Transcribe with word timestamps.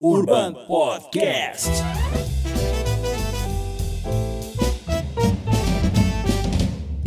Urban 0.00 0.54
Podcast. 0.68 1.68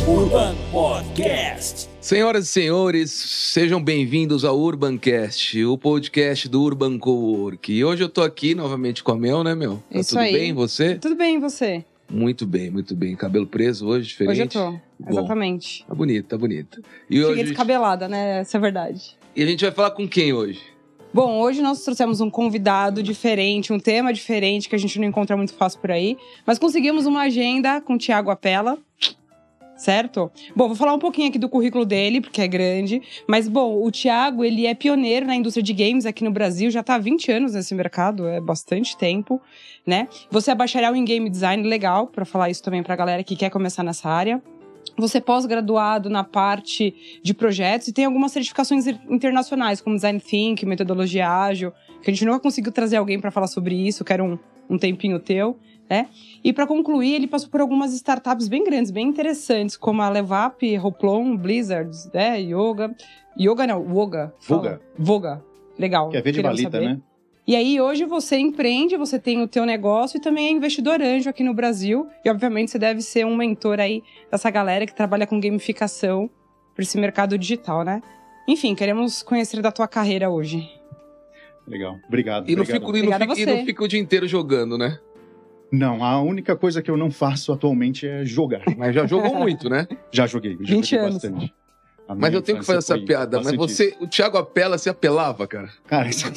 Urban 0.06 0.56
Podcast. 0.74 1.90
Senhoras 2.02 2.44
e 2.44 2.48
senhores, 2.50 3.10
sejam 3.12 3.82
bem-vindos 3.82 4.44
ao 4.44 4.60
Urbancast, 4.60 5.64
o 5.64 5.78
podcast 5.78 6.50
do 6.50 6.62
Urban 6.62 7.00
Cowork. 7.00 7.72
E 7.72 7.82
hoje 7.86 8.04
eu 8.04 8.10
tô 8.10 8.22
aqui 8.24 8.54
novamente 8.54 9.02
com 9.06 9.14
a 9.14 9.16
Mel, 9.16 9.42
né, 9.42 9.56
Mel? 9.56 9.82
Tá 9.90 9.98
Isso 9.98 10.10
tudo 10.10 10.20
aí. 10.20 10.34
bem, 10.34 10.54
você? 10.54 10.96
Tudo 10.96 11.16
bem, 11.16 11.38
e 11.38 11.40
você? 11.40 11.86
Muito 12.10 12.46
bem, 12.46 12.70
muito 12.70 12.94
bem. 12.94 13.16
Cabelo 13.16 13.48
preso 13.48 13.88
hoje, 13.88 14.10
diferente? 14.10 14.32
Hoje 14.34 14.42
eu 14.42 14.48
tô. 14.50 14.72
Bom. 15.00 15.12
Exatamente. 15.12 15.86
Tá 15.88 15.96
bonito, 15.96 16.26
tá 16.28 16.38
bonito. 16.38 16.84
E 17.10 17.16
Cheguei 17.16 17.32
hoje... 17.32 17.44
descabelada, 17.44 18.10
né? 18.10 18.40
Essa 18.40 18.58
é 18.58 18.60
a 18.60 18.62
verdade. 18.62 19.18
E 19.34 19.42
a 19.42 19.46
gente 19.46 19.64
vai 19.64 19.72
falar 19.72 19.92
com 19.92 20.06
quem 20.06 20.34
hoje? 20.34 20.60
Bom, 21.14 21.42
hoje 21.42 21.62
nós 21.62 21.84
trouxemos 21.84 22.22
um 22.22 22.30
convidado 22.30 23.04
diferente, 23.04 23.74
um 23.74 23.80
tema 23.80 24.14
diferente 24.14 24.70
que 24.70 24.76
a 24.76 24.80
gente 24.80 24.98
não 24.98 25.06
encontra 25.06 25.36
muito 25.36 25.54
fácil 25.54 25.82
por 25.82 25.92
aí, 25.92 26.18
mas 26.46 26.58
conseguimos 26.58 27.06
uma 27.06 27.24
agenda 27.24 27.82
com 27.82 27.96
o 27.96 27.98
Tiago 27.98 28.32
Apela. 28.32 28.78
Certo? 29.76 30.32
Bom, 30.56 30.68
vou 30.68 30.76
falar 30.76 30.94
um 30.94 31.00
pouquinho 31.00 31.28
aqui 31.28 31.40
do 31.40 31.50
currículo 31.50 31.86
dele, 31.86 32.22
porque 32.22 32.40
é 32.40 32.48
grande. 32.48 33.02
Mas, 33.28 33.50
bom, 33.50 33.84
o 33.84 33.92
Thiago, 33.92 34.46
ele 34.46 34.68
é 34.68 34.76
pioneiro 34.76 35.26
na 35.26 35.36
indústria 35.36 35.64
de 35.64 35.74
games 35.74 36.06
aqui 36.06 36.24
no 36.24 36.32
Brasil, 36.32 36.70
já 36.70 36.84
tá 36.84 36.96
há 36.96 37.00
20 37.00 37.32
anos 37.32 37.54
nesse 37.56 37.74
mercado, 37.74 38.28
é 38.28 38.40
bastante 38.40 38.96
tempo, 38.96 39.42
né? 39.86 40.08
Você 40.30 40.52
é 40.52 40.56
bacharel 40.56 40.96
em 40.96 41.04
game 41.04 41.28
design, 41.30 41.68
legal, 41.68 42.08
para 42.08 42.26
falar 42.26 42.52
isso 42.52 42.62
também 42.62 42.84
pra 42.84 42.96
galera 42.96 43.24
que 43.24 43.36
quer 43.36 43.50
começar 43.50 43.84
nessa 43.84 44.08
área. 44.08 44.42
Você 44.98 45.18
é 45.18 45.22
pós-graduado 45.22 46.10
na 46.10 46.24
parte 46.24 46.94
de 47.24 47.34
projetos 47.34 47.88
e 47.88 47.94
tem 47.94 48.06
algumas 48.06 48.32
certificações 48.32 48.86
internacionais, 48.88 49.82
como 49.82 49.96
Design 49.96 50.20
Think, 50.20 50.66
metodologia 50.66 51.30
ágil, 51.30 51.72
que 52.02 52.10
a 52.10 52.14
gente 52.14 52.26
nunca 52.26 52.40
conseguiu 52.40 52.72
trazer 52.72 52.98
alguém 52.98 53.20
para 53.20 53.32
falar 53.32 53.48
sobre 53.48 53.76
isso, 53.76 54.04
quero 54.04 54.24
um, 54.24 54.40
um 54.70 54.78
tempinho 54.78 55.20
teu, 55.20 55.58
né? 55.90 56.08
E 56.44 56.54
para 56.54 56.66
concluir, 56.66 57.16
ele 57.16 57.28
passou 57.28 57.50
por 57.50 57.62
algumas 57.62 57.94
startups 57.94 58.48
bem 58.48 58.64
grandes, 58.64 58.92
bem 58.92 59.08
interessantes, 59.08 59.76
como 59.76 60.02
a 60.02 60.10
Levap, 60.10 60.62
Hoplon, 60.78 61.36
Blizzard, 61.36 61.92
né? 62.14 62.40
Yoga. 62.40 62.96
Yoga 63.40 63.68
não, 63.68 63.82
Woga. 63.82 64.34
Voga. 64.48 64.82
Voga. 64.98 65.44
Legal. 65.78 66.10
Que 66.10 66.18
é 66.18 66.22
V 66.22 66.32
de 66.32 66.62
saber. 66.62 66.82
né? 66.82 67.02
E 67.48 67.56
aí, 67.56 67.82
hoje 67.82 68.06
você 68.06 68.38
empreende, 68.38 68.96
você 68.96 69.20
tem 69.20 69.42
o 69.42 69.48
teu 69.48 69.66
negócio 69.66 70.18
e 70.18 70.22
também 70.22 70.48
é 70.48 70.52
investidor 70.52 71.02
anjo 71.02 71.30
aqui 71.30 71.44
no 71.44 71.54
Brasil. 71.54 72.08
E, 72.24 72.30
obviamente, 72.30 72.72
você 72.72 72.80
deve 72.80 73.02
ser 73.02 73.26
um 73.26 73.36
mentor 73.36 73.80
aí 73.80 74.04
dessa 74.30 74.50
galera 74.50 74.86
que 74.86 74.96
trabalha 74.96 75.26
com 75.26 75.40
gamificação 75.40 76.30
para 76.76 76.84
esse 76.84 77.00
mercado 77.00 77.38
digital, 77.38 77.84
né? 77.84 78.02
Enfim, 78.48 78.76
queremos 78.76 79.24
conhecer 79.24 79.62
da 79.62 79.72
tua 79.72 79.88
carreira 79.88 80.30
hoje. 80.30 80.70
Legal. 81.68 81.98
Obrigado. 82.08 82.50
E 82.50 82.56
não, 82.56 82.64
obrigado. 82.64 82.82
fico, 82.82 82.98
e, 82.98 83.02
não 83.02 83.20
fico, 83.20 83.40
e 83.40 83.46
não 83.46 83.66
fico 83.66 83.84
o 83.86 83.88
dia 83.88 84.00
inteiro 84.00 84.28
jogando, 84.28 84.78
né? 84.78 85.00
Não, 85.72 86.04
a 86.04 86.22
única 86.22 86.56
coisa 86.56 86.82
que 86.82 86.92
eu 86.92 86.98
não 86.98 87.10
faço 87.10 87.54
atualmente 87.54 88.06
é 88.06 88.26
jogar. 88.26 88.64
Mas 88.78 88.94
já 88.94 89.06
jogou 89.08 89.34
muito, 89.36 89.70
né? 89.70 89.88
Já 90.12 90.28
joguei, 90.28 90.58
já 90.62 90.76
20 90.76 90.90
joguei 90.90 91.00
anos. 91.00 91.14
bastante. 91.16 91.54
Mas 92.18 92.34
eu 92.34 92.42
tenho 92.42 92.60
que 92.60 92.66
fazer 92.66 92.80
essa 92.80 92.96
foi 92.96 93.06
piada. 93.06 93.42
Mas 93.42 93.54
você, 93.56 93.96
o 94.00 94.08
Thiago 94.08 94.38
Apela, 94.38 94.78
se 94.78 94.90
apelava, 94.90 95.46
cara. 95.48 95.66
isso. 95.66 95.82
Cara, 95.88 96.08
essa... 96.10 96.32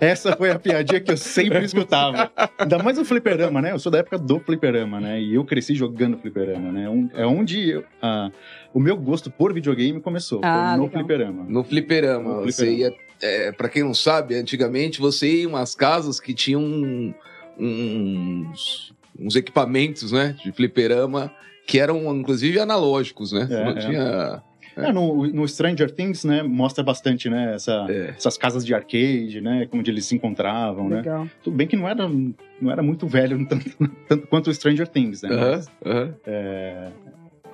essa 0.00 0.36
foi 0.36 0.50
a 0.50 0.58
piadinha 0.58 1.00
que 1.00 1.10
eu 1.12 1.16
sempre 1.16 1.64
escutava. 1.64 2.30
Ainda 2.58 2.78
mais 2.82 2.98
o 2.98 3.04
fliperama, 3.04 3.60
né? 3.60 3.72
Eu 3.72 3.78
sou 3.78 3.90
da 3.92 3.98
época 3.98 4.18
do 4.18 4.40
fliperama, 4.40 5.00
né? 5.00 5.20
E 5.20 5.34
eu 5.34 5.44
cresci 5.44 5.74
jogando 5.74 6.18
fliperama, 6.18 6.72
né? 6.72 6.84
É 7.14 7.26
onde 7.26 7.70
eu- 7.70 7.84
ah, 8.02 8.30
o 8.72 8.80
meu 8.80 8.96
gosto 8.96 9.30
por 9.30 9.52
videogame 9.52 10.00
começou. 10.00 10.40
Ah, 10.42 10.74
foi 10.76 10.84
no 10.86 10.90
fliperama. 10.90 11.44
No 11.48 11.64
fliperama. 11.64 12.34
No 12.36 12.42
Você 12.42 12.66
fliperama. 12.66 12.94
ia. 12.96 13.10
É, 13.22 13.52
pra 13.52 13.68
quem 13.68 13.82
não 13.82 13.92
sabe, 13.92 14.34
antigamente 14.34 14.98
você 14.98 15.28
ia 15.28 15.42
em 15.42 15.46
umas 15.46 15.74
casas 15.74 16.18
que 16.18 16.32
tinham 16.32 16.62
um- 16.62 17.12
uns, 17.58 18.94
uns 19.18 19.36
equipamentos, 19.36 20.12
né? 20.12 20.34
De 20.42 20.50
fliperama 20.52 21.30
que 21.66 21.78
eram, 21.78 22.16
inclusive, 22.16 22.58
analógicos, 22.58 23.32
né? 23.32 23.46
É, 23.50 23.64
não 23.64 23.70
é. 23.70 23.74
tinha. 23.78 24.42
É, 24.76 24.92
no, 24.92 25.26
no 25.26 25.46
Stranger 25.48 25.90
Things, 25.90 26.24
né? 26.24 26.42
Mostra 26.42 26.82
bastante, 26.84 27.28
né? 27.28 27.54
Essa, 27.54 27.86
É. 27.88 28.14
essas 28.16 28.36
casas 28.38 28.64
de 28.64 28.74
arcade, 28.74 29.40
né? 29.40 29.68
Onde 29.72 29.90
eles 29.90 30.06
se 30.06 30.14
encontravam, 30.14 30.88
né? 30.88 30.96
Legal. 30.96 31.28
Tudo 31.42 31.56
bem 31.56 31.66
que 31.66 31.76
não 31.76 31.88
era, 31.88 32.08
não 32.08 32.70
era 32.70 32.82
muito 32.82 33.06
velho, 33.06 33.44
tanto, 33.48 33.70
tanto 34.08 34.26
quanto 34.28 34.48
o 34.50 34.54
Stranger 34.54 34.86
Things, 34.88 35.22
né? 35.22 35.30
Aham, 35.30 35.50
Mas, 35.50 35.70
aham. 35.84 36.14
é, 36.26 36.88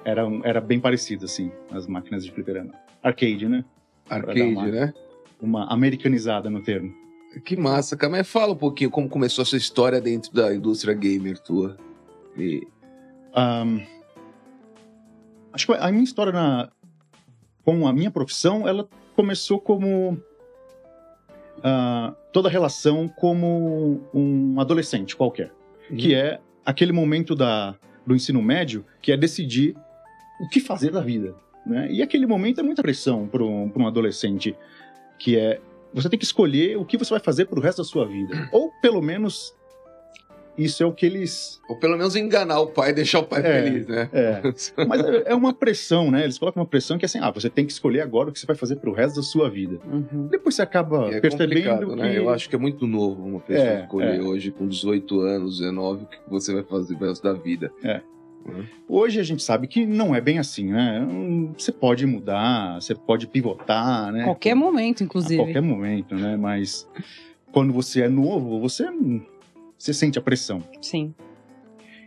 era, 0.05 0.23
era 0.45 0.61
bem 0.61 0.79
parecido, 0.79 1.25
assim, 1.25 1.51
as 1.71 1.87
máquinas 1.87 2.25
de 2.25 2.31
fliperama. 2.31 2.73
Arcade, 3.03 3.49
né? 3.49 3.65
Arcade, 4.09 4.43
uma- 4.43 4.67
né? 4.67 4.95
Uma 5.41 5.73
americanizada 5.73 6.49
no 6.49 6.63
termo. 6.63 6.95
Que 7.45 7.57
massa, 7.57 7.97
cara. 7.97 8.11
Mas 8.13 8.27
fala 8.29 8.53
um 8.53 8.57
pouquinho 8.57 8.91
como 8.91 9.09
começou 9.09 9.43
a 9.43 9.45
sua 9.45 9.59
história 9.59 10.01
dentro 10.01 10.33
da 10.33 10.55
indústria 10.55 10.95
gamer 10.95 11.39
tua. 11.39 11.77
E- 12.39 12.67
Ahn, 13.35 13.81
acho 15.53 15.67
que 15.67 15.73
a 15.75 15.91
minha 15.91 16.05
história 16.05 16.33
na, 16.33 16.71
com 17.67 17.85
a 17.89 17.93
minha 17.93 18.13
profissão, 18.13 18.67
ela 18.67 18.89
começou 19.17 19.61
como 19.61 20.17
ah, 21.65 22.15
toda 22.33 22.49
relação 22.49 23.09
como 23.09 24.01
um 24.15 24.61
adolescente 24.61 25.17
qualquer. 25.17 25.53
que 25.99 26.15
é 26.15 26.41
aquele 26.65 26.93
momento 26.93 27.35
da, 27.35 27.77
do 28.07 28.15
ensino 28.15 28.41
médio 28.41 28.85
que 29.03 29.11
é 29.11 29.17
decidir 29.17 29.77
o 30.41 30.49
que 30.49 30.61
fazer 30.61 30.93
da 30.93 31.01
vida. 31.01 31.35
Né? 31.67 31.89
E 31.91 32.03
aquele 32.03 32.27
momento 32.27 32.61
é 32.61 32.63
muita 32.63 32.83
pressão 32.83 33.27
para 33.27 33.43
um, 33.43 33.71
um 33.75 33.87
adolescente, 33.87 34.57
que 35.19 35.37
é 35.37 35.61
você 35.93 36.09
tem 36.09 36.19
que 36.19 36.25
escolher 36.25 36.77
o 36.77 36.85
que 36.85 36.97
você 36.97 37.11
vai 37.11 37.21
fazer 37.21 37.47
pro 37.47 37.61
resto 37.61 37.79
da 37.79 37.85
sua 37.85 38.07
vida. 38.07 38.49
Ou 38.53 38.71
pelo 38.81 39.03
menos 39.03 39.55
isso 40.59 40.83
é 40.83 40.87
o 40.87 40.93
que 40.93 41.05
eles. 41.07 41.61
Ou 41.69 41.77
pelo 41.77 41.97
menos 41.97 42.17
enganar 42.17 42.61
o 42.61 42.67
pai 42.69 42.91
e 42.91 42.93
deixar 42.95 43.21
o 43.21 43.25
pai 43.25 43.41
É. 43.45 43.63
feliz, 43.63 43.87
né? 43.87 44.09
É. 44.13 44.41
Mas 44.87 45.01
é 45.05 45.23
é 45.27 45.35
uma 45.35 45.53
pressão, 45.53 46.11
né? 46.11 46.25
Eles 46.25 46.39
colocam 46.39 46.63
uma 46.63 46.69
pressão 46.69 46.97
que 46.99 47.05
é 47.05 47.07
assim: 47.07 47.19
ah, 47.21 47.31
você 47.31 47.49
tem 47.51 47.67
que 47.67 47.73
escolher 47.73 48.01
agora 48.01 48.29
o 48.31 48.33
que 48.33 48.39
você 48.41 48.47
vai 48.47 48.57
fazer 48.57 48.77
pro 48.77 48.93
resto 48.93 49.17
da 49.17 49.23
sua 49.23 49.49
vida. 49.51 49.79
Uhum. 49.85 50.29
Depois 50.29 50.55
você 50.55 50.63
acaba 50.63 51.09
É 51.13 51.21
percebendo 51.21 51.49
complicado, 51.69 51.89
que. 51.91 51.97
né? 51.97 52.17
Eu 52.19 52.29
acho 52.31 52.49
que 52.49 52.55
é 52.57 52.59
muito 52.59 52.87
novo 52.87 53.23
uma 53.25 53.41
pessoa 53.41 53.67
É, 53.69 53.81
escolher 53.83 54.21
é. 54.21 54.23
hoje 54.23 54.51
com 54.51 54.67
18 54.67 55.21
anos, 55.21 55.59
19, 55.59 56.05
o 56.05 56.07
que 56.07 56.19
você 56.29 56.53
vai 56.55 56.63
fazer 56.63 56.97
pro 56.97 57.09
resto 57.09 57.23
da 57.23 57.33
vida. 57.33 57.71
Hoje 58.89 59.19
a 59.19 59.25
gente 59.25 59.43
sabe 59.43 59.67
que 59.67 59.85
não 59.85 60.15
é 60.15 60.21
bem 60.21 60.39
assim, 60.39 60.67
né? 60.73 61.05
Você 61.59 61.73
pode 61.73 62.07
mudar, 62.07 62.81
você 62.81 62.95
pode 62.95 63.27
pivotar, 63.27 64.13
né? 64.13 64.23
Qualquer 64.23 64.55
momento, 64.55 65.03
A 65.03 65.05
inclusive. 65.05 65.37
qualquer 65.43 65.61
momento, 65.61 66.15
né? 66.15 66.37
Mas 66.37 66.89
quando 67.51 67.73
você 67.73 68.03
é 68.03 68.09
novo, 68.09 68.61
você, 68.61 68.87
você 69.79 69.93
sente 69.93 70.19
a 70.19 70.23
pressão. 70.23 70.63
Sim. 70.81 71.15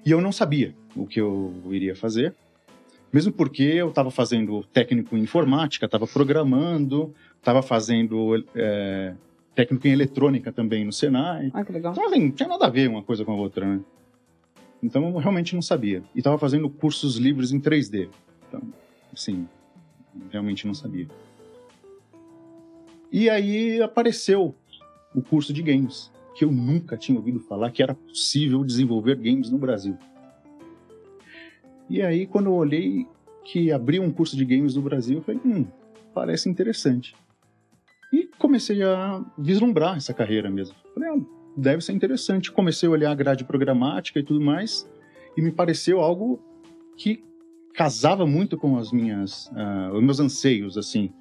E 0.06 0.12
eu 0.12 0.22
não 0.22 0.32
sabia 0.32 0.76
o 0.96 1.06
que 1.06 1.20
eu 1.20 1.54
iria 1.72 1.96
fazer, 1.96 2.36
mesmo 3.12 3.34
porque 3.34 3.64
eu 3.64 3.90
estava 3.90 4.12
fazendo 4.12 4.64
técnico 4.66 5.18
em 5.18 5.22
informática, 5.22 5.86
estava 5.86 6.08
programando, 6.08 7.14
estava 7.38 7.62
fazendo 7.62 8.44
é, 8.56 9.14
técnico 9.56 9.88
em 9.88 9.92
eletrônica 9.92 10.52
também 10.52 10.86
no 10.86 10.94
Senai. 10.94 11.52
Ah, 11.54 11.64
que 11.64 11.72
legal. 11.72 11.92
Então, 11.92 12.08
assim, 12.08 12.20
não 12.20 12.32
tinha 12.32 12.50
nada 12.50 12.66
a 12.66 12.70
ver 12.70 12.88
uma 12.88 13.04
coisa 13.04 13.26
com 13.26 13.32
a 13.32 13.36
outra, 13.36 13.66
né? 13.66 13.82
Então, 14.82 15.10
eu 15.10 15.18
realmente 15.18 15.54
não 15.56 15.62
sabia. 15.62 16.04
E 16.16 16.20
estava 16.20 16.38
fazendo 16.38 16.70
cursos 16.70 17.18
livres 17.18 17.52
em 17.52 17.60
3D. 17.60 18.10
Então, 18.48 18.62
assim, 19.12 19.48
realmente 20.32 20.66
não 20.66 20.74
sabia. 20.74 21.08
E 23.12 23.30
aí 23.30 23.82
apareceu 23.82 24.56
o 25.14 25.22
curso 25.22 25.52
de 25.52 25.64
games, 25.64 26.12
que 26.40 26.46
eu 26.46 26.52
nunca 26.54 26.96
tinha 26.96 27.18
ouvido 27.18 27.38
falar 27.42 27.70
que 27.70 27.84
era 27.84 27.94
possível 27.94 28.64
desenvolver 28.64 29.18
games 29.18 29.50
no 29.50 29.58
Brasil. 29.58 29.98
E 31.90 32.02
aí, 32.02 32.26
quando 32.26 32.46
eu 32.46 32.54
olhei 32.54 33.06
que 33.44 33.74
abriu 33.74 34.02
um 34.02 34.10
curso 34.10 34.38
de 34.38 34.46
games 34.46 34.74
no 34.74 34.82
Brasil, 34.82 35.18
eu 35.18 35.22
falei, 35.22 35.42
hum, 35.44 35.66
parece 36.14 36.48
interessante. 36.48 37.14
E 38.14 38.30
comecei 38.38 38.82
a 38.82 39.22
vislumbrar 39.38 39.98
essa 39.98 40.14
carreira 40.14 40.50
mesmo. 40.50 40.78
Falei, 40.94 41.10
ah, 41.10 41.22
deve 41.58 41.84
ser 41.84 41.92
interessante. 41.92 42.54
Comecei 42.54 42.88
a 42.88 42.92
olhar 42.94 43.12
a 43.12 43.16
grade 43.16 43.44
programática 43.44 44.18
e 44.18 44.24
tudo 44.24 44.40
mais, 44.40 44.90
e 45.36 45.42
me 45.42 45.52
pareceu 45.52 46.00
algo 46.00 46.42
que 46.96 47.22
casava 47.74 48.26
muito 48.26 48.58
com 48.58 48.78
as 48.78 48.94
minhas, 48.94 49.52
ah, 49.54 49.92
os 49.94 50.02
meus 50.02 50.22
anseios, 50.22 50.78
assim, 50.78 51.12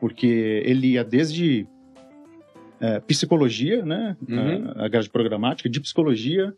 porque 0.00 0.64
ele 0.66 0.94
ia 0.94 1.04
desde 1.04 1.64
eh, 2.80 3.00
psicologia, 3.00 3.84
né, 3.84 4.16
Uhum. 4.28 4.72
a, 4.76 4.84
a 4.84 4.88
grade 4.88 5.08
programática, 5.10 5.68
de 5.68 5.80
psicologia, 5.80 6.54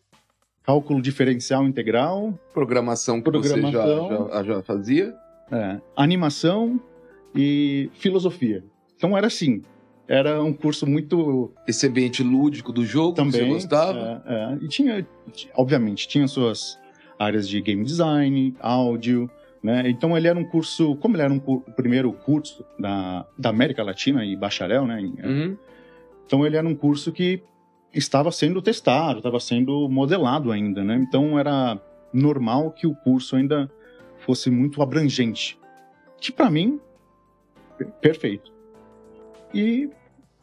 cálculo 0.62 1.00
diferencial 1.00 1.66
integral, 1.66 2.38
Programação 2.52 3.20
que 3.20 3.30
você 3.30 3.48
já, 3.48 3.82
Programação. 3.82 4.28
já, 4.32 4.42
já 4.44 4.62
fazia. 4.62 5.14
é, 5.50 5.80
animação 5.96 6.80
e 7.34 7.90
filosofia. 7.94 8.62
Então 8.96 9.16
era 9.16 9.26
assim, 9.26 9.62
era 10.06 10.42
um 10.42 10.52
curso 10.52 10.86
muito 10.86 11.52
Esse 11.66 11.86
ambiente 11.86 12.22
lúdico 12.22 12.72
do 12.72 12.84
jogo 12.84 13.10
que 13.10 13.16
também 13.16 13.32
você 13.32 13.46
gostava. 13.46 14.22
é, 14.26 14.34
é. 14.34 14.58
e 14.64 14.68
tinha 14.68 15.06
obviamente 15.54 16.06
tinha 16.08 16.26
suas 16.28 16.78
áreas 17.18 17.48
de 17.48 17.60
game 17.60 17.84
design 17.84 18.54
áudio 18.60 19.30
né 19.62 19.88
então 19.88 20.16
ele 20.16 20.26
era 20.26 20.38
um 20.38 20.44
curso 20.44 20.96
como 20.96 21.14
ele 21.16 21.22
era 21.22 21.32
um 21.32 21.40
o 21.44 21.60
primeiro 21.60 22.12
curso 22.12 22.64
da, 22.78 23.24
da 23.38 23.50
América 23.50 23.82
Latina 23.84 24.24
e 24.24 24.34
bacharel 24.36 24.86
né 24.86 25.00
Uhum. 25.00 25.56
Então 26.30 26.46
ele 26.46 26.56
era 26.56 26.64
um 26.68 26.76
curso 26.76 27.10
que 27.10 27.42
estava 27.92 28.30
sendo 28.30 28.62
testado, 28.62 29.18
estava 29.18 29.40
sendo 29.40 29.88
modelado 29.88 30.52
ainda, 30.52 30.84
né? 30.84 30.94
Então 30.94 31.36
era 31.36 31.76
normal 32.12 32.70
que 32.70 32.86
o 32.86 32.94
curso 32.94 33.34
ainda 33.34 33.68
fosse 34.18 34.48
muito 34.48 34.80
abrangente. 34.80 35.58
Que 36.20 36.30
para 36.30 36.48
mim, 36.48 36.78
per- 37.76 37.90
perfeito. 38.00 38.52
E 39.52 39.90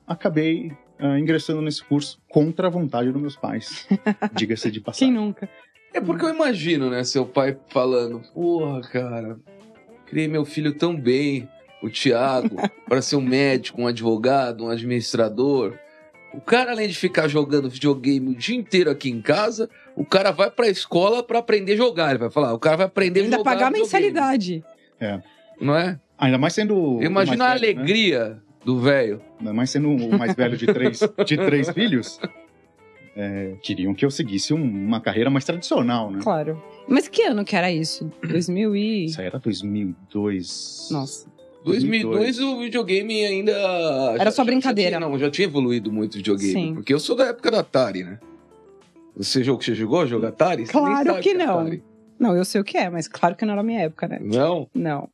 acabei 0.06 0.74
ah, 1.00 1.18
ingressando 1.18 1.62
nesse 1.62 1.82
curso 1.86 2.20
contra 2.28 2.68
a 2.68 2.70
vontade 2.70 3.10
dos 3.10 3.22
meus 3.22 3.38
pais. 3.38 3.88
Diga-se 4.36 4.70
de 4.70 4.80
Quem 4.80 4.84
passagem. 4.84 5.14
nunca? 5.14 5.50
É 5.94 6.02
porque 6.02 6.26
eu 6.26 6.34
imagino, 6.36 6.90
né, 6.90 7.06
seu 7.06 7.26
pai 7.26 7.58
falando, 7.70 8.20
porra, 8.34 8.82
cara, 8.82 9.40
criei 10.06 10.28
meu 10.28 10.44
filho 10.44 10.78
tão 10.78 10.94
bem, 11.00 11.48
o 11.82 11.90
Thiago, 11.90 12.56
para 12.88 13.02
ser 13.02 13.16
um 13.18 13.22
médico, 13.22 13.82
um 13.82 13.88
advogado, 13.88 14.66
um 14.66 14.70
administrador. 14.70 15.78
O 16.34 16.42
cara, 16.42 16.72
além 16.72 16.88
de 16.88 16.96
ficar 16.96 17.28
jogando 17.28 17.70
videogame 17.70 18.30
o 18.30 18.36
dia 18.36 18.56
inteiro 18.56 18.90
aqui 18.92 19.10
em 19.10 19.22
casa, 19.22 19.70
o 19.96 20.04
cara 20.06 20.32
vai 20.32 20.52
pra 20.52 20.68
escola 20.68 21.24
pra 21.24 21.40
aprender 21.40 21.74
a 21.74 21.78
jogar. 21.78 22.10
Ele 22.10 22.20
vai 22.20 22.30
falar, 22.30 22.54
o 22.54 22.60
cara 22.60 22.78
vai 22.78 22.86
aprender 22.86 23.22
a 23.22 23.24
Ainda 23.24 23.38
jogar. 23.38 23.50
pagar 23.52 23.72
videogame, 23.72 23.84
mensalidade. 24.12 24.64
Não 25.60 25.76
é? 25.76 26.00
Ainda 26.18 26.38
mais 26.38 26.54
sendo. 26.54 27.02
Imagina 27.02 27.46
a 27.46 27.50
né? 27.50 27.54
alegria 27.56 28.42
do 28.66 28.80
velho. 28.80 29.22
Ainda 29.40 29.54
mais 29.54 29.70
sendo 29.70 29.90
o 29.90 30.18
mais 30.18 30.36
velho 30.36 30.58
de 30.58 30.66
três, 30.68 31.00
de 31.26 31.38
três 31.38 31.70
filhos. 31.70 32.20
é, 33.16 33.56
queriam 33.64 33.94
que 33.96 34.06
eu 34.06 34.12
seguisse 34.12 34.54
um- 34.54 34.62
uma 34.62 35.00
carreira 35.02 35.30
mais 35.30 35.46
tradicional, 35.46 36.12
né? 36.12 36.20
Claro. 36.22 36.62
Mas 36.88 37.08
que 37.08 37.24
ano 37.24 37.44
que 37.46 37.56
era 37.56 37.72
isso? 37.72 38.12
2000 38.28 38.76
e... 38.76 39.06
Isso 39.06 39.20
aí 39.22 39.28
era 39.28 39.40
2002. 39.40 40.90
Nossa. 40.92 41.28
2002 41.68 42.40
o 42.40 42.60
videogame 42.60 43.26
ainda. 43.26 43.52
Era 44.20 44.32
só 44.32 44.44
brincadeira. 44.44 44.92
Já 44.92 44.98
tinha, 44.98 45.10
não, 45.10 45.20
já 45.20 45.30
tinha 45.30 45.48
evoluído 45.48 45.92
muito 45.92 46.14
o 46.16 46.18
videogame. 46.18 46.52
Sim. 46.54 46.74
Porque 46.76 46.94
eu 46.94 47.00
sou 47.00 47.16
da 47.16 47.26
época 47.28 47.52
da 47.52 47.60
Atari, 47.60 48.04
né? 48.04 48.20
Você 49.16 49.44
jogou, 49.44 49.62
você 49.62 49.74
jogou 49.74 50.02
a 50.02 50.06
jogar 50.06 50.30
Atari? 50.30 50.66
Claro 50.66 51.20
que 51.20 51.30
é 51.30 51.34
não. 51.34 51.60
Atari. 51.60 51.84
Não, 52.20 52.36
eu 52.36 52.46
sei 52.46 52.60
o 52.62 52.64
que 52.64 52.78
é, 52.78 52.90
mas 52.90 53.08
claro 53.08 53.36
que 53.36 53.46
não 53.46 53.52
era 53.54 53.62
a 53.62 53.64
minha 53.64 53.82
época, 53.82 54.08
né? 54.08 54.20
Não, 54.22 54.68
Não. 54.74 55.08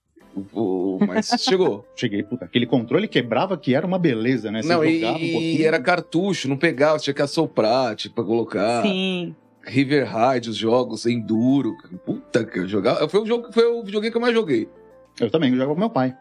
o- 0.54 0.96
o- 0.96 1.00
mas 1.06 1.28
chegou. 1.40 1.86
Cheguei, 1.96 2.24
puta, 2.24 2.46
aquele 2.46 2.66
controle 2.66 3.08
quebrava 3.10 3.58
que 3.58 3.76
era 3.76 3.86
uma 3.86 4.00
beleza, 4.00 4.50
né? 4.52 4.62
Você 4.62 4.70
não, 4.70 4.84
e, 4.86 5.04
um 5.06 5.18
e 5.18 5.32
pouquinho. 5.32 5.66
era 5.68 5.80
cartucho, 5.82 6.48
não 6.48 6.56
pegava, 6.58 6.98
tinha 7.00 7.14
que 7.14 7.22
assoprar, 7.22 7.96
tipo, 7.96 8.16
pra 8.16 8.24
colocar. 8.24 8.82
Sim. 8.84 9.36
River 9.66 10.06
Ride, 10.14 10.50
os 10.50 10.58
jogos, 10.58 11.06
Enduro. 11.06 11.74
Puta 12.06 12.44
que 12.46 12.60
eu 12.60 12.68
jogava. 12.68 13.08
Foi 13.08 13.22
o 13.22 13.26
jogo 13.26 13.52
foi 13.52 13.66
o 13.66 13.82
videogame 13.84 14.12
que 14.12 14.18
eu 14.18 14.22
mais 14.22 14.34
joguei. 14.34 14.68
Eu 15.20 15.30
também, 15.30 15.50
eu 15.52 15.56
jogava 15.56 15.74
com 15.74 15.80
meu 15.80 15.90
pai. 15.90 16.14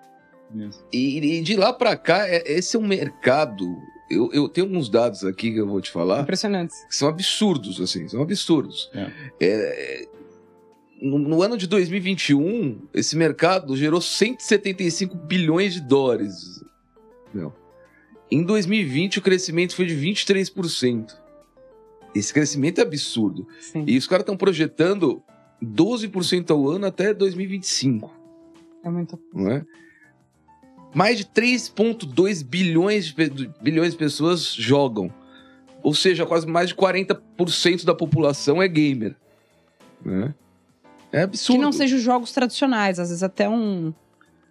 E, 0.93 1.39
e 1.39 1.41
de 1.43 1.57
lá 1.57 1.73
pra 1.73 1.97
cá, 1.97 2.27
é- 2.29 2.43
esse 2.53 2.77
é 2.77 2.79
um 2.79 2.87
mercado. 2.87 3.67
Eu, 4.11 4.31
eu 4.33 4.49
tenho 4.49 4.67
uns 4.77 4.89
dados 4.91 5.25
aqui 5.25 5.51
que 5.53 5.59
eu 5.59 5.67
vou 5.67 5.81
te 5.81 5.91
falar. 5.91 6.21
Impressionante. 6.23 6.75
que 6.89 6.95
são 6.97 7.09
absurdos, 7.09 7.81
assim, 7.81 8.07
são 8.09 8.21
absurdos. 8.23 8.91
É. 8.95 9.11
É, 9.41 10.09
no, 11.01 11.19
no 11.19 11.43
ano 11.43 11.57
de 11.57 11.67
2021, 11.67 12.81
esse 12.95 13.17
mercado 13.17 13.77
gerou 13.77 14.01
175 14.01 15.17
bilhões 15.17 15.75
de 15.75 15.81
dólares. 15.81 16.63
Não. 17.33 17.53
Em 18.31 18.43
2020, 18.43 19.19
o 19.19 19.23
crescimento 19.23 19.75
foi 19.75 19.87
de 19.87 19.95
23%. 19.95 21.15
Esse 22.15 22.33
crescimento 22.33 22.79
é 22.79 22.83
absurdo. 22.83 23.47
Sim. 23.61 23.85
E 23.87 23.97
os 23.97 24.07
caras 24.07 24.23
estão 24.23 24.37
projetando 24.37 25.23
12% 25.63 26.51
ao 26.51 26.69
ano 26.69 26.87
até 26.87 27.15
2025, 27.15 28.11
É 28.85 28.91
muito. 28.91 29.19
não 29.33 29.51
é? 29.51 29.65
Mais 30.95 31.17
de 31.19 31.25
3,2 31.25 32.45
bilhões 32.45 33.07
de, 33.07 33.51
bilhões 33.61 33.93
de 33.93 33.99
pessoas 33.99 34.53
jogam. 34.55 35.13
Ou 35.83 35.95
seja, 35.95 36.25
quase 36.27 36.47
mais 36.47 36.69
de 36.69 36.75
40% 36.75 37.85
da 37.85 37.95
população 37.95 38.63
é 38.63 38.69
gamer. 38.69 39.17
Né? 40.05 40.35
É 41.13 41.23
absurdo. 41.23 41.59
Que 41.59 41.65
não 41.65 41.73
sejam 41.73 41.99
jogos 41.99 42.33
tradicionais, 42.33 42.99
às 42.99 43.09
vezes 43.09 43.23
até 43.23 43.49
um 43.49 43.93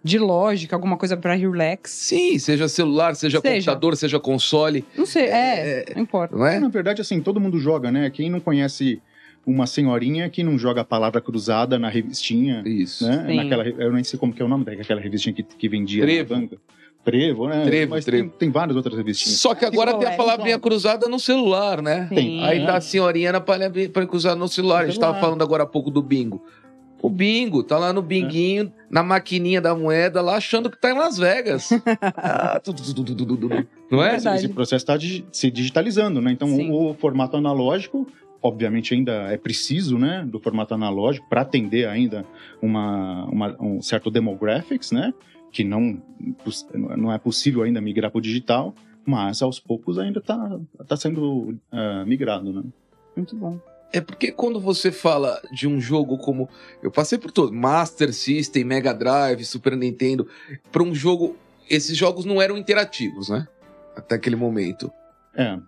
de 0.04 0.18
lógica, 0.18 0.74
alguma 0.74 0.96
coisa 0.96 1.16
pra 1.16 1.34
relax. 1.34 1.90
Sim, 1.92 2.38
seja 2.38 2.68
celular, 2.68 3.14
seja, 3.14 3.40
Seja. 3.40 3.54
computador, 3.54 3.96
seja 3.96 4.18
console. 4.18 4.84
Não 4.96 5.06
sei, 5.06 5.26
É, 5.26 5.84
é, 5.90 5.94
não 5.94 6.02
importa. 6.02 6.36
Não 6.36 6.44
é? 6.44 6.58
Na 6.58 6.68
verdade, 6.68 7.00
assim, 7.00 7.20
todo 7.20 7.40
mundo 7.40 7.58
joga, 7.58 7.90
né? 7.92 8.10
Quem 8.10 8.28
não 8.28 8.40
conhece 8.40 9.00
uma 9.46 9.66
senhorinha 9.66 10.28
que 10.30 10.42
não 10.42 10.56
joga 10.58 10.82
a 10.82 10.84
palavra 10.84 11.20
cruzada 11.20 11.78
na 11.78 11.88
revistinha, 11.88 12.62
Isso. 12.64 13.06
né? 13.06 13.24
Sim. 13.26 13.36
Naquela, 13.36 13.68
eu 13.68 13.92
nem 13.92 14.04
sei 14.04 14.18
como 14.18 14.32
que 14.32 14.40
é 14.40 14.44
o 14.44 14.48
nome 14.48 14.64
daquela 14.64 15.00
revistinha 15.00 15.34
que, 15.34 15.42
que 15.42 15.68
vendia 15.68 16.02
Trevo. 16.02 16.34
na 16.34 16.40
banca. 16.40 16.58
Trevo, 17.04 17.48
né? 17.48 17.64
Trevo, 17.64 17.90
Mas 17.90 18.04
Trevo. 18.04 18.28
Tem, 18.30 18.38
tem 18.38 18.50
várias 18.50 18.76
outras 18.76 18.96
revistinhas. 18.96 19.38
Só 19.38 19.54
que 19.54 19.64
agora 19.64 19.94
tem 19.94 20.06
a 20.06 20.12
é, 20.12 20.16
palavrinha 20.16 20.58
cruzada 20.58 21.08
no 21.08 21.18
celular, 21.18 21.82
né? 21.82 22.08
Sim. 22.08 22.44
Aí 22.44 22.64
tá 22.64 22.76
a 22.76 22.80
senhorinha 22.80 23.32
na 23.32 23.40
palavrinha 23.40 23.88
cruzada 23.88 24.36
no 24.36 24.46
celular. 24.46 24.84
A 24.84 24.86
gente 24.86 25.00
tava 25.00 25.18
falando 25.18 25.42
agora 25.42 25.64
há 25.64 25.66
pouco 25.66 25.90
do 25.90 26.00
bingo. 26.00 26.40
O 27.02 27.10
bingo, 27.10 27.64
tá 27.64 27.76
lá 27.76 27.92
no 27.92 28.00
binguinho, 28.00 28.72
na 28.88 29.02
maquininha 29.02 29.60
da 29.60 29.74
moeda, 29.74 30.22
lá 30.22 30.36
achando 30.36 30.70
que 30.70 30.80
tá 30.80 30.90
em 30.90 30.94
Las 30.94 31.18
Vegas. 31.18 31.70
Não 33.90 34.00
é? 34.00 34.10
Verdade. 34.12 34.36
Esse 34.36 34.48
processo 34.48 34.84
está 34.84 34.96
se 35.32 35.50
digitalizando, 35.50 36.20
né? 36.20 36.30
Então, 36.30 36.46
Sim. 36.46 36.70
o 36.70 36.94
formato 36.94 37.36
analógico, 37.36 38.06
obviamente, 38.42 38.92
ainda 38.94 39.12
é 39.32 39.36
preciso, 39.36 39.98
né? 39.98 40.26
Do 40.28 40.40
formato 40.40 40.74
analógico 40.74 41.26
para 41.28 41.42
atender 41.42 41.88
ainda 41.88 42.24
uma, 42.60 43.24
uma- 43.26 43.56
um 43.62 43.80
certo 43.80 44.10
demographics, 44.10 44.90
né? 44.92 45.14
Que 45.50 45.62
não, 45.64 46.02
não 46.96 47.12
é 47.12 47.18
possível 47.18 47.62
ainda 47.62 47.80
migrar 47.80 48.10
para 48.10 48.18
o 48.18 48.22
digital, 48.22 48.74
mas 49.04 49.42
aos 49.42 49.60
poucos 49.60 49.98
ainda 49.98 50.18
está 50.18 50.58
tá 50.86 50.96
sendo 50.96 51.56
ah, 51.70 52.04
migrado, 52.06 52.52
né? 52.52 52.62
Muito 53.16 53.36
bom. 53.36 53.58
É 53.92 54.00
porque 54.00 54.32
quando 54.32 54.58
você 54.58 54.90
fala 54.90 55.38
de 55.52 55.68
um 55.68 55.78
jogo 55.78 56.16
como. 56.16 56.48
Eu 56.82 56.90
passei 56.90 57.18
por 57.18 57.30
todo 57.30 57.52
Master 57.52 58.12
System, 58.14 58.64
Mega 58.64 58.94
Drive, 58.94 59.44
Super 59.44 59.76
Nintendo. 59.76 60.26
Para 60.70 60.82
um 60.82 60.94
jogo. 60.94 61.36
Esses 61.68 61.96
jogos 61.96 62.24
não 62.24 62.40
eram 62.40 62.56
interativos, 62.56 63.28
né? 63.28 63.46
Até 63.94 64.14
aquele 64.14 64.34
momento. 64.36 64.90
É, 65.34 65.58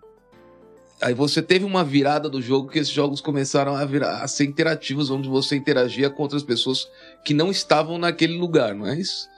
Aí 1.01 1.13
você 1.13 1.41
teve 1.41 1.65
uma 1.65 1.83
virada 1.83 2.29
do 2.29 2.41
jogo 2.41 2.69
que 2.69 2.79
esses 2.79 2.93
jogos 2.93 3.19
começaram 3.19 3.75
a, 3.75 3.83
virar, 3.83 4.23
a 4.23 4.27
ser 4.27 4.45
interativos, 4.45 5.09
onde 5.09 5.27
você 5.27 5.55
interagia 5.55 6.09
com 6.09 6.23
outras 6.23 6.43
pessoas 6.43 6.89
que 7.23 7.33
não 7.33 7.51
estavam 7.51 7.97
naquele 7.97 8.37
lugar, 8.37 8.73
não 8.73 8.87
é 8.87 8.97
isso? 8.97 9.29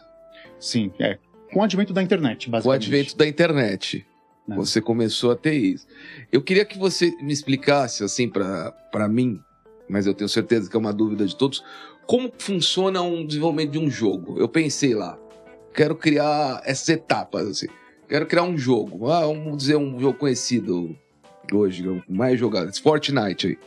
sim, 0.60 0.92
é. 1.00 1.18
Com 1.52 1.60
o 1.60 1.64
advento 1.64 1.94
da 1.94 2.04
internet, 2.04 2.50
basicamente. 2.50 2.64
Com 2.64 2.70
o 2.70 2.72
advento 2.72 3.18
da 3.18 3.28
internet. 3.28 4.06
Né? 4.48 4.56
Você 4.56 4.82
começou 4.82 5.32
a 5.32 5.36
ter 5.36 5.54
isso. 5.54 5.88
Eu 6.32 6.42
queria 6.42 6.66
que 6.66 6.78
você 6.78 7.12
me 7.22 7.32
explicasse, 7.32 8.04
assim, 8.04 8.30
para 8.30 9.08
mim, 9.08 9.40
mas 9.88 10.06
eu 10.06 10.14
tenho 10.14 10.30
certeza 10.30 10.70
que 10.70 10.76
é 10.76 10.80
uma 10.80 10.94
dúvida 10.94 11.26
de 11.26 11.36
todos, 11.36 11.64
como 12.06 12.32
funciona 12.38 13.02
um 13.02 13.26
desenvolvimento 13.26 13.72
de 13.72 13.80
um 13.80 13.90
jogo. 13.90 14.40
Eu 14.40 14.48
pensei 14.48 14.94
lá, 14.94 15.18
quero 15.74 15.96
criar 15.96 16.62
essas 16.66 16.90
etapas, 16.90 17.48
assim. 17.48 17.68
Quero 18.08 18.26
criar 18.26 18.44
um 18.44 18.58
jogo. 18.58 19.10
Ah, 19.10 19.22
vamos 19.22 19.58
dizer 19.58 19.76
um 19.76 20.00
jogo 20.00 20.18
conhecido 20.18 20.98
hoje, 21.56 22.04
mais 22.08 22.40
jogado, 22.40 22.72
Fortnite 22.82 23.48
aí. 23.48 23.58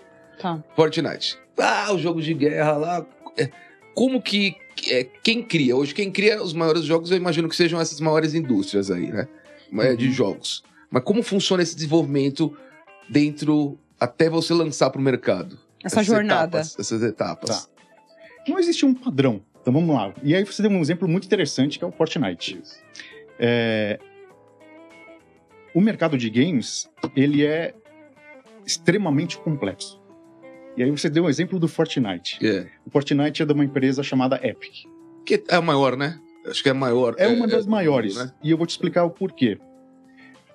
Tá. 0.41 0.63
Fortnite. 0.75 1.39
Ah, 1.59 1.93
o 1.93 1.99
jogo 1.99 2.21
de 2.23 2.33
guerra 2.35 2.73
lá. 2.77 3.07
É, 3.37 3.51
Como 3.95 4.21
que. 4.23 4.57
é, 4.89 5.05
quem 5.23 5.43
cria? 5.43 5.77
Hoje, 5.77 5.93
quem 5.95 6.11
cria 6.11 6.43
os 6.43 6.55
maiores 6.55 6.85
jogos, 6.85 7.11
eu 7.11 7.17
imagino 7.17 7.49
que 7.49 7.57
sejam 7.57 7.81
essas 7.81 8.01
maiores 8.01 8.33
indústrias 8.35 8.91
aí, 8.91 9.11
né? 9.13 9.29
É, 9.79 9.95
De 9.95 10.07
Uhum. 10.07 10.13
jogos. 10.13 10.63
Mas 10.91 11.05
como 11.05 11.23
funciona 11.23 11.63
esse 11.63 11.75
desenvolvimento 11.75 12.57
dentro. 13.09 13.79
até 13.99 14.31
você 14.31 14.55
lançar 14.55 14.89
para 14.91 14.99
o 14.99 15.05
mercado? 15.05 15.59
Essa 15.85 15.97
Essas 16.01 16.07
jornada. 16.07 16.59
etapas, 16.59 16.77
essas 16.79 17.03
etapas. 17.03 17.65
Tá. 17.67 17.71
Não 18.49 18.59
existe 18.59 18.87
um 18.87 18.95
padrão. 18.95 19.43
Então 19.61 19.73
vamos 19.75 19.95
lá. 19.95 20.15
E 20.23 20.35
aí 20.35 20.43
você 20.43 20.63
deu 20.63 20.71
um 20.71 20.81
exemplo 20.81 21.07
muito 21.07 21.27
interessante 21.27 21.79
que 21.79 21.85
é 21.85 21.87
o 21.89 21.93
Fortnite. 21.93 22.61
É, 23.39 23.99
O 25.75 25.81
mercado 25.81 26.19
de 26.19 26.29
games, 26.29 26.91
ele 27.15 27.45
é 27.45 27.75
extremamente 28.67 29.39
complexo. 29.39 30.01
E 30.77 30.83
aí 30.83 30.91
você 30.91 31.11
deu 31.11 31.25
um 31.25 31.29
exemplo 31.29 31.59
do 31.59 31.69
Fortnite. 31.69 32.45
É. 32.45 32.69
O 32.87 32.91
Fortnite 32.91 33.43
é 33.43 33.47
de 33.47 33.53
uma 33.53 33.65
empresa 33.65 34.03
chamada 34.03 34.41
Epic. 34.43 34.87
Que 35.25 35.43
é 35.49 35.55
a 35.55 35.61
maior, 35.61 35.97
né? 35.97 36.21
Acho 36.47 36.63
que 36.63 36.69
é 36.69 36.73
a 36.73 36.75
maior. 36.75 37.15
É 37.19 37.29
uma 37.29 37.47
das 37.47 37.67
do 37.67 37.71
maiores. 37.71 38.17
né? 38.17 38.33
E 38.43 38.51
eu 38.51 38.57
vou 38.57 38.67
te 38.67 38.71
explicar 38.71 39.05
o 39.05 39.11
porquê. 39.11 39.59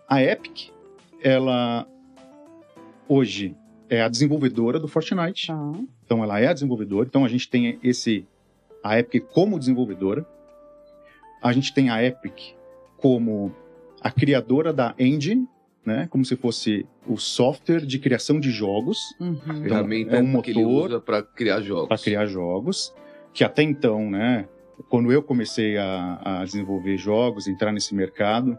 A 0.08 0.22
Epic, 0.22 0.70
ela 1.22 1.88
hoje 3.08 3.56
é 3.90 4.02
a 4.02 4.08
desenvolvedora 4.08 4.80
do 4.80 4.88
Fortnite. 4.88 5.48
Tá. 5.48 5.72
Então 6.06 6.24
ela 6.24 6.40
é 6.40 6.48
a 6.48 6.54
desenvolvedora. 6.54 7.08
Então 7.08 7.24
a 7.24 7.30
gente 7.30 7.50
tem 7.50 7.80
esse 7.84 8.28
a 8.84 8.98
Epic 9.00 9.26
como 9.32 9.60
desenvolvedora. 9.60 10.26
A 11.42 11.52
gente 11.52 11.74
tem 11.74 11.90
a 11.90 12.04
Epic 12.04 12.56
como 12.98 13.54
a 14.06 14.12
criadora 14.12 14.72
da 14.72 14.94
engine, 15.00 15.48
né? 15.84 16.08
Como 16.12 16.24
se 16.24 16.36
fosse 16.36 16.86
o 17.08 17.18
software 17.18 17.84
de 17.84 17.98
criação 17.98 18.40
de 18.40 18.52
jogos 18.52 19.00
Uhum. 19.20 19.64
Ferramenta 19.64 20.18
é 20.18 20.22
um 20.22 20.42
que 20.44 20.52
ele 20.52 20.64
motor 20.64 20.86
usa 20.86 21.00
para 21.02 21.24
criar 21.24 21.60
jogos. 21.62 21.88
para 21.88 21.98
criar 21.98 22.28
jogos, 22.28 22.94
que 23.34 23.44
até 23.44 23.64
então, 23.64 24.08
né? 24.12 24.48
Quando 24.90 25.12
eu 25.12 25.24
comecei 25.24 25.76
a, 25.80 26.22
a 26.24 26.46
desenvolver 26.46 26.98
jogos, 26.98 27.48
entrar 27.48 27.72
nesse 27.72 27.96
mercado, 27.96 28.56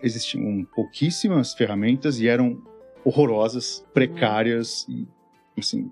existiam 0.00 0.64
pouquíssimas 0.72 1.52
ferramentas 1.52 2.20
e 2.20 2.28
eram 2.28 2.62
horrorosas, 3.04 3.84
precárias, 3.92 4.86
e, 4.88 5.04
assim. 5.58 5.90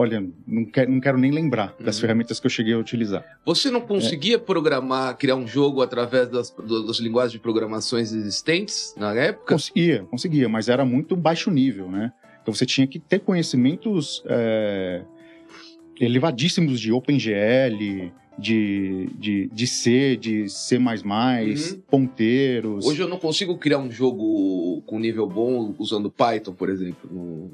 Olha, 0.00 0.24
não 0.46 0.64
quero, 0.64 0.92
não 0.92 1.00
quero 1.00 1.18
nem 1.18 1.32
lembrar 1.32 1.74
das 1.80 1.96
Uhum. 1.96 2.02
ferramentas 2.02 2.38
que 2.38 2.46
eu 2.46 2.50
cheguei 2.50 2.72
a 2.72 2.78
utilizar. 2.78 3.24
Você 3.44 3.68
não 3.68 3.80
conseguia 3.80 4.38
programar, 4.38 5.16
criar 5.18 5.34
um 5.34 5.44
jogo 5.44 5.82
através 5.82 6.28
das, 6.28 6.54
das 6.86 6.98
linguagens 7.00 7.32
de 7.32 7.40
programações 7.40 8.12
existentes 8.12 8.94
na 8.96 9.12
época? 9.12 9.54
Conseguia, 9.54 10.04
conseguia, 10.04 10.48
mas 10.48 10.68
era 10.68 10.84
muito 10.84 11.16
baixo 11.16 11.50
nível, 11.50 11.90
né? 11.90 12.12
Então 12.40 12.54
você 12.54 12.64
tinha 12.64 12.86
que 12.86 13.00
ter 13.00 13.18
conhecimentos 13.18 14.22
é, 14.26 15.02
elevadíssimos 16.00 16.78
de 16.78 16.92
OpenGL, 16.92 18.12
de, 18.38 19.08
de, 19.18 19.48
de 19.52 19.66
C, 19.66 20.16
de 20.16 20.48
C++, 20.48 20.78
Uhum. 20.78 21.80
ponteiros. 21.90 22.86
Hoje 22.86 23.02
eu 23.02 23.08
não 23.08 23.18
consigo 23.18 23.58
criar 23.58 23.78
um 23.78 23.90
jogo 23.90 24.80
com 24.86 24.96
nível 25.00 25.26
bom 25.28 25.74
usando 25.76 26.08
Python, 26.08 26.52
por 26.52 26.68
exemplo. 26.70 27.50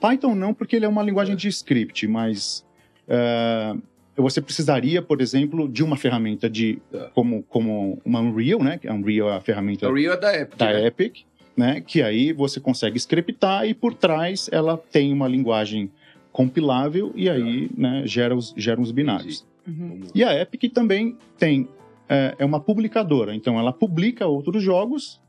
Python 0.00 0.34
não, 0.34 0.54
porque 0.54 0.76
ele 0.76 0.84
é 0.84 0.88
uma 0.88 1.02
linguagem 1.02 1.36
de 1.36 1.48
script, 1.48 2.06
mas 2.08 2.64
é, 3.06 3.74
você 4.16 4.40
precisaria, 4.40 5.02
por 5.02 5.20
exemplo, 5.20 5.68
de 5.68 5.82
uma 5.82 5.96
ferramenta 5.96 6.48
de 6.48 6.78
Tá. 6.90 7.10
como, 7.14 7.42
como 7.44 8.00
uma 8.04 8.20
Unreal, 8.20 8.62
né? 8.62 8.80
A 8.86 8.94
Unreal 8.94 9.30
é 9.30 9.36
a 9.36 9.40
ferramenta 9.40 9.88
A 9.88 9.92
Real 9.92 10.14
é 10.14 10.16
da 10.16 10.36
Epic. 10.36 10.58
da 10.58 10.66
né? 10.66 10.86
Epic, 10.86 11.16
né? 11.56 11.80
Que 11.80 12.02
aí 12.02 12.32
você 12.32 12.60
consegue 12.60 12.96
scriptar 12.98 13.66
e 13.66 13.74
por 13.74 13.94
trás 13.94 14.48
ela 14.52 14.76
tem 14.76 15.12
uma 15.12 15.28
linguagem 15.28 15.90
compilável 16.32 17.12
e 17.14 17.28
aí 17.28 17.68
né, 17.76 18.02
gera, 18.06 18.34
os, 18.36 18.54
gera 18.56 18.80
os 18.80 18.92
binários. 18.92 19.44
Uhum. 19.66 20.00
E 20.14 20.22
a 20.22 20.40
Epic 20.40 20.72
também 20.72 21.16
tem 21.38 21.68
é, 22.08 22.34
é 22.38 22.44
uma 22.44 22.60
publicadora, 22.60 23.34
então 23.34 23.58
ela 23.58 23.72
publica 23.72 24.26
outros 24.26 24.62
jogos 24.62 25.20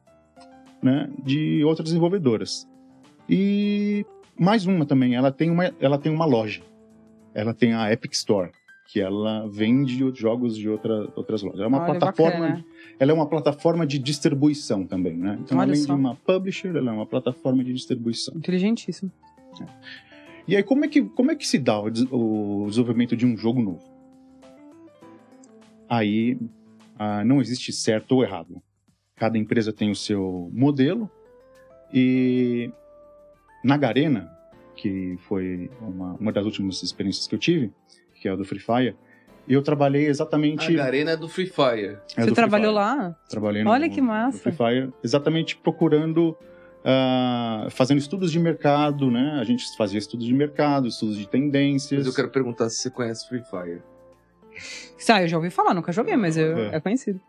né, 0.82 1.10
de 1.24 1.64
outras 1.64 1.86
desenvolvedoras. 1.86 2.68
E 3.30 4.06
mais 4.42 4.66
uma 4.66 4.88
também, 4.88 5.14
ela 5.14 5.32
tem 5.32 5.52
uma, 5.52 5.72
ela 5.80 6.00
tem 6.00 6.12
uma 6.12 6.26
loja. 6.26 6.64
Ela 7.32 7.54
tem 7.54 7.76
a 7.76 7.94
Epic 7.94 8.12
Store, 8.14 8.50
que 8.88 9.00
ela 9.00 9.48
vende 9.48 10.04
jogos 10.16 10.58
de 10.58 10.68
outra, 10.68 11.08
outras 11.16 11.44
lojas. 11.44 11.62
É 11.62 11.68
uma 11.68 11.78
Olha, 11.78 11.92
plataforma 12.00 12.40
bacana. 12.40 12.66
ela 13.00 13.12
é 13.12 13.14
uma 13.14 13.28
plataforma 13.28 13.86
de 13.86 14.00
distribuição 14.00 14.84
também, 14.84 15.16
né? 15.16 15.38
Então, 15.40 15.56
Olha 15.60 15.68
além 15.68 15.82
só. 15.84 15.94
de 15.94 16.00
uma 16.00 16.16
publisher, 16.16 16.76
ela 16.76 16.90
é 16.90 16.94
uma 16.94 17.06
plataforma 17.06 17.64
de 17.64 17.72
distribuição. 17.72 18.36
Inteligentíssimo. 18.36 19.12
E 20.48 20.56
aí, 20.56 20.64
como 20.64 20.86
é 20.86 20.88
que, 20.88 21.04
como 21.04 21.30
é 21.30 21.36
que 21.36 21.48
se 21.48 21.60
dá 21.60 21.80
o 21.80 21.90
desenvolvimento 22.68 23.16
de 23.16 23.28
um 23.28 23.38
jogo 23.38 23.62
novo? 23.62 23.84
Aí, 25.88 26.40
ah, 26.98 27.24
não 27.24 27.42
existe 27.42 27.72
certo 27.72 28.14
ou 28.14 28.24
errado. 28.24 28.60
Cada 29.16 29.38
empresa 29.38 29.72
tem 29.72 29.92
o 29.92 29.96
seu 29.96 30.50
modelo 30.52 31.08
e 31.94 32.72
na 33.64 33.78
Garena, 33.78 34.30
que 34.76 35.18
foi 35.28 35.70
uma, 35.82 36.14
uma 36.16 36.32
das 36.32 36.46
últimas 36.46 36.82
experiências 36.84 37.28
que 37.28 37.36
eu 37.36 37.40
tive, 37.40 37.72
que 38.22 38.28
é 38.28 38.32
a 38.32 38.36
do 38.36 38.44
Free 38.46 38.60
Fire, 38.60 38.96
eu 39.48 39.62
trabalhei 39.62 40.06
exatamente... 40.06 40.72
A 40.74 40.84
Garena 40.84 41.12
é 41.12 41.18
do 41.18 41.28
Free 41.28 41.48
Fire. 41.48 41.86
é 41.86 42.00
Você 42.08 42.22
Free 42.24 42.34
trabalhou 42.34 42.74
Fire. 42.74 42.76
lá? 42.86 43.16
Trabalhei 43.30 43.64
no, 43.64 43.70
Olha 43.72 43.90
que 43.90 44.00
massa. 44.02 44.38
no 44.38 44.44
Free 44.44 44.52
Fire, 44.54 44.94
exatamente 45.04 45.58
procurando, 45.58 46.38
ah, 46.86 47.68
fazendo 47.72 47.98
estudos 47.98 48.32
de 48.32 48.40
mercado, 48.40 49.10
né? 49.12 49.38
A 49.42 49.44
gente 49.44 49.66
fazia 49.76 49.98
estudos 50.00 50.26
de 50.28 50.34
mercado, 50.34 50.88
estudos 50.88 51.18
de 51.18 51.28
tendências. 51.28 52.00
Mas 52.02 52.08
eu 52.08 52.14
quero 52.14 52.30
perguntar 52.30 52.70
se 52.70 52.78
você 52.78 52.90
conhece 52.92 53.28
Free 53.28 53.44
Fire. 53.44 53.82
Ah, 55.10 55.22
eu 55.24 55.28
já 55.28 55.38
ouvi 55.38 55.50
falar, 55.50 55.74
nunca 55.74 55.92
joguei, 55.92 56.16
mas 56.16 56.38
eu, 56.38 56.58
É. 56.58 56.76
é. 56.76 56.80
conhecido. 56.80 57.20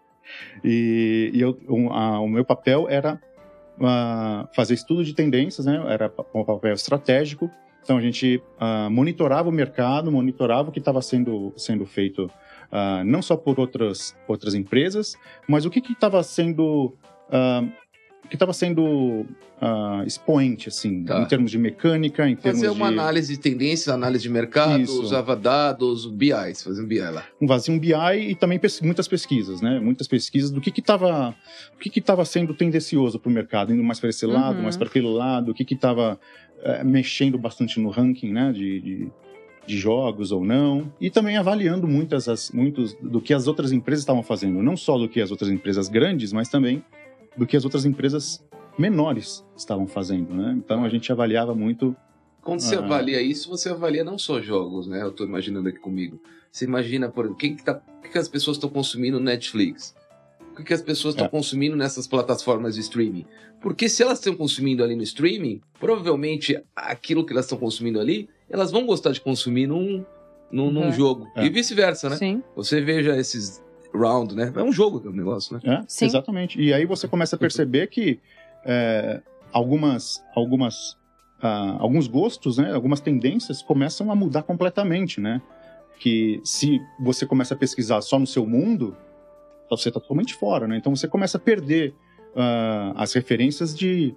E, 0.63 1.31
e 1.35 1.41
eu, 1.41 1.59
um, 1.69 1.93
a- 1.93 2.21
o 2.21 2.29
meu 2.29 2.45
papel 2.45 2.87
era 2.89 3.21
ah, 3.83 4.49
fazer 4.55 4.75
estudo 4.75 5.05
de 5.05 5.15
tendências, 5.15 5.67
né? 5.67 5.83
Era 5.89 6.13
um 6.35 6.45
papel 6.45 6.73
estratégico. 6.73 7.51
Então 7.83 7.97
a 7.97 8.01
gente 8.01 8.43
ah, 8.59 8.89
monitorava 8.91 9.49
o 9.49 9.53
mercado, 9.53 10.11
monitorava 10.11 10.69
o 10.69 10.73
que 10.73 10.79
estava 10.79 11.03
sendo, 11.03 11.53
sendo 11.57 11.85
feito 11.85 12.31
ah, 12.71 13.03
não 13.05 13.21
só 13.21 13.37
por 13.37 13.59
outras, 13.59 14.17
outras 14.29 14.55
empresas, 14.55 15.17
mas 15.49 15.65
o 15.65 15.71
que 15.71 15.81
estava 15.93 16.23
sendo 16.23 16.97
o 17.35 17.82
que 18.33 18.37
estava 18.37 18.53
sendo 18.55 19.27
ah, 19.61 20.03
expoente 20.07 20.69
assim, 20.69 21.05
Tá. 21.05 21.21
em 21.21 21.27
termos 21.27 21.51
de 21.51 21.59
mecânica, 21.59 22.27
em 22.29 22.35
termos 22.35 22.61
Fazer 22.63 22.73
uma 22.73 22.89
de 22.91 22.95
análise 22.99 23.37
de 23.37 23.39
tendência, 23.41 23.93
análise 23.93 24.23
de 24.23 24.31
mercado, 24.31 24.81
Isso. 24.81 25.03
usava 25.03 25.37
dados, 25.37 26.07
BI, 26.07 26.31
fazia 26.65 26.83
um 26.83 26.87
BI 26.87 26.99
lá. 27.01 27.25
um 27.41 27.47
vazio 27.47 27.75
um 27.75 27.79
BI 27.79 27.93
e 28.31 28.35
também 28.35 28.59
pes- 28.59 28.81
muitas 28.81 29.07
pesquisas, 29.07 29.61
né? 29.61 29.79
Muitas 29.79 30.09
pesquisas 30.09 30.51
do 30.51 30.61
que 30.61 30.71
que 30.71 30.81
estava 30.81 31.35
que 31.79 31.91
que 31.91 31.99
estava 32.01 32.25
sendo 32.25 32.55
tendencioso 32.55 33.19
para 33.19 33.29
o 33.29 33.33
mercado, 33.33 33.73
indo 33.73 33.83
mais 33.85 34.01
para 34.01 34.09
esse 34.09 34.25
lado, 34.27 34.57
Uhum. 34.57 34.63
mais 34.63 34.77
para 34.77 34.89
aquele 34.89 35.09
lado, 35.09 35.51
o 35.51 35.55
que 35.55 35.65
que 35.65 35.75
estava 35.75 36.19
mexendo 36.85 37.37
bastante 37.39 37.79
no 37.81 37.91
ranking, 37.91 38.33
né? 38.33 38.51
De, 38.53 38.81
de, 38.81 39.09
de 39.67 39.77
jogos 39.79 40.33
ou 40.33 40.45
não, 40.45 40.93
e 41.01 41.09
também 41.11 41.37
avaliando 41.37 41.87
muitas 41.87 42.29
as, 42.29 42.51
muitos 42.51 42.95
do 42.95 43.21
que 43.21 43.33
as 43.35 43.47
outras 43.47 43.71
empresas 43.73 44.03
estavam 44.03 44.23
fazendo, 44.23 44.61
não 44.63 44.77
só 44.77 44.99
do 44.99 45.09
que 45.09 45.21
as 45.21 45.31
outras 45.31 45.51
empresas 45.51 45.89
grandes, 45.89 46.33
mas 46.33 46.49
também 46.49 46.83
do 47.37 47.47
que 47.47 47.57
as 47.57 47.65
outras 47.65 47.85
empresas 47.85 48.45
menores 48.79 49.45
estavam 49.57 49.87
fazendo, 49.87 50.35
né? 50.35 50.55
Então 50.57 50.85
a 50.85 50.89
gente 50.89 51.11
avaliava 51.13 51.55
muito 51.55 51.95
Quando 52.43 52.59
você 52.59 52.75
Ah. 52.75 52.81
avalia 52.81 53.23
isso, 53.23 53.49
você 53.49 53.69
avalia 53.69 54.03
não 54.03 54.19
só 54.19 54.41
jogos, 54.41 54.89
né? 54.89 55.01
Eu 55.01 55.13
tô 55.13 55.23
imaginando 55.25 55.69
aqui 55.69 55.79
comigo. 55.79 56.21
Você 56.51 56.65
imagina, 56.65 57.09
por 57.09 57.25
exemplo, 57.27 57.39
quem 57.39 57.55
que 57.55 57.63
tá, 57.63 57.81
o 57.99 58.03
que, 58.03 58.09
que 58.09 58.19
as 58.19 58.27
pessoas 58.27 58.57
estão 58.57 58.69
consumindo 58.69 59.19
no 59.21 59.25
Netflix? 59.25 59.95
O 60.51 60.57
que, 60.57 60.65
que 60.65 60.75
as 60.75 60.83
pessoas 60.83 61.15
estão 61.15 61.27
É. 61.27 61.31
consumindo 61.31 61.77
nessas 61.77 62.09
plataformas 62.09 62.75
de 62.75 62.81
streaming? 62.81 63.25
Porque 63.61 63.89
se 63.89 64.03
elas 64.03 64.19
estão 64.19 64.35
consumindo 64.35 64.83
ali 64.83 64.97
no 64.97 65.05
streaming, 65.05 65.61
provavelmente 65.79 66.61
aquilo 66.75 67.25
que 67.25 67.33
elas 67.33 67.45
estão 67.45 67.57
consumindo 67.59 68.01
ali, 68.01 68.29
elas 68.51 68.73
vão 68.73 68.85
gostar 68.87 69.13
de 69.13 69.21
consumir 69.21 69.69
num, 69.69 70.05
num, 70.51 70.71
num 70.73 70.87
Uhum. 70.87 70.93
jogo. 70.93 71.29
É. 71.37 71.45
E 71.47 71.49
vice-versa, 71.49 72.11
né? 72.11 72.17
Sim. 72.17 72.43
Você 72.57 72.81
veja 72.81 73.17
esses 73.17 73.63
round, 73.95 74.35
né? 74.35 74.53
É 74.55 74.63
um 74.63 74.73
jogo 74.73 75.03
o 75.09 75.13
negócio, 75.13 75.55
né? 75.55 75.61
É, 75.65 75.85
Sim. 75.87 76.07
exatamente. 76.07 76.61
E 76.61 76.73
aí 76.73 76.85
você 76.85 77.07
começa 77.07 77.37
a 77.37 77.39
perceber 77.39 77.89
que 77.89 78.21
é, 78.65 79.21
algumas, 79.53 80.23
algumas, 80.35 80.97
ah, 81.41 81.77
alguns 81.79 82.07
gostos, 82.07 82.59
né, 82.59 82.73
algumas 82.73 83.01
tendências 83.01 83.63
começam 83.63 84.11
a 84.11 84.15
mudar 84.15 84.43
completamente, 84.43 85.21
né? 85.21 85.41
Que 85.99 86.41
se 86.45 86.81
você 87.01 87.27
começa 87.27 87.55
a 87.55 87.57
pesquisar 87.57 88.01
só 88.01 88.19
no 88.19 88.27
seu 88.27 88.47
mundo, 88.47 88.97
você 89.71 89.89
está 89.89 90.01
totalmente 90.01 90.35
fora, 90.35 90.67
né? 90.67 90.77
Então 90.77 90.95
você 90.95 91.07
começa 91.07 91.39
a 91.39 91.41
perder 91.41 91.95
ah, 92.35 92.93
as 92.97 93.13
referências 93.13 93.75
de 93.77 94.15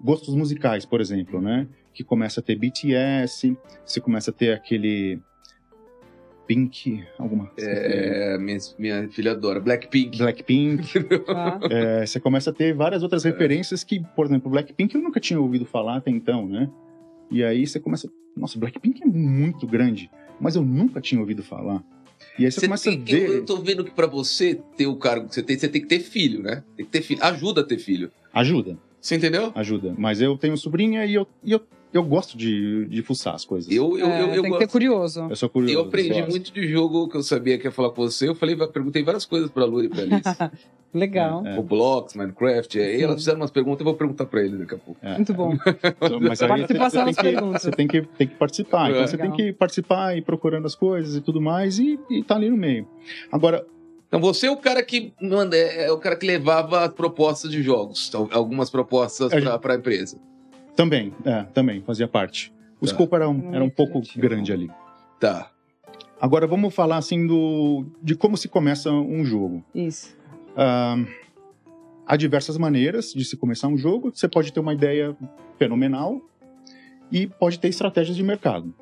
gostos 0.00 0.34
musicais, 0.34 0.84
por 0.84 1.00
exemplo, 1.00 1.40
né? 1.40 1.66
Que 1.92 2.02
começa 2.02 2.40
a 2.40 2.42
ter 2.42 2.56
BTS, 2.56 3.56
você 3.84 4.00
começa 4.00 4.30
a 4.30 4.34
ter 4.34 4.52
aquele 4.52 5.20
Pink, 6.46 7.02
alguma 7.18 7.50
É, 7.58 8.36
minha, 8.38 8.58
minha 8.78 9.08
filha 9.08 9.32
adora. 9.32 9.60
Blackpink. 9.60 10.18
Blackpink, 10.18 11.02
Tá. 11.24 11.58
É, 11.70 12.04
você 12.06 12.20
começa 12.20 12.50
a 12.50 12.52
ter 12.52 12.74
várias 12.74 13.02
outras 13.02 13.24
referências 13.24 13.82
que, 13.82 14.00
por 14.14 14.26
exemplo, 14.26 14.50
Blackpink 14.50 14.94
eu 14.94 15.00
nunca 15.00 15.18
tinha 15.20 15.40
ouvido 15.40 15.64
falar 15.64 15.96
até 15.96 16.10
então, 16.10 16.46
né? 16.46 16.68
E 17.30 17.42
aí 17.42 17.66
você 17.66 17.80
começa. 17.80 18.08
Nossa, 18.36 18.58
Blackpink 18.58 19.02
é 19.02 19.06
muito 19.06 19.66
grande, 19.66 20.10
mas 20.40 20.56
eu 20.56 20.62
nunca 20.62 21.00
tinha 21.00 21.20
ouvido 21.20 21.42
falar. 21.42 21.82
E 22.38 22.44
aí 22.44 22.50
você, 22.50 22.60
Você 22.60 22.66
começa 22.66 22.84
tem 22.90 23.00
a 23.00 23.04
ver. 23.04 23.28
eu 23.30 23.44
tô 23.44 23.56
vendo 23.58 23.84
que 23.84 23.90
pra 23.90 24.06
você 24.06 24.60
ter 24.76 24.86
o 24.86 24.96
cargo 24.96 25.28
que 25.28 25.34
você 25.34 25.42
tem, 25.42 25.56
você 25.58 25.68
tem 25.68 25.80
que 25.82 25.88
ter 25.88 26.00
filho, 26.00 26.42
né? 26.42 26.62
Tem 26.76 26.84
que 26.84 26.90
ter 26.92 27.00
filho. 27.02 27.22
Ajuda 27.22 27.60
a 27.60 27.64
ter 27.64 27.78
filho. 27.78 28.10
Ajuda, 28.32 28.76
Você 29.00 29.14
entendeu? 29.16 29.52
ajuda. 29.54 29.94
Mas 29.96 30.20
eu 30.20 30.36
tenho 30.36 30.56
sobrinha 30.56 31.04
e 31.06 31.14
eu, 31.14 31.26
e 31.44 31.52
eu, 31.52 31.60
eu 31.94 32.02
gosto 32.02 32.36
de, 32.36 32.84
de 32.86 33.02
fuçar 33.02 33.34
as 33.34 33.44
coisas. 33.44 33.70
Eu, 33.72 33.96
eu, 33.98 34.06
É, 34.06 34.22
eu, 34.22 34.26
eu, 34.34 34.42
tem 34.42 34.52
que 34.52 34.58
ter 34.58 34.68
curioso. 34.68 35.26
Eu 35.30 35.36
sou 35.36 35.48
curioso. 35.48 35.74
eu 35.74 35.80
aprendi 35.82 36.22
muito 36.22 36.52
de 36.52 36.68
jogo 36.68 37.08
que 37.08 37.16
eu 37.16 37.22
sabia 37.22 37.56
que 37.58 37.66
ia 37.66 37.70
falar 37.72 37.90
com 37.90 38.02
você. 38.02 38.28
Eu 38.28 38.34
falei, 38.34 38.56
perguntei 38.56 39.02
várias 39.02 39.24
coisas 39.24 39.50
pra 39.50 39.64
Lura 39.64 39.86
e 39.86 39.88
pra 39.88 40.02
Alice. 40.02 40.22
Legal. 40.94 41.44
É. 41.44 41.58
O 41.58 41.62
Blocks, 41.62 42.14
Minecraft. 42.14 42.78
Aí 42.78 43.02
elas 43.02 43.16
fizeram 43.16 43.40
umas 43.40 43.50
perguntas, 43.50 43.80
eu 43.80 43.84
vou 43.86 43.94
perguntar 43.94 44.26
pra 44.26 44.40
eles 44.44 44.58
daqui 44.60 44.74
a 44.74 44.78
pouco. 44.78 45.00
É. 45.02 45.14
Muito 45.16 45.34
bom. 45.34 45.52
Então, 45.54 46.20
Mas 46.20 46.40
aí 46.40 46.48
você, 46.48 46.48
Participação 46.48 47.00
você 47.00 47.06
nas 47.06 47.16
tem 47.16 47.34
que, 47.34 47.40
você 47.42 47.70
tem 47.72 47.88
que, 47.88 48.02
tem 48.02 48.28
que 48.28 48.34
participar. 48.36 48.90
Então 48.90 49.02
É. 49.02 49.06
você 49.08 49.18
tem 49.18 49.32
que 49.32 49.52
participar 49.52 50.14
e 50.14 50.18
ir 50.18 50.22
procurando 50.22 50.66
as 50.66 50.76
coisas 50.76 51.16
e 51.16 51.20
tudo 51.20 51.40
mais 51.40 51.80
e, 51.80 51.98
e 52.08 52.22
tá 52.22 52.36
ali 52.36 52.48
no 52.48 52.56
meio. 52.56 52.86
Agora, 53.32 53.66
Então 54.06 54.20
você 54.20 54.46
é 54.46 54.50
o 54.52 54.56
cara 54.56 54.84
que 54.84 55.12
manda, 55.20 55.56
é 55.56 55.90
o 55.90 55.98
cara 55.98 56.14
que 56.14 56.24
levava 56.26 56.88
propostas 56.88 57.50
de 57.50 57.60
jogos, 57.60 58.14
al- 58.14 58.28
algumas 58.30 58.70
propostas 58.70 59.32
A 59.32 59.40
pra, 59.40 59.58
pra 59.58 59.74
empresa. 59.74 60.16
Também, 60.76 61.12
é, 61.24 61.42
também 61.44 61.82
fazia 61.82 62.08
parte. 62.08 62.52
O 62.80 62.86
Tá. 62.86 62.92
escopo 62.92 63.14
era 63.16 63.28
um, 63.28 63.54
era 63.54 63.64
um 63.64 63.70
pouco 63.70 63.92
criativo. 64.00 64.20
grande 64.20 64.52
ali. 64.52 64.70
Tá. 65.20 65.50
Agora 66.20 66.46
vamos 66.46 66.74
falar 66.74 66.96
assim 66.96 67.26
do 67.26 67.84
de 68.02 68.14
como 68.14 68.36
se 68.36 68.48
começa 68.48 68.90
um 68.90 69.24
jogo. 69.24 69.64
Isso. 69.74 70.16
Ah, 70.56 70.96
há 72.06 72.16
diversas 72.16 72.56
maneiras 72.58 73.12
de 73.12 73.24
se 73.24 73.36
começar 73.36 73.68
um 73.68 73.76
jogo. 73.76 74.10
Você 74.14 74.28
pode 74.28 74.52
ter 74.52 74.60
uma 74.60 74.72
ideia 74.74 75.16
fenomenal 75.58 76.20
e 77.10 77.26
pode 77.26 77.58
ter 77.58 77.68
estratégias 77.68 78.16
de 78.16 78.22
mercado. 78.22 78.74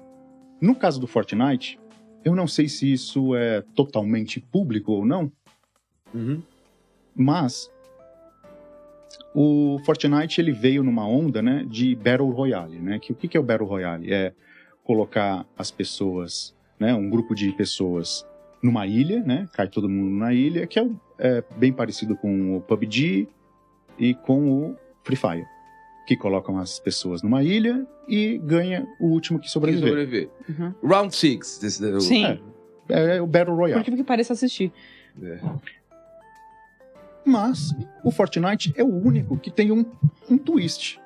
No 0.61 0.75
caso 0.75 1.01
do 1.01 1.07
Fortnite, 1.07 1.79
eu 2.25 2.35
não 2.35 2.47
sei 2.47 2.69
se 2.69 2.93
isso 2.93 3.35
é 3.35 3.63
totalmente 3.75 4.41
público 4.41 4.93
ou 4.93 5.05
não, 5.05 5.31
Uhum. 6.15 6.41
mas 7.17 7.71
o 9.35 9.79
Fortnite 9.85 10.41
ele 10.41 10.53
veio 10.53 10.83
numa 10.83 11.07
onda, 11.07 11.41
né, 11.43 11.65
de 11.69 11.95
Battle 11.95 12.31
Royale, 12.31 12.79
né? 12.79 12.99
Que 12.99 13.13
o 13.13 13.15
que 13.15 13.37
é 13.37 13.41
o 13.41 13.43
Battle 13.43 13.69
Royale? 13.69 14.13
É 14.13 14.33
colocar 14.85 15.47
as 15.57 15.71
pessoas, 15.71 16.55
né, 16.79 16.93
um 16.95 17.09
grupo 17.09 17.35
de 17.35 17.51
pessoas 17.53 18.27
numa 18.63 18.87
ilha, 18.87 19.21
né? 19.23 19.49
Cai 19.53 19.69
todo 19.69 19.89
mundo 19.89 20.11
na 20.17 20.33
ilha, 20.33 20.67
que 20.67 20.79
é, 20.79 20.87
é 21.19 21.45
bem 21.57 21.73
parecido 21.73 22.17
com 22.17 22.57
o 22.57 22.61
PUBG 22.61 23.29
e 23.99 24.15
com 24.15 24.51
o 24.51 24.77
Free 25.05 25.17
Fire, 25.17 25.47
que 26.07 26.17
colocam 26.17 26.59
as 26.59 26.79
pessoas 26.79 27.23
numa 27.23 27.43
ilha 27.43 27.87
e 28.09 28.39
ganha 28.39 28.87
o 29.01 29.07
último 29.07 29.39
que 29.39 29.49
sobreviver. 29.51 29.89
sobreviver. 29.89 30.29
Uhum. 30.49 30.75
Round 30.89 31.15
6. 31.15 31.59
Desse, 31.59 31.85
o- 31.85 32.01
Sim. 32.01 32.41
É, 32.89 33.17
é 33.17 33.23
o 33.23 33.27
Battle 33.27 33.55
Por 33.55 33.63
Royale. 33.63 33.85
que 33.85 34.05
pareça 34.05 34.33
assistir. 34.33 34.73
É. 35.23 35.39
Mas 37.25 37.75
o 38.03 38.11
Fortnite 38.11 38.73
é 38.77 38.83
o 38.83 38.93
único 38.93 39.39
que 39.39 39.51
tem 39.51 39.71
um, 39.71 39.85
um 40.29 40.37
twist. 40.37 41.01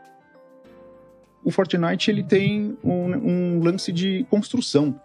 O 1.45 1.51
Fortnite 1.51 2.11
ele 2.11 2.23
tem 2.23 2.77
um, 2.83 3.15
um 3.15 3.63
lance 3.63 3.93
de 3.93 4.25
construção, 4.31 5.01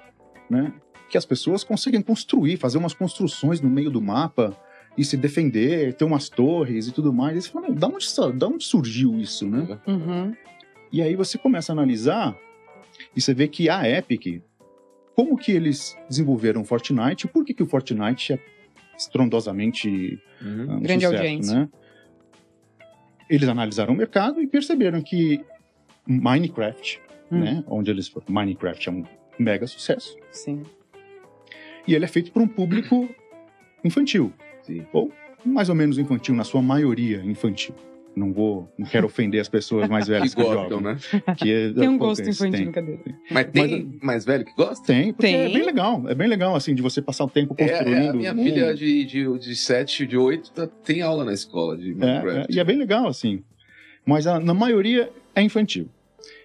né? 0.50 0.74
Que 1.10 1.18
as 1.18 1.26
pessoas 1.26 1.64
conseguem 1.64 2.02
construir, 2.02 2.58
fazer 2.58 2.78
umas 2.78 2.94
construções 2.94 3.60
no 3.62 3.70
meio 3.70 3.92
do 3.92 4.02
mapa 4.02 4.58
e 4.98 5.04
se 5.04 5.16
defender, 5.18 5.94
ter 5.94 6.06
umas 6.06 6.30
torres 6.30 6.88
e 6.88 6.92
tudo 6.92 7.14
mais. 7.14 7.38
E 7.38 7.42
você 7.42 7.50
fala, 7.50 7.68
"Não, 7.68 7.76
da 7.76 7.88
onde, 7.88 8.08
da 8.38 8.48
onde 8.48 8.64
surgiu 8.64 9.20
isso, 9.20 9.48
né? 9.48 9.80
Uhum. 9.86 10.34
E 10.92 11.02
aí 11.02 11.16
você 11.16 11.38
começa 11.38 11.72
a 11.72 11.74
analisar 11.74 12.38
e 13.16 13.22
você 13.22 13.34
vê 13.34 13.48
que 13.48 13.70
a 13.70 13.88
Epic, 13.88 14.42
como 15.16 15.38
que 15.38 15.52
eles 15.52 15.98
desenvolveram 16.10 16.62
o 16.62 16.66
Fortnite, 16.66 17.28
por 17.28 17.46
que, 17.46 17.54
que 17.54 17.64
o 17.64 17.66
Fortnite 17.66 18.34
é 18.34 18.40
estrondosamente 19.02 20.20
Uhum. 20.42 20.68
ah, 20.70 20.76
um 20.76 20.82
Grande 20.82 21.06
sucesso, 21.06 21.16
audiência. 21.24 21.56
né? 21.60 21.70
Eles 23.30 23.48
analisaram 23.48 23.94
o 23.94 23.98
mercado 23.98 24.42
e 24.42 24.48
perceberam 24.48 25.02
que 25.02 25.42
Minecraft, 26.06 27.02
Hum. 27.32 27.40
né, 27.40 27.64
onde 27.68 27.90
eles 27.90 28.12
Minecraft 28.28 28.90
é 28.90 28.92
um 28.92 29.04
mega 29.40 29.66
sucesso 29.66 30.18
Sim. 30.32 30.64
e 31.88 31.96
ele 31.96 32.04
é 32.04 32.08
feito 32.08 32.32
para 32.32 32.44
um 32.44 32.48
público 32.48 33.10
infantil, 33.84 34.34
Sim. 34.64 34.86
ou 34.92 35.12
mais 35.46 35.70
ou 35.70 35.76
menos 35.76 35.98
infantil 35.98 36.36
na 36.36 36.44
sua 36.44 36.62
maioria 36.62 37.24
infantil. 37.24 37.74
Não 38.14 38.34
vou, 38.34 38.70
não 38.78 38.86
quero 38.86 39.06
ofender 39.08 39.40
as 39.40 39.48
pessoas 39.48 39.88
mais 39.88 40.04
Que 40.06 40.12
velhas 40.12 40.36
que, 40.36 40.44
gostam, 40.44 40.64
jogam, 40.70 40.82
né? 40.82 40.98
que 41.38 41.50
é- 41.50 41.72
Tem 41.74 41.88
um 41.88 41.98
pô, 41.98 42.08
gosto 42.08 42.28
infantil, 42.30 42.52
tem. 42.52 42.64
brincadeira. 42.66 43.02
Mas 43.32 43.46
tem 43.52 44.00
mais 44.04 44.26
velho 44.26 44.44
que 44.44 44.54
gosta? 44.54 44.86
Tem, 44.86 45.14
porque 45.14 45.28
é 45.28 45.46
Tem. 45.46 45.54
bem 45.54 45.64
legal. 45.66 46.04
É 46.10 46.14
bem 46.14 46.28
legal, 46.28 46.54
assim, 46.54 46.76
de 46.76 46.82
você 46.82 47.02
passar 47.02 47.24
o 47.24 47.30
tempo 47.30 47.56
É, 47.58 47.68
construindo. 47.70 47.96
é, 48.04 48.10
a 48.10 48.14
minha 48.14 48.34
um- 48.34 48.44
filha 48.44 48.76
de, 48.76 49.06
de, 49.06 49.40
de 49.40 49.56
7, 49.56 50.06
de 50.06 50.18
8, 50.18 50.52
tá- 50.52 50.68
tem 50.68 51.02
aula 51.02 51.24
na 51.24 51.32
escola 51.34 51.78
de 51.78 51.92
É, 51.92 51.94
é, 51.94 51.96
Minecraft. 51.96 52.54
e 52.56 52.60
é 52.60 52.64
bem 52.66 52.78
legal, 52.78 53.08
assim. 53.08 53.42
Mas 54.06 54.28
a- 54.28 54.42
na 54.42 54.54
maioria 54.54 55.10
é 55.34 55.42
infantil. 55.42 55.88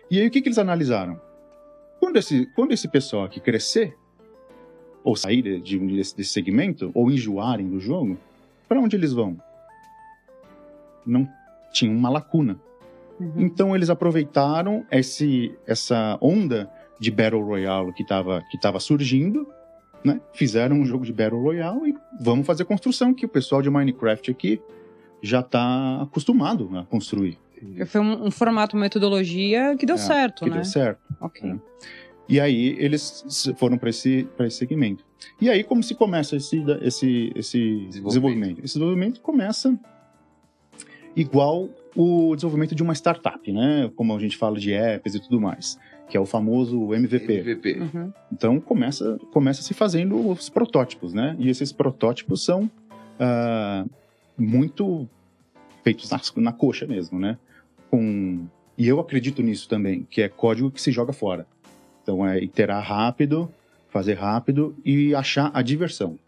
E 0.09 0.21
aí 0.21 0.27
o 0.29 0.31
que, 0.31 0.41
que 0.41 0.49
eles 0.49 0.59
analisaram? 0.59 1.21
Quando 1.99 2.17
esse, 2.17 2.47
quando 2.55 2.71
esse 2.71 2.87
pessoal 2.87 3.25
aqui 3.25 3.41
crescer, 3.41 3.93
ou 5.03 5.17
sair 5.17 5.43
de, 5.43 5.61
de- 5.61 5.79
desse, 5.97 6.17
desse 6.17 6.31
segmento, 6.31 6.93
ou 6.95 7.11
enjoarem 7.11 7.69
do 7.69 7.81
jogo, 7.81 8.17
para 8.69 8.79
onde 8.81 8.95
eles 8.95 9.13
vão? 9.13 9.37
Não 11.05 11.29
tinha 11.77 11.91
uma 11.91 12.09
lacuna. 12.09 12.59
Uhum. 13.21 13.33
Então 13.39 13.75
eles 13.75 13.89
aproveitaram 13.91 14.85
esse, 14.91 15.55
essa 15.67 16.19
onda 16.21 16.71
de 17.01 17.11
Battle 17.11 17.43
Royale 17.43 17.93
que 17.93 18.03
estava 18.03 18.43
que 18.51 18.59
tava 18.61 18.79
surgindo, 18.81 19.47
né? 20.05 20.21
fizeram 20.33 20.77
um 20.77 20.85
jogo 20.85 21.05
de 21.05 21.13
Battle 21.13 21.41
Royale 21.43 21.91
e 21.91 21.95
vamos 22.21 22.47
fazer 22.47 22.65
construção 22.65 23.13
que 23.15 23.25
o 23.25 23.29
pessoal 23.29 23.61
de 23.63 23.71
Minecraft 23.71 24.31
aqui 24.31 24.61
já 25.23 25.41
está 25.41 26.03
acostumado 26.03 26.71
a 26.77 26.85
construir, 26.85 27.39
Foi 27.87 28.01
um, 28.01 28.27
um 28.27 28.31
formato, 28.31 28.77
uma 28.77 28.83
metodologia 28.83 29.75
que 29.79 29.87
deu 29.87 29.97
É, 29.97 29.99
certo, 29.99 30.45
que 30.45 30.51
né? 30.51 30.57
deu 30.57 30.65
certo. 30.65 31.01
Ok. 31.21 31.51
É. 31.51 31.57
E 32.29 32.39
aí 32.41 32.77
eles 32.79 33.25
se- 33.29 33.55
foram 33.55 33.79
para 33.79 33.89
esse, 33.89 34.29
pra 34.37 34.47
esse 34.47 34.57
segmento. 34.59 35.05
E 35.41 35.49
aí 35.49 35.65
como 35.65 35.83
se 35.83 35.95
começa 35.95 36.37
esse, 36.37 36.63
esse, 36.83 37.33
esse 37.35 37.59
Desenvolvimento. 37.87 38.05
desenvolvimento? 38.09 38.59
Esse 38.65 38.75
desenvolvimento 38.75 39.21
começa 39.23 39.79
igual 41.17 41.69
o 41.97 42.37
desenvolvimento 42.37 42.75
de 42.75 42.83
uma 42.83 42.95
startup, 42.95 43.51
né? 43.51 43.91
Como 43.97 44.15
a 44.15 44.19
gente 44.21 44.37
fala 44.37 44.59
de 44.59 44.73
apps 44.73 45.15
e 45.15 45.21
tudo 45.21 45.41
mais, 45.41 45.79
que 46.09 46.17
é 46.17 46.21
o 46.21 46.27
famoso 46.27 46.93
MVP. 46.93 47.41
MVP. 47.41 47.81
Uhum. 47.81 48.13
Então 48.31 48.61
começa, 48.61 49.19
começa 49.33 49.63
se 49.63 49.73
fazendo 49.73 50.29
os 50.29 50.51
protótipos, 50.51 51.15
né? 51.15 51.35
E 51.39 51.49
esses 51.49 51.73
protótipos 51.73 52.45
são 52.45 52.71
ah, 53.19 53.87
muito 54.37 55.09
feitos 55.83 56.11
na, 56.11 56.21
na 56.37 56.53
coxa 56.53 56.87
mesmo, 56.87 57.19
né? 57.19 57.39
Com, 57.91 58.47
e 58.77 58.87
eu 58.87 59.01
acredito 59.01 59.43
nisso 59.43 59.69
também, 59.69 60.07
que 60.11 60.21
é 60.21 60.29
código 60.29 60.71
que 60.71 60.83
se 60.83 60.93
joga 60.93 61.15
fora. 61.15 61.47
Então 62.03 62.27
é 62.27 62.43
iterar 62.43 62.85
rápido, 62.85 63.51
fazer 63.89 64.15
rápido 64.15 64.77
e 64.85 65.15
achar 65.15 65.51
a 65.55 65.63
diversão. 65.63 66.19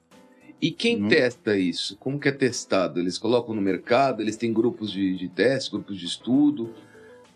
E 0.60 0.70
quem 0.70 0.98
Não. 0.98 1.08
testa 1.08 1.56
isso? 1.56 1.96
Como 1.98 2.18
que 2.18 2.28
é 2.28 2.32
testado? 2.32 2.98
Eles 2.98 3.16
colocam 3.18 3.54
no 3.54 3.60
mercado, 3.62 4.20
eles 4.20 4.36
têm 4.36 4.52
grupos 4.52 4.90
de, 4.90 5.16
de 5.16 5.28
teste, 5.28 5.70
grupos 5.70 5.96
de 5.98 6.06
estudo, 6.06 6.74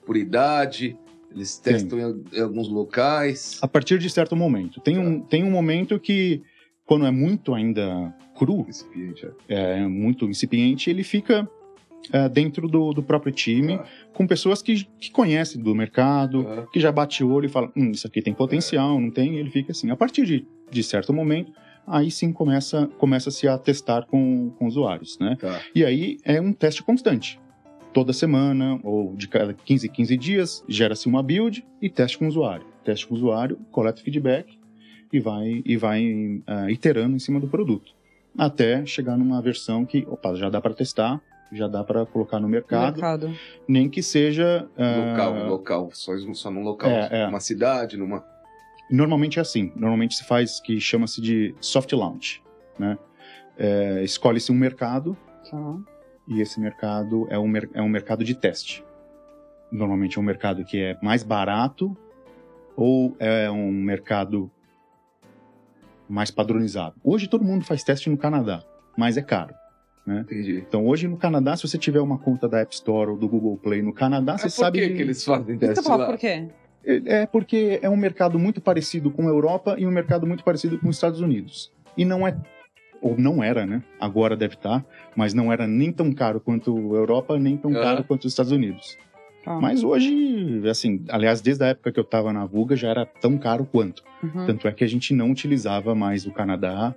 por 0.04 0.16
idade, 0.16 0.96
eles 1.34 1.56
testam 1.56 1.98
em, 1.98 2.38
em 2.38 2.40
alguns 2.40 2.68
locais. 2.68 3.58
A 3.62 3.68
partir 3.68 3.98
de 3.98 4.10
certo 4.10 4.34
momento. 4.34 4.80
Tem 4.80 4.98
um, 4.98 5.20
tem 5.20 5.44
um 5.44 5.50
momento 5.50 5.98
que, 6.00 6.42
quando 6.84 7.06
é 7.06 7.10
muito 7.12 7.54
ainda 7.54 8.12
cru, 8.36 8.62
Recipiente, 8.62 9.26
é. 9.48 9.78
é 9.78 9.86
muito 9.86 10.24
incipiente, 10.28 10.90
ele 10.90 11.04
fica 11.04 11.48
é, 12.12 12.28
dentro 12.28 12.66
do, 12.66 12.92
do 12.92 13.02
próprio 13.04 13.32
time, 13.32 13.74
Ah. 13.74 13.84
com 14.12 14.26
pessoas 14.26 14.60
que, 14.60 14.84
que 14.98 15.12
conhecem 15.12 15.62
do 15.62 15.72
mercado, 15.76 16.44
Ah. 16.48 16.66
que 16.72 16.80
já 16.80 16.90
bate 16.90 17.22
o 17.22 17.30
olho 17.30 17.46
e 17.46 17.48
fala, 17.48 17.70
hum, 17.76 17.92
isso 17.92 18.04
aqui 18.08 18.20
tem 18.20 18.34
potencial, 18.34 18.98
não 19.00 19.10
tem, 19.12 19.36
e 19.36 19.38
ele 19.38 19.50
fica 19.50 19.70
assim. 19.70 19.90
A 19.92 19.96
partir 19.96 20.26
de, 20.26 20.44
de 20.70 20.82
certo 20.82 21.12
momento, 21.12 21.52
aí 21.86 22.10
sim 22.10 22.32
começa, 22.32 22.88
começa-se 22.98 23.46
a 23.48 23.56
testar 23.58 24.06
com, 24.06 24.50
com 24.58 24.66
usuários, 24.66 25.18
né? 25.18 25.36
Tá. 25.40 25.60
E 25.74 25.84
aí 25.84 26.18
é 26.24 26.40
um 26.40 26.52
teste 26.52 26.82
constante. 26.82 27.40
Toda 27.92 28.12
semana, 28.12 28.80
ou 28.82 29.14
de 29.14 29.28
cada 29.28 29.52
15 29.52 29.88
15 29.88 30.16
dias, 30.16 30.64
gera-se 30.68 31.06
uma 31.06 31.22
build 31.22 31.64
e 31.80 31.90
teste 31.90 32.16
com 32.18 32.24
o 32.24 32.28
usuário. 32.28 32.66
Teste 32.84 33.06
com 33.06 33.14
o 33.14 33.16
usuário, 33.16 33.58
coleta 33.70 34.00
feedback 34.02 34.58
e 35.12 35.20
vai, 35.20 35.62
e 35.64 35.76
vai 35.76 36.42
ah, 36.46 36.70
iterando 36.70 37.14
em 37.14 37.18
cima 37.18 37.38
do 37.38 37.46
produto. 37.48 37.92
Até 38.36 38.86
chegar 38.86 39.18
numa 39.18 39.42
versão 39.42 39.84
que, 39.84 40.06
opa, 40.08 40.34
já 40.34 40.48
dá 40.48 40.58
para 40.58 40.72
testar, 40.72 41.20
já 41.52 41.68
dá 41.68 41.84
para 41.84 42.06
colocar 42.06 42.40
no 42.40 42.48
mercado, 42.48 42.92
Mercado. 42.94 43.34
nem 43.68 43.90
que 43.90 44.02
seja. 44.02 44.66
ah, 44.78 45.10
Local, 45.10 45.48
local, 45.48 45.90
só, 45.92 46.16
só 46.32 46.50
num 46.50 46.62
local. 46.62 46.90
É, 46.90 47.08
é. 47.10 47.26
Numa 47.26 47.40
cidade, 47.40 47.98
numa. 47.98 48.24
Normalmente 48.92 49.38
é 49.38 49.42
assim. 49.42 49.72
Normalmente 49.74 50.14
se 50.14 50.24
faz 50.24 50.60
que 50.60 50.78
chama-se 50.78 51.20
de 51.20 51.54
soft 51.60 51.92
launch. 51.92 52.42
Né? 52.78 52.98
É, 53.58 54.02
Escolhe-se 54.04 54.52
um 54.52 54.54
mercado 54.54 55.16
Tá. 55.50 55.76
e 56.28 56.40
esse 56.40 56.60
mercado 56.60 57.26
é 57.30 57.38
um, 57.38 57.52
é 57.74 57.82
um 57.82 57.88
mercado 57.88 58.22
de 58.22 58.34
teste. 58.34 58.84
Normalmente 59.70 60.18
é 60.18 60.20
um 60.20 60.24
mercado 60.24 60.64
que 60.64 60.78
é 60.80 60.98
mais 61.02 61.22
barato 61.22 61.96
ou 62.76 63.16
é 63.18 63.50
um 63.50 63.72
mercado 63.72 64.50
mais 66.08 66.30
padronizado. 66.30 66.94
Hoje 67.02 67.26
todo 67.26 67.44
mundo 67.44 67.64
faz 67.64 67.82
teste 67.82 68.10
no 68.10 68.16
Canadá, 68.18 68.62
mas 68.96 69.16
é 69.16 69.22
caro. 69.22 69.54
Entendi. 70.06 70.64
Então 70.68 70.86
hoje 70.86 71.08
no 71.08 71.16
Canadá, 71.16 71.56
se 71.56 71.66
você 71.66 71.78
tiver 71.78 72.00
uma 72.00 72.18
conta 72.18 72.48
da 72.48 72.60
App 72.60 72.74
Store 72.74 73.12
ou 73.12 73.16
do 73.16 73.28
Google 73.28 73.56
Play 73.56 73.82
no 73.82 73.92
Canadá, 73.92 74.36
você 74.36 74.44
por 74.44 74.50
sabe 74.50 74.80
que, 74.80 74.94
que 74.94 75.00
eles 75.02 75.24
fazem 75.24 75.56
teste 75.56 75.88
lá? 75.88 76.06
por 76.06 76.18
quê? 76.18 76.48
É 76.84 77.26
porque 77.26 77.78
é 77.82 77.88
um 77.88 77.96
mercado 77.96 78.38
muito 78.38 78.60
parecido 78.60 79.10
com 79.10 79.22
a 79.28 79.30
Europa 79.30 79.76
e 79.78 79.86
um 79.86 79.90
mercado 79.90 80.26
muito 80.26 80.42
parecido 80.42 80.78
com 80.78 80.88
os 80.88 80.96
Estados 80.96 81.20
Unidos. 81.20 81.70
E 81.96 82.04
não 82.04 82.26
é, 82.26 82.36
ou 83.00 83.16
não 83.16 83.42
era, 83.42 83.64
né? 83.66 83.82
Agora 84.00 84.36
deve 84.36 84.54
estar, 84.54 84.84
mas 85.14 85.34
não 85.34 85.52
era 85.52 85.66
nem 85.66 85.92
tão 85.92 86.12
caro 86.12 86.40
quanto 86.40 86.74
a 86.94 86.98
Europa, 86.98 87.38
nem 87.38 87.56
tão 87.56 87.72
Aham. 87.72 87.82
caro 87.82 88.04
quanto 88.04 88.24
os 88.24 88.32
Estados 88.32 88.52
Unidos. 88.52 88.98
Tá. 89.44 89.60
Mas 89.60 89.82
hoje, 89.82 90.62
assim, 90.68 91.04
aliás, 91.08 91.40
desde 91.40 91.64
a 91.64 91.68
época 91.68 91.90
que 91.90 91.98
eu 91.98 92.04
estava 92.04 92.32
na 92.32 92.46
Vuga 92.46 92.76
já 92.76 92.88
era 92.88 93.04
tão 93.04 93.36
caro 93.36 93.64
quanto. 93.64 94.02
Uhum. 94.22 94.46
Tanto 94.46 94.68
é 94.68 94.72
que 94.72 94.84
a 94.84 94.86
gente 94.86 95.12
não 95.12 95.30
utilizava 95.30 95.94
mais 95.94 96.26
o 96.26 96.32
Canadá 96.32 96.94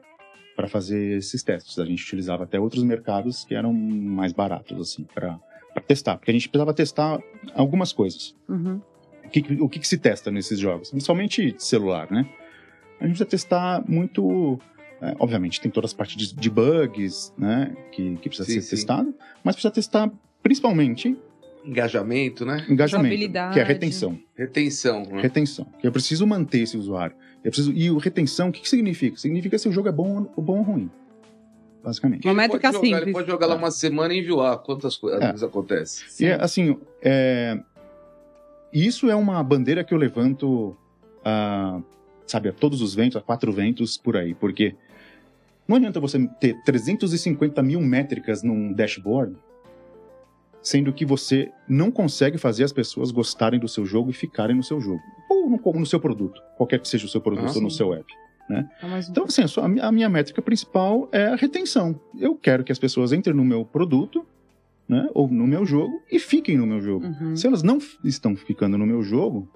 para 0.56 0.68
fazer 0.68 1.18
esses 1.18 1.42
testes. 1.44 1.78
A 1.80 1.86
gente 1.86 2.04
utilizava 2.04 2.44
até 2.44 2.60
outros 2.60 2.84
mercados 2.84 3.44
que 3.44 3.56
eram 3.56 3.74
mais 3.74 4.32
baratos, 4.32 4.80
assim, 4.80 5.06
para 5.14 5.40
testar. 5.88 6.18
Porque 6.18 6.30
a 6.32 6.34
gente 6.34 6.48
precisava 6.48 6.74
testar 6.74 7.20
algumas 7.56 7.92
coisas. 7.92 8.36
Uhum. 8.48 8.80
O 9.26 9.30
que, 9.30 9.40
o 9.62 9.70
que, 9.70 9.80
que 9.80 9.88
se 9.88 9.98
testa 9.98 10.30
nesses 10.32 10.60
jogos? 10.60 10.90
Principalmente 10.92 11.56
celular, 11.58 12.10
né? 12.12 12.28
A 13.00 13.04
gente 13.06 13.18
precisa 13.18 13.26
testar 13.26 13.84
muito. 13.88 14.60
é, 15.02 15.14
obviamente, 15.20 15.60
tem 15.60 15.70
todas 15.72 15.90
as 15.92 15.94
partes 15.94 16.16
de, 16.16 16.34
de 16.36 16.50
bugs, 16.50 17.34
né? 17.38 17.76
Que, 17.92 18.16
que 18.18 18.30
precisa 18.30 18.48
Sim, 18.48 18.56
ser 18.56 18.62
sim. 18.62 18.76
testado, 18.76 19.14
mas 19.44 19.56
precisa 19.56 19.72
testar 19.74 20.12
principalmente 20.42 21.18
Engajamento, 21.66 22.46
né? 22.46 22.64
engajamento, 22.70 23.18
que 23.52 23.60
é 23.60 23.64
a 23.64 23.66
retenção. 23.66 24.20
Retenção. 24.36 25.04
Né? 25.04 25.20
Retenção. 25.24 25.66
Que 25.80 25.88
eu 25.88 25.92
preciso 25.92 26.26
manter 26.28 26.60
esse 26.60 26.78
usuário. 26.78 27.16
Eu 27.44 27.50
preciso, 27.50 27.74
e 27.74 27.90
o 27.90 27.98
retenção, 27.98 28.50
o 28.50 28.52
que, 28.52 28.62
que 28.62 28.70
significa? 28.70 29.18
Significa 29.18 29.58
se 29.58 29.68
o 29.68 29.72
jogo 29.72 29.88
é 29.90 29.92
bom, 29.92 30.28
ou- 30.36 30.44
bom 30.44 30.58
ou 30.60 30.64
ruim. 30.64 30.92
basicamente. 31.84 32.24
Uma 32.28 32.32
Ele 32.34 32.38
métrica 32.38 32.72
pode 32.72 32.74
jogar, 32.76 32.86
simples. 32.86 33.02
Ele 33.04 33.12
pode 33.14 33.28
jogar 33.32 33.48
lá 33.48 33.56
uma 33.56 33.72
semana 33.72 34.14
e 34.14 34.20
enjoar. 34.20 34.60
Quantas 34.60 34.96
coisas 34.96 35.20
É. 35.22 35.28
vezes 35.28 35.42
acontece? 35.44 36.24
E 36.24 36.28
assim, 36.28 36.78
é, 37.02 37.60
isso 38.84 39.10
é 39.10 39.16
uma 39.16 39.42
bandeira 39.44 39.84
que 39.84 39.94
eu 39.94 39.98
levanto, 39.98 40.76
a, 41.24 41.82
sabe, 42.28 42.50
a 42.50 42.54
todos 42.54 42.82
os 42.82 42.94
ventos, 42.96 43.16
a 43.18 43.22
quatro 43.22 43.52
ventos 43.52 43.98
por 43.98 44.18
aí, 44.18 44.34
porque 44.34 44.76
não 45.68 45.78
adianta 45.78 46.00
você 46.00 46.28
ter 46.40 46.62
350 46.64 47.62
mil 47.64 47.80
métricas 47.82 48.44
num 48.44 48.74
dashboard, 48.74 49.36
sendo 50.62 50.92
que 50.92 51.06
você 51.06 51.52
não 51.68 51.92
consegue 51.92 52.38
fazer 52.38 52.64
as 52.64 52.74
pessoas 52.74 53.12
gostarem 53.12 53.60
do 53.60 53.68
seu 53.68 53.86
jogo 53.86 54.10
e 54.10 54.14
ficarem 54.14 54.56
no 54.56 54.64
seu 54.64 54.82
jogo, 54.82 55.02
ou 55.30 55.50
no, 55.50 55.80
no 55.80 55.86
seu 55.86 56.00
produto, 56.00 56.42
qualquer 56.58 56.80
que 56.80 56.88
seja 56.88 57.06
o 57.06 57.10
seu 57.10 57.22
produto 57.22 57.50
Ah, 57.50 57.56
ou 57.56 57.62
no 57.62 57.70
seu 57.72 57.94
app. 57.94 58.06
É 58.82 58.86
mais 58.88 59.08
um- 59.08 59.12
Então, 59.12 59.24
assim, 59.26 59.42
a 59.44 59.48
sua- 59.48 59.66
a 59.66 59.92
minha 59.92 60.10
métrica 60.10 60.40
principal 60.42 61.10
é 61.12 61.28
a 61.28 61.36
retenção. 61.36 62.00
Eu 62.20 62.36
quero 62.36 62.64
que 62.64 62.72
as 62.72 62.78
pessoas 62.80 63.12
entrem 63.12 63.36
no 63.36 63.44
meu 63.46 63.66
produto, 63.66 64.26
né, 64.88 65.10
ou 65.14 65.28
no 65.28 65.48
meu 65.48 65.66
jogo 65.66 66.02
e 66.12 66.20
fiquem 66.20 66.58
no 66.58 66.66
meu 66.66 66.82
jogo. 66.82 67.06
Uhum. 67.06 67.36
Se 67.36 67.48
elas 67.48 67.64
não 67.64 67.80
estão 68.04 68.36
ficando 68.36 68.78
no 68.78 68.86
meu 68.86 69.02
jogo, 69.02 69.50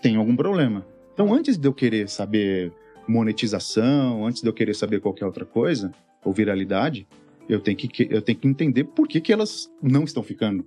tem 0.00 0.16
algum 0.16 0.34
problema. 0.34 0.86
Então, 1.12 1.32
antes 1.32 1.58
de 1.58 1.68
eu 1.68 1.74
querer 1.74 2.08
saber 2.08 2.72
monetização, 3.06 4.24
antes 4.24 4.42
de 4.42 4.48
eu 4.48 4.52
querer 4.52 4.74
saber 4.74 5.00
qualquer 5.00 5.26
outra 5.26 5.44
coisa, 5.44 5.92
ou 6.24 6.32
viralidade, 6.32 7.06
eu 7.48 7.60
tenho 7.60 7.76
que, 7.76 8.08
eu 8.10 8.22
tenho 8.22 8.38
que 8.38 8.48
entender 8.48 8.84
por 8.84 9.08
que, 9.08 9.20
que 9.20 9.32
elas 9.32 9.70
não 9.82 10.04
estão 10.04 10.22
ficando, 10.22 10.64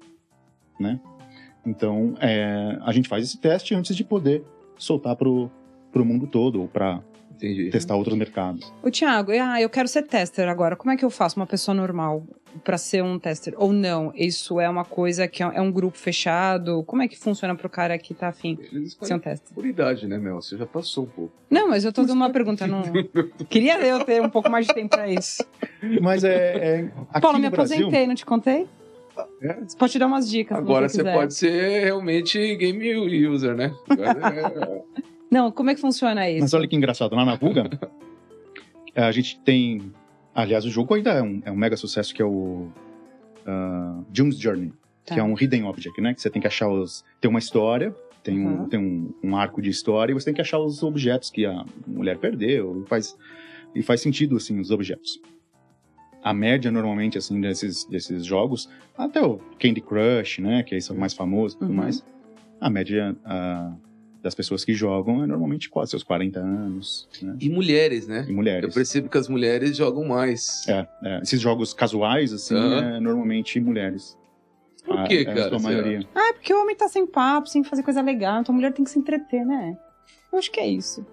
né? 0.80 1.00
Então, 1.66 2.14
é, 2.20 2.78
a 2.82 2.92
gente 2.92 3.08
faz 3.08 3.24
esse 3.24 3.40
teste 3.40 3.74
antes 3.74 3.96
de 3.96 4.04
poder 4.04 4.44
soltar 4.78 5.16
pro, 5.16 5.50
pro 5.92 6.04
mundo 6.04 6.28
todo, 6.28 6.62
ou 6.62 6.68
para 6.68 7.02
testar 7.72 7.96
outros 7.96 8.18
mercados. 8.18 8.72
O 8.84 8.92
Thiago, 8.92 9.32
ah, 9.32 9.62
eu 9.62 9.70
quero 9.70 9.88
ser 9.88 10.04
tester 10.04 10.48
agora. 10.50 10.76
Como 10.76 10.92
é 10.92 10.98
que 10.98 11.06
eu 11.06 11.10
faço 11.10 11.40
uma 11.40 11.48
pessoa 11.48 11.74
normal 11.74 12.26
pra 12.64 12.78
ser 12.78 13.04
um 13.04 13.18
tester? 13.18 13.54
Ou 13.58 13.72
não? 13.72 14.12
Isso 14.16 14.60
é 14.60 14.70
uma 14.70 14.86
coisa 14.86 15.28
que 15.28 15.42
é 15.44 15.52
é 15.54 15.62
um 15.62 15.72
grupo 15.72 15.98
fechado? 15.98 16.84
Como 16.84 17.02
é 17.02 17.08
que 17.08 17.18
funciona 17.18 17.56
pro 17.56 17.70
cara 17.70 17.98
que 17.98 18.14
tá 18.14 18.30
afim 18.30 18.56
de 18.56 18.90
ser 18.90 19.14
um 19.14 19.20
tester? 19.20 19.54
por 19.54 19.66
idade, 19.66 20.08
né, 20.08 20.18
Mel? 20.18 20.42
Você 20.42 20.58
já 20.58 20.66
passou 20.66 21.04
um 21.06 21.08
pouco. 21.08 21.34
Não, 21.50 21.70
mas 21.70 21.86
eu 21.86 21.94
tô 21.94 22.02
dando 22.02 22.14
uma 22.14 22.30
pergunta. 22.30 22.66
Não... 22.68 22.82
Queria 23.50 23.80
eu 23.82 24.04
ter 24.04 24.22
um 24.22 24.30
pouco 24.30 24.50
mais 24.50 24.66
de 24.68 24.74
tempo 24.74 24.96
pra 24.96 25.08
isso. 25.08 25.44
Mas 26.02 26.24
é, 26.24 26.34
é 26.34 26.92
aqui 27.10 27.22
Paulo, 27.22 27.38
no 27.38 27.44
me 27.44 27.50
Brasil, 27.50 27.78
aposentei, 27.78 28.08
não 28.08 28.16
te 28.16 28.26
contei? 28.26 28.68
É? 29.42 29.54
Você 29.68 29.78
pode 29.78 29.92
te 29.92 30.00
dar 30.00 30.08
umas 30.08 30.30
dicas. 30.30 30.58
Agora 30.58 30.90
você, 30.90 31.04
você 31.04 31.12
pode 31.12 31.34
ser 31.36 31.84
realmente 31.84 32.56
game 32.56 33.28
user, 33.28 33.56
né? 33.56 33.72
Agora 33.88 34.20
é- 34.30 34.82
Não, 35.30 35.52
como 35.52 35.70
é 35.70 35.76
que 35.76 35.82
funciona 35.82 36.30
isso? 36.30 36.42
Mas 36.42 36.54
olha 36.54 36.68
que 36.68 36.76
engraçado, 36.76 37.16
lá 37.16 37.24
na 37.26 37.36
Ruga, 37.36 37.70
a 38.96 39.12
gente 39.12 39.40
tem. 39.42 39.92
Aliás, 40.36 40.66
o 40.66 40.70
jogo 40.70 40.94
ainda 40.96 41.12
é 41.12 41.22
um, 41.22 41.42
é 41.46 41.52
um 41.52 41.56
mega 41.56 41.78
sucesso 41.78 42.14
que 42.14 42.22
é 42.22 42.26
o 42.26 42.68
uh, 43.48 44.06
June's 44.14 44.38
Journey, 44.40 44.72
Tá. 45.06 45.14
que 45.16 45.20
é 45.20 45.24
um 45.24 45.34
hidden 45.38 45.66
object, 45.66 46.00
né? 46.02 46.14
Que 46.14 46.22
você 46.22 46.30
tem 46.30 46.42
que 46.42 46.48
achar 46.48 46.70
os. 46.70 47.04
Tem 47.20 47.30
uma 47.30 47.40
história, 47.40 47.94
tem, 48.24 48.40
um, 48.40 48.62
Uhum. 48.62 48.70
tem 48.70 48.80
um, 48.80 49.14
um 49.22 49.36
arco 49.36 49.62
de 49.62 49.70
história, 49.70 50.12
e 50.12 50.14
você 50.14 50.26
tem 50.26 50.34
que 50.34 50.42
achar 50.42 50.60
os 50.60 50.82
objetos 50.82 51.30
que 51.30 51.46
a 51.46 51.66
mulher 51.86 52.18
perdeu. 52.18 52.82
E 52.84 52.88
faz, 52.88 53.18
e 53.76 53.82
faz 53.84 54.00
sentido, 54.02 54.38
assim, 54.38 54.60
os 54.60 54.72
objetos. 54.72 55.20
A 56.24 56.34
média, 56.34 56.72
normalmente, 56.72 57.18
assim, 57.18 57.40
desses, 57.42 57.84
desses 57.84 58.26
jogos, 58.26 58.70
até 58.98 59.22
o 59.22 59.40
Candy 59.60 59.82
Crush, 59.82 60.40
né? 60.40 60.64
Que 60.64 60.74
é 60.74 60.78
isso 60.78 60.96
mais 60.96 61.14
famoso 61.14 61.58
e 61.58 61.60
tudo 61.60 61.72
Uhum. 61.72 61.76
mais. 61.78 62.04
A 62.62 62.70
média 62.70 63.14
ah, 63.26 63.74
das 64.24 64.34
pessoas 64.34 64.64
que 64.64 64.74
jogam 64.74 65.22
é 65.22 65.28
normalmente 65.28 65.70
quase 65.70 65.92
seus 65.92 66.02
40 66.02 66.40
anos, 66.40 67.10
né? 67.22 67.36
E 67.42 67.50
mulheres, 67.50 68.08
né? 68.08 68.26
E 68.28 68.32
mulheres. 68.32 68.70
Eu 68.70 68.74
percebo 68.74 69.10
que 69.10 69.18
as 69.18 69.28
mulheres 69.28 69.76
jogam 69.76 70.06
mais. 70.06 70.66
É, 70.68 70.88
é, 71.04 71.20
esses 71.22 71.42
jogos 71.42 71.74
casuais, 71.74 72.32
assim, 72.32 72.56
Aham. 72.56 72.96
é 72.96 73.00
normalmente 73.02 73.60
mulheres. 73.60 74.18
Por 74.86 74.98
A- 75.00 75.04
quê, 75.04 75.18
é 75.28 75.32
a 75.32 75.36
cara? 75.36 75.50
sua 75.50 75.60
Você 75.60 75.64
maioria. 75.66 76.00
Ah, 76.16 76.30
é 76.30 76.34
porque 76.34 76.54
o 76.54 76.62
homem 76.62 76.76
tá 76.76 76.88
sem 76.88 77.06
papo, 77.06 77.48
sem 77.50 77.64
fazer 77.66 77.84
coisa 77.84 78.02
legal, 78.02 78.40
então 78.40 78.54
a 78.54 78.56
mulher 78.56 78.72
tem 78.74 78.86
que 78.86 78.92
se 78.92 78.98
entreter, 78.98 79.46
né? 79.46 79.78
Eu 80.32 80.40
acho 80.40 80.50
que 80.52 80.60
é 80.62 80.68
isso. 80.68 81.06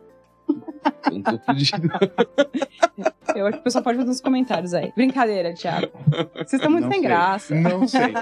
Eu 1.06 1.12
não 1.12 1.22
tô 1.22 1.38
pedindo. 1.38 1.88
Eu 3.34 3.46
acho 3.46 3.54
que 3.56 3.60
o 3.60 3.64
pessoal 3.64 3.84
pode 3.84 3.98
fazer 3.98 4.10
uns 4.10 4.20
comentários 4.20 4.74
aí. 4.74 4.92
Brincadeira, 4.96 5.54
Thiago. 5.54 5.88
Vocês 6.34 6.54
estão 6.54 6.70
muito 6.70 6.84
Não 6.84 6.90
sem 6.92 7.00
sei. 7.00 7.08
graça. 7.08 7.54
Não 7.54 7.86
sei. 7.88 8.12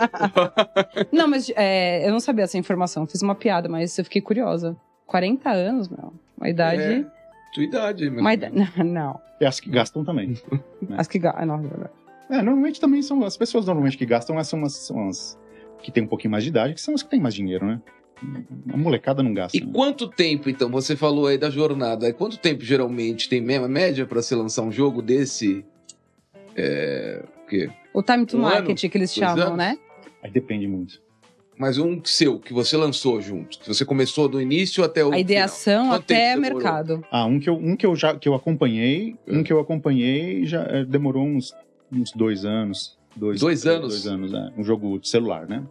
Não, 1.12 1.28
mas 1.28 1.50
é, 1.56 2.06
eu 2.06 2.12
não 2.12 2.20
sabia 2.20 2.44
essa 2.44 2.58
informação. 2.58 3.06
Fiz 3.06 3.22
uma 3.22 3.34
piada, 3.34 3.68
mas 3.68 3.96
eu 3.98 4.04
fiquei 4.04 4.20
curiosa. 4.20 4.76
40 5.06 5.50
anos, 5.50 5.88
meu. 5.88 6.12
Uma 6.36 6.48
idade. 6.48 6.82
É, 6.82 7.04
tua 7.54 7.62
idade, 7.64 8.10
meu. 8.10 8.20
Uma 8.20 8.34
idade. 8.34 8.54
Não. 8.84 9.18
É 9.40 9.46
as 9.46 9.60
que 9.60 9.70
gastam 9.70 10.04
também. 10.04 10.34
As 10.96 11.06
que. 11.08 11.18
ga- 11.18 11.34
Ah, 11.36 11.46
não, 11.46 11.54
é 11.56 11.62
verdade. 11.62 11.90
É, 12.30 12.36
normalmente 12.42 12.78
também 12.80 13.00
são 13.00 13.24
as 13.24 13.36
pessoas 13.36 13.64
normalmente 13.66 13.96
que 13.96 14.04
gastam, 14.04 14.36
essas 14.38 14.48
são 14.50 14.64
as, 14.64 14.72
são 14.74 15.08
as 15.08 15.38
que 15.82 15.90
têm 15.90 16.02
um 16.02 16.06
pouquinho 16.08 16.32
mais 16.32 16.44
de 16.44 16.50
idade, 16.50 16.74
que 16.74 16.80
são 16.80 16.92
as 16.94 17.02
que 17.02 17.08
têm 17.08 17.20
mais 17.20 17.34
dinheiro, 17.34 17.64
né? 17.66 17.80
A 18.72 18.76
molecada 18.76 19.22
não 19.22 19.32
gasta. 19.32 19.56
E 19.56 19.60
né? 19.60 19.70
quanto 19.72 20.08
tempo, 20.08 20.48
então? 20.50 20.68
Você 20.70 20.96
falou 20.96 21.26
aí 21.26 21.38
da 21.38 21.50
jornada. 21.50 22.12
Quanto 22.12 22.38
tempo 22.38 22.64
geralmente 22.64 23.28
tem 23.28 23.40
mesmo 23.40 23.66
a 23.66 23.68
média 23.68 24.04
pra 24.06 24.20
se 24.22 24.34
lançar 24.34 24.62
um 24.62 24.72
jogo 24.72 25.00
desse? 25.02 25.64
É. 26.56 27.22
O 27.44 27.48
quê? 27.48 27.70
O 27.94 28.02
time 28.02 28.26
to 28.26 28.36
Um 28.36 28.40
market 28.42 28.82
ano? 28.84 28.90
que 28.92 28.98
eles 28.98 29.14
chamam, 29.14 29.46
anos? 29.46 29.56
né? 29.58 29.78
Aí 30.22 30.30
depende 30.30 30.66
muito. 30.66 31.00
Mas 31.56 31.76
um 31.76 32.00
seu, 32.04 32.38
que 32.38 32.52
você 32.52 32.76
lançou 32.76 33.20
junto. 33.20 33.58
Que 33.58 33.66
você 33.66 33.84
começou 33.84 34.28
do 34.28 34.40
início 34.40 34.84
até 34.84 35.04
o. 35.04 35.12
A 35.12 35.18
ideação 35.18 35.92
até 35.92 36.36
mercado. 36.36 37.04
Ah, 37.10 37.24
um 37.24 37.40
que 37.40 37.48
eu, 37.48 37.54
um 37.54 37.74
que 37.74 37.84
eu 37.84 37.96
já 37.96 38.14
que 38.16 38.28
eu 38.28 38.34
acompanhei, 38.34 39.16
É. 39.26 39.32
um 39.36 39.42
que 39.42 39.52
eu 39.52 39.58
acompanhei 39.58 40.44
já 40.46 40.62
é, 40.62 40.84
demorou 40.84 41.24
uns, 41.24 41.52
uns 41.92 42.12
dois 42.12 42.44
anos. 42.44 42.96
Dois, 43.16 43.40
Dois 43.40 43.62
três- 43.62 43.76
anos? 43.76 43.88
Dois 43.90 44.06
anos, 44.06 44.32
é. 44.32 44.52
Um 44.56 44.62
jogo 44.62 44.98
de 45.00 45.08
celular, 45.08 45.48
né? 45.48 45.64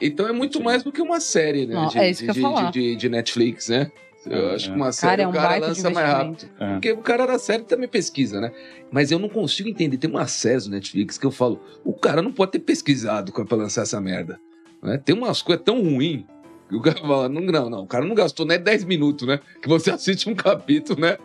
Então 0.00 0.26
é 0.28 0.32
muito 0.32 0.58
Sim. 0.58 0.64
mais 0.64 0.82
do 0.82 0.90
que 0.92 1.00
uma 1.02 1.20
série, 1.20 1.66
né? 1.66 1.74
Não, 1.74 1.86
de, 1.88 1.98
é 1.98 2.10
isso 2.10 2.24
que 2.24 2.30
eu 2.30 2.34
de, 2.34 2.40
ia 2.40 2.48
falar. 2.48 2.70
de, 2.70 2.80
de- 2.80 2.96
de 2.96 3.08
Netflix, 3.08 3.68
né? 3.68 3.90
Eu 4.26 4.50
É, 4.50 4.54
acho 4.54 4.66
que 4.66 4.72
é. 4.72 4.76
uma 4.76 4.92
série 4.92 5.10
Cara, 5.10 5.22
é 5.22 5.26
um 5.26 5.30
o 5.30 5.32
cara 5.32 5.54
de 5.58 5.66
lança 5.66 5.90
mais 5.90 6.06
rápido. 6.12 6.50
É. 6.60 6.72
Porque 6.72 6.92
o 6.92 6.98
cara 6.98 7.26
da 7.26 7.38
série 7.38 7.62
também 7.64 7.88
pesquisa, 7.88 8.40
né? 8.40 8.52
Mas 8.90 9.10
eu 9.10 9.18
não 9.18 9.28
consigo 9.28 9.68
entender. 9.68 9.96
Tem 9.96 10.10
uma 10.10 10.26
série 10.26 10.60
do 10.62 10.70
Netflix 10.70 11.16
que 11.16 11.24
eu 11.26 11.30
falo, 11.30 11.60
o 11.84 11.92
cara 11.94 12.20
não 12.20 12.32
pode 12.32 12.52
ter 12.52 12.58
pesquisado 12.60 13.32
pra 13.32 13.56
lançar 13.56 13.82
essa 13.82 14.00
merda. 14.00 14.38
Né? 14.82 14.98
Tem 15.02 15.14
umas 15.16 15.40
coisas 15.42 15.64
tão 15.64 15.82
ruins 15.82 16.24
que 16.68 16.76
o 16.76 16.80
cara 16.82 16.98
fala, 17.00 17.28
não, 17.28 17.40
não, 17.40 17.70
não, 17.70 17.82
o 17.82 17.86
cara 17.86 18.04
não 18.04 18.14
gastou 18.14 18.46
nem 18.46 18.58
10 18.60 18.84
minutos, 18.84 19.26
né? 19.26 19.40
Que 19.62 19.68
você 19.68 19.90
assiste 19.92 20.28
um 20.28 20.34
capítulo, 20.34 21.00
né? 21.00 21.16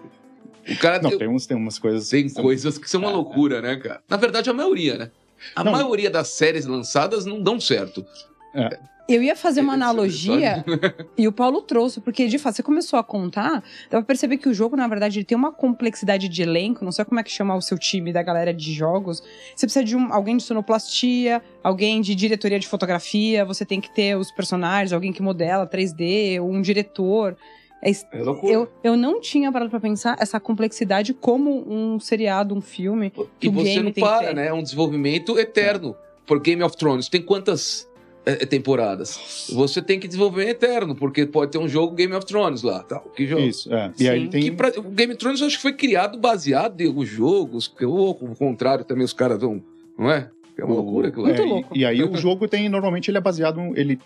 O 0.68 0.78
cara 0.80 1.00
Não, 1.00 1.10
tem, 1.12 1.20
tem, 1.20 1.28
uns, 1.28 1.46
tem 1.46 1.56
umas 1.56 1.78
coisas. 1.78 2.10
tem 2.10 2.28
são- 2.28 2.42
coisas 2.42 2.78
que 2.78 2.90
são 2.90 3.02
uma 3.02 3.12
É, 3.12 3.14
loucura, 3.14 3.62
né, 3.62 3.76
cara? 3.76 4.02
Na 4.10 4.18
verdade, 4.18 4.50
a 4.50 4.54
maioria, 4.54 4.98
né? 4.98 5.12
A 5.56 5.64
Não. 5.64 5.72
maioria 5.74 6.10
das 6.10 6.30
séries 6.30 6.66
lançadas 6.66 7.26
não 7.26 7.40
dão 7.42 7.60
certo. 7.60 8.04
Eu 9.08 9.22
ia 9.22 9.36
fazer 9.36 9.62
uma 9.62 9.74
analogia 9.74 10.65
e 11.15 11.28
o 11.28 11.32
Paulo 11.32 11.62
trouxe, 11.62 12.02
porque 12.02 12.28
de 12.28 12.39
fato 12.39 12.56
você 12.56 12.63
começou 12.63 12.98
a 12.98 13.04
contar, 13.04 13.63
dá 13.89 14.00
pra 14.00 14.02
perceber 14.02 14.38
que 14.38 14.50
o 14.50 14.54
jogo, 14.54 14.76
na 14.76 14.88
verdade, 14.88 15.20
ele 15.20 15.26
tem 15.26 15.38
uma 15.38 15.52
complexidade 15.52 16.28
de 16.28 16.41
elenco, 16.41 16.84
não 16.84 16.91
sei 16.91 17.06
como 17.06 17.20
é 17.20 17.24
que 17.24 17.30
chama 17.30 17.56
o 17.56 17.62
seu 17.62 17.78
time 17.78 18.12
da 18.12 18.24
galera 18.24 18.52
de 18.52 18.74
jogos. 18.74 19.22
Você 19.56 19.68
precisa 19.68 19.86
de 19.86 19.96
um, 19.96 20.12
alguém 20.12 20.38
de 20.38 20.44
sonoplastia, 20.44 21.39
alguém 21.63 22.02
de 22.02 22.15
diretoria 22.15 22.58
de 22.58 22.68
fotografia, 22.68 23.46
você 23.46 23.63
tem 23.63 23.80
que 23.80 23.94
ter 23.94 24.18
os 24.18 24.32
personagens, 24.32 24.91
alguém 24.91 25.13
que 25.13 25.22
modela 25.22 25.68
3D, 25.68 26.41
um 26.41 26.60
diretor. 26.60 27.38
É 27.84 27.91
É 28.12 28.24
loucura. 28.24 28.52
eu, 28.52 28.72
eu 28.84 28.98
não 28.98 29.22
tinha 29.22 29.52
parado 29.52 29.70
pra 29.70 29.80
pensar 29.80 30.18
essa 30.20 30.39
complexidade 30.39 31.13
como 31.13 31.63
um 31.72 32.00
seriado, 32.00 32.56
um 32.56 32.62
filme. 32.62 33.12
que 33.39 33.48
E 33.48 33.50
você 33.50 33.76
game 33.76 33.84
não 33.84 33.91
para, 33.91 34.34
né? 34.34 34.48
É 34.48 34.54
um 34.54 34.63
desenvolvimento 34.63 35.38
eterno. 35.38 35.96
Por 36.26 36.39
Game 36.39 36.63
of 36.63 36.76
Thrones, 36.76 37.08
tem 37.08 37.22
quantas 37.22 37.88
é, 37.88 37.95
temporadas? 38.50 39.50
Você 39.54 39.82
tem 39.82 40.00
que 40.00 40.08
desenvolver 40.08 40.48
eterno, 40.50 40.96
porque 40.96 41.26
pode 41.26 41.52
ter 41.52 41.58
um 41.58 41.68
jogo 41.68 41.96
Game 41.96 42.14
of 42.14 42.26
Thrones 42.26 42.64
lá. 42.64 42.84
Tal. 42.84 43.02
Que 43.16 43.26
jogo? 43.28 43.42
Isso, 43.44 43.74
é. 43.74 43.92
E 44.00 44.10
aí 44.10 44.22
Sim. 44.24 44.30
tem. 44.30 44.42
Que 44.44 44.52
pra- 44.52 44.72
o 44.78 44.82
Game 44.84 45.14
of 45.14 45.20
Thrones 45.20 45.42
eu 45.42 45.48
acho 45.48 45.56
que 45.58 45.62
foi 45.62 45.74
criado 45.74 46.18
baseado 46.18 46.82
em 46.82 46.88
alguns 46.88 47.08
jogos, 47.10 47.68
que 47.68 47.86
ou 47.86 48.08
ao 48.08 48.16
contrário 48.16 48.84
também 48.86 49.04
os 49.06 49.14
caras 49.14 49.40
vão, 49.40 49.62
não 49.98 50.10
é? 50.12 50.30
É 50.58 50.64
uma 50.64 50.74
o- 50.74 50.78
loucura 50.78 51.10
aquilo 51.10 51.28
é, 51.28 51.32
lá. 51.32 51.36
Muito 51.38 51.48
e- 51.48 51.50
louco. 51.52 51.78
E, 51.78 51.86
aí 51.86 52.04
o 52.04 52.16
jogo 52.18 52.48
tem, 52.48 52.68
normalmente 52.70 53.12
ele 53.12 53.18
é 53.18 53.22
baseado, 53.22 53.60
ele, 53.76 54.00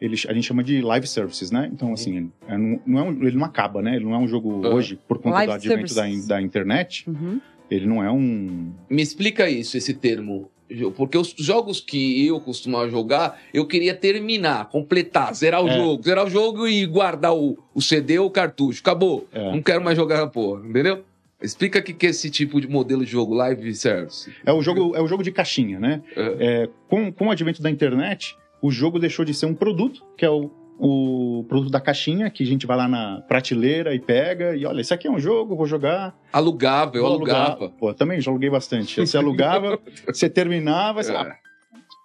ele 0.00 0.14
a 0.28 0.32
gente 0.32 0.44
chama 0.44 0.64
de 0.64 0.80
live 0.80 1.06
services, 1.06 1.50
né? 1.50 1.70
Então 1.72 1.92
assim, 1.92 2.16
ele, 2.16 2.30
é, 2.48 2.56
não, 2.56 2.80
não 2.86 2.98
é 2.98 3.02
um- 3.02 3.22
ele 3.26 3.36
não 3.36 3.44
acaba, 3.44 3.82
né? 3.82 3.96
Ele 3.96 4.04
não 4.04 4.14
é 4.14 4.18
um 4.18 4.26
jogo 4.26 4.62
Ah. 4.66 4.70
hoje 4.74 4.98
por 5.06 5.18
conta 5.18 5.36
Live 5.36 5.52
do 5.52 5.72
advento 5.74 5.94
da, 5.94 6.04
da 6.36 6.42
internet. 6.42 7.04
Uhum. 7.08 7.40
Ele 7.70 7.86
não 7.86 8.02
é 8.02 8.10
um 8.10 8.72
Me 8.88 9.00
explica 9.02 9.48
isso, 9.48 9.76
esse 9.76 9.94
termo. 9.94 10.50
Porque 10.96 11.18
os 11.18 11.34
jogos 11.38 11.80
que 11.80 12.26
eu 12.26 12.40
costumava 12.40 12.88
jogar, 12.88 13.40
eu 13.52 13.66
queria 13.66 13.94
terminar, 13.94 14.68
completar, 14.68 15.34
zerar 15.34 15.64
o 15.64 15.68
É. 15.68 15.76
jogo, 15.76 16.02
zerar 16.02 16.26
o 16.26 16.30
jogo 16.30 16.68
e 16.68 16.86
guardar 16.86 17.34
o, 17.34 17.58
o 17.74 17.82
CD 17.82 18.18
ou 18.18 18.26
o 18.26 18.30
cartucho. 18.30 18.80
Acabou. 18.80 19.26
É. 19.32 19.50
Não 19.52 19.60
quero 19.62 19.82
mais 19.82 19.96
jogar 19.96 20.22
a 20.22 20.26
porra, 20.26 20.66
entendeu? 20.66 21.02
Explica 21.42 21.78
o 21.78 21.82
que 21.82 21.94
que 21.94 22.06
é 22.06 22.10
esse 22.10 22.30
tipo 22.30 22.60
de 22.60 22.68
modelo 22.68 23.04
de 23.04 23.10
jogo, 23.10 23.34
live 23.34 23.74
service. 23.74 24.30
É 24.44 24.52
o 24.52 24.60
jogo, 24.60 24.94
é 24.94 25.00
o 25.00 25.08
jogo 25.08 25.22
de 25.22 25.32
caixinha, 25.32 25.80
né? 25.80 26.02
É. 26.14 26.36
É, 26.64 26.68
com, 26.88 27.10
com 27.10 27.28
o 27.28 27.30
advento 27.30 27.62
da 27.62 27.70
internet, 27.70 28.36
o 28.60 28.70
jogo 28.70 28.98
deixou 28.98 29.24
de 29.24 29.32
ser 29.32 29.46
um 29.46 29.54
produto, 29.54 30.04
que 30.18 30.24
é 30.24 30.28
o, 30.30 30.50
o 30.82 31.44
produto 31.46 31.70
da 31.70 31.80
caixinha, 31.80 32.30
que 32.30 32.42
a 32.42 32.46
gente 32.46 32.66
vai 32.66 32.74
lá 32.76 32.88
na 32.88 33.20
prateleira 33.28 33.94
e 33.94 34.00
pega, 34.00 34.56
e 34.56 34.64
olha, 34.64 34.80
isso 34.80 34.94
aqui 34.94 35.06
é 35.06 35.10
um 35.10 35.18
jogo, 35.20 35.54
vou 35.54 35.66
jogar. 35.66 36.18
Alugava, 36.32 36.96
eu 36.96 37.02
vou 37.02 37.12
alugar. 37.12 37.50
alugava. 37.50 37.68
Pô, 37.78 37.92
também 37.92 38.18
já 38.20 38.30
aluguei 38.30 38.48
bastante. 38.48 38.98
Você 38.98 39.16
alugava, 39.18 39.78
você 40.08 40.30
terminava, 40.30 41.02
você, 41.02 41.12
É. 41.12 41.16
ah, 41.16 41.36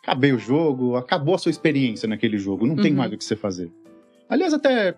acabei 0.03 0.33
o 0.33 0.37
jogo, 0.37 0.97
acabou 0.97 1.35
a 1.35 1.37
sua 1.37 1.49
experiência 1.49 2.05
naquele 2.07 2.37
jogo, 2.37 2.67
não 2.67 2.75
tem 2.75 2.91
Uhum. 2.91 2.97
mais 2.97 3.13
o 3.13 3.17
que 3.17 3.23
você 3.23 3.35
fazer. 3.35 3.71
Aliás, 4.27 4.53
até 4.53 4.95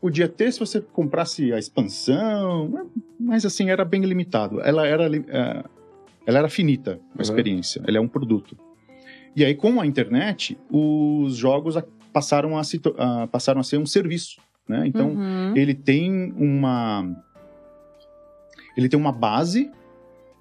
podia 0.00 0.28
ter 0.28 0.52
se 0.52 0.60
você 0.60 0.80
comprasse 0.82 1.50
a 1.52 1.58
expansão, 1.58 2.90
mas 3.18 3.46
assim, 3.46 3.70
era 3.70 3.84
bem 3.86 4.02
limitado. 4.02 4.60
Ela 4.60 4.86
era, 4.86 5.06
eh, 5.16 5.64
ela 6.26 6.38
era 6.40 6.48
finita, 6.50 6.92
a 6.92 6.94
Uhum. 7.16 7.22
experiência, 7.22 7.82
ela 7.86 7.96
é 7.96 8.00
um 8.00 8.08
produto. 8.08 8.54
E 9.34 9.44
aí, 9.44 9.54
com 9.54 9.80
a 9.80 9.86
internet, 9.86 10.56
os 10.70 11.36
jogos 11.36 11.76
passaram 12.14 12.56
a, 12.56 12.64
se 12.64 12.80
passaram 13.30 13.60
a 13.60 13.64
ser 13.64 13.76
um 13.78 13.84
serviço, 13.84 14.40
né? 14.66 14.84
Então, 14.86 15.08
Uhum. 15.10 15.54
ele 15.56 15.74
tem 15.74 16.32
uma 16.36 17.04
ele 18.76 18.88
tem 18.88 18.98
uma 18.98 19.12
base 19.12 19.70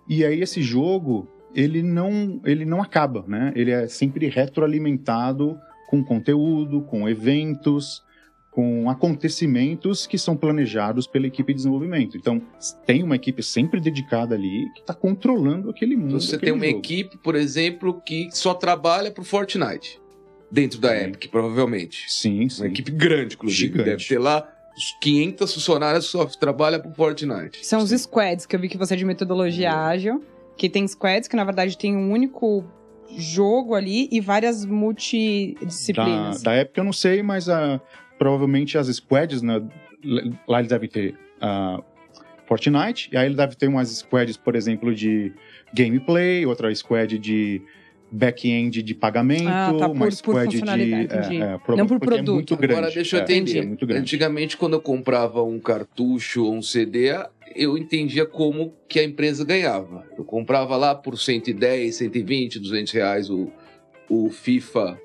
e 0.08 0.24
aí 0.26 0.42
esse 0.42 0.62
jogo 0.62 1.28
ele 1.54 1.84
não 1.84 2.42
ele 2.46 2.66
não 2.66 2.82
acaba 2.82 3.24
né 3.28 3.52
ele 3.56 3.70
é 3.72 3.88
sempre 3.88 4.28
retroalimentado 4.28 5.56
com 5.88 6.04
conteúdo 6.04 6.82
com 6.82 7.08
eventos 7.08 8.02
com 8.50 8.90
acontecimentos 8.90 10.08
que 10.08 10.18
são 10.18 10.36
planejados 10.36 11.06
pela 11.06 11.28
equipe 11.28 11.54
de 11.54 11.58
desenvolvimento 11.58 12.18
então 12.18 12.42
tem 12.88 13.04
uma 13.04 13.16
equipe 13.16 13.44
sempre 13.44 13.80
dedicada 13.80 14.34
ali 14.34 14.68
que 14.74 14.80
está 14.82 14.94
controlando 14.96 15.70
aquele 15.70 15.96
mundo 15.96 16.08
Então, 16.08 16.20
você 16.20 16.36
aquele 16.38 16.52
tem 16.52 16.60
uma 16.60 16.66
jogo. 16.66 16.80
equipe, 16.80 17.18
por 17.20 17.36
exemplo, 17.36 18.02
que 18.04 18.30
só 18.32 18.54
trabalha 18.56 19.12
pro 19.12 19.24
Fortnite. 19.24 20.00
Dentro 20.54 20.80
da 20.80 20.90
Sim. 20.90 21.06
Epic, 21.06 21.32
provavelmente. 21.32 22.06
sim 22.08 22.48
sim 22.48 22.62
Uma 22.62 22.68
equipe 22.68 22.92
grande, 22.92 23.34
inclusive. 23.34 23.60
Gigante. 23.72 23.90
Deve 23.90 24.06
ter 24.08 24.20
lá 24.20 24.48
uns 24.78 24.96
500 25.02 25.54
funcionários 25.54 26.06
que 26.06 26.12
só 26.12 26.26
trabalham 26.26 26.80
pro 26.80 26.94
Fortnite. 26.94 27.66
São 27.66 27.80
os 27.82 27.90
squads, 27.90 28.46
que 28.46 28.56
eu 28.56 28.60
vi 28.60 28.70
que 28.70 28.78
você 28.78 28.94
é 28.94 28.98
de 28.98 29.04
metodologia 29.06 29.70
É. 29.70 29.72
ágil. 29.72 30.24
Que 30.56 30.70
tem 30.70 30.88
squads 30.88 31.28
que, 31.28 31.36
na 31.36 31.44
verdade, 31.44 31.76
tem 31.76 31.98
um 31.98 32.12
único 32.12 32.64
jogo 33.18 33.74
ali 33.74 34.08
e 34.12 34.22
várias 34.22 34.64
da, 34.64 34.72
multidisciplinas. 34.72 36.42
da 36.44 36.54
época 36.54 36.80
eu 36.80 36.84
não 36.86 36.94
sei 36.94 37.22
mas 37.22 37.50
ah, 37.50 37.80
provavelmente 38.18 38.78
as 38.78 38.88
squads 38.88 39.42
né, 39.42 39.62
lá 40.48 40.60
eles 40.60 40.70
devem 40.70 40.90
ter 40.90 41.16
ah, 41.42 41.82
Fortnite, 42.48 43.10
e 43.12 43.18
aí 43.18 43.26
ele 43.26 43.36
deve 43.36 43.56
ter 43.56 43.68
umas 43.68 43.90
squads, 43.90 44.36
por 44.38 44.56
exemplo, 44.56 44.94
de 44.94 45.32
gameplay, 45.74 46.46
outra 46.46 46.74
squad 46.76 47.18
de 47.18 47.62
back-end 48.14 48.84
de 48.84 48.94
pagamento, 48.94 49.48
Ah, 49.48 49.74
tá, 49.78 49.88
por- 49.90 49.96
uma 49.96 50.06
por 50.06 50.10
de... 50.48 50.58
funcionalidade, 50.58 51.04
entendi. 51.06 51.40
pro- 51.66 51.76
Não 51.78 51.88
por 51.88 52.00
produto. 52.00 52.30
É 52.30 52.34
muito 52.34 52.56
grande. 52.56 52.74
Agora, 52.74 52.94
deixa 52.94 53.16
eu 53.18 53.20
É, 53.22 53.24
entender. 53.24 53.58
É 53.60 53.66
muito 53.66 53.88
grande. 53.88 54.02
Antigamente, 54.02 54.56
quando 54.56 54.74
eu 54.74 54.82
comprava 54.82 55.42
um 55.44 55.60
cartucho 55.60 56.46
ou 56.46 56.54
um 56.54 56.62
CD, 56.62 57.10
eu 57.56 57.76
entendia 57.78 58.26
como 58.26 58.74
que 58.88 59.00
a 59.00 59.04
empresa 59.04 59.44
ganhava. 59.44 60.06
Eu 60.18 60.24
comprava 60.24 60.78
lá 60.78 60.94
por 60.94 61.18
110, 61.18 61.96
120, 61.96 62.60
200 62.60 62.94
reais 62.94 63.30
o, 63.32 63.52
o 64.08 64.30
FIFA, 64.30 65.00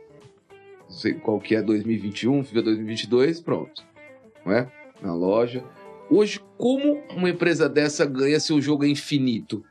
não 0.82 0.90
sei 0.90 1.14
qual 1.14 1.40
que 1.40 1.54
é, 1.54 1.62
2021, 1.62 2.44
FIFA 2.44 2.62
2022, 2.62 3.40
pronto. 3.40 3.82
Não 4.44 4.52
é? 4.52 4.70
Na 5.02 5.14
loja. 5.14 5.64
Hoje, 6.10 6.40
como 6.58 7.02
uma 7.16 7.28
empresa 7.30 7.68
dessa 7.68 8.04
ganha 8.04 8.38
se 8.40 8.52
o 8.52 8.60
jogo 8.60 8.84
é 8.84 8.88
infinito? 8.88 9.62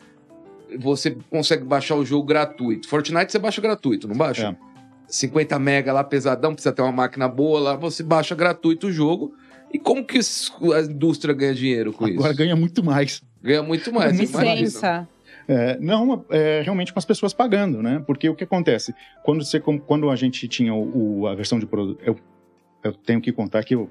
Você 0.79 1.17
consegue 1.29 1.63
baixar 1.63 1.95
o 1.95 2.05
jogo 2.05 2.25
gratuito. 2.25 2.87
Fortnite 2.87 3.31
você 3.31 3.39
baixa 3.39 3.61
gratuito, 3.61 4.07
não 4.07 4.15
baixa? 4.15 4.49
É. 4.61 4.67
50 5.07 5.57
mega 5.59 5.93
lá 5.93 6.03
pesadão, 6.03 6.53
precisa 6.53 6.73
ter 6.73 6.81
uma 6.81 6.91
máquina 6.91 7.27
boa 7.29 7.59
lá, 7.59 7.75
você 7.75 8.03
baixa 8.03 8.35
gratuito 8.35 8.87
o 8.87 8.91
jogo. 8.91 9.33
E 9.73 9.79
como 9.79 10.03
que 10.05 10.19
a 10.19 10.81
indústria 10.81 11.33
ganha 11.33 11.53
dinheiro 11.53 11.93
com 11.93 12.05
Agora 12.05 12.29
isso? 12.29 12.37
ganha 12.37 12.55
muito 12.55 12.83
mais. 12.83 13.21
Ganha 13.41 13.63
muito 13.63 13.93
mais. 13.93 14.17
Licença. 14.19 15.07
É, 15.47 15.77
não, 15.79 16.25
é, 16.29 16.61
realmente 16.61 16.91
com 16.91 16.99
as 16.99 17.05
pessoas 17.05 17.33
pagando, 17.33 17.81
né? 17.81 18.03
Porque 18.05 18.27
o 18.27 18.35
que 18.35 18.43
acontece? 18.43 18.93
Quando, 19.23 19.45
você, 19.45 19.59
quando 19.61 20.09
a 20.09 20.15
gente 20.17 20.45
tinha 20.47 20.73
o, 20.73 21.21
o- 21.21 21.27
a 21.27 21.35
versão 21.35 21.57
de 21.57 21.65
produto. 21.65 22.01
Eu, 22.05 22.17
eu 22.83 22.91
tenho 22.93 23.21
que 23.21 23.31
contar 23.31 23.63
que 23.63 23.75
eu 23.75 23.89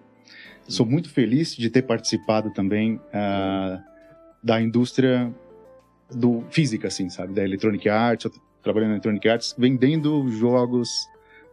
sou 0.68 0.84
muito 0.84 1.08
feliz 1.08 1.56
de 1.56 1.70
ter 1.70 1.82
participado 1.82 2.50
também 2.50 3.00
ah, 3.12 3.80
da 4.42 4.60
indústria 4.60 5.32
do 6.10 6.44
física, 6.50 6.88
assim, 6.88 7.08
sabe? 7.10 7.32
Da 7.34 7.42
Electronic 7.44 7.88
Arts. 7.88 8.24
Eu 8.26 8.32
trabalhei 8.62 8.88
na 8.88 8.94
Electronic 8.94 9.28
Arts 9.28 9.54
vendendo 9.58 10.28
jogos 10.30 10.90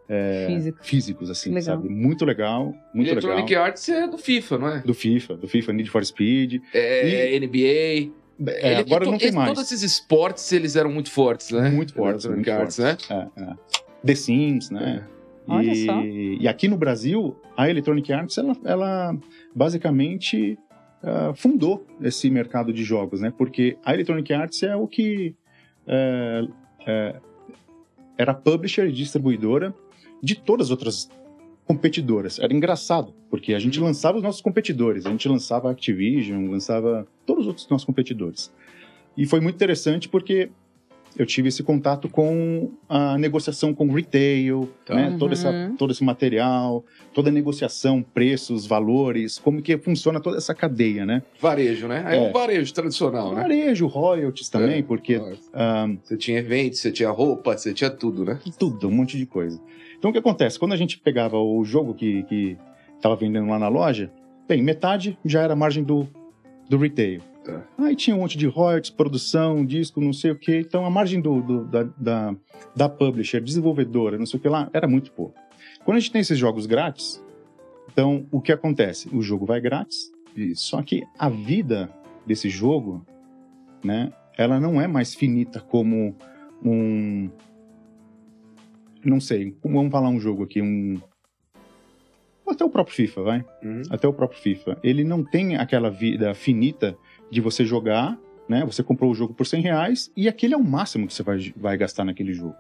é, 0.09 0.47
Físico. 0.47 0.77
físicos, 0.81 1.29
assim, 1.29 1.49
Legal. 1.49 1.63
sabe? 1.77 1.89
Muito 1.89 2.25
legal, 2.25 2.73
muito 2.93 3.09
Electronic 3.09 3.49
legal. 3.49 3.65
Arts 3.65 3.87
é 3.89 4.07
do 4.07 4.17
FIFA, 4.17 4.57
não 4.57 4.67
é? 4.67 4.79
Do 4.81 4.93
FIFA, 4.93 5.37
do 5.37 5.47
FIFA 5.47 5.73
Need 5.73 5.89
for 5.89 6.05
Speed. 6.05 6.61
É 6.73 7.35
NBA. 7.39 8.11
É, 8.47 8.71
Ele- 8.71 8.75
agora 8.75 9.05
to- 9.05 9.11
não 9.11 9.17
tem 9.17 9.31
mais. 9.31 9.47
Todos 9.53 9.71
esses 9.71 9.81
esportes, 9.83 10.51
eles 10.51 10.75
eram 10.75 10.91
muito 10.91 11.09
fortes, 11.09 11.51
né? 11.51 11.69
Muito 11.69 11.93
fortes, 11.93 12.25
Electronic 12.25 12.49
muito 12.51 12.61
Arts, 12.61 12.75
fortes. 12.77 13.09
né? 13.09 13.29
É, 13.37 13.41
é. 13.43 13.53
The 14.05 14.15
Sims, 14.15 14.69
né? 14.69 15.03
Olha 15.47 15.71
e, 15.71 15.85
só. 15.85 16.01
e 16.03 16.47
aqui 16.47 16.67
no 16.67 16.77
Brasil, 16.77 17.35
a 17.55 17.69
Electronic 17.69 18.11
Arts, 18.11 18.37
ela, 18.37 18.55
ela 18.65 19.17
basicamente 19.55 20.57
ah, 21.03 21.33
fundou 21.35 21.85
esse 22.01 22.29
mercado 22.29 22.71
de 22.71 22.83
jogos, 22.83 23.19
né? 23.19 23.31
Porque 23.37 23.77
a 23.83 23.93
Electronic 23.93 24.33
Arts 24.33 24.63
é 24.63 24.73
o 24.75 24.87
que 24.87 25.35
é, 25.85 26.47
é, 26.87 27.15
era 28.17 28.33
publisher 28.33 28.87
e 28.87 28.91
distribuidora 28.91 29.75
de 30.21 30.35
todas 30.35 30.67
as 30.67 30.71
outras 30.71 31.09
competidoras. 31.65 32.39
Era 32.39 32.53
engraçado, 32.53 33.13
porque 33.29 33.53
a 33.53 33.59
gente 33.59 33.81
lançava 33.81 34.17
os 34.17 34.23
nossos 34.23 34.41
competidores, 34.41 35.05
a 35.05 35.09
gente 35.09 35.27
lançava 35.27 35.69
Activision, 35.69 36.49
lançava 36.49 37.05
todos 37.25 37.43
os 37.43 37.47
outros 37.47 37.67
nossos 37.69 37.85
competidores. 37.85 38.53
E 39.17 39.25
foi 39.25 39.41
muito 39.41 39.55
interessante 39.55 40.07
porque 40.07 40.49
eu 41.17 41.25
tive 41.25 41.49
esse 41.49 41.61
contato 41.63 42.09
com 42.09 42.71
a 42.89 43.17
negociação 43.17 43.73
com 43.73 43.91
retail, 43.91 44.69
Tá. 44.85 44.95
né? 44.95 45.09
Uhum. 45.09 45.17
Todo, 45.17 45.33
essa, 45.33 45.71
todo 45.77 45.91
esse 45.91 46.03
material, 46.03 46.83
toda 47.13 47.29
a 47.29 47.31
negociação, 47.31 48.01
preços, 48.01 48.65
valores, 48.65 49.37
como 49.39 49.61
que 49.61 49.77
funciona 49.77 50.19
toda 50.19 50.37
essa 50.37 50.53
cadeia, 50.53 51.05
né? 51.05 51.21
Varejo, 51.39 51.87
né? 51.87 52.03
É 52.07 52.15
É. 52.17 52.19
um 52.19 52.31
varejo 52.31 52.73
tradicional, 52.73 53.33
né? 53.33 53.41
Varejo, 53.41 53.87
royalties 53.87 54.49
também, 54.49 54.79
É. 54.79 54.83
porque 54.83 55.21
ah, 55.53 55.87
Você 56.03 56.17
tinha 56.17 56.39
eventos, 56.39 56.79
você 56.79 56.91
tinha 56.91 57.09
roupa, 57.09 57.57
você 57.57 57.73
tinha 57.73 57.89
tudo, 57.89 58.25
né? 58.25 58.39
tudo, 58.57 58.87
um 58.87 58.91
monte 58.91 59.17
de 59.17 59.25
coisa. 59.25 59.59
Então 59.97 60.09
o 60.09 60.13
que 60.13 60.19
acontece? 60.19 60.59
Quando 60.59 60.73
a 60.73 60.77
gente 60.77 60.99
pegava 60.99 61.37
o 61.37 61.63
jogo 61.63 61.93
que, 61.93 62.23
que 62.23 62.57
tava 63.01 63.15
vendendo 63.15 63.47
lá 63.47 63.57
na 63.59 63.67
loja, 63.69 64.11
bem, 64.47 64.61
metade 64.61 65.17
já 65.23 65.41
era 65.41 65.55
margem 65.55 65.83
do, 65.83 66.07
do 66.69 66.77
retail. 66.77 67.21
Tá. 67.43 67.61
Aí 67.77 67.95
tinha 67.95 68.15
um 68.15 68.19
monte 68.19 68.37
de 68.37 68.47
royalties, 68.47 68.89
produção, 68.89 69.65
disco, 69.65 69.99
não 69.99 70.13
sei 70.13 70.31
o 70.31 70.35
quê. 70.37 70.59
Então 70.65 70.85
a 70.85 70.89
margem 70.89 71.19
do, 71.19 71.41
do- 71.41 71.65
da, 71.65 71.83
da, 71.97 72.35
da 72.75 72.89
publisher, 72.89 73.41
desenvolvedora, 73.41 74.17
não 74.17 74.25
sei 74.25 74.39
o 74.39 74.41
que 74.41 74.47
lá, 74.47 74.69
era 74.73 74.87
muito 74.87 75.11
pouco. 75.11 75.35
Quando 75.83 75.97
a 75.97 75.99
gente 75.99 76.11
tem 76.11 76.21
esses 76.21 76.37
jogos 76.37 76.65
grátis, 76.65 77.21
então 77.91 78.25
o 78.31 78.39
que 78.39 78.51
acontece? 78.51 79.09
O 79.13 79.21
jogo 79.21 79.45
vai 79.45 79.59
grátis, 79.59 80.11
só 80.55 80.81
que 80.81 81.03
a 81.19 81.27
vida 81.29 81.89
desse 82.25 82.49
jogo, 82.49 83.05
né, 83.83 84.13
ela 84.37 84.59
não 84.59 84.81
é 84.81 84.87
mais 84.87 85.13
finita 85.13 85.59
como 85.59 86.15
um. 86.63 87.29
Não 89.03 89.19
sei, 89.19 89.55
vamos 89.63 89.91
falar 89.91 90.07
um 90.09 90.19
jogo 90.19 90.43
aqui, 90.43 90.61
um. 90.61 90.97
Até 92.47 92.63
o 92.63 92.69
próprio 92.69 92.95
FIFA, 92.95 93.21
vai. 93.23 93.45
Uhum. 93.63 93.81
Até 93.89 94.07
o 94.07 94.13
próprio 94.13 94.39
FIFA. 94.39 94.77
Ele 94.83 95.03
não 95.03 95.23
tem 95.23 95.55
aquela 95.55 95.89
vida 95.89 96.33
finita 96.33 96.95
de 97.33 97.41
você 97.41 97.65
jogar, 97.65 98.17
né? 98.47 98.63
Você 98.65 98.81
comprou 98.83 99.11
o 99.11 99.15
jogo 99.15 99.33
por 99.33 99.45
100 99.45 99.61
reais 99.61 100.11
e 100.15 100.27
aquele 100.27 100.53
é 100.53 100.57
o 100.57 100.63
máximo 100.63 101.07
que 101.07 101.13
você 101.13 101.23
vai, 101.23 101.53
vai 101.57 101.75
gastar 101.77 102.05
naquele 102.05 102.33
jogo. 102.33 102.55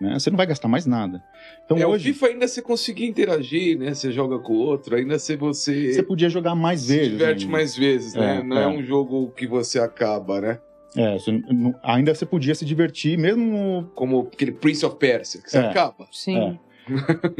Né? 0.00 0.14
Você 0.18 0.30
não 0.30 0.36
vai 0.36 0.46
gastar 0.46 0.66
mais 0.66 0.86
nada. 0.86 1.22
Então 1.64 1.76
é, 1.76 1.86
hoje 1.86 2.10
o 2.10 2.14
FIFA 2.14 2.26
ainda 2.28 2.48
você 2.48 2.62
conseguia 2.62 3.06
interagir, 3.06 3.78
né? 3.78 3.92
Você 3.92 4.10
joga 4.10 4.38
com 4.38 4.54
o 4.54 4.56
outro, 4.56 4.96
ainda 4.96 5.18
se 5.18 5.36
você, 5.36 5.92
você 5.92 6.02
podia 6.02 6.28
jogar 6.30 6.54
mais 6.54 6.80
se 6.82 6.96
vezes. 6.96 7.10
diverte 7.12 7.42
ainda. 7.44 7.52
mais 7.52 7.76
vezes, 7.76 8.14
né? 8.14 8.38
É, 8.38 8.42
não 8.42 8.56
é. 8.58 8.62
é. 8.64 8.68
um 8.68 8.82
jogo 8.82 9.30
que 9.36 9.46
você 9.46 9.78
acaba, 9.78 10.40
né? 10.40 10.58
É, 10.96 11.12
você 11.18 11.30
não- 11.50 11.74
ainda 11.82 12.14
você 12.14 12.24
podia 12.26 12.54
se 12.54 12.64
divertir, 12.64 13.16
mesmo 13.18 13.90
Como 13.94 14.28
aquele 14.32 14.52
Prince 14.52 14.84
of 14.86 14.96
Persia, 14.96 15.40
que 15.42 15.50
você 15.50 15.58
É. 15.58 15.66
acaba. 15.68 16.06
Sim. 16.10 16.58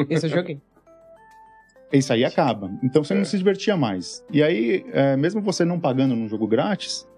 Esse 0.09 0.27
eu 0.27 0.31
joguei. 0.31 0.61
Isso 1.93 2.13
aí 2.13 2.25
acaba. 2.25 2.71
Então 2.83 3.03
você 3.03 3.15
É. 3.15 3.17
não 3.17 3.25
se 3.25 3.37
divertia 3.37 3.77
mais. 3.77 4.25
E 4.33 4.43
aí, 4.43 4.85
é, 4.93 5.17
mesmo 5.17 5.41
você 5.41 5.65
não 5.65 5.79
pagando 5.81 6.15
num 6.15 6.29
jogo 6.29 6.47
grátis, 6.47 7.09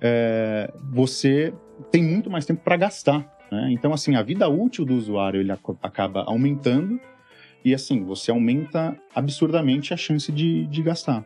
é, 0.00 0.72
você 0.92 1.52
tem 1.90 2.02
muito 2.02 2.30
mais 2.30 2.44
tempo 2.46 2.62
para 2.62 2.76
gastar. 2.76 3.30
né? 3.52 3.68
Então, 3.70 3.92
assim, 3.92 4.16
a 4.16 4.22
vida 4.22 4.48
útil 4.48 4.84
do 4.84 4.94
usuário 4.94 5.40
ele 5.40 5.52
ac- 5.52 5.76
acaba 5.82 6.22
aumentando 6.24 6.98
e, 7.64 7.74
assim, 7.74 8.02
você 8.02 8.30
aumenta 8.30 8.96
absurdamente 9.14 9.92
a 9.94 9.96
chance 9.96 10.32
de, 10.32 10.66
de 10.66 10.82
gastar. 10.82 11.24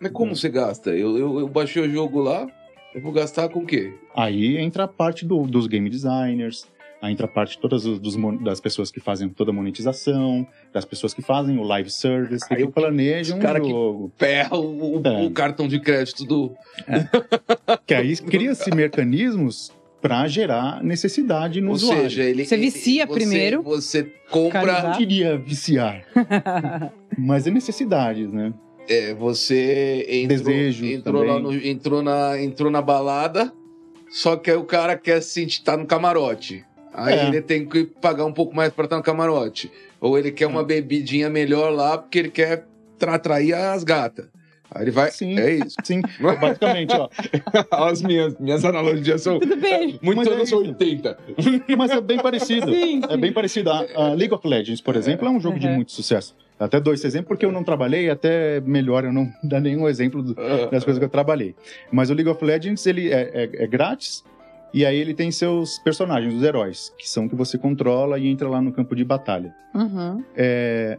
Mas 0.00 0.10
como 0.12 0.30
Uhum. 0.30 0.34
você 0.36 0.48
gasta? 0.50 0.90
Eu, 0.90 1.16
eu, 1.16 1.38
eu 1.40 1.48
baixei 1.48 1.82
o 1.82 1.90
jogo 1.90 2.20
lá, 2.20 2.46
eu 2.94 3.00
vou 3.00 3.12
gastar 3.12 3.48
com 3.48 3.60
o 3.60 3.66
quê? 3.66 3.94
Aí 4.14 4.58
entra 4.58 4.84
a 4.84 4.88
parte 4.88 5.24
do- 5.24 5.46
dos 5.46 5.66
game 5.66 5.88
designers, 5.88 6.66
Aí 7.06 7.12
entra 7.12 7.26
a 7.26 7.28
parte 7.28 7.58
todas 7.58 7.84
os- 7.86 7.98
dos 7.98 8.16
das 8.42 8.60
pessoas 8.60 8.90
que 8.90 8.98
fazem 9.00 9.28
toda 9.28 9.50
a 9.50 9.54
monetização, 9.54 10.46
das 10.72 10.84
pessoas 10.84 11.14
que 11.14 11.22
fazem 11.22 11.56
o 11.58 11.62
live 11.62 11.88
service, 11.90 12.44
Aí 12.50 12.56
que 12.58 12.64
o- 12.64 12.70
planejam 12.72 13.38
os 13.38 13.42
cara 13.42 13.60
um 13.60 13.62
que- 13.62 13.70
jogo. 13.70 14.12
Ferra 14.16 14.56
o, 14.56 14.98
o- 14.98 15.02
É. 15.06 15.24
o 15.26 15.30
cartão 15.30 15.68
de 15.68 15.78
crédito 15.80 16.24
do. 16.24 16.52
Que 17.86 17.94
aí 17.94 18.16
cria-se 18.16 18.74
mecanismos 18.74 19.70
para 20.02 20.26
gerar 20.28 20.82
necessidade 20.82 21.60
no 21.60 21.68
Ou 21.68 21.74
usuário. 21.74 22.02
seja, 22.04 22.22
ele. 22.24 22.44
Você 22.44 22.56
vicia 22.56 23.06
você- 23.06 23.12
primeiro. 23.14 23.62
Você 23.62 24.02
compra. 24.30 24.60
Carizar. 24.62 24.92
Eu 24.92 24.98
queria 24.98 25.38
viciar, 25.38 26.04
mas 27.16 27.46
é 27.46 27.50
necessidades, 27.50 28.30
né? 28.32 28.52
É, 28.88 29.14
você 29.14 30.06
entrou, 30.08 30.38
Desejo 30.38 30.86
entrou, 30.86 31.40
no- 31.40 31.54
entrou, 31.54 32.02
na, 32.02 32.40
entrou 32.42 32.70
na 32.70 32.80
balada, 32.82 33.52
só 34.10 34.36
que 34.36 34.50
aí 34.50 34.56
o 34.56 34.64
cara 34.64 34.96
quer 34.96 35.20
se 35.22 35.30
sentir 35.30 35.62
tá 35.64 35.76
no 35.76 35.86
camarote. 35.86 36.64
Aí 36.96 37.14
É. 37.18 37.26
ele 37.28 37.42
tem 37.42 37.66
que 37.66 37.84
pagar 37.84 38.24
um 38.24 38.32
pouco 38.32 38.56
mais 38.56 38.72
pra 38.72 38.84
estar 38.84 38.96
no 38.96 39.02
camarote. 39.02 39.70
Ou 40.00 40.18
ele 40.18 40.32
quer 40.32 40.46
uma 40.46 40.64
bebidinha 40.64 41.28
melhor 41.28 41.70
lá 41.70 41.98
porque 41.98 42.18
ele 42.18 42.30
quer 42.30 42.64
tra- 42.98 43.14
atrair 43.16 43.52
as 43.54 43.84
gatas. 43.84 44.26
Aí 44.70 44.82
ele 44.84 44.90
vai. 44.90 45.10
Sim. 45.10 45.38
É 45.38 45.54
isso. 45.56 45.76
Sim, 45.84 46.00
basicamente, 46.40 46.92
ó. 46.96 47.08
As 47.70 48.02
minhas, 48.02 48.36
minhas 48.40 48.64
analogias 48.64 49.22
são 49.22 49.38
Tudo 49.38 49.56
bem. 49.56 49.98
muito 50.02 50.16
Mas 50.18 50.26
é 50.26 50.30
anos 50.32 50.48
isso. 50.48 50.56
80. 50.58 51.18
Mas 51.78 51.90
é 51.92 52.00
bem 52.00 52.18
parecido. 52.18 52.72
Sim, 52.72 53.00
É 53.08 53.16
bem 53.16 53.32
parecido. 53.32 53.70
A, 53.70 53.86
a 53.94 54.08
League 54.14 54.34
of 54.34 54.46
Legends, 54.46 54.80
por 54.80 54.96
exemplo, 54.96 55.26
é 55.28 55.30
um 55.30 55.38
jogo 55.40 55.58
de 55.58 55.66
Uhum. 55.66 55.74
muito 55.76 55.92
sucesso. 55.92 56.34
Até 56.58 56.80
dou 56.80 56.94
esse 56.94 57.06
exemplo 57.06 57.28
porque 57.28 57.44
eu 57.44 57.52
não 57.52 57.62
trabalhei, 57.62 58.08
até 58.08 58.60
melhor 58.62 59.04
eu 59.04 59.12
não 59.12 59.30
dar 59.44 59.60
nenhum 59.60 59.86
exemplo 59.86 60.22
do- 60.22 60.34
das 60.34 60.82
coisas 60.84 60.98
que 60.98 61.04
eu 61.04 61.08
trabalhei. 61.10 61.54
Mas 61.92 62.08
o 62.10 62.14
League 62.14 62.30
of 62.30 62.42
Legends, 62.42 62.86
ele 62.86 63.12
é, 63.12 63.30
é- 63.34 63.64
é 63.64 63.66
grátis, 63.66 64.24
e 64.74 64.84
aí 64.84 64.96
ele 64.96 65.14
tem 65.14 65.30
seus 65.30 65.78
personagens, 65.78 66.34
os 66.34 66.42
heróis, 66.42 66.92
que 66.98 67.08
são 67.08 67.28
que 67.28 67.34
você 67.34 67.56
controla 67.56 68.18
e 68.18 68.26
entra 68.26 68.48
lá 68.48 68.60
no 68.60 68.72
campo 68.72 68.94
de 68.94 69.04
batalha. 69.04 69.54
Uhum. 69.74 70.22
É, 70.34 70.98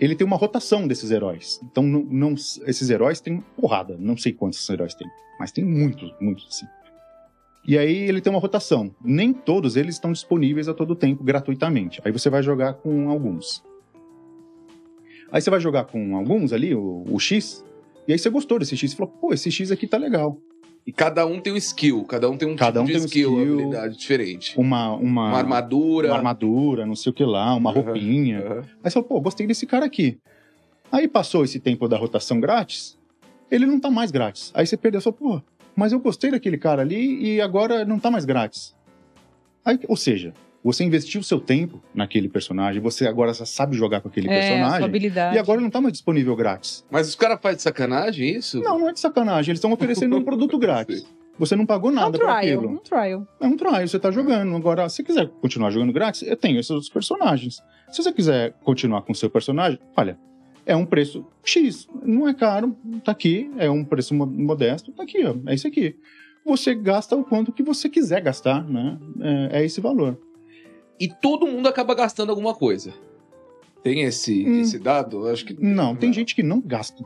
ele 0.00 0.16
tem 0.16 0.26
uma 0.26 0.36
rotação 0.36 0.88
desses 0.88 1.10
heróis. 1.10 1.60
Então, 1.62 1.82
não, 1.84 2.02
não- 2.02 2.34
esses 2.34 2.90
heróis 2.90 3.20
têm 3.20 3.40
porrada. 3.56 3.96
Não 3.98 4.16
sei 4.16 4.32
quantos 4.32 4.68
heróis 4.68 4.94
tem, 4.94 5.06
mas 5.38 5.52
tem 5.52 5.64
muitos, 5.64 6.12
muitos, 6.20 6.46
assim. 6.48 6.66
E 7.64 7.78
aí 7.78 7.96
ele 8.08 8.20
tem 8.20 8.32
uma 8.32 8.40
rotação. 8.40 8.92
Nem 9.04 9.32
todos 9.32 9.76
eles 9.76 9.94
estão 9.94 10.10
disponíveis 10.10 10.66
a 10.68 10.74
todo 10.74 10.96
tempo 10.96 11.22
gratuitamente. 11.22 12.00
Aí 12.04 12.10
você 12.10 12.28
vai 12.28 12.42
jogar 12.42 12.74
com 12.74 13.08
alguns. 13.08 13.62
Aí 15.30 15.40
você 15.40 15.48
vai 15.48 15.60
jogar 15.60 15.84
com 15.84 16.16
alguns 16.16 16.52
ali, 16.52 16.74
o, 16.74 17.04
o 17.08 17.18
X, 17.20 17.64
e 18.08 18.12
aí 18.12 18.18
você 18.18 18.28
gostou 18.28 18.58
desse 18.58 18.76
X. 18.76 18.90
Você 18.90 18.96
falou, 18.96 19.12
pô, 19.20 19.32
esse 19.32 19.50
X 19.50 19.70
aqui 19.70 19.86
tá 19.86 19.96
legal. 19.96 20.36
E 20.86 20.92
cada 20.92 21.24
um 21.26 21.40
tem 21.40 21.52
um 21.52 21.56
skill, 21.56 22.04
cada 22.04 22.28
um 22.28 22.36
tem 22.36 22.48
um 22.48 22.56
Cada 22.56 22.80
tipo 22.80 22.82
um 22.82 22.86
de 22.86 22.92
tem 22.92 23.00
um 23.02 23.04
skill, 23.04 23.30
skill. 23.38 23.54
habilidade 23.54 23.96
diferente. 23.96 24.58
Uma, 24.58 24.90
uma, 24.94 25.28
Uma 25.28 25.38
armadura. 25.38 26.08
uma 26.08 26.16
armadura, 26.16 26.84
não 26.84 26.96
sei 26.96 27.10
o 27.10 27.14
que 27.14 27.24
lá, 27.24 27.54
uma 27.54 27.70
Uhum. 27.70 27.82
roupinha. 27.82 28.40
Aham. 28.40 28.58
Aí 28.82 28.90
você 28.90 28.90
falou, 28.90 29.08
pô, 29.08 29.20
gostei 29.20 29.46
desse 29.46 29.64
cara 29.66 29.86
aqui. 29.86 30.18
Aí 30.90 31.06
passou 31.06 31.44
esse 31.44 31.60
tempo 31.60 31.86
da 31.88 31.96
rotação 31.96 32.40
grátis, 32.40 32.98
ele 33.50 33.64
não 33.64 33.78
tá 33.78 33.90
mais 33.90 34.10
grátis. 34.10 34.50
Aí 34.54 34.66
você 34.66 34.76
perdeu, 34.76 35.00
falou, 35.00 35.18
pô, 35.18 35.42
mas 35.76 35.92
eu 35.92 36.00
gostei 36.00 36.30
daquele 36.32 36.58
cara 36.58 36.82
ali 36.82 37.22
e 37.36 37.40
agora 37.40 37.84
não 37.84 37.98
tá 37.98 38.10
mais 38.10 38.24
grátis. 38.24 38.74
Aí, 39.64 39.78
ou 39.88 39.96
seja, 39.96 40.34
você 40.64 40.84
investiu 40.84 41.22
seu 41.22 41.40
tempo 41.40 41.82
naquele 41.94 42.28
personagem, 42.28 42.80
você 42.80 43.06
agora 43.06 43.32
sabe 43.34 43.76
jogar 43.76 44.00
com 44.00 44.08
aquele 44.08 44.28
É, 44.30 44.38
personagem, 44.40 44.84
habilidade. 44.84 45.36
e 45.36 45.38
agora 45.38 45.60
não 45.60 45.70
tá 45.70 45.80
mais 45.80 45.92
disponível 45.92 46.34
grátis. 46.36 46.84
Mas 46.90 47.08
os 47.08 47.14
caras 47.14 47.38
fazem 47.40 47.56
de 47.56 47.62
sacanagem 47.62 48.36
isso? 48.36 48.60
Não, 48.60 48.78
não 48.78 48.88
é 48.88 48.92
de 48.92 49.00
sacanagem, 49.00 49.50
eles 49.50 49.58
estão 49.58 49.72
oferecendo 49.72 50.16
um 50.16 50.22
produto 50.24 50.56
grátis. 50.58 51.04
Você 51.38 51.56
não 51.56 51.64
pagou 51.66 51.90
É 51.90 51.92
um 51.92 51.96
nada 51.96 52.10
por 52.12 52.18
trial, 52.20 52.36
aquilo. 52.36 52.68
um 52.68 52.76
trial. 52.76 53.26
É 53.40 53.46
um 53.46 53.56
trial, 53.56 53.88
você 53.88 53.98
tá 53.98 54.10
jogando. 54.10 54.54
Agora, 54.54 54.88
se 54.88 54.96
você 54.96 55.02
quiser 55.02 55.28
continuar 55.40 55.70
jogando 55.70 55.92
grátis, 55.92 56.22
eu 56.22 56.36
tenho 56.36 56.60
esses 56.60 56.70
outros 56.70 56.90
personagens. 56.90 57.60
Se 57.90 58.02
você 58.02 58.12
quiser 58.12 58.52
continuar 58.62 59.02
com 59.02 59.12
o 59.12 59.14
seu 59.16 59.30
personagem, 59.30 59.78
olha, 59.96 60.18
é 60.66 60.76
um 60.76 60.84
preço 60.84 61.24
X. 61.42 61.88
Não 62.04 62.28
é 62.28 62.34
caro, 62.34 62.76
tá 63.02 63.12
aqui. 63.12 63.50
É 63.56 63.68
um 63.70 63.82
preço 63.82 64.14
mo- 64.14 64.26
modesto, 64.26 64.92
tá 64.92 65.02
aqui, 65.02 65.24
ó. 65.24 65.34
É 65.46 65.54
isso 65.54 65.66
aqui. 65.66 65.96
Você 66.44 66.74
gasta 66.74 67.16
o 67.16 67.24
quanto 67.24 67.50
que 67.50 67.62
você 67.62 67.88
quiser 67.88 68.20
gastar, 68.20 68.62
né? 68.68 68.98
É, 69.52 69.60
é 69.60 69.64
esse 69.64 69.80
valor. 69.80 70.18
E 71.00 71.08
todo 71.08 71.46
mundo 71.46 71.66
acaba 71.68 71.94
gastando 71.94 72.30
alguma 72.30 72.54
coisa. 72.54 72.92
Tem 73.82 74.02
esse, 74.02 74.44
Hum. 74.46 74.60
esse 74.60 74.78
dado? 74.78 75.26
Eu 75.26 75.32
Acho 75.32 75.44
que 75.44 75.56
Não, 75.60 75.96
tem 75.96 76.12
gente 76.12 76.34
que 76.34 76.42
não 76.42 76.60
gasta. 76.60 77.02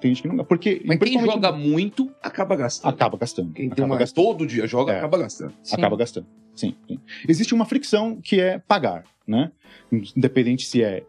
Tem 0.00 0.10
gente 0.12 0.22
que 0.22 0.28
não 0.28 0.36
gasta. 0.36 0.48
Porque, 0.48 0.82
Mas 0.84 0.98
quem 0.98 1.20
joga 1.20 1.52
muito 1.52 2.10
acaba 2.22 2.56
gastando. 2.56 2.90
acaba 2.92 3.16
gastando. 3.18 3.52
Quem 3.52 3.66
acaba 3.68 3.86
uma, 3.86 3.96
gastando. 3.96 4.24
todo 4.24 4.46
dia 4.46 4.66
joga, 4.66 4.92
É. 4.92 4.98
acaba 4.98 5.18
gastando. 5.18 5.54
Sim. 5.62 5.74
acaba 5.76 5.96
gastando. 5.96 6.26
Sim, 6.54 6.74
sim. 6.88 6.98
Existe 7.28 7.54
uma 7.54 7.64
fricção 7.64 8.20
que 8.20 8.40
é 8.40 8.58
pagar, 8.58 9.04
né? 9.26 9.52
Independente 9.92 10.66
se 10.66 10.82
é 10.82 11.04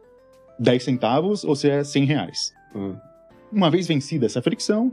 10 0.60 0.84
centavos 0.84 1.43
ou 1.43 1.55
se 1.55 1.67
é 1.69 1.84
100 1.84 2.05
reais. 2.05 2.53
Hum. 2.75 2.95
Uma 3.51 3.71
vez 3.71 3.88
vencida 3.88 4.25
essa 4.27 4.41
fricção, 4.41 4.91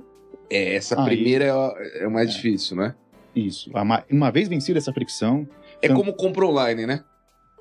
É, 0.49 0.77
essa 0.77 0.99
Aí- 1.01 1.07
primeira 1.17 1.45
é, 1.45 2.05
é 2.05 2.07
o 2.07 2.11
mais 2.11 2.31
É. 2.31 2.33
difícil, 2.33 2.77
né? 2.77 2.95
isso. 3.35 3.69
Uma, 3.71 4.03
uma 4.11 4.31
vez 4.31 4.49
vencida 4.49 4.79
essa 4.79 4.93
fricção. 4.95 5.47
É 5.83 5.87
Então- 5.87 5.97
como 5.97 6.15
compra 6.15 6.47
online, 6.47 6.87
né? 6.87 7.03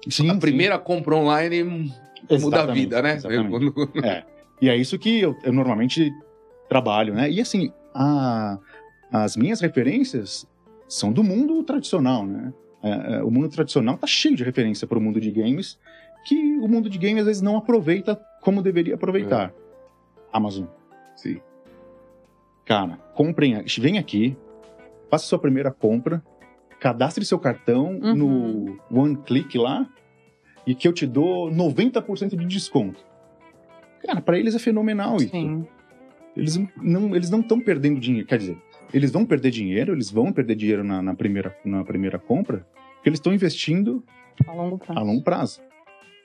Sim, 0.09 0.29
a 0.29 0.35
primeira 0.37 0.77
compra 0.77 1.15
online 1.15 1.91
sim, 2.29 2.39
muda 2.39 2.63
a 2.63 2.65
vida, 2.67 3.01
né? 3.01 3.15
Exatamente. 3.15 3.73
E 4.61 4.69
é 4.69 4.75
isso 4.75 4.97
que 4.97 5.19
eu, 5.19 5.35
eu 5.43 5.51
normalmente 5.51 6.11
trabalho, 6.69 7.13
né? 7.13 7.29
E 7.29 7.41
assim, 7.41 7.71
a- 7.93 8.57
as 9.11 9.35
minhas 9.35 9.59
referências 9.61 10.47
são 10.87 11.11
do 11.11 11.23
mundo 11.23 11.61
tradicional, 11.63 12.25
né? 12.25 12.53
É, 12.83 13.15
é, 13.15 13.23
o 13.23 13.31
mundo 13.31 13.49
tradicional 13.49 13.97
tá 13.97 14.05
cheio 14.05 14.35
de 14.35 14.43
referência 14.43 14.85
para 14.87 14.97
o 14.97 15.01
mundo 15.01 15.19
de 15.19 15.31
games 15.31 15.79
que 16.25 16.35
o 16.57 16.67
mundo 16.67 16.89
de 16.89 16.97
games 16.97 17.19
às 17.21 17.25
vezes 17.25 17.41
não 17.41 17.57
aproveita 17.57 18.19
como 18.41 18.61
deveria 18.61 18.95
aproveitar. 18.95 19.53
Amazon. 20.31 20.65
Sim. 21.15 21.39
Cara, 22.65 22.97
comprem, 23.13 23.63
vem 23.79 23.97
aqui, 23.97 24.35
faça 25.09 25.25
sua 25.25 25.39
primeira 25.39 25.71
compra, 25.71 26.23
cadastre 26.89 27.25
seu 27.25 27.39
cartão 27.39 27.99
Uhum. 27.99 28.15
no 28.15 28.79
One 28.91 29.17
Click 29.25 29.57
lá 29.57 29.89
e 30.67 30.75
que 30.75 30.87
eu 30.87 30.93
te 30.93 31.07
dou 31.07 31.49
90% 31.49 32.35
de 32.35 32.45
desconto. 32.45 33.03
Cara, 34.05 34.21
para 34.21 34.37
eles 34.37 34.53
é 34.53 34.59
fenomenal 34.59 35.15
isso. 35.17 35.29
Sim. 35.31 35.65
Eles 36.37 36.59
não 36.77 37.15
eles 37.15 37.29
não 37.31 37.39
estão 37.39 37.59
perdendo 37.59 37.99
dinheiro, 37.99 38.27
quer 38.27 38.37
dizer, 38.37 38.57
eles 38.93 39.09
vão 39.09 39.25
perder 39.25 39.49
dinheiro, 39.49 39.93
eles 39.93 40.11
vão 40.11 40.31
perder 40.31 40.53
dinheiro 40.55 40.83
na, 40.83 41.01
na 41.01 41.15
primeira 41.15 41.57
na 41.65 41.83
primeira 41.83 42.19
compra, 42.19 42.67
porque 42.97 43.09
eles 43.09 43.17
estão 43.17 43.33
investindo 43.33 44.03
A 44.45 44.53
longo 44.53 44.77
prazo. 44.77 44.99
a 44.99 45.01
longo 45.03 45.23
prazo. 45.23 45.61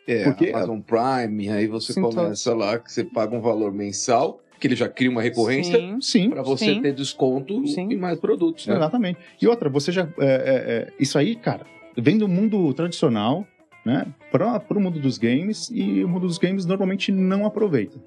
É, 0.07 0.25
Porque- 0.25 0.51
Amazon 0.51 0.81
Prime, 0.81 1.49
aí 1.49 1.67
você 1.69 1.93
Sim, 1.95 2.03
começa 2.03 2.53
lá 2.55 2.79
que 2.79 2.93
você 2.93 3.03
paga 3.05 3.35
um 3.35 3.41
valor 3.41 3.73
mensal, 3.73 4.41
que 4.61 4.67
ele 4.69 4.77
já 4.77 4.89
cria 4.89 5.11
uma 5.11 5.23
recorrência 5.23 5.79
Sim. 5.79 6.01
Sim, 6.01 6.31
para 6.31 6.43
você 6.43 6.67
Sim. 6.67 6.83
ter 6.83 6.93
desconto 6.95 7.67
Sim. 7.67 7.93
em 7.93 7.97
mais 7.97 8.21
produtos, 8.21 8.67
né? 8.67 8.77
exatamente. 8.77 9.19
E 9.41 9.49
outra, 9.49 9.69
você 9.71 9.91
já 9.91 10.03
é, 10.19 10.25
é, 10.27 10.29
é, 10.29 10.93
isso 11.01 11.19
aí, 11.19 11.35
cara, 11.35 11.65
vem 11.97 12.19
do 12.19 12.29
mundo 12.29 12.73
tradicional, 12.75 13.47
né, 13.85 14.07
para 14.31 14.63
o 14.71 14.81
mundo 14.81 15.01
dos 15.01 15.17
games 15.17 15.71
e 15.73 16.05
o 16.05 16.09
mundo 16.09 16.27
dos 16.27 16.37
games 16.37 16.67
normalmente 16.67 17.11
não 17.11 17.47
aproveita. 17.47 17.99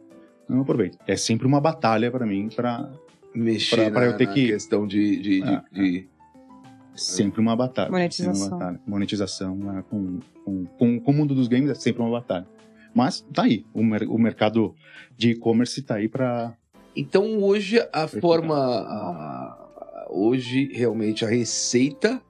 Não 0.48 0.62
aproveita. 0.62 0.98
É 1.08 1.16
sempre 1.16 1.48
uma 1.48 1.60
batalha 1.60 2.12
para 2.12 2.26
mim 2.26 2.48
para 2.56 2.89
Mexer 3.34 3.76
Pra- 3.76 3.92
pra 3.92 4.00
na, 4.02 4.06
eu 4.08 4.18
ter 4.18 4.28
na 4.28 4.34
que- 4.34 4.48
questão 4.48 4.86
de, 4.86 5.18
de, 5.18 5.42
de- 5.42 5.44
Ah, 5.44 5.63
de- 5.72 6.08
sempre 6.96 7.42
uma 7.42 7.56
batalha. 7.56 7.89
Monetização. 7.89 8.34
Sempre 8.36 8.50
uma 8.54 8.60
batalha. 8.60 8.80
Monetização 8.86 9.56
né, 9.56 9.84
com, 9.89 10.20
com, 10.46 10.66
com, 10.66 11.00
com 11.00 11.12
o 11.12 11.13
mundo 11.16 11.34
dos 11.34 11.48
games 11.48 11.72
é 11.72 11.74
sempre 11.74 12.04
uma 12.04 12.12
batalha. 12.12 12.46
Mas 12.94 13.22
tá 13.34 13.44
aí, 13.44 13.66
o, 13.74 13.84
mer- 13.84 14.08
o 14.10 14.18
mercado 14.18 14.76
de 15.18 15.32
e-commerce 15.32 15.82
tá 15.82 15.96
aí 15.96 16.08
para 16.08 16.56
Então 16.96 17.42
hoje 17.44 17.80
a 17.92 18.08
forma. 18.08 18.56
a- 18.56 20.08
hoje 20.10 20.72
realmente 20.74 21.26
a 21.26 21.28
receita 21.28 22.22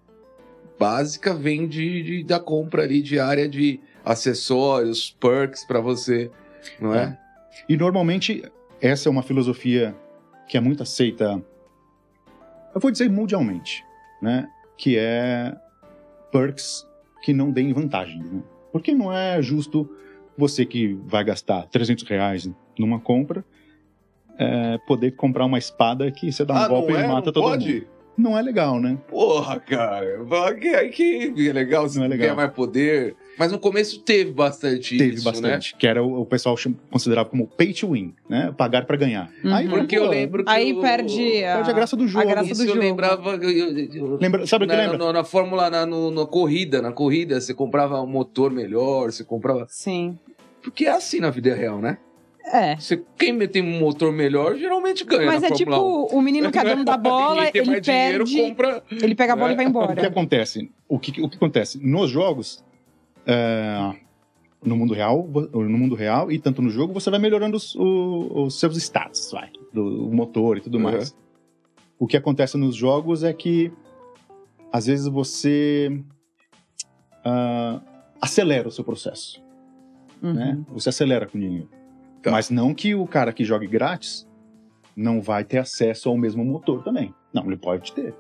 básica 0.80 1.34
vem 1.34 1.68
de, 1.68 2.04
de- 2.04 2.24
da 2.24 2.40
compra 2.40 2.84
ali 2.84 3.02
diária 3.02 3.48
de 3.48 3.80
acessórios, 4.06 5.12
perks 5.20 5.66
para 5.66 5.80
você, 5.82 6.32
não 6.80 6.94
é? 6.94 7.18
E 7.68 7.76
normalmente 7.78 8.44
essa 8.82 9.08
é 9.08 9.12
uma 9.12 9.24
filosofia 9.24 9.96
que 10.48 10.58
é 10.58 10.62
muito 10.62 10.84
aceita, 10.84 11.42
eu 12.74 12.82
vou 12.82 12.92
dizer 12.92 13.10
mundialmente, 13.10 13.84
né? 14.22 14.48
Que 14.78 14.98
é 14.98 15.56
perks 16.32 16.86
que 17.22 17.32
não 17.34 17.52
deem 17.52 17.72
vantagens, 17.74 18.30
né? 18.30 18.42
Porque 18.72 18.94
não 18.94 19.12
é 19.14 19.42
justo 19.42 19.90
você 20.38 20.66
que 20.66 20.94
vai 21.06 21.24
gastar 21.24 21.68
300 21.68 22.04
reais 22.06 22.50
numa 22.78 23.00
compra 23.00 23.44
é, 24.38 24.78
poder 24.88 25.12
comprar 25.12 25.46
uma 25.46 25.58
espada 25.58 26.10
que 26.12 26.32
você 26.32 26.44
dá 26.44 26.54
um 26.54 26.58
Ah, 26.58 26.68
golpe 26.68 26.94
não 26.94 27.00
e 27.00 27.04
é? 27.04 27.08
mata 27.08 27.26
Não 27.28 27.34
todo 27.34 27.44
pode? 27.44 27.74
mundo. 27.74 27.88
Não 28.18 28.38
é 28.38 28.42
legal, 28.44 28.80
né? 28.80 28.98
Porra, 29.08 29.60
cara. 29.60 30.20
Que, 30.92 31.32
que 31.32 31.50
é 31.50 31.54
legal. 31.54 31.88
Se 31.90 31.98
Não 31.98 32.06
é 32.06 32.08
legal. 32.08 32.36
mais 32.36 32.52
poder. 32.52 33.16
Mas 33.38 33.52
no 33.52 33.58
começo 33.58 34.00
teve 34.02 34.32
bastante 34.32 34.98
Teve 34.98 35.16
isso, 35.16 35.24
bastante, 35.24 35.76
que 35.76 35.88
era 35.88 36.04
o, 36.04 36.22
o 36.22 36.26
pessoal 36.26 36.56
considerava 36.92 37.28
como 37.30 37.48
pay 37.48 37.74
to 37.74 37.92
win, 37.92 38.14
né? 38.30 38.54
Pagar 38.56 38.86
pra 38.86 38.96
ganhar. 38.96 39.32
Uhum. 39.44 39.54
Aí, 39.56 39.66
né? 39.68 39.70
Porque 39.78 39.98
eu 39.98 40.08
lembro 40.08 40.44
que 40.44 40.52
Aí 40.52 40.72
o- 40.74 40.82
perde 40.82 41.44
a... 41.44 41.56
Perde 41.56 41.70
a 41.72 41.74
graça 41.74 41.96
do 41.96 42.08
jogo. 42.08 42.28
graça 42.28 42.52
Isso 42.52 42.62
do 42.62 42.70
eu 42.70 42.74
jogo. 42.76 42.80
lembrava. 42.80 43.32
eu- 43.36 43.50
eu- 43.50 43.78
eu- 43.96 44.18
Lembra, 44.22 44.46
sabe 44.46 44.66
o 44.66 44.68
que 44.68 44.76
lembra? 44.76 44.98
na- 44.98 45.14
na 45.14 45.24
Fórmula, 45.24 45.70
na, 45.70 45.86
no- 45.86 46.12
na 46.12 46.26
corrida, 46.28 46.82
na 46.82 46.92
corrida, 46.92 47.42
você 47.42 47.54
comprava 47.54 48.00
um 48.02 48.08
motor 48.08 48.52
melhor, 48.52 49.12
você 49.12 49.24
comprava. 49.24 49.66
Sim. 49.68 50.18
Porque 50.62 50.86
é 50.86 50.92
assim 50.92 51.20
na 51.20 51.30
vida 51.32 51.54
real, 51.56 51.80
né? 51.80 51.98
É. 52.46 52.76
Você, 52.76 53.02
quem 53.18 53.38
tem 53.48 53.64
um 53.64 53.80
motor 53.80 54.12
melhor 54.12 54.56
geralmente 54.58 55.04
ganha. 55.06 55.26
Mas 55.26 55.42
na 55.42 55.48
é 55.48 55.50
Fórmula 55.50 55.80
1. 55.80 56.06
tipo 56.08 56.18
o 56.18 56.22
menino 56.22 56.52
que 56.52 56.60
é 56.60 56.64
dono 56.64 56.84
da 56.84 56.98
bola, 56.98 57.50
ele 57.54 57.66
mais 57.66 57.82
dinheiro, 57.82 58.26
perde, 58.26 58.38
compra. 58.38 58.84
ele 58.92 59.16
pega 59.16 59.34
a 59.34 59.36
bola 59.36 59.54
e 59.54 59.56
vai 59.56 59.66
O 59.66 59.70
que 59.70 59.78
embora. 59.80 60.08
acontece? 60.08 60.70
O 60.88 61.00
que, 61.00 61.22
o 61.22 61.30
que 61.30 61.38
acontece? 61.38 61.80
Nos 61.82 62.10
jogos, 62.12 62.62
é, 63.26 63.96
no 64.64 64.76
mundo 64.76 64.94
real, 64.94 65.28
no 65.54 65.78
mundo 65.78 65.96
real 65.96 66.32
e 66.32 66.40
tanto 66.40 66.62
no 66.62 66.70
jogo, 66.70 66.94
você 66.94 67.10
vai 67.10 67.20
melhorando 67.20 67.58
os, 67.58 67.76
o- 67.76 68.44
os 68.46 68.60
seus 68.60 68.78
stats, 68.78 69.32
vai, 69.32 69.50
do 69.74 69.84
motor 70.12 70.58
e 70.58 70.62
tudo 70.62 70.78
Uhum. 70.78 70.84
mais. 70.84 71.16
O 72.00 72.08
que 72.08 72.18
acontece 72.18 72.58
nos 72.58 72.76
jogos 72.76 73.24
é 73.24 73.32
que 73.34 73.72
às 74.72 74.86
vezes 74.88 75.08
você 75.08 76.02
ah, 77.24 77.82
acelera 78.22 78.68
o 78.68 78.72
seu 78.72 78.84
processo, 78.84 79.42
Uhum. 80.22 80.34
né? 80.34 80.64
Você 80.70 80.90
acelera 80.90 81.26
com 81.28 81.40
dinheiro. 81.40 81.70
Tá. 82.22 82.32
Mas 82.32 82.50
não 82.50 82.74
que 82.74 82.96
o 82.96 83.06
cara 83.06 83.34
que 83.34 83.44
jogue 83.44 83.68
grátis 83.68 84.28
não 84.96 85.22
vai 85.22 85.44
ter 85.44 85.58
acesso 85.58 86.08
ao 86.10 86.18
mesmo 86.18 86.44
motor 86.46 86.84
também. 86.84 87.14
Não, 87.34 87.46
ele 87.46 87.58
pode 87.58 87.92
ter. 87.94 88.14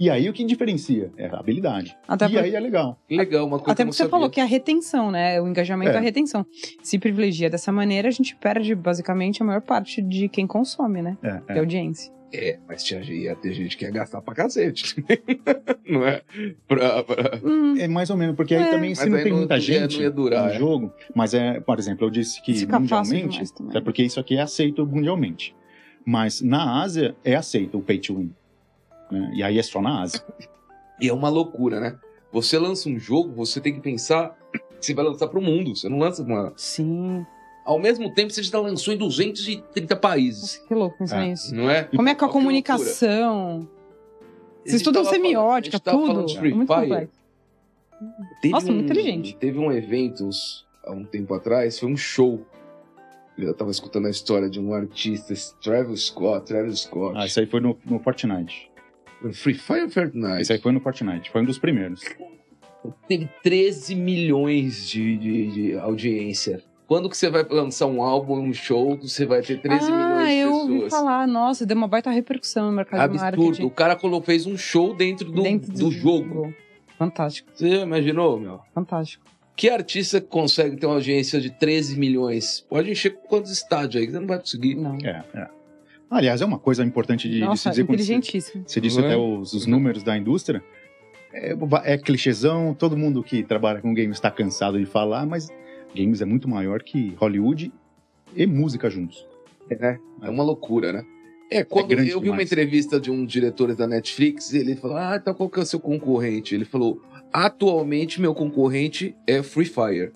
E 0.00 0.08
aí 0.08 0.28
o 0.28 0.32
que 0.32 0.44
diferencia 0.44 1.10
é 1.16 1.26
a 1.26 1.38
habilidade. 1.40 1.96
Até 2.06 2.26
e 2.26 2.30
por- 2.32 2.38
aí 2.44 2.54
é 2.54 2.60
legal. 2.60 2.98
Legal, 3.10 3.46
uma 3.46 3.58
coisa 3.58 3.72
Até 3.72 3.84
porque 3.84 3.92
você 3.96 3.98
sabia. 4.04 4.10
falou 4.10 4.30
que 4.30 4.38
é 4.40 4.42
a 4.44 4.46
retenção, 4.46 5.10
né? 5.10 5.40
O 5.40 5.48
engajamento 5.48 5.90
é. 5.90 5.94
É. 5.94 5.98
a 5.98 6.00
retenção. 6.00 6.46
Se 6.82 6.98
privilegia 6.98 7.50
dessa 7.50 7.72
maneira, 7.72 8.06
a 8.08 8.10
gente 8.12 8.36
perde 8.36 8.74
basicamente 8.74 9.42
a 9.42 9.46
maior 9.46 9.60
parte 9.62 10.00
de 10.00 10.28
quem 10.28 10.46
consome, 10.46 11.02
né? 11.02 11.18
É, 11.22 11.40
é 11.48 11.56
é. 11.56 11.58
audiência. 11.58 12.12
É, 12.32 12.58
mas 12.68 12.84
tinha, 12.84 13.00
ia 13.00 13.34
ter 13.34 13.54
gente 13.54 13.74
que 13.76 13.84
ia 13.86 13.90
gastar 13.90 14.20
pra 14.20 14.34
cacete. 14.34 15.02
não 15.88 16.06
é? 16.06 16.20
Pra, 16.68 17.02
pra- 17.02 17.40
Hum, 17.42 17.74
É 17.78 17.88
mais 17.88 18.10
ou 18.10 18.16
menos, 18.16 18.36
porque 18.36 18.54
aí 18.54 18.62
É. 18.64 18.70
também 18.70 18.94
se 18.94 19.08
não 19.08 19.16
aí 19.16 19.22
tem 19.22 19.32
não- 19.32 19.38
muita 19.40 19.54
não 19.54 19.60
gente 19.60 19.96
não 19.96 20.02
ia 20.02 20.10
durar, 20.10 20.44
no 20.48 20.50
é. 20.52 20.58
jogo, 20.58 20.92
mas 21.14 21.32
é, 21.34 21.58
por 21.58 21.78
exemplo, 21.78 22.06
eu 22.06 22.10
disse 22.10 22.42
que 22.42 22.52
fica 22.54 22.78
mundialmente, 22.78 23.42
até 23.70 23.80
porque 23.80 24.02
isso 24.02 24.20
aqui 24.20 24.36
é 24.36 24.42
aceito 24.42 24.86
mundialmente, 24.86 25.56
mas 26.04 26.42
na 26.42 26.82
Ásia 26.82 27.16
é 27.24 27.34
aceito 27.34 27.78
o 27.78 27.82
pay 27.82 27.98
to 27.98 28.16
win. 28.18 28.30
Né? 29.10 29.30
E 29.34 29.42
aí 29.42 29.58
é 29.58 29.62
só 29.62 29.80
na 29.80 30.02
Ásia. 30.02 30.22
E 31.00 31.08
é 31.08 31.12
uma 31.12 31.28
loucura, 31.28 31.78
né? 31.80 31.96
Você 32.32 32.58
lança 32.58 32.88
um 32.88 32.98
jogo, 32.98 33.32
você 33.32 33.60
tem 33.60 33.72
que 33.74 33.80
pensar 33.80 34.36
que 34.52 34.60
você 34.86 34.92
vai 34.94 35.04
lançar 35.04 35.28
pro 35.28 35.40
mundo. 35.40 35.74
Você 35.76 35.88
não 35.88 35.98
lança 35.98 36.22
uma. 36.22 36.52
Sim. 36.56 37.24
Ao 37.64 37.78
mesmo 37.78 38.12
tempo, 38.14 38.32
você 38.32 38.42
já 38.42 38.58
lançou 38.60 38.92
em 38.94 38.96
230 38.96 39.94
países. 39.96 40.56
Que 40.66 40.74
louco 40.74 40.98
pensar 40.98 41.22
É. 41.22 41.28
nisso. 41.28 41.54
Não 41.54 41.70
é? 41.70 41.84
Como 41.84 42.08
é 42.08 42.14
que 42.14 42.24
a 42.24 42.26
Olha 42.26 42.32
comunicação? 42.32 43.68
Vocês 44.64 44.76
estudam 44.76 45.04
falando- 45.04 45.22
semiótica, 45.22 45.76
gente 45.76 45.84
tava 45.84 45.96
tudo. 45.98 46.06
falando 46.08 46.26
de 46.26 46.36
É 46.36 46.40
Free 46.40 46.54
muito 46.54 46.72
Fire. 46.74 46.88
complexo. 46.88 47.18
Teve 48.40 48.52
Nossa, 48.52 48.66
um, 48.70 48.74
muito 48.74 48.84
inteligente. 48.92 49.36
Teve 49.36 49.58
um 49.58 49.72
evento 49.72 50.28
há 50.84 50.92
um 50.92 51.04
tempo 51.04 51.34
atrás, 51.34 51.78
foi 51.78 51.90
um 51.90 51.96
show. 51.96 52.44
Eu 53.36 53.54
tava 53.54 53.70
escutando 53.70 54.06
a 54.06 54.10
história 54.10 54.48
de 54.50 54.58
um 54.60 54.72
artista, 54.72 55.32
Travis 55.62 56.06
Scott, 56.06 56.46
Travis 56.46 56.80
Scott. 56.80 57.16
Ah, 57.16 57.26
isso 57.26 57.38
aí 57.38 57.46
foi 57.46 57.60
no, 57.60 57.76
no 57.84 57.98
Fortnite. 58.00 58.70
Free 59.32 59.54
Fire 59.54 59.88
Fortnite. 59.90 60.42
Isso 60.42 60.52
aí 60.52 60.58
foi 60.58 60.72
no 60.72 60.80
Fortnite, 60.80 61.30
foi 61.30 61.42
um 61.42 61.44
dos 61.44 61.58
primeiros. 61.58 62.02
Teve 63.08 63.28
13 63.42 63.94
milhões 63.94 64.88
de, 64.88 65.16
de, 65.16 65.50
de 65.52 65.78
audiência. 65.78 66.62
Quando 66.86 67.10
que 67.10 67.16
você 67.16 67.28
vai 67.28 67.44
lançar 67.50 67.86
um 67.86 68.02
álbum, 68.02 68.38
um 68.40 68.52
show, 68.54 68.96
você 68.96 69.26
vai 69.26 69.42
ter 69.42 69.60
13 69.60 69.90
ah, 69.92 69.94
milhões 69.94 70.28
de 70.28 70.34
eu 70.36 70.50
pessoas? 70.50 70.70
ouvi 70.70 70.90
falar. 70.90 71.26
Nossa, 71.26 71.66
deu 71.66 71.76
uma 71.76 71.88
baita 71.88 72.10
repercussão 72.10 72.70
no 72.70 72.72
mercado 72.72 73.10
de 73.12 73.18
Absurdo. 73.18 73.42
marketing. 73.44 73.66
O 73.66 73.70
cara 73.70 73.94
colocou, 73.94 74.22
fez 74.24 74.46
um 74.46 74.56
show 74.56 74.94
dentro 74.94 75.30
do, 75.30 75.42
Dentro 75.42 75.70
do 75.72 75.90
jogo. 75.90 76.54
Fantástico, 76.96 77.50
Você 77.54 77.82
imaginou, 77.82 78.40
meu? 78.40 78.60
fantástico. 78.74 79.24
Que 79.54 79.68
artista 79.68 80.20
consegue 80.20 80.76
ter 80.76 80.86
uma 80.86 80.94
audiência 80.94 81.40
de 81.40 81.50
13 81.50 81.98
milhões? 81.98 82.64
Pode 82.70 82.90
encher 82.90 83.10
com 83.10 83.26
quantos 83.28 83.50
estádios 83.50 84.00
aí? 84.00 84.10
Você 84.10 84.18
não 84.18 84.26
vai 84.26 84.38
conseguir. 84.38 84.76
Não. 84.76 84.96
É, 85.04 85.24
é. 85.34 85.48
Aliás, 86.10 86.40
é 86.40 86.44
uma 86.44 86.58
coisa 86.58 86.82
importante 86.84 87.28
de, 87.28 87.34
de 87.34 87.40
se 87.40 87.44
Nossa, 87.44 87.70
dizer 87.70 87.84
quando 87.84 87.98
você-. 87.98 88.62
Você 88.66 88.80
disse 88.80 89.00
é? 89.00 89.04
até 89.04 89.16
os, 89.16 89.52
os 89.52 89.66
números 89.66 90.02
da 90.02 90.16
indústria. 90.16 90.62
É, 91.32 91.54
é 91.84 91.98
clichêzão, 91.98 92.74
todo 92.74 92.96
mundo 92.96 93.22
que 93.22 93.42
trabalha 93.42 93.80
com 93.80 93.92
games 93.92 94.16
está 94.16 94.30
cansado 94.30 94.78
de 94.78 94.86
falar, 94.86 95.26
mas 95.26 95.50
games 95.94 96.22
é 96.22 96.24
muito 96.24 96.48
maior 96.48 96.82
que 96.82 97.14
Hollywood 97.18 97.70
e 98.34 98.46
música 98.46 98.88
juntos. 98.88 99.26
É, 99.70 99.98
é 100.22 100.30
uma 100.30 100.42
loucura, 100.42 100.92
né? 100.92 101.04
É, 101.50 101.64
quando 101.64 101.88
grande 101.88 102.10
eu 102.10 102.20
vi 102.20 102.28
uma 102.28 102.36
demais. 102.36 102.52
entrevista 102.52 103.00
de 103.00 103.10
um 103.10 103.24
diretor 103.24 103.74
da 103.74 103.86
Netflix, 103.86 104.52
ele 104.52 104.76
falou: 104.76 104.96
Ah, 104.96 105.18
então 105.20 105.34
qual 105.34 105.48
que 105.48 105.58
é 105.58 105.62
o 105.62 105.66
seu 105.66 105.80
concorrente? 105.80 106.54
Ele 106.54 106.64
falou: 106.64 107.02
Atualmente 107.32 108.20
meu 108.20 108.34
concorrente 108.34 109.14
é 109.26 109.42
Free 109.42 109.64
Fire. 109.64 110.12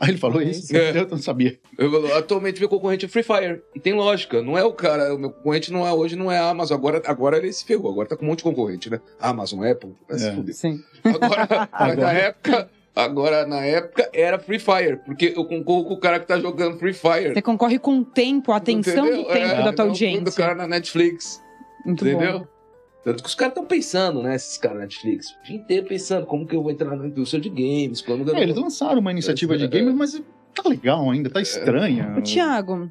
Aí 0.00 0.08
ele 0.08 0.18
falou 0.18 0.40
isso? 0.40 0.74
É. 0.74 0.98
Eu 0.98 1.06
não 1.08 1.18
sabia. 1.18 1.58
Eu 1.76 1.90
falo, 1.90 2.14
atualmente 2.14 2.58
meu 2.58 2.68
concorrente 2.70 3.04
é 3.04 3.08
Free 3.08 3.22
Fire. 3.22 3.60
E 3.74 3.78
tem 3.80 3.92
lógica, 3.92 4.40
não 4.42 4.56
é 4.56 4.64
o 4.64 4.72
cara, 4.72 5.14
o 5.14 5.18
meu 5.18 5.30
concorrente 5.30 5.70
não 5.70 5.86
é 5.86 5.92
hoje, 5.92 6.16
não 6.16 6.32
é 6.32 6.38
a 6.38 6.48
Amazon. 6.48 6.78
Agora, 6.78 7.02
agora 7.04 7.36
ele 7.36 7.52
se 7.52 7.64
ferrou, 7.66 7.92
agora 7.92 8.08
tá 8.08 8.16
com 8.16 8.24
um 8.24 8.28
monte 8.28 8.38
de 8.38 8.44
concorrente, 8.44 8.88
né? 8.88 8.98
Amazon, 9.20 9.62
Apple, 9.62 9.94
vai 10.08 10.18
se 10.18 10.26
É. 10.28 10.32
fuder. 10.34 10.54
Sim. 10.54 10.80
Agora, 11.04 11.46
mas 11.70 11.96
na 11.98 12.08
Agora. 12.08 12.12
época, 12.18 12.70
agora 12.96 13.46
na 13.46 13.60
época 13.64 14.08
era 14.14 14.38
Free 14.38 14.58
Fire, 14.58 14.96
porque 15.04 15.34
eu 15.36 15.44
concorro 15.44 15.84
com 15.84 15.94
o 15.94 16.00
cara 16.00 16.18
que 16.18 16.26
tá 16.26 16.38
jogando 16.40 16.78
Free 16.78 16.94
Fire. 16.94 17.34
Você 17.34 17.42
concorre 17.42 17.78
com 17.78 17.98
o 17.98 18.04
tempo, 18.04 18.52
a 18.52 18.56
atenção 18.56 19.06
Entendeu? 19.06 19.24
do 19.24 19.28
tempo 19.32 19.38
É, 19.54 19.62
da 19.64 19.72
tua 19.74 19.84
não, 19.84 19.92
audiência. 19.92 20.24
Do 20.24 20.32
cara 20.32 20.54
na 20.54 20.66
Netflix, 20.66 21.42
Muito 21.84 22.06
entendeu? 22.08 22.40
bom. 22.40 22.46
Tanto 23.02 23.22
que 23.22 23.28
os 23.28 23.34
caras 23.34 23.52
estão 23.52 23.64
pensando, 23.66 24.22
né? 24.22 24.34
Esses 24.34 24.58
caras 24.58 24.76
na 24.76 24.82
Netflix. 24.84 25.30
O 25.40 25.44
dia 25.46 25.56
inteiro 25.56 25.86
pensando 25.86 26.26
como 26.26 26.46
que 26.46 26.54
eu 26.54 26.62
vou 26.62 26.70
entrar 26.70 26.94
na 26.96 27.06
indústria 27.06 27.40
de 27.40 27.48
games, 27.48 28.00
quando 28.02 28.28
eu 28.28 28.36
É, 28.36 28.42
eles 28.42 28.56
lançaram 28.56 29.00
uma 29.00 29.10
iniciativa 29.10 29.56
de 29.56 29.64
É. 29.64 29.68
games, 29.68 29.94
mas 29.94 30.22
tá 30.54 30.68
legal 30.68 31.10
ainda, 31.10 31.30
tá 31.30 31.40
estranha. 31.40 32.14
Ô, 32.18 32.20
Tiago, 32.20 32.90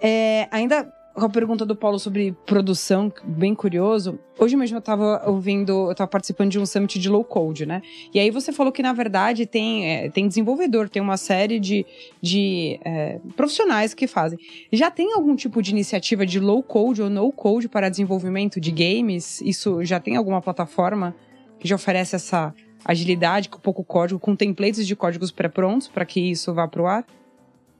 é, 0.00 0.46
ainda 0.52 0.90
com 1.14 1.24
a 1.24 1.28
pergunta 1.28 1.66
do 1.66 1.74
Paulo 1.76 1.98
sobre 1.98 2.34
produção, 2.46 3.12
bem 3.24 3.54
curioso. 3.54 4.18
Hoje 4.38 4.56
mesmo 4.56 4.78
eu 4.78 4.80
tava 4.80 5.22
ouvindo, 5.26 5.90
eu 5.90 5.94
tava 5.94 6.08
participando 6.08 6.50
de 6.50 6.58
um 6.58 6.64
summit 6.64 6.98
de 6.98 7.08
low 7.08 7.24
code, 7.24 7.66
né? 7.66 7.82
E 8.14 8.18
aí 8.18 8.30
você 8.30 8.52
falou 8.52 8.72
que, 8.72 8.82
na 8.82 8.92
verdade, 8.92 9.44
tem, 9.44 9.86
é, 9.86 10.08
tem 10.08 10.26
desenvolvedor, 10.28 10.88
tem 10.88 11.02
uma 11.02 11.16
série 11.16 11.58
de, 11.58 11.84
de 12.22 12.78
é, 12.84 13.18
profissionais 13.36 13.92
que 13.92 14.06
fazem. 14.06 14.38
Já 14.72 14.90
tem 14.90 15.12
algum 15.12 15.34
tipo 15.36 15.60
de 15.60 15.72
iniciativa 15.72 16.24
de 16.24 16.38
low 16.40 16.62
code 16.62 17.02
ou 17.02 17.10
no 17.10 17.30
code 17.32 17.68
para 17.68 17.88
desenvolvimento 17.88 18.60
de 18.60 18.70
games? 18.70 19.40
Isso 19.42 19.84
já 19.84 19.98
tem 20.00 20.16
alguma 20.16 20.40
plataforma 20.40 21.14
que 21.58 21.68
já 21.68 21.74
oferece 21.74 22.16
essa 22.16 22.54
agilidade 22.84 23.48
com 23.50 23.58
pouco 23.58 23.84
código, 23.84 24.18
com 24.18 24.34
templates 24.34 24.86
de 24.86 24.96
códigos 24.96 25.30
pré-prontos 25.30 25.86
para 25.88 26.06
que 26.06 26.20
isso 26.20 26.54
vá 26.54 26.66
pro 26.66 26.86
ar? 26.86 27.04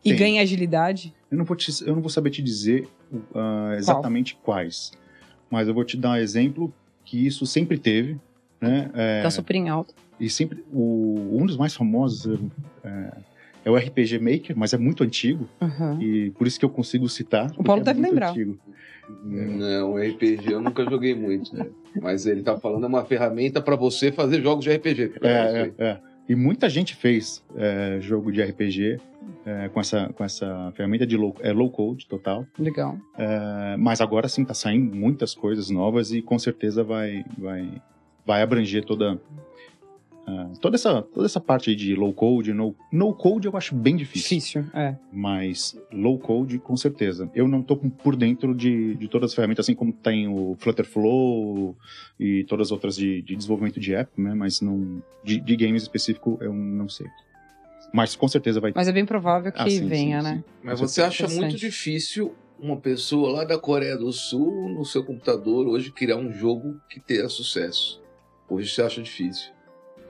E 0.04 0.10
Tem. 0.10 0.18
ganhe 0.18 0.38
agilidade? 0.40 1.14
Eu 1.30 1.38
não 1.38 1.44
vou, 1.44 1.56
te- 1.56 1.84
eu 1.86 1.94
não 1.94 2.00
vou 2.02 2.10
saber 2.10 2.30
te 2.30 2.42
dizer 2.42 2.86
ah, 3.34 3.74
exatamente 3.76 4.36
quais, 4.42 4.92
mas 5.50 5.68
eu 5.68 5.74
vou 5.74 5.84
te 5.84 5.96
dar 5.96 6.10
um 6.12 6.16
exemplo 6.16 6.72
que 7.04 7.26
isso 7.26 7.44
sempre 7.46 7.78
teve, 7.78 8.18
né? 8.60 8.90
É, 8.94 9.22
Tá 9.22 9.30
super 9.30 9.56
em 9.56 9.68
alta. 9.68 9.94
e 10.18 10.28
sempre 10.30 10.64
o, 10.72 11.38
um 11.40 11.46
dos 11.46 11.56
mais 11.56 11.74
famosos 11.74 12.38
é, 12.84 13.10
é 13.64 13.70
o 13.70 13.76
RPG 13.76 14.18
Maker, 14.18 14.56
mas 14.56 14.72
é 14.72 14.78
muito 14.78 15.02
antigo 15.02 15.48
Uhum. 15.60 16.00
e 16.00 16.30
por 16.32 16.46
isso 16.46 16.58
que 16.58 16.64
eu 16.64 16.70
consigo 16.70 17.08
citar. 17.08 17.48
porque 17.48 17.64
Paulo 17.64 17.82
é 17.82 17.84
deve 17.84 18.00
lembrar. 18.00 18.30
antigo. 18.30 18.58
Não, 19.24 19.96
RPG 19.96 20.52
eu 20.52 20.60
nunca 20.60 20.84
joguei 20.84 21.14
muito. 21.14 21.54
né? 21.56 21.66
Mas 22.00 22.26
ele 22.26 22.42
tá 22.42 22.56
falando 22.56 22.84
é 22.84 22.86
uma 22.86 23.04
ferramenta 23.04 23.60
pra 23.60 23.74
você 23.74 24.12
fazer 24.12 24.40
jogos 24.40 24.64
de 24.64 24.70
RPG. 24.72 25.12
É, 25.22 25.28
é, 25.28 25.72
é. 25.78 26.00
E 26.30 26.34
muita 26.36 26.70
gente 26.70 26.94
fez 26.94 27.42
é, 27.56 27.98
jogo 28.00 28.30
de 28.30 28.40
RPG 28.40 29.00
é, 29.44 29.68
com, 29.68 29.80
essa, 29.80 30.12
com 30.14 30.22
essa 30.22 30.72
ferramenta 30.76 31.04
de 31.04 31.16
low, 31.16 31.34
é, 31.40 31.50
low 31.50 31.68
code 31.68 32.06
total. 32.06 32.46
Legal. 32.56 32.96
É, 33.18 33.76
mas 33.76 34.00
agora 34.00 34.28
sim 34.28 34.44
tá 34.44 34.54
saindo 34.54 34.94
muitas 34.94 35.34
coisas 35.34 35.70
novas 35.70 36.12
e 36.12 36.22
com 36.22 36.38
certeza 36.38 36.84
vai, 36.84 37.24
vai, 37.36 37.82
vai 38.24 38.42
abranger 38.42 38.84
toda, 38.84 39.20
ah, 40.38 40.50
toda, 40.60 40.76
essa, 40.76 41.02
toda 41.02 41.26
essa 41.26 41.40
parte 41.40 41.70
aí 41.70 41.76
de 41.76 41.94
low 41.94 42.12
code. 42.12 42.52
No, 42.52 42.74
no 42.92 43.12
code 43.14 43.46
eu 43.46 43.56
acho 43.56 43.74
bem 43.74 43.96
difícil, 43.96 44.38
Difícil, 44.38 44.64
é. 44.74 44.96
mas 45.12 45.76
low 45.92 46.18
code 46.18 46.58
com 46.58 46.76
certeza. 46.76 47.30
Eu 47.34 47.48
não 47.48 47.62
tô 47.62 47.76
por 47.76 48.14
dentro 48.16 48.54
de, 48.54 48.94
de 48.94 49.08
todas 49.08 49.30
as 49.30 49.34
ferramentas, 49.34 49.64
assim 49.66 49.74
como 49.74 49.92
tem 49.92 50.28
o 50.28 50.54
Flutterflow 50.58 51.76
e 52.18 52.44
todas 52.44 52.68
as 52.68 52.72
outras 52.72 52.96
de, 52.96 53.22
de 53.22 53.34
desenvolvimento 53.34 53.80
de 53.80 53.94
app, 53.94 54.10
né? 54.20 54.34
Mas 54.34 54.60
não, 54.60 55.02
de, 55.24 55.40
de 55.40 55.56
games 55.56 55.82
específico 55.82 56.38
eu 56.40 56.52
não 56.52 56.88
sei. 56.88 57.06
Mas 57.92 58.14
com 58.14 58.28
certeza 58.28 58.60
vai 58.60 58.72
ter. 58.72 58.78
Mas 58.78 58.88
é 58.88 58.92
bem 58.92 59.04
provável 59.04 59.50
que 59.50 59.60
Ah, 59.60 59.68
sim, 59.68 59.88
venha, 59.88 60.20
sim, 60.20 60.28
né? 60.28 60.34
sim. 60.36 60.44
Mas 60.62 60.80
Com 60.80 60.86
você 60.86 61.02
acha 61.02 61.26
muito 61.28 61.56
difícil 61.56 62.34
uma 62.58 62.76
pessoa 62.76 63.32
lá 63.32 63.44
da 63.44 63.58
Coreia 63.58 63.96
do 63.96 64.12
Sul, 64.12 64.68
no 64.68 64.84
seu 64.84 65.02
computador, 65.02 65.66
hoje 65.66 65.90
criar 65.90 66.16
um 66.16 66.30
jogo 66.32 66.78
que 66.88 67.00
tenha 67.00 67.28
sucesso. 67.28 68.00
Hoje 68.48 68.70
você 68.72 68.82
acha 68.82 69.02
difícil. 69.02 69.50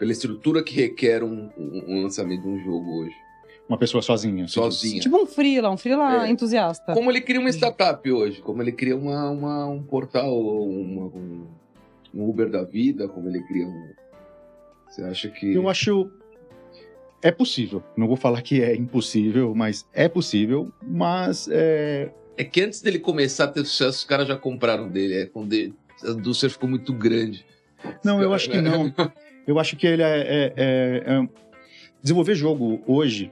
Pela 0.00 0.10
estrutura 0.12 0.62
que 0.64 0.74
requer 0.74 1.22
um, 1.22 1.48
um- 1.56 1.84
um 1.86 2.02
lançamento 2.02 2.42
de 2.42 2.48
um 2.48 2.58
jogo 2.64 3.02
hoje. 3.02 3.14
Uma 3.68 3.78
pessoa 3.78 4.02
sozinha. 4.02 4.48
Sozinha. 4.48 4.94
diz. 4.94 5.02
Tipo 5.04 5.16
um 5.18 5.26
freela, 5.26 5.70
um 5.70 5.76
freela 5.76 6.26
É. 6.26 6.30
entusiasta. 6.30 6.92
Como 6.92 7.08
ele 7.10 7.20
cria 7.20 7.38
uma 7.38 7.50
startup 7.50 8.10
hoje, 8.10 8.40
como 8.40 8.60
ele 8.62 8.72
cria 8.72 8.96
uma, 8.96 9.30
uma- 9.30 9.66
um 9.66 9.80
portal, 9.82 10.36
uma- 10.36 11.06
um, 11.06 11.46
um 12.14 12.28
Uber 12.28 12.50
da 12.50 12.64
vida, 12.64 13.06
como 13.06 13.28
ele 13.28 13.40
cria 13.42 13.68
um. 13.68 13.90
Você 14.88 15.02
acha 15.02 15.28
que. 15.28 15.54
Eu 15.54 15.68
acho. 15.68 16.10
É 17.22 17.30
possível. 17.30 17.82
Não 17.96 18.08
vou 18.08 18.16
falar 18.16 18.40
que 18.42 18.62
é 18.62 18.74
impossível, 18.74 19.54
mas 19.54 19.86
é 19.92 20.08
possível. 20.08 20.72
Mas 20.82 21.46
é, 21.52 22.10
É 22.38 22.42
que 22.42 22.62
antes 22.62 22.80
dele 22.80 22.98
começar 22.98 23.44
a 23.44 23.48
ter 23.48 23.64
sucesso, 23.66 23.98
os 23.98 24.04
caras 24.04 24.26
já 24.26 24.34
compraram 24.36 24.88
dele. 24.88 25.14
É 25.14 25.26
quando 25.26 25.52
ele- 25.52 25.74
a 26.02 26.08
indústria 26.12 26.48
ficou 26.48 26.68
muito 26.68 26.90
grande. 26.94 27.44
Não, 28.02 28.20
eu 28.22 28.32
acho 28.32 28.48
que 28.50 28.60
não. 28.62 28.90
Eu 29.46 29.58
acho 29.58 29.76
que 29.76 29.86
ele 29.86 30.02
é, 30.02 30.18
é- 30.18 30.54
é- 30.56 31.04
é- 31.06 31.28
Desenvolver 32.02 32.34
jogo 32.34 32.80
hoje 32.86 33.30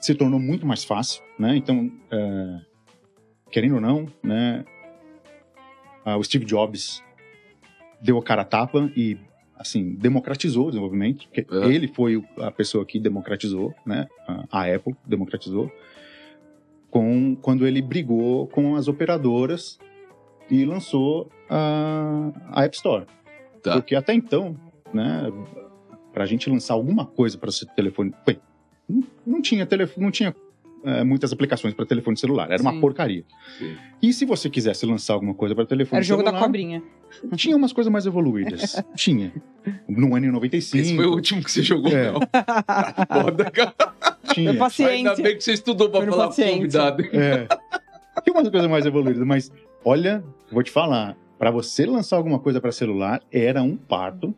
se 0.00 0.14
tornou 0.14 0.38
muito 0.38 0.64
mais 0.64 0.84
fácil, 0.84 1.22
né? 1.38 1.56
Então, 1.56 1.90
é, 2.10 2.60
querendo 3.50 3.74
ou 3.76 3.80
não, 3.80 4.06
né? 4.22 4.64
ah, 6.04 6.16
o 6.16 6.22
Steve 6.24 6.44
Jobs 6.44 7.02
deu 8.00 8.16
a 8.16 8.22
cara 8.22 8.42
a 8.42 8.44
tapa 8.44 8.90
e, 8.96 9.18
assim, 9.56 9.94
democratizou 9.94 10.66
o 10.66 10.70
desenvolvimento. 10.70 11.28
É. 11.34 11.44
Ele 11.66 11.88
foi 11.88 12.24
a 12.38 12.50
pessoa 12.50 12.86
que 12.86 12.98
democratizou, 12.98 13.74
né? 13.84 14.06
A 14.50 14.60
a 14.60 14.74
Apple 14.74 14.94
democratizou. 15.04 15.70
Com, 16.90 17.36
quando 17.36 17.66
ele 17.66 17.82
brigou 17.82 18.46
com 18.46 18.74
as 18.74 18.88
operadoras 18.88 19.78
e 20.50 20.64
lançou 20.64 21.30
a, 21.50 22.30
a 22.50 22.64
App 22.64 22.74
Store. 22.76 23.04
Tá. 23.62 23.74
Porque 23.74 23.94
até 23.94 24.14
então, 24.14 24.56
né, 24.92 25.32
pra 26.12 26.26
gente 26.26 26.48
lançar 26.50 26.74
alguma 26.74 27.04
coisa 27.06 27.36
para 27.38 27.48
esse 27.50 27.66
telefone, 27.74 28.12
bem, 28.26 28.38
não, 28.88 29.02
não 29.26 29.42
tinha 29.42 29.64
telefone, 29.66 30.04
não 30.04 30.10
tinha 30.10 30.34
eh, 30.84 31.04
muitas 31.04 31.32
aplicações 31.32 31.74
para 31.74 31.84
telefone 31.86 32.16
celular, 32.16 32.50
era 32.50 32.62
uma 32.62 32.72
Sim. 32.72 32.80
porcaria. 32.80 33.24
Sim. 33.58 33.76
E 34.02 34.12
se 34.12 34.24
você 34.24 34.48
quisesse 34.48 34.86
lançar 34.86 35.14
alguma 35.14 35.34
coisa 35.34 35.54
para 35.54 35.66
telefone 35.66 35.98
Era 35.98 36.04
o 36.04 36.06
jogo 36.06 36.22
celular, 36.22 36.40
da 36.40 36.46
cobrinha. 36.46 36.82
tinha 37.36 37.56
umas 37.56 37.72
coisas 37.72 37.92
mais 37.92 38.06
evoluídas. 38.06 38.82
tinha. 38.96 39.32
No 39.88 40.14
ano 40.14 40.30
95, 40.32 40.76
Esse 40.82 40.96
foi 40.96 41.06
o 41.06 41.12
último 41.12 41.42
que 41.42 41.50
você 41.50 41.62
jogou, 41.62 41.90
É. 41.92 42.12
não. 42.12 42.20
Foda, 43.22 43.50
cara. 43.50 43.74
tinha. 44.32 44.54
Paciente. 44.54 44.90
Ainda 44.90 45.14
bem 45.16 45.36
que 45.36 45.42
você 45.44 45.52
estudou 45.52 45.88
no 45.88 45.94
falar 45.94 46.06
pro 46.06 46.16
paciente. 46.28 46.54
convidado. 46.56 47.02
É. 47.12 47.46
Tinha 48.24 48.34
umas 48.34 48.48
coisas 48.48 48.70
mais 48.70 48.86
evoluídas, 48.86 49.24
mas 49.26 49.52
olha, 49.84 50.24
vou 50.50 50.62
te 50.62 50.70
falar, 50.70 51.16
para 51.38 51.50
você 51.50 51.86
lançar 51.86 52.16
alguma 52.16 52.38
coisa 52.38 52.60
para 52.60 52.72
celular 52.72 53.22
era 53.32 53.62
um 53.62 53.76
parto 53.76 54.34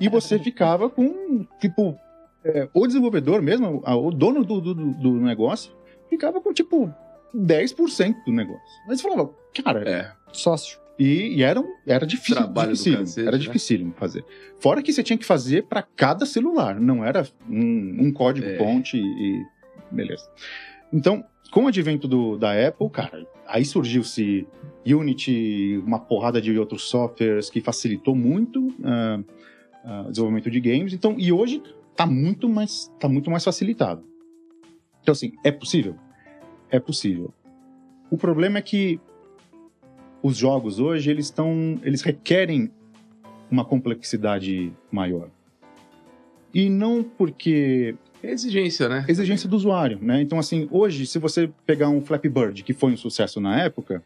e 0.00 0.08
você 0.08 0.38
ficava 0.40 0.88
com 0.88 1.46
tipo 1.60 1.96
é, 2.44 2.68
o 2.72 2.86
desenvolvedor 2.86 3.42
mesmo, 3.42 3.82
a- 3.84 3.94
o 3.96 4.10
dono 4.10 4.42
do, 4.44 4.60
do, 4.60 4.74
do- 4.74 5.12
negócio 5.20 5.72
ficava 6.08 6.40
com 6.40 6.52
tipo 6.52 6.92
10% 7.34 8.24
do 8.24 8.32
negócio. 8.32 8.62
Você 8.88 9.02
falava, 9.02 9.30
cara, 9.62 9.88
É. 9.88 10.12
Sócio. 10.32 10.78
e, 10.98 11.36
e 11.38 11.42
era, 11.42 11.60
um- 11.60 11.74
era 11.86 12.06
difícil, 12.06 12.36
Trabalho 12.36 12.70
do 12.70 12.72
dificílimo, 12.72 13.02
cacete, 13.02 13.26
era 13.28 13.36
né? 13.36 13.42
dificílimo 13.42 13.94
fazer. 13.96 14.24
Fora 14.58 14.82
que 14.82 14.92
você 14.92 15.02
tinha 15.02 15.18
que 15.18 15.24
fazer 15.26 15.64
para 15.66 15.82
cada 15.82 16.24
celular, 16.24 16.80
não 16.80 17.04
era 17.04 17.26
um, 17.48 18.06
um 18.06 18.12
código 18.12 18.48
É. 18.48 18.56
fonte 18.56 18.96
e, 18.96 19.02
e 19.02 19.44
beleza. 19.90 20.28
Então, 20.92 21.24
com 21.50 21.64
o 21.64 21.68
advento 21.68 22.06
do, 22.06 22.36
da 22.36 22.68
Apple, 22.68 22.88
cara, 22.90 23.26
aí 23.46 23.64
surgiu-se 23.64 24.46
Unity, 24.86 25.82
uma 25.84 25.98
porrada 25.98 26.40
de 26.40 26.58
outros 26.58 26.88
softwares 26.88 27.50
que 27.50 27.60
facilitou 27.60 28.14
muito 28.14 28.74
ah, 28.84 29.20
ah, 29.84 30.04
o 30.06 30.10
desenvolvimento 30.10 30.50
de 30.50 30.60
games. 30.60 30.92
Então, 30.92 31.16
e 31.18 31.32
hoje 31.32 31.62
tá 31.96 32.06
muito 32.06 32.48
mais, 32.48 32.90
tá 32.98 33.08
muito 33.08 33.30
mais 33.30 33.44
facilitado. 33.44 34.02
Então, 35.02 35.12
assim, 35.12 35.32
é 35.44 35.50
possível? 35.50 35.96
É 36.70 36.78
possível. 36.78 37.32
O 38.10 38.16
problema 38.16 38.58
é 38.58 38.62
que 38.62 39.00
os 40.22 40.36
jogos 40.36 40.78
hoje 40.78 41.10
eles 41.10 41.26
estão, 41.26 41.78
eles 41.82 42.02
requerem 42.02 42.70
uma 43.50 43.64
complexidade 43.64 44.72
maior. 44.90 45.28
E 46.52 46.68
não 46.68 47.02
porque 47.02 47.94
exigência, 48.22 48.88
né? 48.88 49.04
exigência 49.08 49.48
do 49.48 49.56
usuário, 49.56 49.98
né? 50.00 50.20
Então, 50.22 50.38
assim, 50.38 50.68
hoje, 50.70 51.06
se 51.06 51.18
você 51.18 51.50
pegar 51.66 51.88
um 51.88 52.00
Flappy 52.02 52.28
Bird, 52.28 52.62
que 52.62 52.72
foi 52.72 52.92
um 52.92 52.96
sucesso 52.96 53.40
na 53.40 53.60
época, 53.62 54.02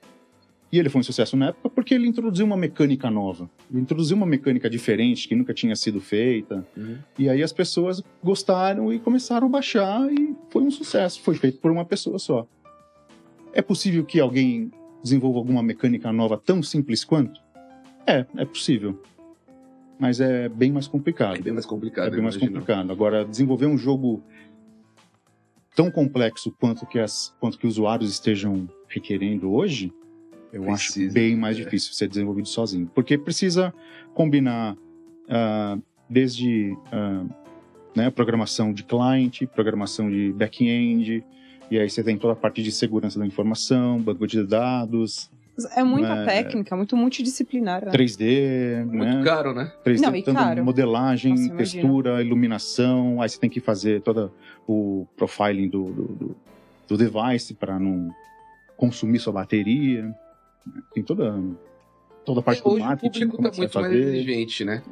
e 0.73 0.79
ele 0.79 0.89
foi 0.89 1.01
um 1.01 1.05
sucesso 1.05 1.37
na 1.37 1.49
época 1.49 1.71
porque 1.71 1.95
ele 1.95 2.07
introduziu 2.09 2.45
uma 2.45 2.57
mecânica 2.57 3.09
nova, 3.11 3.49
ele 3.71 3.81
introduziu 3.81 4.17
uma 4.17 4.27
mecânica 4.27 4.69
diferente 4.69 5.29
que 5.29 5.35
nunca 5.35 5.55
tinha 5.55 5.77
sido 5.77 6.01
feita, 6.01 6.67
Uhum. 6.77 6.99
e 7.19 7.29
aí 7.29 7.43
as 7.43 7.53
pessoas 7.53 8.03
gostaram 8.23 8.93
e 8.93 8.99
começaram 8.99 9.47
a 9.47 9.51
baixar 9.51 10.11
e 10.13 10.35
foi 10.51 10.63
um 10.63 10.71
sucesso, 10.71 11.21
foi 11.21 11.35
feito 11.37 11.59
por 11.59 11.71
uma 11.71 11.85
pessoa 11.85 12.19
só. 12.19 12.47
É 13.53 13.63
possível 13.63 14.05
que 14.05 14.19
alguém 14.19 14.73
desenvolva 15.03 15.39
alguma 15.39 15.63
mecânica 15.63 16.13
nova 16.13 16.37
tão 16.37 16.61
simples 16.63 17.05
quanto? 17.05 17.41
É, 18.07 18.27
é 18.37 18.45
possível. 18.45 19.01
Mas 19.99 20.21
é 20.21 20.49
bem 20.49 20.73
mais 20.73 20.89
complicado. 20.89 21.39
É 21.39 21.43
bem 21.43 21.53
mais 21.53 21.67
complicado. 21.67 22.09
É 22.09 22.11
bem 22.11 22.21
mais 22.21 22.35
imagino. 22.35 22.53
complicado. 22.53 22.91
Agora, 22.91 23.25
desenvolver 23.25 23.67
um 23.67 23.79
jogo 23.79 24.23
tão 25.75 25.91
complexo 25.91 26.53
quanto 26.53 26.87
que, 26.87 26.99
as, 26.99 27.35
quanto 27.41 27.59
que 27.59 27.67
os 27.67 27.75
usuários 27.75 28.11
estejam 28.11 28.69
requerendo 28.89 29.53
hoje, 29.53 29.93
eu 30.53 30.71
acho 30.71 30.93
Precisa, 30.93 31.13
bem 31.13 31.37
mais 31.37 31.59
é. 31.59 31.63
difícil 31.65 31.93
ser 31.93 32.09
desenvolvido 32.09 32.49
sozinho. 32.49 32.91
Porque 32.95 33.19
precisa 33.19 33.75
combinar 34.15 34.77
ah, 35.29 35.77
desde 36.09 36.77
ah, 36.93 37.25
né, 37.95 38.11
programação 38.11 38.73
de 38.73 38.85
client, 38.85 39.43
programação 39.55 40.11
de 40.11 40.33
back-end, 40.33 41.25
e 41.71 41.79
aí 41.79 41.89
você 41.89 42.03
tem 42.03 42.17
toda 42.17 42.35
a 42.35 42.37
parte 42.37 42.63
de 42.63 42.71
segurança 42.71 43.19
da 43.19 43.27
informação, 43.27 44.01
banco 44.01 44.27
de 44.27 44.45
dados, 44.45 45.31
É 45.77 45.85
muita 45.85 46.09
É. 46.15 46.25
técnica, 46.27 46.75
muito 46.77 46.97
multidisciplinar. 46.97 47.85
né? 47.85 47.93
3D, 47.93 48.85
Muito 48.87 49.05
né? 49.19 49.23
caro, 49.25 49.55
né? 49.55 49.73
3D, 49.85 50.01
Não, 50.03 50.17
e 50.17 50.23
tanto 50.23 50.37
caro. 50.37 50.65
modelagem, 50.65 51.31
Nossa, 51.33 51.43
imagina. 51.45 51.59
textura, 51.81 52.23
iluminação, 52.23 53.23
aí 53.23 53.29
você 53.29 53.39
tem 53.39 53.49
que 53.49 53.61
fazer 53.61 54.01
todo 54.03 54.33
o 54.67 55.07
profiling 55.17 55.69
do, 55.69 55.85
do, 55.85 56.03
do- 56.05 56.37
do 56.89 56.97
device 56.97 57.55
para 57.55 57.79
não 57.79 58.11
consumir 58.77 59.19
sua 59.21 59.33
bateria. 59.33 60.13
Tem 60.93 61.03
toda, 61.03 61.39
toda 62.25 62.41
a 62.41 62.43
parte 62.43 62.63
do 62.63 62.71
Hoje 62.71 62.83
o 62.83 62.87
marketing, 62.87 63.29
público 63.29 63.43
tá 63.43 63.49
é 63.49 63.51
que 63.51 63.57
você 63.57 63.61
muito 63.63 63.81
mais 63.81 63.87
fazer. 63.93 64.15
exigente, 64.17 64.65
né? 64.65 64.83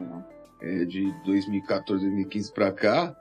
É, 0.60 0.84
de 0.84 1.12
2014, 1.24 2.04
2015 2.04 2.52
pra 2.52 2.70
cá, 2.70 3.16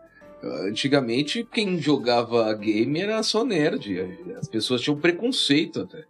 antigamente 0.67 1.47
quem 1.51 1.79
jogava 1.79 2.53
game 2.53 2.99
era 2.99 3.21
só 3.23 3.43
nerd. 3.43 3.99
As 4.37 4.47
pessoas 4.47 4.81
tinham 4.81 4.97
preconceito 4.97 5.81
até. 5.81 6.03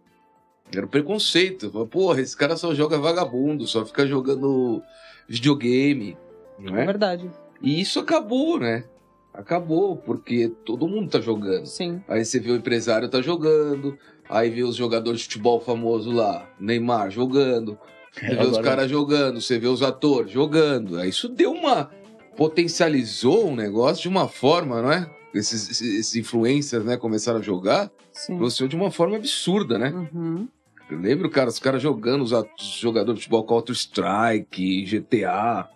Era 0.74 0.86
um 0.86 0.88
preconceito. 0.88 1.70
Falava, 1.70 1.88
Porra, 1.90 2.20
esse 2.20 2.36
cara 2.36 2.56
só 2.56 2.74
joga 2.74 2.98
vagabundo, 2.98 3.66
só 3.66 3.84
fica 3.84 4.06
jogando 4.06 4.82
videogame. 5.28 6.16
Não 6.58 6.76
É 6.76 6.82
é? 6.82 6.86
verdade. 6.86 7.30
E 7.60 7.80
isso 7.80 7.98
acabou, 8.00 8.58
né? 8.58 8.84
Acabou, 9.34 9.96
porque 9.96 10.52
todo 10.64 10.86
mundo 10.88 11.08
tá 11.10 11.20
jogando. 11.20 11.66
Sim. 11.66 12.02
Aí 12.06 12.24
você 12.24 12.38
vê 12.38 12.50
o 12.50 12.56
empresário 12.56 13.08
tá 13.08 13.22
jogando, 13.22 13.96
aí 14.28 14.50
vê 14.50 14.62
os 14.62 14.76
jogadores 14.76 15.20
de 15.20 15.24
futebol 15.26 15.58
famoso 15.60 16.10
lá, 16.10 16.46
Neymar 16.60 17.10
jogando, 17.10 17.78
você 18.12 18.26
vê 18.26 18.42
os 18.42 18.48
Agora- 18.48 18.62
caras 18.62 18.90
jogando, 18.90 19.40
você 19.40 19.58
vê 19.58 19.68
os 19.68 19.82
atores 19.82 20.30
jogando. 20.32 20.98
Aí 20.98 21.08
isso 21.08 21.28
deu 21.28 21.52
uma. 21.52 21.90
potencializou 22.36 23.48
o 23.50 23.56
negócio 23.56 24.02
de 24.02 24.08
uma 24.08 24.28
forma, 24.28 24.82
não 24.82 24.92
é? 24.92 25.08
Esses, 25.34 25.80
esses, 25.80 26.14
influencers, 26.16 26.84
né, 26.84 26.96
começaram 26.98 27.38
a 27.38 27.42
jogar, 27.42 27.90
Sim. 28.12 28.36
você 28.38 28.68
de 28.68 28.76
uma 28.76 28.90
forma 28.90 29.16
absurda, 29.16 29.78
né? 29.78 30.08
Uhum. 30.12 30.46
Eu 30.92 30.98
lembro, 30.98 31.30
cara, 31.30 31.48
os 31.48 31.58
caras 31.58 31.80
jogando, 31.80 32.22
os, 32.22 32.30
jogadores 32.78 33.18
de 33.18 33.24
futebol 33.24 33.44
Counter-Strike, 33.44 34.84
GTA. 34.84 35.66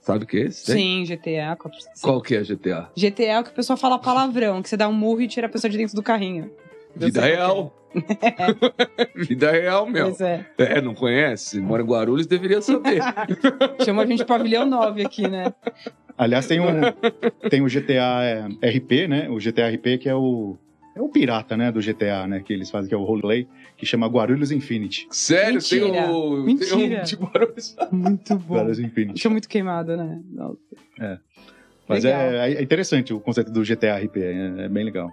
Sabe 0.00 0.24
o 0.24 0.26
que 0.26 0.38
é 0.38 0.40
esse? 0.46 0.72
Sim, 0.72 1.04
GTA. 1.04 1.56
Qual 2.02 2.20
que 2.20 2.34
é 2.34 2.42
GTA? 2.42 2.90
GTA 2.96 3.22
é 3.22 3.40
o 3.40 3.44
que 3.44 3.50
o 3.50 3.54
pessoal 3.54 3.76
fala 3.76 3.96
palavrão, 3.96 4.60
que 4.60 4.68
você 4.68 4.76
dá 4.76 4.88
um 4.88 4.92
murro 4.92 5.20
e 5.20 5.28
tira 5.28 5.46
a 5.46 5.50
pessoa 5.50 5.70
de 5.70 5.78
dentro 5.78 5.94
do 5.94 6.02
carrinho. 6.02 6.50
Eu 6.96 7.06
Vida 7.06 7.20
real. 7.20 7.76
Vida 9.14 9.52
real, 9.52 9.86
meu. 9.86 10.06
Pois 10.06 10.20
é. 10.20 10.44
É, 10.58 10.80
não 10.80 10.94
conhece? 10.94 11.60
Mora 11.60 11.82
em 11.84 11.86
Guarulhos, 11.86 12.26
deveria 12.26 12.60
saber. 12.60 13.00
Chama 13.84 14.02
a 14.02 14.06
gente 14.06 14.18
de 14.18 14.24
pavilhão 14.24 14.66
9 14.66 15.04
aqui, 15.04 15.28
né? 15.28 15.54
Aliás, 16.18 16.48
tem, 16.48 16.58
um, 16.58 16.80
tem 17.48 17.62
o 17.62 17.66
GTA 17.66 18.24
é, 18.24 18.68
RP, 18.68 19.06
né? 19.08 19.28
O 19.30 19.36
GTA 19.36 19.68
RP 19.68 19.98
que 20.00 20.08
é 20.08 20.14
o, 20.14 20.56
é 20.96 21.00
o 21.00 21.08
pirata, 21.08 21.56
né? 21.56 21.70
Do 21.70 21.80
GTA, 21.80 22.26
né? 22.26 22.40
Que 22.40 22.52
eles 22.52 22.68
fazem, 22.68 22.88
que 22.88 22.94
é 22.94 22.98
o 22.98 23.04
roleplay, 23.04 23.46
que 23.80 23.86
chama 23.86 24.06
Guarulhos 24.06 24.52
Infinity. 24.52 25.06
Sério, 25.10 25.54
Mentira. 25.54 25.90
tem 25.90 26.10
o. 26.10 26.34
Tem 26.36 26.44
Mentira. 26.54 27.00
um 27.00 27.04
de 27.04 27.16
Guarulhos. 27.16 27.76
Muito 27.90 28.36
bom. 28.36 28.54
Guarulhos 28.56 28.78
Infinity. 28.78 29.14
Deixa 29.14 29.30
muito 29.30 29.48
queimada, 29.48 29.96
né? 29.96 30.20
Nossa. 30.30 30.58
Mas 31.88 32.04
Legal. 32.04 32.20
é, 32.20 32.52
é 32.54 32.62
interessante 32.62 33.12
o 33.12 33.18
conceito 33.18 33.50
do 33.50 33.62
GTA 33.64 33.96
RP, 33.98 34.16
é, 34.18 34.64
é 34.64 34.68
bem 34.68 34.84
legal. 34.84 35.10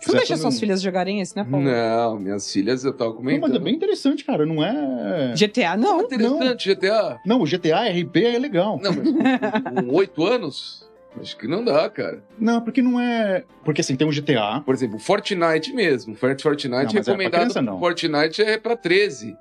Você 0.00 0.12
não 0.12 0.18
deixa 0.18 0.32
Essa 0.34 0.42
suas 0.42 0.54
não- 0.54 0.60
filhas 0.60 0.82
jogarem 0.82 1.20
esse, 1.20 1.36
né, 1.36 1.44
Paulo? 1.44 1.64
Não, 1.66 2.18
minhas 2.18 2.50
filhas 2.52 2.84
eu 2.84 2.92
tava 2.92 3.10
Não, 3.10 3.16
comentando. 3.18 3.42
mas 3.42 3.54
é 3.54 3.58
bem 3.64 3.74
interessante, 3.74 4.24
cara. 4.24 4.44
Não 4.46 4.64
é. 4.64 5.34
GTA, 5.36 5.76
não. 5.76 6.00
interessante, 6.02 6.68
GTA. 6.74 7.20
Não, 7.24 7.40
o 7.42 7.44
GTA 7.46 7.84
RP 7.88 8.16
é 8.24 8.38
legal. 8.38 8.80
Não, 8.82 8.92
mas 8.92 9.84
com 9.84 9.94
oito 9.94 10.26
anos, 10.26 10.89
acho 11.18 11.36
que 11.36 11.48
não 11.48 11.64
dá, 11.64 11.88
cara. 11.88 12.22
Não, 12.38 12.60
porque 12.60 12.82
não 12.82 13.00
é. 13.00 13.44
Porque 13.64 13.80
assim, 13.80 13.96
tem 13.96 14.06
o 14.06 14.10
GTA. 14.12 14.60
Por 14.64 14.74
exemplo, 14.74 14.98
Fortnite 14.98 15.72
mesmo. 15.72 16.14
Fortnite 16.14 16.68
Não, 16.68 16.78
mas 16.78 16.86
é 16.88 16.92
pra 16.92 17.00
recomendado. 17.00 17.40
criança, 17.40 17.62
não. 17.62 17.78
Fortnite 17.78 18.42
é 18.42 18.58
pra 18.58 18.76
13. 18.76 19.36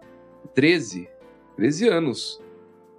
13. 0.56 1.08
13 1.58 1.88
anos. 1.90 2.42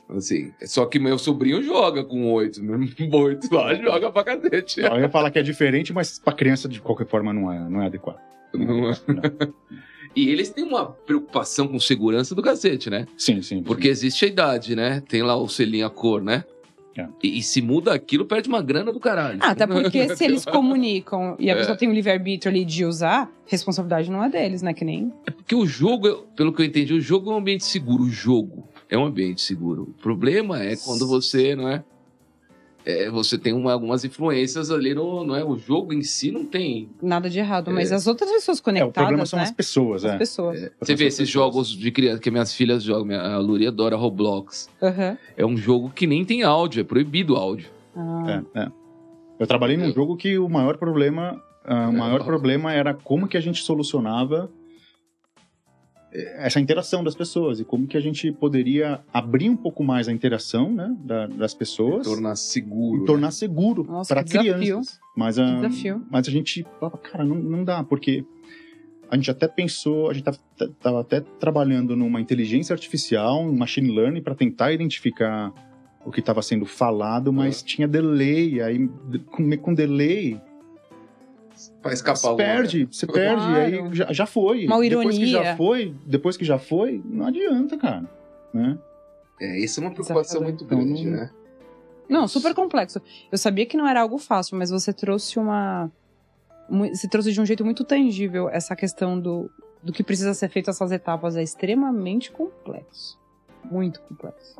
Assim, 0.08 0.52
só 0.64 0.86
que 0.86 0.98
meu 0.98 1.16
sobrinho 1.18 1.62
joga 1.62 2.02
com 2.04 2.32
8. 2.32 2.60
Meu 2.62 2.80
8 3.12 3.54
lá 3.54 3.74
joga 3.74 4.10
pra 4.10 4.24
cacete. 4.24 4.80
Eu 4.80 4.98
ia 4.98 5.08
falar 5.08 5.30
que 5.30 5.38
é 5.38 5.42
diferente, 5.42 5.92
mas 5.92 6.18
pra 6.18 6.32
criança, 6.32 6.68
de 6.68 6.80
qualquer 6.80 7.06
forma, 7.06 7.32
não 7.32 7.52
é, 7.52 7.58
não 7.68 7.80
é 7.82 7.86
adequado. 7.86 8.18
Não 8.52 8.90
é? 8.90 8.94
E 10.16 10.28
eles 10.28 10.50
têm 10.50 10.64
uma 10.64 10.86
preocupação 10.86 11.68
com 11.68 11.78
segurança 11.78 12.34
do 12.34 12.42
cacete, 12.42 12.90
né? 12.90 13.06
Sim, 13.16 13.40
sim. 13.42 13.62
Porque 13.62 13.86
existe 13.86 14.24
a 14.24 14.28
idade, 14.28 14.74
né? 14.74 15.00
Tem 15.08 15.22
lá 15.22 15.36
o 15.36 15.46
selinho 15.48 15.86
a 15.86 15.90
cor, 15.90 16.20
né? 16.20 16.44
É. 17.00 17.08
E, 17.22 17.38
e 17.38 17.42
se 17.42 17.60
muda 17.62 17.92
aquilo, 17.94 18.24
perde 18.24 18.48
uma 18.48 18.62
grana 18.62 18.92
do 18.92 19.00
caralho. 19.00 19.38
Ah, 19.40 19.50
até 19.50 19.66
porque 19.66 20.08
se 20.16 20.24
eles 20.24 20.44
comunicam 20.44 21.36
e 21.38 21.50
a 21.50 21.54
É. 21.54 21.56
pessoa 21.56 21.76
tem 21.76 21.88
o 21.88 21.92
livre-arbítrio 21.92 22.50
ali 22.50 22.64
de 22.64 22.84
usar, 22.84 23.30
responsabilidade 23.46 24.10
não 24.10 24.22
é 24.24 24.28
deles, 24.28 24.62
né? 24.62 24.72
Que 24.74 24.84
nem. 24.84 25.12
Porque 25.24 25.54
o 25.54 25.66
jogo, 25.66 26.26
pelo 26.36 26.52
que 26.52 26.62
eu 26.62 26.66
entendi, 26.66 26.94
o 26.94 27.00
jogo 27.00 27.30
é 27.30 27.34
um 27.34 27.38
ambiente 27.38 27.64
seguro. 27.64 28.04
O 28.04 28.10
jogo 28.10 28.68
é 28.88 28.96
um 28.98 29.04
ambiente 29.04 29.40
seguro. 29.42 29.82
O 29.98 30.02
problema 30.02 30.62
é 30.62 30.76
quando 30.76 31.06
você, 31.06 31.54
não 31.56 31.68
é? 31.68 31.82
É, 32.84 33.10
você 33.10 33.36
tem 33.38 33.52
uma- 33.52 33.72
algumas 33.72 34.04
influências 34.04 34.70
ali 34.70 34.94
no. 34.94 35.24
Não 35.24 35.36
é? 35.36 35.44
O 35.44 35.56
jogo 35.56 35.92
em 35.92 36.02
si 36.02 36.30
não 36.30 36.44
tem. 36.44 36.88
Nada 37.02 37.28
de 37.28 37.38
errado, 37.38 37.70
mas 37.70 37.92
É. 37.92 37.94
as 37.94 38.06
outras 38.06 38.30
pessoas 38.30 38.58
É, 38.58 38.60
o 38.60 38.64
conectadas, 38.64 38.94
problema 38.94 39.26
são 39.26 39.38
né? 39.38 39.44
as 39.44 39.50
pessoas, 39.50 40.04
As 40.04 40.12
é. 40.12 40.18
pessoas. 40.18 40.70
Você 40.80 40.94
vê 40.94 41.04
esses 41.06 41.18
pessoas. 41.20 41.28
jogos 41.28 41.68
de 41.68 41.90
criança 41.90 42.20
que 42.20 42.30
minhas 42.30 42.52
filhas 42.54 42.82
jogam, 42.82 43.04
minha, 43.04 43.20
a 43.20 43.38
Luri 43.38 43.66
adora 43.66 43.96
Roblox. 43.96 44.68
Aham. 44.82 45.16
É 45.36 45.44
um 45.46 45.56
jogo 45.56 45.90
que 45.90 46.06
nem 46.06 46.24
tem 46.24 46.42
áudio, 46.42 46.80
é 46.80 46.84
proibido 46.84 47.34
o 47.34 47.36
áudio. 47.36 47.68
Ah, 47.96 48.42
É, 48.54 48.60
é. 48.62 48.68
Eu 49.38 49.46
trabalhei 49.46 49.76
num 49.76 49.86
Eu- 49.86 49.94
jogo 49.94 50.16
que 50.16 50.38
o 50.38 50.48
maior 50.48 50.76
problema, 50.76 51.40
ah, 51.64 51.88
o 51.88 51.92
É, 51.94 51.96
maior 51.98 52.22
problema 52.24 52.72
era 52.72 52.92
como 52.94 53.26
que 53.26 53.36
a 53.36 53.40
gente 53.40 53.62
solucionava 53.62 54.50
essa 56.12 56.58
interação 56.58 57.04
das 57.04 57.14
pessoas 57.14 57.60
e 57.60 57.64
como 57.64 57.86
que 57.86 57.96
a 57.96 58.00
gente 58.00 58.32
poderia 58.32 59.00
abrir 59.12 59.48
um 59.48 59.56
pouco 59.56 59.84
mais 59.84 60.08
a 60.08 60.12
interação, 60.12 60.72
né, 60.72 60.94
da- 61.04 61.26
das 61.28 61.54
pessoas 61.54 62.04
Tornar 62.06 62.34
seguro. 62.36 63.02
e 63.02 63.06
tornar 63.06 63.30
seguro 63.30 63.84
Nossa, 63.84 64.12
para 64.14 64.24
crianças. 64.24 64.98
Mas 65.16 65.38
a, 65.38 65.56
desafio. 65.56 66.02
mas 66.10 66.26
a 66.26 66.30
gente 66.30 66.66
falava, 66.78 66.98
cara, 66.98 67.24
não, 67.24 67.36
não 67.36 67.62
dá, 67.64 67.84
porque 67.84 68.24
a 69.10 69.16
gente 69.16 69.30
até 69.30 69.46
pensou, 69.48 70.10
a 70.10 70.14
gente 70.14 70.28
estava 70.60 71.00
até 71.00 71.20
trabalhando 71.20 71.94
numa 71.96 72.20
inteligência 72.20 72.72
artificial, 72.72 73.42
um 73.44 73.56
machine 73.56 73.90
learning, 73.94 74.22
para 74.22 74.34
tentar 74.34 74.72
identificar 74.72 75.52
o 76.04 76.10
que 76.10 76.20
estava 76.20 76.40
sendo 76.42 76.64
falado, 76.64 77.32
mas 77.32 77.62
tinha 77.62 77.86
delay, 77.86 78.60
aí 78.62 78.88
com, 79.26 79.50
com 79.58 79.74
delay 79.74 80.40
Pra 81.82 81.92
escapar 81.92 82.16
você 82.16 82.26
alguma- 82.28 82.46
perde, 82.48 82.88
você 82.90 83.06
perde, 83.06 83.42
Claro. 83.42 83.60
aí 83.60 83.94
já, 83.94 84.12
já 84.12 84.26
foi. 84.26 84.66
Uma 84.66 84.80
Depois 84.80 85.16
que 85.16 85.22
ironia. 85.24 85.44
já 85.44 85.56
foi, 85.56 85.94
depois 86.06 86.36
que 86.36 86.44
já 86.44 86.58
foi, 86.58 87.02
não 87.04 87.26
adianta, 87.26 87.76
cara. 87.76 88.04
Né? 88.52 88.78
É, 89.40 89.58
isso 89.58 89.80
é 89.80 89.84
uma 89.84 89.92
preocupação 89.92 90.42
muito 90.42 90.64
grande, 90.64 91.00
Então, 91.02 91.12
né? 91.12 91.30
Não, 92.08 92.26
super 92.26 92.54
complexo. 92.54 93.00
Eu 93.30 93.38
sabia 93.38 93.64
que 93.66 93.76
não 93.76 93.86
era 93.86 94.00
algo 94.00 94.18
fácil, 94.18 94.56
mas 94.58 94.70
você 94.70 94.92
trouxe 94.92 95.38
uma. 95.38 95.90
Você 96.68 97.08
trouxe 97.08 97.32
de 97.32 97.40
um 97.40 97.46
jeito 97.46 97.64
muito 97.64 97.84
tangível 97.84 98.48
essa 98.48 98.74
questão 98.76 99.18
do, 99.18 99.50
do 99.82 99.92
que 99.92 100.02
precisa 100.02 100.34
ser 100.34 100.48
feito 100.48 100.70
essas 100.70 100.90
etapas. 100.92 101.36
É 101.36 101.42
extremamente 101.42 102.30
complexo. 102.32 103.18
Muito 103.64 104.00
complexo. 104.02 104.56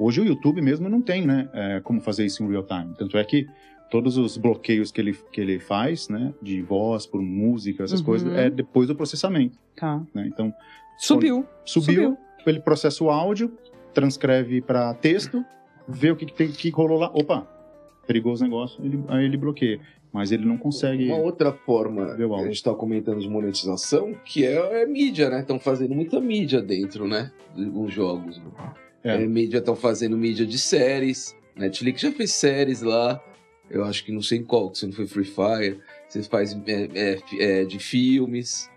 Hoje 0.00 0.20
o 0.20 0.24
YouTube 0.24 0.60
mesmo 0.62 0.88
não 0.88 1.00
tem, 1.02 1.26
né, 1.26 1.48
é, 1.52 1.80
como 1.80 2.00
fazer 2.00 2.24
isso 2.24 2.42
em 2.42 2.48
real 2.50 2.64
time. 2.64 2.94
Tanto 2.96 3.16
é 3.18 3.24
que 3.24 3.46
todos 3.90 4.16
os 4.16 4.36
bloqueios 4.36 4.92
que 4.92 5.00
ele, 5.00 5.12
que 5.32 5.40
ele 5.40 5.58
faz, 5.58 6.08
né, 6.08 6.32
de 6.40 6.62
voz 6.62 7.06
por 7.06 7.20
música, 7.20 7.82
essas 7.84 8.00
Uhum. 8.00 8.06
coisas, 8.06 8.32
é 8.34 8.48
depois 8.48 8.86
do 8.88 8.94
processamento, 8.94 9.58
Tá. 9.76 10.00
né? 10.14 10.26
Então, 10.32 10.52
Subiu. 10.98 11.44
subiu, 11.64 12.16
ele 12.46 12.60
processa 12.60 13.02
o 13.02 13.10
áudio, 13.10 13.52
transcreve 13.92 14.60
para 14.60 14.94
texto, 14.94 15.44
vê 15.88 16.10
o 16.10 16.16
que, 16.16 16.26
que 16.26 16.32
tem 16.32 16.48
que 16.52 16.70
rolou 16.70 16.98
lá. 16.98 17.10
Opa, 17.12 17.46
perigoso 18.06 18.42
negócio, 18.44 18.84
ele, 18.84 19.02
aí 19.08 19.24
ele 19.24 19.36
bloqueia. 19.36 19.80
Mas 20.12 20.32
ele 20.32 20.44
não 20.44 20.56
consegue. 20.58 21.06
Uma 21.06 21.18
outra 21.18 21.52
forma 21.52 22.16
que 22.16 22.22
a 22.24 22.42
gente 22.42 22.54
está 22.56 22.74
comentando 22.74 23.20
de 23.20 23.28
monetização, 23.28 24.12
que 24.24 24.44
é, 24.44 24.82
é 24.82 24.86
mídia, 24.86 25.30
né? 25.30 25.38
Estão 25.40 25.56
fazendo 25.60 25.94
muita 25.94 26.20
mídia 26.20 26.60
dentro, 26.60 27.06
né? 27.06 27.30
Dos 27.56 27.92
jogos. 27.92 28.38
né? 28.38 28.44
É. 29.04 29.14
É, 29.22 29.26
mídia, 29.26 29.58
estão 29.58 29.76
fazendo 29.76 30.16
mídia 30.16 30.44
de 30.44 30.58
séries. 30.58 31.36
Netflix 31.54 32.00
já 32.00 32.10
fez 32.10 32.32
séries 32.32 32.82
lá. 32.82 33.22
Eu 33.70 33.84
acho 33.84 34.04
que 34.04 34.12
não 34.12 34.20
sei 34.20 34.38
em 34.38 34.44
qual, 34.44 34.70
que 34.70 34.78
se 34.78 34.86
não 34.86 34.92
foi 34.92 35.06
Free 35.06 35.24
Fire. 35.24 35.80
Você 36.08 36.22
faz 36.24 36.52
é, 36.66 36.88
é, 36.94 37.18
é, 37.38 37.64
de 37.64 37.78
filmes, 37.78 38.68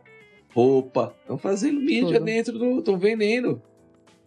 roupa. 0.53 1.15
Estão 1.21 1.37
fazendo 1.37 1.79
mídia 1.79 2.19
Tudo. 2.19 2.25
dentro 2.25 2.59
do. 2.59 2.79
Estão 2.79 2.97
vendendo. 2.97 3.61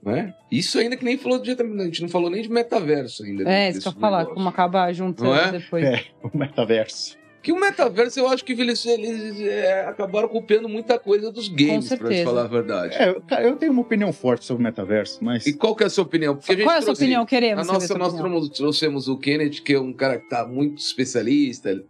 Né? 0.03 0.35
Isso 0.51 0.79
ainda 0.79 0.97
que 0.97 1.05
nem 1.05 1.17
falou 1.17 1.39
de. 1.39 1.51
A 1.53 1.85
gente 1.85 2.03
não 2.03 2.09
falou 2.09 2.31
nem 2.31 2.43
de 2.43 2.51
metaverso 2.51 3.25
ainda. 3.25 3.43
É, 3.43 3.69
desse 3.69 3.79
isso 3.79 3.89
que 3.91 3.97
eu 3.97 3.99
ia 3.99 4.01
falar, 4.01 4.27
como 4.27 4.49
acaba 4.49 4.93
junto 4.93 5.25
Não 5.25 5.35
é? 5.35 5.53
depois. 5.53 5.85
É. 5.85 6.05
O 6.23 6.37
metaverso. 6.37 7.17
Que 7.47 7.53
o 7.53 7.61
metaverso, 7.61 8.19
eu 8.19 8.27
acho 8.29 8.45
que 8.45 8.55
eles, 8.55 8.85
eles 8.85 9.41
é, 9.41 9.87
acabaram 9.87 10.27
copiando 10.27 10.69
muita 10.69 10.99
coisa 10.99 11.31
dos 11.31 11.47
games, 11.49 11.89
pra 11.95 12.09
te 12.09 12.25
falar 12.25 12.43
a 12.43 12.49
verdade. 12.49 12.97
É, 12.97 13.15
cara, 13.21 13.45
eu 13.45 13.55
tenho 13.55 13.71
uma 13.71 13.83
opinião 13.83 14.13
forte 14.13 14.45
sobre 14.45 14.63
o 14.63 14.65
metaverso, 14.65 15.23
mas. 15.23 15.47
E 15.47 15.53
qual 15.53 15.73
que 15.77 15.85
é 15.85 15.87
a 15.87 15.89
sua 15.91 16.03
opinião? 16.03 16.35
Porque 16.35 16.51
a 16.51 16.55
gente 16.57 16.65
Qual 16.65 16.75
é 16.75 16.79
a 16.79 16.81
sua 16.83 16.87
trouxe- 16.87 17.05
opinião? 17.05 17.25
Queremos 17.25 17.61
A 17.63 17.65
saber 17.65 17.79
nossa, 17.79 17.99
nós 17.99 18.15
opinião. 18.21 18.49
trouxemos, 18.49 19.07
o 19.07 19.17
Kenneth, 19.17 19.61
que 19.65 19.75
é 19.75 19.79
um 19.81 19.93
cara 19.93 20.19
que 20.19 20.29
tá 20.29 20.45
muito 20.45 20.79
especialista 20.79 21.81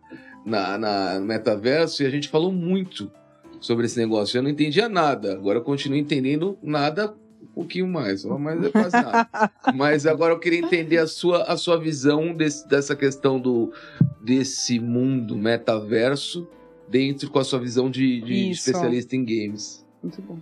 na, 0.44 0.76
na- 0.76 1.18
no 1.20 1.24
metaverso, 1.24 2.02
e 2.02 2.06
a 2.06 2.10
gente 2.10 2.28
falou 2.28 2.52
muito 2.52 3.10
sobre 3.58 3.86
esse 3.86 3.98
negócio. 3.98 4.36
Eu 4.36 4.42
não 4.42 4.50
entendia 4.50 4.90
nada, 4.90 5.32
agora 5.32 5.58
eu 5.60 5.62
continuo 5.62 5.96
entendendo 5.96 6.58
nada 6.62 7.14
pouquinho 7.62 7.86
mais, 7.88 8.24
mas 8.38 8.62
é 8.64 8.70
quase 8.70 8.96
nada. 9.02 9.28
mas 9.74 10.06
agora 10.06 10.32
eu 10.34 10.38
queria 10.38 10.60
entender 10.60 10.98
a 10.98 11.06
sua, 11.06 11.42
a 11.44 11.56
sua 11.56 11.78
visão 11.78 12.34
desse- 12.34 12.66
dessa 12.68 12.94
questão 12.94 13.40
do, 13.40 13.72
desse 14.20 14.78
mundo 14.78 15.36
metaverso 15.36 16.46
dentro 16.88 17.30
com 17.30 17.38
a 17.38 17.44
sua 17.44 17.58
visão 17.58 17.90
de, 17.90 18.20
de 18.20 18.50
especialista 18.50 19.16
em 19.16 19.24
games. 19.24 19.84
Muito 20.02 20.20
bom. 20.22 20.38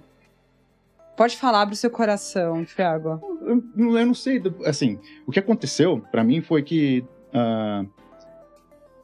Pode 1.17 1.37
falar, 1.37 1.63
abre 1.63 1.75
o 1.75 1.79
seu 1.79 1.91
coração, 1.91 2.65
Thiago. 2.65 3.21
Eu, 3.43 3.63
não- 3.77 3.99
eu 3.99 4.07
não 4.07 4.15
sei, 4.15 4.43
assim, 4.67 4.99
o 5.27 5.31
que 5.31 5.39
aconteceu 5.39 6.01
pra 6.11 6.25
mim 6.25 6.41
foi 6.43 6.63
que 6.63 7.05
ah, 7.33 7.85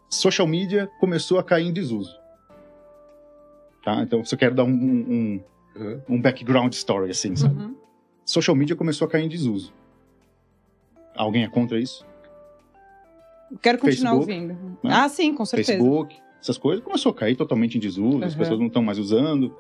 social 0.09 0.47
media 0.49 0.91
começou 0.99 1.39
a 1.39 1.45
cair 1.45 1.67
em 1.69 1.73
desuso. 1.73 2.19
Tá? 3.85 4.03
Então, 4.03 4.25
se 4.25 4.35
eu 4.35 4.39
quero 4.39 4.55
dar 4.55 4.65
um, 4.65 4.71
um, 4.73 5.41
Uhum. 5.77 6.01
um 6.09 6.21
background 6.21 6.73
story, 6.75 7.13
assim, 7.13 7.37
sabe? 7.37 7.55
Uhum. 7.55 7.77
Social 8.25 8.55
media 8.57 8.77
começou 8.77 9.07
a 9.07 9.11
cair 9.11 9.25
em 9.25 9.29
desuso. 9.29 9.73
Alguém 11.17 11.45
é 11.45 11.49
contra 11.49 11.79
isso? 11.79 12.07
Quero 13.61 13.79
continuar 13.79 14.15
Facebook, 14.17 14.33
ouvindo. 14.33 14.55
né? 14.83 14.91
Ah, 14.93 15.09
sim, 15.09 15.35
com 15.35 15.45
certeza. 15.45 15.73
Facebook, 15.73 16.17
essas 16.41 16.57
coisas, 16.57 16.85
começou 16.85 17.11
a 17.11 17.15
cair 17.15 17.35
totalmente 17.37 17.77
em 17.77 17.81
desuso, 17.81 18.23
as 18.25 18.33
Uhum. 18.33 18.39
pessoas 18.39 18.59
não 18.61 18.67
estão 18.69 18.83
mais 18.83 18.99
usando. 18.99 19.55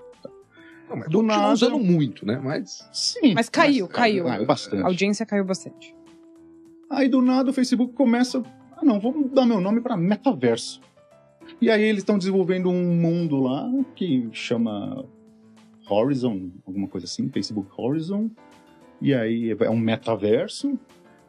Não, 0.89 0.97
mas 0.97 1.09
Do 1.09 1.23
nada- 1.23 1.53
usando 1.53 1.79
muito, 1.79 2.25
né? 2.25 2.41
Mas 2.43 2.89
Sim. 2.93 3.35
Mas 3.35 3.49
caiu, 3.49 3.87
caiu. 3.89 4.25
Caiu 4.25 4.47
bastante. 4.47 4.83
A 4.83 4.87
audiência 4.87 5.27
caiu 5.27 5.45
bastante. 5.45 5.95
Aí 6.89 7.09
do 7.09 7.21
nada 7.23 7.51
o 7.51 7.53
Facebook 7.53 7.93
começa, 7.95 8.43
ah 8.77 8.85
não, 8.85 8.99
vou 9.01 9.13
mudar 9.13 9.45
meu 9.47 9.61
nome 9.61 9.81
para 9.81 9.97
metaverso. 9.97 10.81
E 11.61 11.69
aí 11.71 11.83
eles 11.83 11.99
estão 12.03 12.17
desenvolvendo 12.19 12.69
um 12.71 12.95
mundo 12.95 13.41
lá 13.41 13.69
que 13.95 14.29
chama 14.33 15.05
Horizon, 15.89 16.51
alguma 16.67 16.87
coisa 16.89 17.07
assim, 17.07 17.29
Facebook 17.29 17.69
Horizon. 17.77 18.31
E 19.01 19.15
aí 19.15 19.57
é 19.59 19.71
um 19.71 19.79
metaverso. 19.79 20.79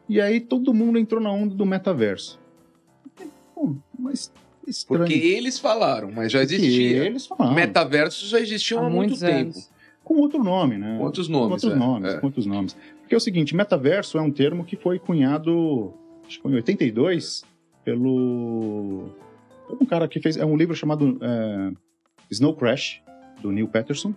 E 0.09 0.19
aí 0.19 0.39
todo 0.41 0.73
mundo 0.73 0.97
entrou 0.99 1.21
na 1.21 1.31
onda 1.31 1.55
do 1.55 1.65
metaverso. 1.65 2.39
Pô, 3.55 3.75
mas 3.97 4.31
estranho. 4.67 5.03
Porque 5.05 5.13
eles 5.17 5.57
falaram, 5.59 6.11
mas 6.11 6.31
já 6.31 6.39
Porque 6.39 6.55
existia. 6.55 7.05
eles 7.05 7.25
falaram. 7.25 7.53
Metaversos 7.55 8.29
já 8.29 8.39
existiam 8.39 8.83
há, 8.83 8.87
Há 8.87 8.89
muito 8.89 9.17
tempo. 9.17 9.35
anos. 9.51 9.71
Com 10.03 10.15
outro 10.15 10.43
nome, 10.43 10.77
né? 10.77 10.97
Com 10.97 11.03
outros 11.05 11.27
Com 11.27 11.33
nomes. 11.33 11.51
outros 11.63 11.73
é. 11.73 11.75
nomes, 11.75 12.13
É. 12.13 12.17
com 12.19 12.25
outros 12.25 12.45
nomes. 12.45 12.75
Porque 12.99 13.13
é 13.13 13.17
o 13.17 13.21
seguinte, 13.21 13.55
metaverso 13.55 14.17
é 14.17 14.21
um 14.21 14.31
termo 14.31 14.65
que 14.65 14.75
foi 14.75 14.99
cunhado, 14.99 15.93
acho 16.27 16.37
que 16.37 16.41
foi 16.43 16.51
em 16.51 16.55
82, 16.55 17.43
pelo 17.85 19.09
um 19.79 19.85
cara 19.85 20.07
que 20.07 20.19
fez, 20.19 20.35
é 20.37 20.45
um 20.45 20.57
livro 20.57 20.75
chamado 20.75 21.17
é, 21.21 21.71
Snow 22.29 22.53
Crash, 22.55 23.01
do 23.41 23.51
Neil 23.51 23.67
Peterson, 23.67 24.13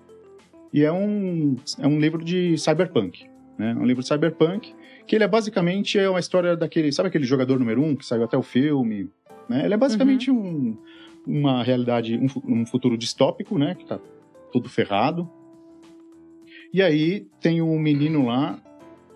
e 0.72 0.82
é 0.82 0.92
um, 0.92 1.54
é 1.78 1.86
um 1.86 2.00
livro 2.00 2.24
de 2.24 2.56
cyberpunk, 2.58 3.26
né? 3.58 3.74
Um 3.74 3.84
livro 3.84 4.02
de 4.02 4.08
cyberpunk, 4.08 4.74
que 5.06 5.14
ele 5.14 5.24
é 5.24 5.28
basicamente 5.28 5.98
é 5.98 6.08
uma 6.08 6.20
história 6.20 6.56
daquele, 6.56 6.90
sabe 6.92 7.08
aquele 7.08 7.24
jogador 7.24 7.58
número 7.58 7.82
um 7.82 7.94
que 7.94 8.04
saiu 8.04 8.24
até 8.24 8.36
o 8.36 8.42
filme, 8.42 9.10
né? 9.48 9.64
Ele 9.64 9.74
é 9.74 9.76
basicamente 9.76 10.30
um, 10.30 10.76
uma 11.26 11.62
realidade, 11.62 12.16
um, 12.18 12.26
um 12.60 12.66
futuro 12.66 12.96
distópico, 12.96 13.58
né? 13.58 13.74
Que 13.74 13.84
tá 13.86 13.98
tudo 14.52 14.68
ferrado. 14.68 15.30
E 16.72 16.82
aí 16.82 17.26
tem 17.40 17.62
um 17.62 17.78
menino 17.78 18.26
lá 18.26 18.58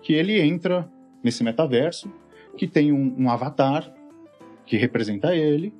que 0.01 0.13
ele 0.13 0.39
entra 0.39 0.89
nesse 1.23 1.43
metaverso, 1.43 2.11
que 2.57 2.67
tem 2.67 2.91
um, 2.91 3.15
um 3.17 3.29
avatar 3.29 3.93
que 4.65 4.77
representa 4.77 5.35
ele, 5.35 5.73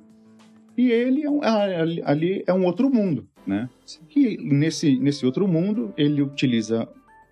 e 0.76 0.90
ele 0.90 1.24
é 1.24 1.30
um- 1.30 1.42
ah, 1.42 1.62
ali, 1.62 2.02
ali 2.04 2.44
é 2.46 2.52
um 2.52 2.64
outro 2.64 2.90
mundo, 2.92 3.26
né? 3.46 3.68
Que 4.08 4.36
nesse, 4.42 4.98
nesse 4.98 5.24
outro 5.24 5.46
mundo 5.48 5.92
ele 5.96 6.20
utiliza 6.22 6.88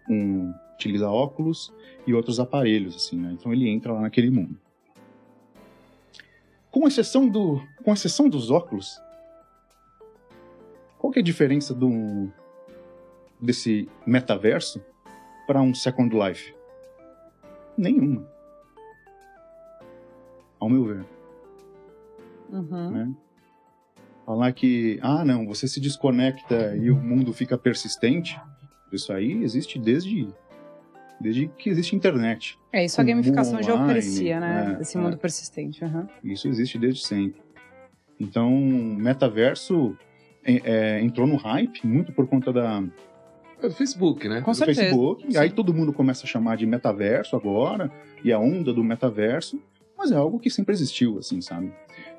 um 0.08 0.52
utiliza 0.78 1.10
óculos 1.10 1.72
e 2.06 2.14
outros 2.14 2.38
aparelhos, 2.38 2.94
assim, 2.94 3.16
né? 3.18 3.32
Então 3.32 3.52
ele 3.52 3.68
entra 3.68 3.92
lá 3.92 4.00
naquele 4.00 4.30
mundo. 4.30 4.56
Com 6.70 6.86
exceção 6.86 7.28
do, 7.28 7.60
com 7.82 7.92
exceção 7.92 8.28
dos 8.28 8.50
óculos, 8.50 9.00
qual 10.98 11.12
que 11.12 11.18
é 11.18 11.22
a 11.22 11.24
diferença 11.24 11.74
do 11.74 12.28
desse 13.40 13.88
metaverso 14.06 14.80
para 15.46 15.60
um 15.60 15.74
Second 15.74 16.14
Life? 16.16 16.54
Nenhuma. 17.76 18.26
Ao 20.60 20.68
meu 20.68 20.84
ver, 20.84 21.04
Uhum. 22.50 22.90
né? 22.90 23.12
Falar 24.26 24.52
que, 24.52 24.98
ah, 25.02 25.24
não, 25.24 25.46
você 25.46 25.66
se 25.68 25.80
desconecta 25.80 26.76
e 26.76 26.90
o 26.90 26.96
mundo 26.96 27.32
fica 27.32 27.56
persistente, 27.56 28.38
isso 28.92 29.12
aí 29.12 29.42
existe 29.42 29.78
desde 29.78 30.28
desde 31.20 31.48
que 31.48 31.68
existe 31.70 31.94
internet. 31.96 32.58
É, 32.72 32.84
isso 32.84 33.00
a 33.00 33.04
Com 33.04 33.10
gamificação 33.10 33.62
já 33.62 33.72
online, 33.74 33.84
oferecia, 33.84 34.40
né? 34.40 34.76
é, 34.78 34.82
Esse 34.82 34.96
é. 34.96 35.00
mundo 35.00 35.16
persistente. 35.18 35.84
uhum. 35.84 36.06
Isso 36.22 36.48
existe 36.48 36.78
desde 36.78 37.06
sempre. 37.06 37.40
Então, 38.20 38.50
metaverso 38.50 39.96
é, 40.44 40.60
é, 40.64 41.00
entrou 41.00 41.26
no 41.26 41.36
hype 41.36 41.86
muito 41.86 42.12
por 42.12 42.26
conta 42.26 42.52
da, 42.52 42.82
É 43.62 43.66
o 43.66 43.70
Facebook, 43.70 44.28
né? 44.28 44.40
Com 44.40 44.50
do 44.50 44.56
certeza. 44.56 44.82
Facebook. 44.82 45.26
E 45.28 45.32
sim. 45.32 45.38
aí 45.38 45.50
todo 45.50 45.74
mundo 45.74 45.92
começa 45.92 46.24
a 46.24 46.28
chamar 46.28 46.56
de 46.56 46.66
metaverso 46.66 47.36
agora, 47.36 47.90
e 48.24 48.32
a 48.32 48.38
onda 48.38 48.72
do 48.72 48.82
metaverso, 48.82 49.60
mas 49.96 50.12
é 50.12 50.16
algo 50.16 50.38
que 50.38 50.50
sempre 50.50 50.72
existiu, 50.72 51.18
assim, 51.18 51.40
sabe? 51.40 51.72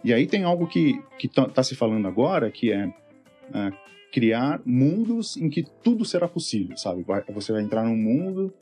E 0.04 0.14
aí 0.14 0.26
tem 0.28 0.44
algo 0.44 0.68
que, 0.68 1.02
que 1.18 1.28
tá, 1.28 1.48
tá 1.48 1.64
se 1.64 1.76
falando 1.76 2.08
agora, 2.08 2.50
que 2.52 2.72
é, 2.72 2.94
é, 3.54 3.72
criar 4.12 4.62
mundos 4.66 5.38
em 5.38 5.50
que 5.50 5.66
tudo 5.84 6.04
será 6.06 6.28
possível, 6.28 6.78
sabe? 6.78 7.06
Você 7.34 7.52
vai 7.52 7.62
entrar 7.62 7.84
num 7.84 7.96
mundo 7.96 8.54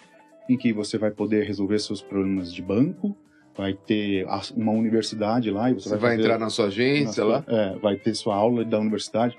em 0.50 0.58
que 0.58 0.72
você 0.74 0.98
vai 0.98 1.12
poder 1.12 1.46
resolver 1.46 1.80
seus 1.80 2.02
problemas 2.02 2.54
de 2.54 2.62
banco, 2.62 3.16
vai 3.56 3.74
ter 3.74 4.26
a- 4.28 4.42
uma 4.56 4.72
universidade 4.72 5.50
lá 5.52 5.70
e 5.70 5.74
você, 5.74 5.90
Você 5.90 5.98
vai 5.98 6.12
fazer- 6.12 6.22
entrar 6.24 6.38
na 6.40 6.50
sua 6.50 6.68
agência 6.68 7.24
na 7.24 7.30
lá. 7.30 7.44
sua- 7.44 7.54
é, 7.56 7.76
vai 7.80 7.96
ter 7.98 8.14
sua 8.16 8.36
aula 8.36 8.64
da 8.64 8.80
universidade. 8.80 9.38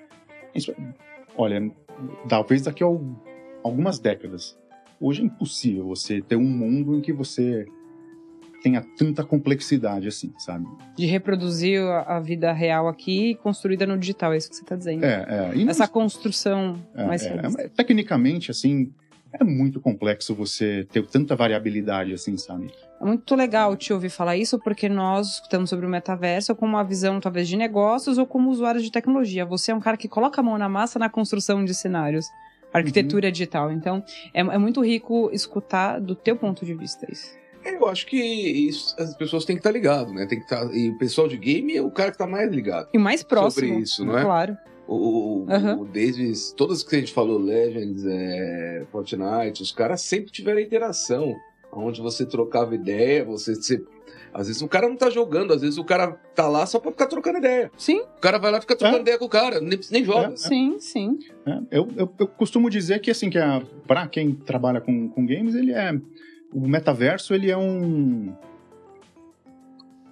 Isso, 0.54 0.74
olha, 1.36 1.70
talvez 2.28 2.62
daqui 2.62 2.82
a 2.82 2.86
al- 2.86 3.00
algumas 3.62 3.98
décadas. 3.98 4.59
Hoje 5.00 5.22
é 5.22 5.24
impossível 5.24 5.86
você 5.86 6.20
ter 6.20 6.36
um 6.36 6.42
mundo 6.44 6.96
em 6.96 7.00
que 7.00 7.12
você 7.12 7.64
tenha 8.61 8.84
tanta 8.98 9.22
complexidade 9.22 10.09
assim, 10.09 10.32
sabe? 10.36 10.66
De 10.96 11.06
reproduzir 11.06 11.80
a, 11.80 12.18
vida 12.18 12.52
real 12.52 12.88
aqui 12.88 13.36
construída 13.36 13.86
no 13.86 13.96
digital, 13.96 14.32
é 14.32 14.36
isso 14.36 14.50
que 14.50 14.56
você 14.56 14.62
está 14.62 14.74
dizendo. 14.74 15.04
É, 15.04 15.52
é. 15.52 15.56
E 15.56 15.64
não- 15.64 15.70
Essa 15.70 15.86
construção 15.86 16.74
é, 16.92 17.06
mais 17.06 17.24
é, 17.24 17.40
é, 17.61 17.68
tecnicamente, 17.68 18.50
assim, 18.50 18.92
é 19.33 19.45
muito 19.45 19.81
complexo 19.81 20.35
você 20.35 20.87
ter 20.91 21.07
tanta 21.07 21.37
variabilidade 21.37 22.12
assim, 22.12 22.37
sabe? 22.37 22.72
É 23.01 23.05
muito 23.05 23.35
legal 23.35 23.76
te 23.76 23.93
ouvir 23.93 24.11
falar 24.11 24.37
isso, 24.37 24.59
porque 24.59 24.89
nós 24.89 25.41
estamos 25.43 25.70
sobre 25.70 25.87
o 25.87 25.89
metaverso 25.89 26.55
com 26.55 26.66
uma 26.66 26.83
visão 26.83 27.20
talvez 27.20 27.47
de 27.47 27.57
negócios 27.57 28.18
ou 28.18 28.26
como 28.26 28.51
usuários 28.51 28.83
de 28.83 28.91
tecnologia. 28.91 29.45
Você 29.47 29.70
é 29.70 29.74
um 29.74 29.81
cara 29.81 29.97
que 29.97 30.09
coloca 30.09 30.41
a 30.41 30.45
mão 30.45 30.59
na 30.59 30.68
massa 30.68 30.99
na 30.99 31.09
construção 31.09 31.64
de 31.64 31.74
cenários, 31.74 32.26
arquitetura 32.72 33.31
digital. 33.31 33.70
Então, 33.70 34.03
é, 34.35 34.41
é 34.41 34.59
muito 34.59 34.85
rico 34.85 35.31
escutar 35.33 36.01
do 36.01 36.14
teu 36.14 36.37
ponto 36.37 36.64
de 36.64 36.74
vista 36.74 37.07
isso. 37.11 37.39
Eu 37.64 37.87
acho 37.87 38.07
que 38.07 38.16
isso, 38.16 38.95
as 38.99 39.14
pessoas 39.14 39.45
têm 39.45 39.57
que 39.57 39.61
estar 39.61 39.70
ligadas, 39.70 40.12
né? 40.12 40.26
Tem 40.26 40.39
que 40.39 40.45
estar, 40.45 40.64
e 40.74 40.91
o 40.91 40.99
pessoal 40.99 41.29
de 41.29 41.37
game 41.37 41.76
é 41.76 41.83
o 41.83 41.91
cara 41.91 42.11
que 42.11 42.18
tá 42.18 42.26
mais 42.26 42.51
ligado. 42.51 42.89
E 42.95 42.99
mais 42.99 43.22
próximo. 43.22 43.66
Sobre 43.66 43.83
isso, 43.83 44.05
não 44.05 44.18
é? 44.18 44.22
Claro. 44.22 44.57
O, 44.89 45.45
Aham. 45.49 45.80
o- 45.80 45.84
desde 45.84 46.55
todas 46.55 46.82
que 46.82 46.97
a 46.97 46.99
gente 46.99 47.12
falou, 47.12 47.39
Legends, 47.39 48.05
é, 48.07 48.86
Fortnite, 48.91 49.62
os 49.62 49.70
caras 49.70 50.01
sempre 50.01 50.32
tiveram 50.32 50.59
interação. 50.61 51.36
Onde 51.70 52.01
você 52.01 52.24
trocava 52.24 52.74
ideia, 52.74 53.22
você, 53.24 53.55
você- 53.55 53.84
Às 54.32 54.47
vezes 54.47 54.61
o 54.62 54.68
cara 54.68 54.89
não 54.89 54.97
tá 54.97 55.09
jogando, 55.11 55.53
às 55.55 55.61
vezes 55.62 55.78
o 55.78 55.84
cara 55.84 56.12
tá 56.34 56.47
lá 56.49 56.64
só 56.66 56.78
pra 56.78 56.91
ficar 56.91 57.07
trocando 57.07 57.39
ideia. 57.39 57.70
Sim, 57.78 58.01
O 58.01 58.20
cara 58.20 58.39
vai 58.39 58.51
lá 58.51 58.59
e 58.59 58.61
fica 58.61 58.76
trocando 58.76 58.99
É. 58.99 59.01
ideia 59.03 59.18
com 59.18 59.24
o 59.24 59.28
cara, 59.28 59.59
nem, 59.61 59.78
nem 59.91 60.05
joga. 60.05 60.32
É. 60.32 60.36
sim, 60.36 60.78
sim. 60.78 61.18
É, 61.47 61.59
eu, 61.78 61.89
eu, 61.97 62.12
eu 62.18 62.26
costumo 62.28 62.68
dizer 62.70 63.01
que, 63.01 63.11
assim, 63.11 63.28
que 63.30 63.39
a, 63.39 63.62
pra 63.86 64.07
quem 64.07 64.32
trabalha 64.34 64.80
com, 64.80 65.09
com 65.09 65.26
games, 65.26 65.55
ele 65.55 65.72
é... 65.72 65.99
O 66.53 66.66
metaverso, 66.68 67.34
ele 67.34 67.51
é 67.51 67.57
um... 67.57 68.34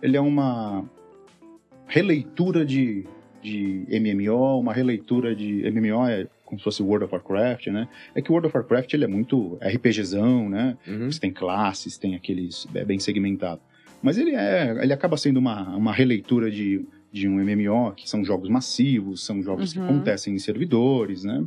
Ele 0.03 0.17
é 0.17 0.21
uma 0.21 0.85
releitura 1.87 2.65
de, 2.65 3.07
de 3.47 4.01
MMO, 4.01 4.59
uma 4.61 4.73
releitura 4.73 5.35
de... 5.35 5.63
MMO 5.71 6.07
é 6.07 6.27
como 6.45 6.59
se 6.59 6.65
fosse 6.65 6.83
World 6.83 7.05
of 7.05 7.15
Warcraft, 7.15 7.67
né? 7.69 7.89
É 8.15 8.23
que 8.23 8.31
o 8.31 8.33
World 8.33 8.49
of 8.49 8.57
Warcraft, 8.57 8.93
ele 8.95 9.05
é 9.05 9.09
muito 9.09 9.59
RPGzão, 9.61 10.49
né? 10.49 10.77
Uhum. 10.87 11.11
Você 11.11 11.21
tem 11.21 11.33
classes, 11.33 11.99
tem 11.99 12.15
aqueles... 12.15 12.67
É 12.75 12.85
bem 12.85 12.99
segmentado. 12.99 13.61
Mas 14.03 14.17
ele 14.19 14.35
é... 14.35 14.77
Ele 14.83 14.93
acaba 14.93 15.17
sendo 15.17 15.39
uma, 15.39 15.77
uma 15.77 15.93
releitura 15.93 16.51
de, 16.51 16.85
de 17.13 17.29
um 17.29 17.37
MMO, 17.45 17.93
que 17.97 18.09
são 18.09 18.25
jogos 18.25 18.49
massivos, 18.49 19.25
são 19.25 19.43
jogos 19.43 19.73
que 19.73 19.79
Uhum. 19.79 19.87
acontecem 19.87 20.35
em 20.35 20.39
servidores, 20.39 21.25
né? 21.25 21.45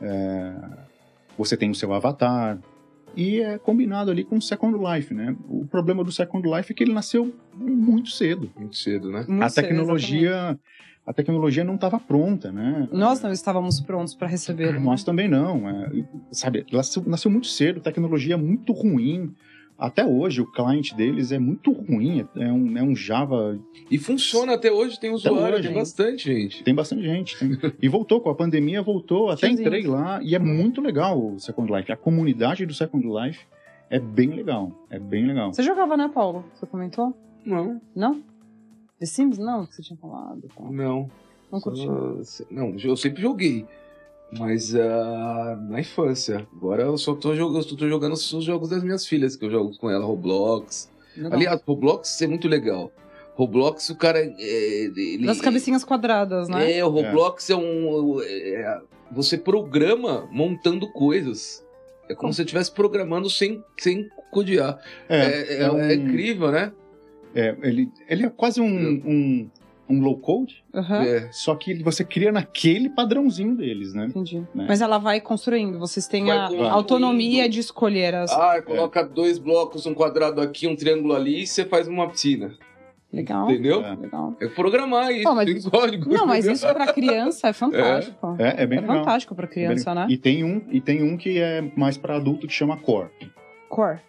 É, 0.00 0.54
você 1.36 1.56
tem 1.56 1.70
o 1.70 1.74
seu 1.74 1.92
avatar. 1.92 2.58
E 3.16 3.40
é 3.40 3.58
combinado 3.58 4.10
ali 4.10 4.22
com 4.22 4.36
o 4.36 4.42
Second 4.42 4.76
Life, 4.78 5.12
né? 5.12 5.34
O 5.48 5.66
problema 5.66 6.04
do 6.04 6.12
Second 6.12 6.46
Life 6.48 6.70
é 6.70 6.74
que 6.74 6.84
ele 6.84 6.92
nasceu 6.92 7.34
muito 7.56 8.10
cedo. 8.10 8.50
Muito 8.56 8.76
cedo, 8.76 9.10
né? 9.10 9.24
Muito 9.26 9.42
a 9.42 9.48
cedo, 9.48 9.64
tecnologia... 9.64 10.58
A 11.08 11.12
tecnologia 11.14 11.64
não 11.64 11.76
estava 11.76 11.98
pronta, 11.98 12.52
né? 12.52 12.86
Nós 12.92 13.22
não 13.22 13.32
estávamos 13.32 13.80
prontos 13.80 14.14
para 14.14 14.28
receber. 14.28 14.76
Nós 14.78 15.02
também 15.02 15.26
não. 15.26 15.66
é, 15.66 15.90
sabe, 16.30 16.66
nasceu, 16.70 17.02
nasceu 17.06 17.30
muito 17.30 17.46
cedo, 17.46 17.80
tecnologia 17.80 18.36
muito 18.36 18.74
ruim. 18.74 19.34
Até 19.78 20.04
hoje, 20.04 20.42
o 20.42 20.46
cliente 20.52 20.94
deles 20.94 21.32
é 21.32 21.38
muito 21.38 21.72
ruim. 21.72 22.26
É 22.36 22.52
um, 22.52 22.76
é 22.76 22.82
um 22.82 22.94
Java. 22.94 23.58
E 23.90 23.96
funciona 23.96 24.52
até 24.52 24.70
hoje, 24.70 25.00
tem 25.00 25.10
usuário, 25.10 25.54
hoje, 25.54 25.62
tem 25.62 25.70
hein? 25.70 25.78
bastante 25.78 26.24
gente. 26.24 26.62
Tem 26.62 26.74
bastante 26.74 27.02
gente. 27.04 27.38
tem- 27.38 27.72
e 27.80 27.88
voltou 27.88 28.20
com 28.20 28.28
a 28.28 28.34
pandemia, 28.34 28.82
voltou. 28.82 29.30
Até 29.30 29.46
Tiozinho. 29.46 29.66
entrei 29.66 29.86
lá 29.86 30.20
e 30.22 30.34
é 30.34 30.38
muito 30.38 30.82
legal 30.82 31.18
o 31.18 31.38
Second 31.38 31.72
Life. 31.72 31.90
A 31.90 31.96
comunidade 31.96 32.66
do 32.66 32.74
Second 32.74 33.06
Life 33.06 33.46
é 33.88 33.98
bem 33.98 34.28
legal. 34.28 34.72
É 34.90 34.98
bem 34.98 35.26
legal. 35.26 35.54
Você 35.54 35.62
jogava, 35.62 35.96
né, 35.96 36.10
Paulo? 36.12 36.44
Você 36.54 36.66
comentou? 36.66 37.16
Não, 37.46 37.80
Não? 37.96 38.20
The 38.98 39.06
Sims? 39.06 39.38
Não, 39.38 39.66
que 39.66 39.74
você 39.74 39.82
tinha 39.82 39.96
falado. 39.98 40.42
tá. 40.54 40.62
não. 40.70 41.10
Não 41.50 41.60
curtiu. 41.60 42.20
Só- 42.24 42.44
Não, 42.50 42.74
eu 42.78 42.96
sempre 42.96 43.22
joguei. 43.22 43.64
Mas 44.38 44.74
ah, 44.74 45.58
na 45.70 45.80
infância. 45.80 46.46
Agora 46.54 46.82
eu 46.82 46.98
só 46.98 47.14
tô 47.14 47.34
jogando, 47.34 47.56
eu 47.58 47.62
só 47.62 47.74
tô 47.76 47.88
jogando 47.88 48.12
os 48.12 48.44
jogos 48.44 48.68
das 48.68 48.84
minhas 48.84 49.06
filhas, 49.06 49.34
que 49.36 49.46
eu 49.46 49.50
jogo 49.50 49.76
com 49.78 49.88
ela, 49.88 50.04
Roblox. 50.04 50.90
Legal. 51.16 51.32
Aliás, 51.32 51.62
Roblox 51.66 52.20
é 52.20 52.26
muito 52.26 52.46
legal. 52.46 52.92
Roblox, 53.34 53.88
o 53.88 53.96
cara. 53.96 54.18
É, 54.18 54.34
ele, 54.38 55.24
Das 55.24 55.40
cabecinhas 55.40 55.84
quadradas, 55.84 56.48
né? 56.48 56.72
É, 56.78 56.84
o 56.84 56.90
Roblox 56.90 57.48
é, 57.48 57.56
um. 57.56 58.20
é- 58.20 58.80
você 59.10 59.38
programa 59.38 60.28
montando 60.30 60.86
coisas. 60.92 61.64
É 62.04 62.08
como 62.08 62.18
Como? 62.20 62.32
se 62.32 62.36
você 62.38 62.42
estivesse 62.42 62.70
programando 62.72 63.30
sem, 63.30 63.62
sem 63.78 64.08
codear. 64.30 64.78
É, 65.08 65.18
É, 65.18 65.62
é- 65.62 65.70
um- 65.70 65.78
é 65.80 65.94
incrível, 65.94 66.50
né? 66.50 66.72
É, 67.40 67.56
ele, 67.62 67.90
ele 68.08 68.26
é 68.26 68.30
quase 68.30 68.60
um, 68.60 68.66
um, 68.66 69.50
um 69.88 70.00
low 70.00 70.18
code, 70.18 70.64
Aham. 70.74 71.02
É. 71.04 71.28
só 71.32 71.54
que 71.54 71.82
você 71.82 72.04
cria 72.04 72.32
naquele 72.32 72.88
padrãozinho 72.90 73.54
deles, 73.56 73.94
né? 73.94 74.06
Entendi. 74.06 74.40
Né? 74.54 74.66
Mas 74.68 74.80
ela 74.80 74.98
vai 74.98 75.20
construindo. 75.20 75.78
Vocês 75.78 76.06
têm 76.08 76.26
Vai 76.26 76.36
a 76.36 76.40
construindo. 76.42 76.68
autonomia 76.70 77.48
de 77.48 77.60
escolher 77.60 78.14
as. 78.14 78.30
Ah, 78.32 78.60
coloca 78.62 79.02
dois 79.02 79.38
blocos, 79.38 79.86
um 79.86 79.94
quadrado 79.94 80.40
aqui, 80.40 80.66
um 80.66 80.76
triângulo 80.76 81.14
ali 81.14 81.42
e 81.42 81.46
você 81.46 81.64
faz 81.64 81.86
uma 81.88 82.08
piscina. 82.08 82.54
Legal. 83.10 83.50
Entendeu? 83.50 83.82
É. 83.82 83.94
Legal. 83.94 84.36
É 84.38 84.48
programar 84.48 85.10
isso, 85.12 85.22
Pô, 85.24 85.34
mas- 85.34 85.46
tem 85.62 85.70
código. 85.70 86.12
Não, 86.12 86.26
mas 86.26 86.44
isso 86.44 86.66
pra 86.74 86.92
criança 86.92 87.48
é 87.48 87.52
fantástico. 87.54 88.36
É, 88.38 88.64
é 88.64 88.66
bem 88.66 88.78
É 88.78 88.80
legal. 88.82 88.98
fantástico 88.98 89.34
pra 89.34 89.46
criança, 89.46 89.94
né? 89.94 90.06
E 90.10 90.18
tem 90.18 90.44
um, 90.44 90.60
e 90.70 90.78
tem 90.80 91.02
um 91.02 91.16
que 91.16 91.38
é 91.38 91.62
mais 91.74 91.96
para 91.96 92.16
adulto 92.16 92.46
que 92.46 92.52
chama 92.52 92.76
Core, 92.76 93.08
Core. 93.70 94.00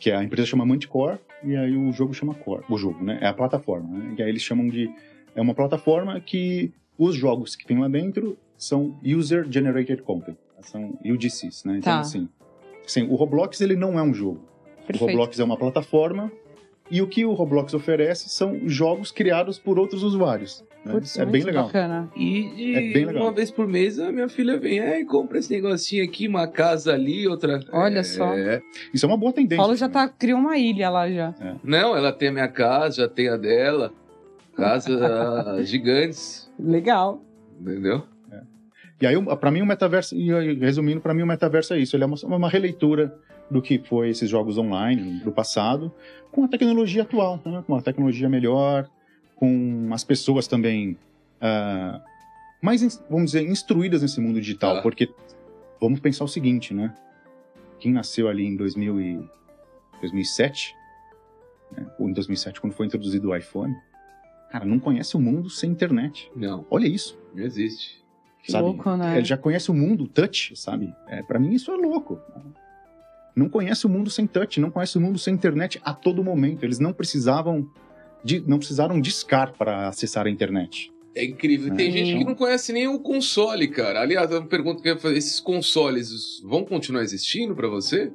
que 0.00 0.10
a 0.10 0.22
empresa 0.24 0.48
chama 0.48 0.66
Manticore 0.66 1.18
e 1.44 1.56
aí 1.56 1.76
o 1.76 1.92
jogo 1.92 2.12
chama 2.14 2.34
Core, 2.34 2.64
o 2.68 2.76
jogo, 2.76 3.02
né? 3.04 3.18
É 3.20 3.26
a 3.26 3.32
plataforma, 3.34 3.88
né? 3.98 4.14
E 4.18 4.22
aí 4.22 4.28
eles 4.28 4.42
chamam 4.42 4.68
de 4.68 4.90
é 5.34 5.40
uma 5.40 5.54
plataforma 5.54 6.18
que 6.20 6.72
os 6.98 7.14
jogos 7.14 7.54
que 7.54 7.66
tem 7.66 7.78
lá 7.78 7.88
dentro 7.88 8.38
são 8.56 8.98
user 9.04 9.46
generated 9.50 10.02
content, 10.02 10.36
são 10.62 10.98
UGCs, 11.04 11.64
né? 11.64 11.78
Então 11.78 11.92
Tá. 11.92 12.00
assim, 12.00 12.28
assim, 12.84 13.02
o 13.08 13.14
Roblox 13.16 13.60
ele 13.60 13.76
não 13.76 13.98
é 13.98 14.02
um 14.02 14.14
jogo. 14.14 14.40
O 14.82 14.86
Perfeito. 14.86 15.10
Roblox 15.10 15.38
é 15.38 15.44
uma 15.44 15.56
plataforma 15.56 16.32
E 16.90 17.02
o 17.02 17.06
que 17.08 17.24
o 17.24 17.32
Roblox 17.32 17.74
oferece 17.74 18.28
são 18.28 18.60
jogos 18.68 19.10
criados 19.10 19.58
por 19.58 19.78
outros 19.78 20.02
usuários. 20.04 20.64
né? 20.84 20.92
Putz, 20.92 21.18
é 21.18 21.26
bem 21.26 21.42
legal. 21.42 21.64
Bacana. 21.66 22.08
E, 22.16 22.74
É 22.76 22.80
bem 22.92 23.04
legal. 23.06 23.22
uma 23.24 23.32
vez 23.32 23.50
por 23.50 23.66
mês 23.66 23.98
a 23.98 24.12
minha 24.12 24.28
filha 24.28 24.56
vem, 24.56 24.78
é, 24.78 25.04
compra 25.04 25.38
esse 25.38 25.52
negocinho 25.52 26.04
aqui, 26.04 26.28
uma 26.28 26.46
casa 26.46 26.92
ali, 26.92 27.26
outra. 27.26 27.58
Olha 27.72 27.98
É, 27.98 28.02
só. 28.04 28.32
Isso 28.94 29.04
é 29.04 29.08
uma 29.08 29.16
boa 29.16 29.32
tendência. 29.32 29.56
Paulo 29.56 29.74
já 29.76 29.88
tá, 29.88 30.08
criou 30.08 30.38
uma 30.38 30.56
ilha 30.56 30.88
lá 30.88 31.10
já. 31.10 31.34
Não, 31.64 31.96
ela 31.96 32.12
tem 32.12 32.28
a 32.28 32.32
minha 32.32 32.48
casa, 32.48 33.02
já 33.02 33.08
tem 33.08 33.28
a 33.28 33.36
dela. 33.36 33.92
Casa 34.56 35.60
gigantes, 35.64 36.50
Legal. 36.58 37.20
entendeu? 37.60 38.02
E 38.98 39.06
aí, 39.06 39.14
para 39.36 39.50
mim, 39.50 39.60
o 39.60 39.66
metaverso, 39.66 40.14
e 40.16 40.54
resumindo, 40.54 41.02
para 41.02 41.12
mim, 41.12 41.20
o 41.22 41.26
metaverso 41.26 41.74
é 41.74 41.78
isso. 41.78 41.94
Ele 41.94 42.04
é 42.04 42.06
uma, 42.06 42.16
uma 42.24 42.48
releitura 42.48 43.14
do 43.50 43.62
que 43.62 43.78
foi 43.78 44.10
esses 44.10 44.28
jogos 44.28 44.58
online 44.58 45.20
do 45.20 45.32
passado, 45.32 45.92
com 46.32 46.44
a 46.44 46.48
tecnologia 46.48 47.02
atual, 47.02 47.40
né? 47.44 47.62
com 47.66 47.72
uma 47.72 47.82
tecnologia 47.82 48.28
melhor, 48.28 48.88
com 49.36 49.88
as 49.92 50.02
pessoas 50.02 50.46
também 50.46 50.96
ah, 51.40 52.00
mais, 52.60 52.82
vamos 53.08 53.32
dizer, 53.32 53.48
instruídas 53.48 54.02
nesse 54.02 54.20
mundo 54.20 54.40
digital. 54.40 54.76
Tá. 54.76 54.82
Porque 54.82 55.08
vamos 55.80 56.00
pensar 56.00 56.24
o 56.24 56.28
seguinte, 56.28 56.74
né? 56.74 56.94
Quem 57.78 57.92
nasceu 57.92 58.28
ali 58.28 58.44
em 58.44 58.56
2000 58.56 59.00
e 59.00 59.30
2007, 60.00 60.74
né? 61.72 61.86
ou 61.98 62.08
em 62.08 62.12
2007, 62.12 62.60
quando 62.60 62.72
foi 62.72 62.86
introduzido 62.86 63.28
o 63.28 63.36
iPhone, 63.36 63.74
cara, 64.50 64.64
não 64.64 64.78
conhece 64.78 65.16
o 65.16 65.20
mundo 65.20 65.50
sem 65.50 65.70
internet. 65.70 66.30
Não, 66.34 66.66
Olha 66.70 66.86
isso. 66.86 67.18
não 67.34 67.44
existe. 67.44 68.04
Que 68.42 68.52
sabe? 68.52 68.64
louco, 68.64 68.96
né? 68.96 69.16
Ele 69.18 69.24
já 69.24 69.36
conhece 69.36 69.70
o 69.70 69.74
mundo 69.74 70.06
touch, 70.06 70.56
sabe? 70.56 70.94
É, 71.08 71.22
para 71.22 71.38
mim 71.38 71.52
isso 71.52 71.70
é 71.70 71.76
louco. 71.76 72.20
Não 73.36 73.50
conhece 73.50 73.84
o 73.84 73.88
mundo 73.88 74.08
sem 74.08 74.26
touch, 74.26 74.58
não 74.58 74.70
conhece 74.70 74.96
o 74.96 75.00
mundo 75.00 75.18
sem 75.18 75.34
internet 75.34 75.78
a 75.84 75.92
todo 75.92 76.24
momento. 76.24 76.64
Eles 76.64 76.78
não 76.78 76.92
precisavam 76.92 77.70
de, 78.24 78.40
não 78.40 78.56
precisaram 78.58 78.98
discar 78.98 79.52
para 79.52 79.88
acessar 79.88 80.26
a 80.26 80.30
internet. 80.30 80.90
É 81.14 81.22
incrível. 81.24 81.74
Tem 81.74 81.88
É. 81.88 81.92
gente 81.92 82.18
que 82.18 82.24
não 82.24 82.34
conhece 82.34 82.72
nem 82.72 82.88
o 82.88 82.98
console, 82.98 83.68
cara. 83.68 84.00
Aliás, 84.00 84.30
uma 84.30 84.46
pergunta 84.46 84.82
que 84.82 84.88
eu 84.88 84.94
ia 84.94 84.98
fazer: 84.98 85.18
esses 85.18 85.38
consoles 85.38 86.40
vão 86.44 86.64
continuar 86.64 87.02
existindo 87.02 87.54
pra 87.54 87.68
você? 87.68 88.10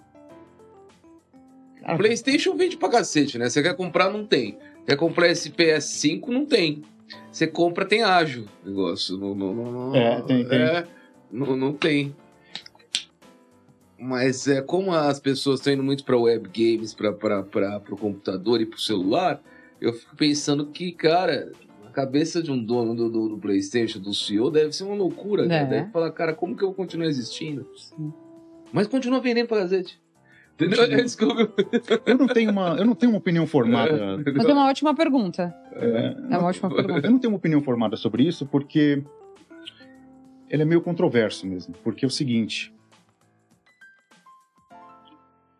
Cara, 1.81 1.97
PlayStation 1.97 2.55
vende 2.55 2.77
pra 2.77 2.89
cacete, 2.89 3.37
né? 3.37 3.49
Você 3.49 3.61
quer 3.61 3.75
comprar, 3.75 4.11
não 4.11 4.25
tem. 4.25 4.57
Quer 4.87 4.95
comprar 4.97 5.27
esse 5.29 5.49
PS5, 5.51 6.27
não 6.29 6.45
tem. 6.45 6.83
Você 7.31 7.45
compra, 7.47 7.85
tem 7.85 8.03
ágil 8.03 8.45
negócio. 8.65 9.17
Não, 9.17 9.35
não, 9.35 9.53
não, 9.53 9.71
não- 9.71 9.95
É, 9.95 10.21
tem, 10.21 10.45
tem. 10.47 10.59
É, 10.59 10.87
não, 11.31 11.55
não 11.57 11.73
tem. 11.73 12.15
Mas 14.01 14.47
é 14.47 14.61
como 14.61 14.91
as 14.93 15.19
pessoas 15.19 15.59
estão 15.59 15.71
indo 15.73 15.83
muito 15.83 16.03
pra 16.03 16.17
web 16.17 16.49
games, 16.51 16.93
pra, 16.93 17.13
pro 17.13 17.95
computador 17.95 18.59
e 18.59 18.65
pro 18.65 18.81
celular, 18.81 19.39
eu 19.79 19.93
fico 19.93 20.15
pensando 20.15 20.65
que, 20.65 20.91
cara, 20.91 21.51
a 21.85 21.89
cabeça 21.91 22.41
de 22.41 22.51
um 22.51 22.57
dono 22.63 22.95
do, 22.95 23.09
do, 23.09 23.29
do 23.29 23.37
PlayStation, 23.37 23.99
do 23.99 24.11
CEO, 24.11 24.49
deve 24.49 24.71
ser 24.73 24.85
uma 24.85 24.95
loucura, 24.95 25.45
né? 25.45 25.61
É. 25.61 25.65
Deve 25.65 25.91
falar, 25.91 26.11
cara, 26.11 26.33
como 26.33 26.55
que 26.55 26.63
eu 26.63 26.69
vou 26.69 26.75
continuar 26.75 27.05
existindo? 27.07 27.67
Sim. 27.75 28.11
Mas 28.73 28.87
continua 28.87 29.19
vendendo 29.19 29.47
pra 29.47 29.57
gazete. 29.59 30.01
Entendeu? 30.55 30.87
Desculpa. 31.03 31.51
eu 32.05 32.17
não 32.17 32.27
tenho 32.27 32.51
uma, 32.51 32.75
eu 32.77 32.85
não 32.85 32.95
tenho 32.95 33.11
uma 33.11 33.19
opinião 33.19 33.45
formada. 33.45 34.17
Mas 34.35 34.45
é 34.45 34.53
uma 34.53 34.67
ótima 34.67 34.95
pergunta. 34.95 35.53
é, 35.73 36.15
É 36.31 36.37
uma 36.37 36.47
ótima 36.47 36.73
pergunta. 36.73 37.05
eu 37.07 37.11
não 37.11 37.19
tenho 37.19 37.31
uma 37.33 37.37
opinião 37.37 37.61
formada 37.61 37.95
sobre 37.95 38.23
isso 38.23 38.45
porque 38.45 39.03
ele 40.49 40.61
é 40.61 40.65
meio 40.65 40.81
controverso 40.81 41.45
mesmo. 41.47 41.73
Porque 41.83 42.05
é 42.05 42.07
o 42.07 42.11
seguinte: 42.11 42.73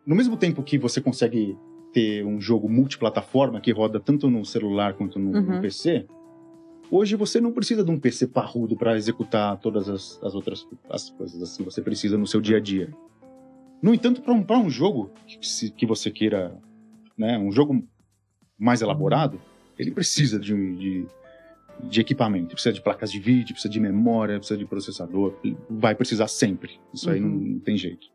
no 0.06 0.14
mesmo 0.14 0.36
tempo 0.36 0.62
que 0.62 0.78
você 0.78 1.00
consegue 1.00 1.56
ter 1.92 2.24
um 2.24 2.40
jogo 2.40 2.68
multiplataforma 2.68 3.60
que 3.60 3.70
roda 3.70 4.00
tanto 4.00 4.28
no 4.30 4.44
celular 4.44 4.94
quanto 4.94 5.18
no, 5.18 5.32
no 5.32 5.54
Uhum. 5.54 5.60
PC, 5.60 6.06
hoje 6.90 7.16
você 7.16 7.40
não 7.40 7.52
precisa 7.52 7.84
de 7.84 7.90
um 7.90 7.98
PC 8.00 8.26
parrudo 8.28 8.76
para 8.76 8.96
executar 8.96 9.58
todas 9.58 9.88
as, 9.88 10.18
as 10.22 10.34
outras 10.34 10.66
as 10.88 11.10
coisas 11.10 11.42
assim. 11.42 11.62
Você 11.64 11.82
precisa 11.82 12.16
no 12.16 12.26
seu 12.26 12.40
dia 12.40 12.56
a 12.56 12.60
dia. 12.60 12.90
No 13.82 13.92
entanto, 13.92 14.22
para 14.22 14.32
um, 14.32 14.42
pra 14.42 14.58
um 14.58 14.70
jogo 14.70 15.10
que, 15.26 15.46
se- 15.46 15.70
que 15.70 15.84
você 15.84 16.10
queira, 16.10 16.56
né, 17.18 17.38
um 17.38 17.50
jogo 17.52 17.82
mais 18.58 18.80
elaborado, 18.80 19.40
ele 19.78 19.90
precisa 19.90 20.38
de, 20.38 20.54
de, 20.76 21.06
de 21.88 22.00
equipamento, 22.00 22.50
precisa 22.54 22.72
de 22.72 22.80
placas 22.80 23.10
de 23.10 23.18
vídeo, 23.18 23.52
precisa 23.54 23.68
de 23.72 23.80
memória, 23.80 24.38
precisa 24.38 24.56
de 24.58 24.64
processador, 24.64 25.34
vai 25.68 25.94
precisar 25.94 26.28
sempre. 26.28 26.78
Isso 26.94 27.10
aí 27.10 27.18
não, 27.20 27.28
Uhum. 27.30 27.40
não 27.54 27.58
tem 27.60 27.76
jeito. 27.76 28.06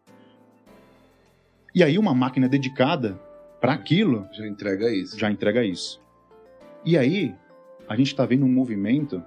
E 1.73 1.83
aí 1.83 1.97
uma 1.97 2.13
máquina 2.13 2.47
dedicada 2.49 3.19
para 3.61 3.73
aquilo 3.73 4.27
Já 4.31 4.47
entrega 4.47 4.91
isso. 4.91 5.17
já 5.19 5.29
entrega 5.31 5.63
isso. 5.63 6.01
E 6.85 6.97
aí 6.97 7.35
a 7.87 7.95
gente 7.95 8.07
está 8.07 8.25
vendo 8.25 8.45
um 8.45 8.51
movimento, 8.51 9.21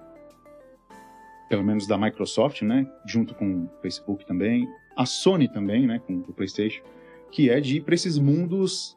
pelo 1.49 1.65
menos 1.65 1.87
da 1.87 1.99
Microsoft, 1.99 2.63
né, 2.63 2.87
junto 3.07 3.35
com 3.35 3.65
o 3.65 3.71
Facebook 3.83 4.25
também, 4.27 4.69
a 4.97 5.05
Sony 5.07 5.49
também, 5.49 5.87
né, 5.87 5.99
com 6.07 6.15
o 6.19 6.33
PlayStation, 6.33 6.83
que 7.31 7.49
é 7.51 7.61
de 7.61 7.77
ir 7.77 7.81
para 7.83 7.95
esses 7.95 8.19
mundos 8.19 8.97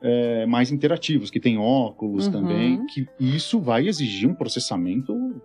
é, 0.00 0.44
mais 0.46 0.70
interativos, 0.70 1.30
que 1.30 1.40
tem 1.40 1.56
óculos 1.58 2.26
Uhum. 2.26 2.32
também, 2.32 2.86
que 2.86 3.06
isso 3.18 3.58
vai 3.60 3.88
exigir 3.88 4.28
um 4.28 4.34
processamento 4.34 5.40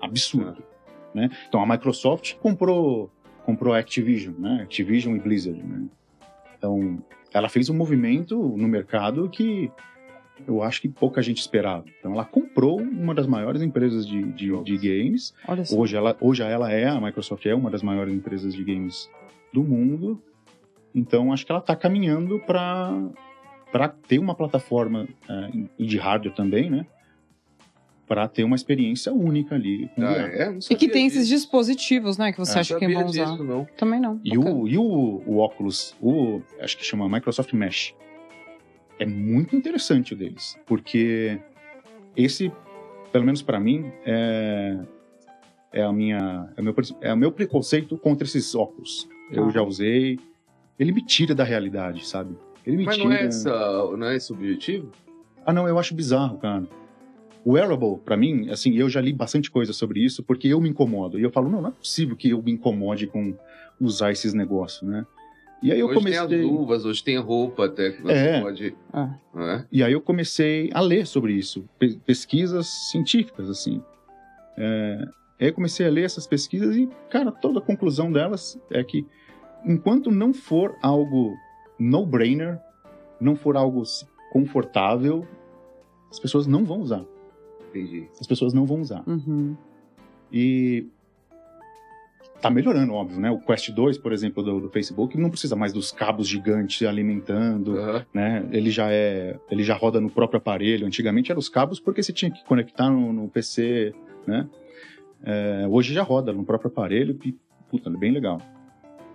absurdo, 0.00 0.62
né? 1.14 1.30
Então 1.48 1.62
a 1.62 1.66
Microsoft 1.66 2.34
comprou 2.36 3.10
comprou 3.46 3.72
a 3.74 3.78
Activision, 3.78 4.34
né? 4.38 4.60
Activision 4.62 5.16
e 5.16 5.18
Blizzard, 5.18 5.60
né? 5.62 5.86
Então 6.62 7.02
ela 7.34 7.48
fez 7.48 7.68
um 7.68 7.74
movimento 7.74 8.36
no 8.56 8.68
mercado 8.68 9.28
que 9.28 9.68
eu 10.46 10.62
acho 10.62 10.80
que 10.80 10.88
pouca 10.88 11.20
gente 11.20 11.40
esperava. 11.40 11.84
Então 11.98 12.12
ela 12.12 12.24
comprou 12.24 12.80
uma 12.80 13.12
das 13.12 13.26
maiores 13.26 13.62
empresas 13.62 14.06
de, 14.06 14.22
de, 14.32 14.62
de 14.62 14.78
games. 14.78 15.34
Olha 15.48 15.64
só. 15.64 15.76
Hoje 15.76 15.96
ela, 15.96 16.16
hoje 16.20 16.42
ela 16.42 16.70
é, 16.70 16.86
a 16.88 17.00
Microsoft 17.00 17.44
é 17.46 17.54
uma 17.54 17.68
das 17.68 17.82
maiores 17.82 18.14
empresas 18.14 18.54
de 18.54 18.62
games 18.62 19.10
do 19.52 19.64
mundo. 19.64 20.22
Então 20.94 21.32
acho 21.32 21.44
que 21.44 21.50
ela 21.50 21.60
está 21.60 21.74
caminhando 21.74 22.38
para 22.40 23.88
ter 24.06 24.20
uma 24.20 24.36
plataforma 24.36 25.08
é, 25.28 25.50
e 25.76 25.84
de 25.84 25.98
hardware 25.98 26.34
também, 26.34 26.70
né? 26.70 26.86
Para 28.06 28.26
ter 28.28 28.44
uma 28.44 28.56
experiência 28.56 29.12
única 29.12 29.54
ali. 29.54 29.88
com 29.94 30.02
Ah, 30.04 30.12
é? 30.16 30.58
E 30.70 30.74
que 30.74 30.88
tem 30.88 31.06
esses 31.06 31.26
disso. 31.28 31.42
dispositivos, 31.42 32.18
né, 32.18 32.32
que 32.32 32.38
você 32.38 32.58
É, 32.58 32.60
acha 32.60 32.78
que 32.78 32.88
vão 32.92 33.06
usar. 33.06 33.24
disso, 33.24 33.44
não. 33.44 33.64
Também 33.76 34.00
não. 34.00 34.20
E, 34.24 34.36
o, 34.36 34.68
e 34.68 34.76
o, 34.76 34.82
o 35.26 35.38
óculos, 35.38 35.94
o, 36.00 36.42
acho 36.60 36.76
que 36.76 36.84
chama 36.84 37.08
Microsoft 37.08 37.52
Mesh, 37.54 37.94
é 38.98 39.06
muito 39.06 39.56
interessante 39.56 40.12
o 40.14 40.16
deles, 40.16 40.58
porque 40.66 41.38
esse, 42.16 42.52
pelo 43.12 43.24
menos 43.24 43.40
para 43.40 43.58
mim, 43.58 43.90
é, 44.04 44.78
é 45.72 45.82
a 45.82 45.92
minha, 45.92 46.48
é 46.56 46.60
o 46.60 46.64
meu, 46.64 46.74
é 47.00 47.14
o 47.14 47.16
meu 47.16 47.32
preconceito 47.32 47.96
contra 47.96 48.26
esses 48.26 48.54
óculos. 48.54 49.08
Eu 49.30 49.46
Ah. 49.46 49.50
já 49.50 49.62
usei, 49.62 50.18
ele 50.78 50.92
me 50.92 51.04
tira 51.04 51.34
da 51.34 51.44
realidade, 51.44 52.06
sabe? 52.06 52.36
Ele 52.66 52.76
me 52.78 52.84
Mas 52.84 52.96
tira. 52.96 53.08
não 53.08 53.14
é, 53.16 53.24
essa, 53.24 53.96
não 53.96 54.06
é 54.08 54.16
esse 54.16 54.30
o 54.32 54.34
objetivo? 54.36 54.90
Ah, 55.46 55.52
não, 55.52 55.66
eu 55.66 55.78
acho 55.78 55.94
bizarro, 55.94 56.36
cara. 56.38 56.64
O 57.44 57.52
wearable, 57.52 57.98
pra 58.04 58.16
mim, 58.16 58.50
assim, 58.50 58.74
eu 58.76 58.88
já 58.88 59.00
li 59.00 59.12
bastante 59.12 59.50
coisa 59.50 59.72
sobre 59.72 60.00
isso, 60.00 60.22
porque 60.22 60.46
eu 60.48 60.60
me 60.60 60.68
incomodo. 60.68 61.18
E 61.18 61.22
eu 61.22 61.30
falo, 61.30 61.48
não, 61.50 61.60
não 61.60 61.68
é 61.70 61.72
possível 61.72 62.14
que 62.16 62.30
eu 62.30 62.40
me 62.42 62.52
incomode 62.52 63.06
com 63.08 63.34
usar 63.80 64.12
esses 64.12 64.32
negócios, 64.32 64.88
né? 64.88 65.04
E 65.60 65.70
aí 65.72 65.78
eu 65.78 65.86
hoje 65.86 65.98
comecei. 65.98 66.26
tem 66.28 66.40
as 66.40 66.44
luvas, 66.46 66.84
hoje 66.84 67.02
tem 67.04 67.18
roupa 67.18 67.66
até 67.66 67.90
que 67.92 68.02
você 68.02 68.12
É. 68.12 68.40
pode. 68.40 68.74
Ah. 68.92 69.14
é? 69.36 69.64
E 69.72 69.82
aí 69.82 69.92
eu 69.92 70.00
comecei 70.00 70.70
a 70.72 70.80
ler 70.80 71.06
sobre 71.06 71.32
isso, 71.34 71.68
pe- 71.78 71.98
pesquisas 72.06 72.66
científicas, 72.90 73.48
assim. 73.48 73.80
É, 74.58 75.04
aí 75.40 75.48
eu 75.48 75.54
comecei 75.54 75.86
a 75.86 75.90
ler 75.90 76.04
essas 76.04 76.26
pesquisas 76.26 76.76
e, 76.76 76.88
cara, 77.10 77.30
toda 77.32 77.58
a 77.58 77.62
conclusão 77.62 78.10
delas 78.12 78.58
é 78.70 78.82
que 78.84 79.06
enquanto 79.64 80.10
não 80.10 80.32
for 80.34 80.76
algo 80.82 81.32
no-brainer, 81.78 82.58
não 83.20 83.34
for 83.36 83.56
algo 83.56 83.82
confortável, 84.32 85.26
as 86.10 86.18
pessoas 86.18 86.46
não 86.46 86.64
vão 86.64 86.80
usar. 86.80 87.04
Entendi. 87.74 88.06
As 88.20 88.26
pessoas 88.26 88.52
não 88.52 88.66
vão 88.66 88.80
usar. 88.80 89.02
Uhum. 89.06 89.56
E 90.32 90.86
tá 92.40 92.50
melhorando, 92.50 92.92
óbvio, 92.92 93.20
né? 93.20 93.30
O 93.30 93.38
Quest 93.38 93.70
2, 93.70 93.98
por 93.98 94.12
exemplo, 94.12 94.42
do, 94.42 94.60
do 94.60 94.68
Facebook, 94.68 95.16
não 95.16 95.30
precisa 95.30 95.54
mais 95.54 95.72
dos 95.72 95.92
cabos 95.92 96.26
gigantes 96.26 96.86
alimentando, 96.86 97.78
Aham. 97.78 98.06
né? 98.12 98.48
Ele 98.50 98.70
já 98.70 98.90
é, 98.90 99.38
ele 99.50 99.62
já 99.62 99.74
roda 99.74 100.00
no 100.00 100.10
próprio 100.10 100.38
aparelho. 100.38 100.86
Antigamente 100.86 101.30
eram 101.30 101.38
os 101.38 101.48
cabos 101.48 101.78
porque 101.78 102.02
você 102.02 102.12
tinha 102.12 102.30
que 102.30 102.44
conectar 102.44 102.90
no, 102.90 103.12
no 103.12 103.28
PC, 103.28 103.94
né? 104.26 104.48
É, 105.24 105.66
hoje 105.68 105.94
já 105.94 106.02
roda 106.02 106.32
no 106.32 106.44
próprio 106.44 106.68
aparelho, 106.68 107.14
que 107.14 107.36
puta, 107.70 107.88
é 107.88 107.96
bem 107.96 108.10
legal. 108.10 108.40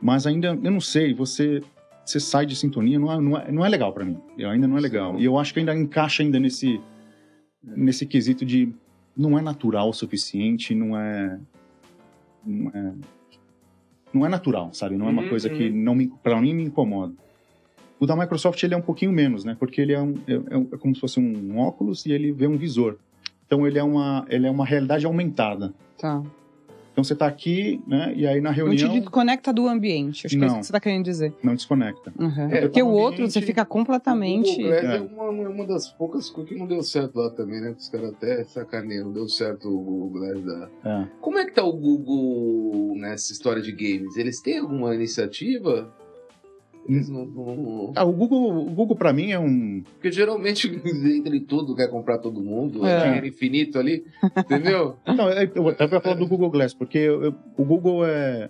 Mas 0.01 0.25
ainda, 0.25 0.47
eu 0.47 0.71
não 0.71 0.79
sei, 0.79 1.13
você 1.13 1.61
você 2.05 2.21
sai 2.21 2.45
de 2.45 2.55
sintonia, 2.55 2.97
não 2.97 3.11
é, 3.11 3.19
não 3.19 3.37
é, 3.37 3.51
não 3.51 3.65
é 3.65 3.69
legal 3.69 3.91
para 3.91 4.05
mim. 4.05 4.17
Eu 4.37 4.49
ainda 4.49 4.65
não 4.65 4.77
é 4.77 4.79
legal. 4.79 5.19
E 5.19 5.25
eu 5.25 5.37
acho 5.37 5.53
que 5.53 5.59
ainda 5.59 5.75
encaixa 5.75 6.23
ainda 6.23 6.39
nesse 6.39 6.79
nesse 7.75 8.05
quesito 8.05 8.45
de 8.45 8.71
não 9.15 9.37
é 9.37 9.41
natural 9.41 9.89
o 9.89 9.93
suficiente, 9.93 10.73
não 10.75 10.97
é 10.97 11.39
não 12.45 12.69
é, 12.73 12.93
não 14.13 14.25
é 14.25 14.29
natural, 14.29 14.73
sabe? 14.73 14.95
Não 14.95 15.07
é 15.07 15.09
uma 15.09 15.23
Uhum, 15.23 15.29
coisa 15.29 15.49
que 15.49 15.69
uhum. 15.69 15.75
não 15.75 15.95
me, 15.95 16.07
para 16.23 16.39
mim 16.39 16.53
me 16.53 16.63
incomoda. 16.63 17.13
O 17.99 18.05
da 18.05 18.15
Microsoft 18.15 18.61
ele 18.63 18.73
é 18.73 18.77
um 18.77 18.81
pouquinho 18.81 19.11
menos, 19.11 19.43
né? 19.43 19.55
Porque 19.59 19.81
ele 19.81 19.91
é, 19.93 20.01
um, 20.01 20.13
é, 20.27 20.33
é 20.33 20.67
é 20.73 20.77
como 20.77 20.93
se 20.95 21.01
fosse 21.01 21.19
um 21.19 21.57
óculos 21.57 22.05
e 22.05 22.11
ele 22.11 22.31
vê 22.31 22.47
um 22.47 22.57
visor. 22.57 22.97
Então 23.45 23.65
ele 23.65 23.79
é 23.79 23.83
uma, 23.83 24.25
ele 24.29 24.45
é 24.45 24.51
uma 24.51 24.65
realidade 24.65 25.05
aumentada. 25.05 25.73
Tá. 25.97 26.21
Então 26.97 27.03
você 27.03 27.13
está 27.13 27.27
aqui, 27.27 27.79
né? 27.85 28.11
E 28.15 28.25
aí 28.25 28.41
na 28.41 28.49
Não 28.49 28.55
te 28.55 28.57
reunião 28.59 28.99
desconecta 28.99 29.53
do 29.53 29.67
ambiente. 29.67 30.25
Acho 30.25 30.35
que 30.35 30.43
é 30.43 30.47
isso 30.47 30.53
Não. 30.55 30.59
que 30.61 30.65
você 30.65 30.73
tá 30.73 30.79
querendo 30.79 31.05
dizer. 31.05 31.31
não 31.43 31.53
desconecta. 31.53 32.11
Uhum. 32.17 32.49
É, 32.49 32.61
Porque 32.61 32.79
tá 32.79 32.85
o 32.87 32.89
outro, 32.89 33.17
ambiente- 33.21 33.33
você 33.33 33.41
fica 33.43 33.61
O 33.61 33.65
completamente. 33.67 34.63
Glass 34.63 34.83
é, 34.83 34.95
É. 34.97 34.99
uma, 35.01 35.29
uma 35.29 35.67
das 35.67 35.89
poucas 35.91 36.27
coisas 36.27 36.51
que 36.51 36.57
não 36.57 36.65
deu 36.65 36.81
certo 36.81 37.15
lá 37.19 37.29
também, 37.29 37.61
né? 37.61 37.75
Os 37.77 37.87
caras 37.87 38.13
até 38.15 38.43
sacaneiam, 38.45 39.05
não 39.05 39.13
deu 39.13 39.29
certo 39.29 39.69
o 39.69 39.77
Google 39.79 40.09
Glass 40.09 40.41
da... 40.43 40.69
É. 40.85 41.07
Como 41.21 41.37
é 41.37 41.45
que 41.45 41.51
tá 41.53 41.63
o 41.63 41.71
Google 41.73 42.95
nessa 42.97 43.31
história 43.31 43.61
de 43.61 43.71
games? 43.73 44.17
Eles 44.17 44.41
têm 44.41 44.57
alguma 44.57 44.95
iniciativa? 44.95 45.93
Eles 46.87 47.09
não... 47.09 47.25
não- 47.25 47.91
Ah, 47.95 48.05
o 48.05 48.11
Google, 48.13 48.65
o 48.67 48.71
Google 48.71 48.95
para 48.95 49.11
mim 49.11 49.31
é 49.31 49.39
um 49.39 49.83
Porque 49.93 50.11
geralmente 50.11 50.67
entra 50.85 51.35
em 51.35 51.41
tudo, 51.43 51.75
quer 51.75 51.89
comprar 51.89 52.17
todo 52.19 52.41
mundo, 52.41 52.85
é, 52.85 52.91
É. 52.91 53.03
dinheiro 53.05 53.27
infinito 53.27 53.77
ali, 53.77 54.05
entendeu? 54.37 54.95
Não, 55.05 55.29
eu 55.29 55.51
eu 55.55 55.67
até 55.69 55.83
ia 55.85 55.99
falar 56.01 56.15
do 56.15 56.27
Google 56.27 56.49
Glass, 56.49 56.73
porque 56.73 56.97
eu- 56.97 57.23
eu- 57.25 57.35
o 57.57 57.63
Google 57.65 58.05
é. 58.05 58.49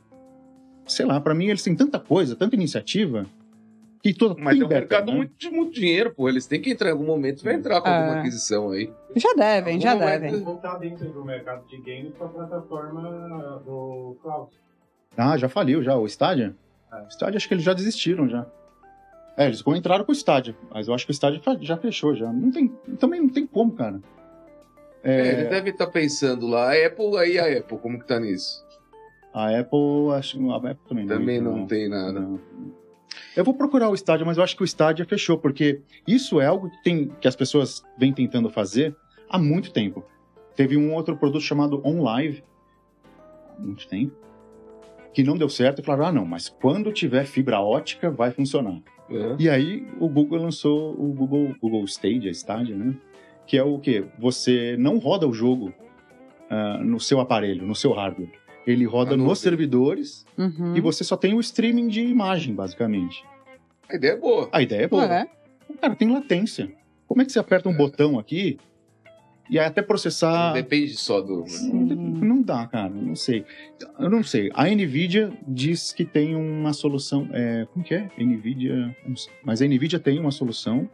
Sei 0.85 1.05
lá, 1.05 1.19
pra 1.19 1.33
mim 1.33 1.47
eles 1.47 1.63
têm 1.63 1.75
tanta 1.75 1.99
coisa, 1.99 2.35
tanta 2.35 2.55
iniciativa, 2.55 3.25
que 4.01 4.13
toda. 4.13 4.35
Mas 4.39 4.53
é 4.55 4.59
um 4.59 4.63
liberta, 4.63 4.79
mercado 4.95 5.11
né? 5.11 5.17
muito, 5.17 5.33
de 5.37 5.49
muito 5.49 5.73
dinheiro, 5.73 6.13
pô. 6.15 6.29
Eles 6.29 6.45
têm 6.47 6.61
que 6.61 6.69
entrar 6.69 6.89
em 6.89 6.91
algum 6.93 7.05
momento, 7.05 7.43
vai 7.43 7.55
entrar 7.55 7.81
com 7.81 7.89
alguma 7.89 8.17
É. 8.17 8.19
aquisição 8.19 8.69
aí. 8.69 8.89
Já 9.15 9.33
devem, 9.33 9.81
já 9.81 9.95
Não 9.95 10.07
é- 10.07 10.19
devem. 10.19 10.39
voltar 10.43 10.77
dentro 10.77 11.09
do 11.09 11.25
mercado 11.25 11.67
de 11.67 11.77
games 11.81 12.13
com 12.17 12.23
a 12.23 12.27
plataforma 12.29 13.61
do 13.65 14.15
cloud. 14.21 14.51
Ah, 15.17 15.35
já 15.37 15.49
faliu, 15.49 15.81
já. 15.83 15.95
O 15.97 16.05
Stadia? 16.05 16.55
É. 16.91 17.01
O 17.03 17.07
Stadia, 17.07 17.37
acho 17.37 17.47
que 17.47 17.53
eles 17.53 17.63
já 17.63 17.73
desistiram 17.73 18.27
já. 18.27 18.45
É, 19.37 19.45
eles 19.45 19.63
entraram 19.67 20.03
com 20.03 20.11
o 20.11 20.15
Stadia, 20.15 20.55
mas 20.73 20.87
eu 20.87 20.93
acho 20.93 21.05
que 21.05 21.11
o 21.11 21.41
fa- 21.43 21.57
já 21.61 21.77
fechou, 21.77 22.15
já. 22.15 22.31
Não 22.31 22.51
tem, 22.51 22.67
também 22.99 23.21
não 23.21 23.29
tem 23.29 23.45
como, 23.45 23.71
cara. 23.73 24.01
É, 25.03 25.11
É, 25.19 25.31
ele 25.33 25.43
deve 25.49 25.69
estar 25.69 25.87
pensando 25.87 26.47
lá, 26.47 26.71
a 26.73 26.85
Apple, 26.87 27.17
aí 27.17 27.37
a 27.37 27.59
Apple, 27.59 27.77
como 27.77 27.99
que 27.99 28.07
tá 28.07 28.19
nisso? 28.19 28.65
A 29.33 29.59
Apple, 29.59 30.11
acho, 30.15 30.51
a 30.51 30.55
Apple 30.57 30.77
também 30.89 31.05
não. 31.05 31.17
Também 31.17 31.35
entra, 31.37 31.51
não 31.51 31.67
tem 31.67 31.87
nada. 31.87 32.19
Não. 32.19 32.39
Eu 33.35 33.43
vou 33.43 33.53
procurar 33.53 33.89
o 33.89 33.93
Stadia, 33.93 34.25
mas 34.25 34.37
eu 34.37 34.43
acho 34.43 34.55
que 34.57 34.63
o 34.63 34.65
Stadia 34.65 35.05
fechou, 35.05 35.37
porque 35.37 35.81
isso 36.07 36.41
é 36.41 36.47
algo 36.47 36.71
que, 36.71 36.81
tem, 36.81 37.09
que 37.21 37.27
as 37.27 37.35
pessoas 37.35 37.83
vêm 37.97 38.11
tentando 38.11 38.49
fazer 38.49 38.95
há 39.29 39.37
muito 39.37 39.71
tempo. 39.71 40.03
Teve 40.55 40.75
um 40.75 40.91
outro 40.95 41.15
produto 41.15 41.43
chamado 41.43 41.79
OnLive, 41.85 42.43
há 43.55 43.61
muito 43.61 43.87
tempo, 43.87 44.15
que 45.17 45.23
não 45.23 45.35
deu 45.35 45.49
certo 45.49 45.81
e 45.81 45.83
falaram, 45.83 46.05
ah 46.05 46.11
não, 46.11 46.25
mas 46.25 46.47
quando 46.47 46.93
tiver 46.93 47.25
fibra 47.25 47.59
ótica 47.59 48.11
vai 48.11 48.29
funcionar. 48.29 48.79
É. 49.09 49.35
E 49.39 49.49
aí 49.49 49.83
o 49.99 50.07
Google 50.07 50.39
lançou 50.43 50.91
o 50.93 51.11
Google, 51.11 51.55
Google 51.59 51.83
Stadia, 51.85 52.29
Stadia, 52.29 52.75
né? 52.75 52.93
Que 53.47 53.57
é 53.57 53.63
o 53.63 53.79
quê? 53.79 54.05
Você 54.19 54.75
não 54.77 54.99
roda 54.99 55.27
o 55.27 55.33
jogo 55.33 55.73
ah, 56.51 56.77
no 56.83 56.99
seu 56.99 57.19
aparelho, 57.19 57.65
no 57.65 57.73
seu 57.73 57.93
hardware. 57.93 58.29
Ele 58.67 58.85
roda 58.85 59.17
nuvem. 59.17 59.25
nos 59.27 59.39
servidores 59.39 60.23
Uhum. 60.37 60.75
e 60.75 60.81
você 60.81 61.03
só 61.03 61.17
tem 61.17 61.33
o 61.33 61.39
streaming 61.39 61.87
de 61.87 62.01
imagem, 62.01 62.53
basicamente. 62.53 63.25
A 63.89 63.95
ideia 63.95 64.11
é 64.11 64.17
boa. 64.17 64.49
A 64.51 64.61
ideia 64.61 64.83
é 64.83 64.87
boa. 64.87 65.03
É. 65.03 65.27
Cara, 65.81 65.95
tem 65.95 66.11
latência. 66.11 66.71
Como 67.07 67.23
é 67.23 67.25
que 67.25 67.31
você 67.31 67.39
aperta 67.39 67.67
um 67.67 67.75
botão 67.75 68.19
aqui 68.19 68.59
e 69.49 69.57
aí 69.57 69.65
até 69.65 69.81
processar... 69.81 70.49
Não 70.49 70.53
depende 70.53 70.95
só 70.95 71.21
do. 71.21 71.43
Não 71.73 72.36
dá, 72.47 72.65
cara. 72.65 72.89
Não 72.89 73.15
sei. 73.15 73.45
Eu 73.99 74.09
não 74.09 74.23
sei. 74.23 74.49
A 74.55 74.65
NVIDIA 74.65 75.31
diz 75.47 75.91
que 75.91 76.03
tem 76.03 76.35
uma 76.35 76.73
solução... 76.73 77.29
É, 77.31 77.67
como 77.71 77.85
que 77.85 77.93
é? 77.93 78.09
NVIDIA... 78.17 78.95
Mas 79.43 79.61
a 79.61 79.65
NVIDIA 79.65 79.99
tem 79.99 80.19
uma 80.19 80.31
solução 80.31 80.89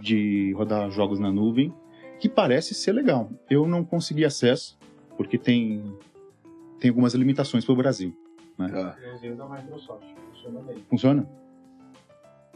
de 0.00 0.52
rodar 0.56 0.90
jogos 0.90 1.20
na 1.20 1.30
nuvem 1.30 1.72
que 2.18 2.28
parece 2.28 2.74
ser 2.74 2.92
legal. 2.92 3.30
Eu 3.48 3.68
não 3.68 3.84
consegui 3.84 4.24
acesso 4.24 4.76
porque 5.16 5.38
tem, 5.38 5.82
tem 6.80 6.88
algumas 6.88 7.14
limitações 7.14 7.64
para 7.64 7.72
o 7.72 7.76
Brasil. 7.76 8.16
Ah, 8.58 8.96
Microsoft, 9.22 10.04
funciona 10.32 10.60
bem. 10.62 10.84
Funciona? 10.90 11.28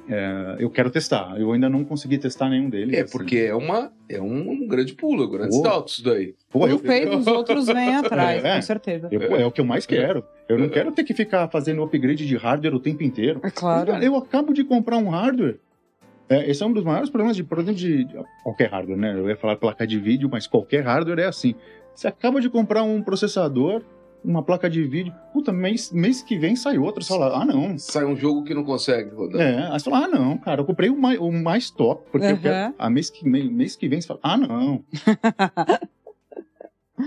É, 0.09 0.57
eu 0.59 0.69
quero 0.69 0.91
testar. 0.91 1.39
Eu 1.41 1.53
ainda 1.53 1.69
não 1.69 1.85
consegui 1.85 2.19
testar 2.19 2.49
nenhum 2.49 2.69
deles. 2.69 2.95
É, 2.97 3.03
assim. 3.03 3.13
porque 3.13 3.37
é, 3.39 3.55
uma, 3.55 3.93
é 4.09 4.21
um 4.21 4.67
grande 4.67 4.95
pulo, 4.95 5.25
um 5.27 5.31
grande 5.31 5.55
salto 5.61 5.89
isso 5.89 6.05
daí. 6.05 6.35
Pô, 6.51 6.67
eu, 6.67 6.77
Um 6.77 6.79
feito, 6.79 7.17
os 7.17 7.27
outros 7.29 7.67
vêm 7.67 7.95
atrás, 7.95 8.45
É. 8.45 8.57
com 8.57 8.63
certeza. 8.63 9.09
eu- 9.13 9.37
é 9.37 9.47
o 9.47 9.53
que 9.53 9.61
eu 9.61 9.65
mais 9.65 9.87
quero. 9.87 10.25
Eu 10.49 10.59
não 10.59 10.69
quero 10.69 10.91
ter 10.93 11.05
que 11.05 11.15
ficar 11.15 11.49
fazendo 11.49 11.83
upgrade 11.83 12.27
de 12.27 12.37
hardware 12.37 12.75
o 12.75 12.81
tempo 12.81 13.03
inteiro. 13.03 13.41
É 13.45 13.51
claro. 13.51 13.93
Cara, 13.93 14.05
eu 14.05 14.17
acabo 14.17 14.53
de 14.53 14.65
comprar 14.65 14.97
um 14.99 15.09
hardware. 15.09 15.59
É, 16.29 16.51
esse 16.51 16.63
é 16.63 16.67
um 16.67 16.73
dos 16.73 16.85
maiores 16.85 17.09
problemas 17.11 17.37
de, 17.37 17.45
por 17.45 17.59
exemplo, 17.59 17.75
de 17.77 18.05
de 18.05 18.17
qualquer 18.43 18.71
hardware, 18.71 18.99
né? 18.99 19.13
Eu 19.17 19.29
ia 19.29 19.37
falar 19.37 19.57
placa 19.57 19.87
de 19.87 19.99
vídeo, 19.99 20.29
mas 20.31 20.47
qualquer 20.47 20.83
hardware 20.83 21.21
é 21.21 21.27
assim. 21.27 21.55
Você 21.95 22.09
acaba 22.09 22.41
de 22.41 22.49
comprar 22.51 22.83
um 22.83 23.03
processador, 23.03 23.83
uma 24.25 24.43
placa 24.43 24.69
de 24.71 24.83
vídeo, 24.85 25.13
puta, 25.33 25.53
mês, 25.53 25.91
mês 25.91 26.23
que 26.23 26.39
vem 26.39 26.55
sai 26.57 26.79
outro. 26.79 27.03
Você 27.03 27.09
fala, 27.09 27.43
ah, 27.43 27.45
não. 27.45 27.77
Sai 27.79 28.05
um 28.05 28.15
jogo 28.17 28.45
que 28.45 28.55
não 28.55 28.65
consegue 28.65 29.11
rodar. 29.15 29.41
É, 29.41 29.67
aí 29.73 29.79
você 29.81 29.91
fala, 29.91 30.05
ah, 30.05 30.09
não, 30.09 30.39
cara, 30.39 30.61
eu 30.61 30.65
comprei 30.65 30.89
o 30.91 30.97
mais, 30.97 31.19
o 31.19 31.31
mais 31.33 31.71
top, 31.71 32.05
porque 32.11 32.27
eu 32.27 32.31
Uhum. 32.33 32.41
quero. 32.41 32.75
A 32.79 32.89
mês 32.91 33.11
que, 33.11 33.29
mês, 33.29 33.51
mês 33.51 33.77
que 33.77 33.89
vem 33.89 34.01
você 34.01 34.07
fala, 34.09 34.21
ah, 34.23 34.37
não. 34.37 34.85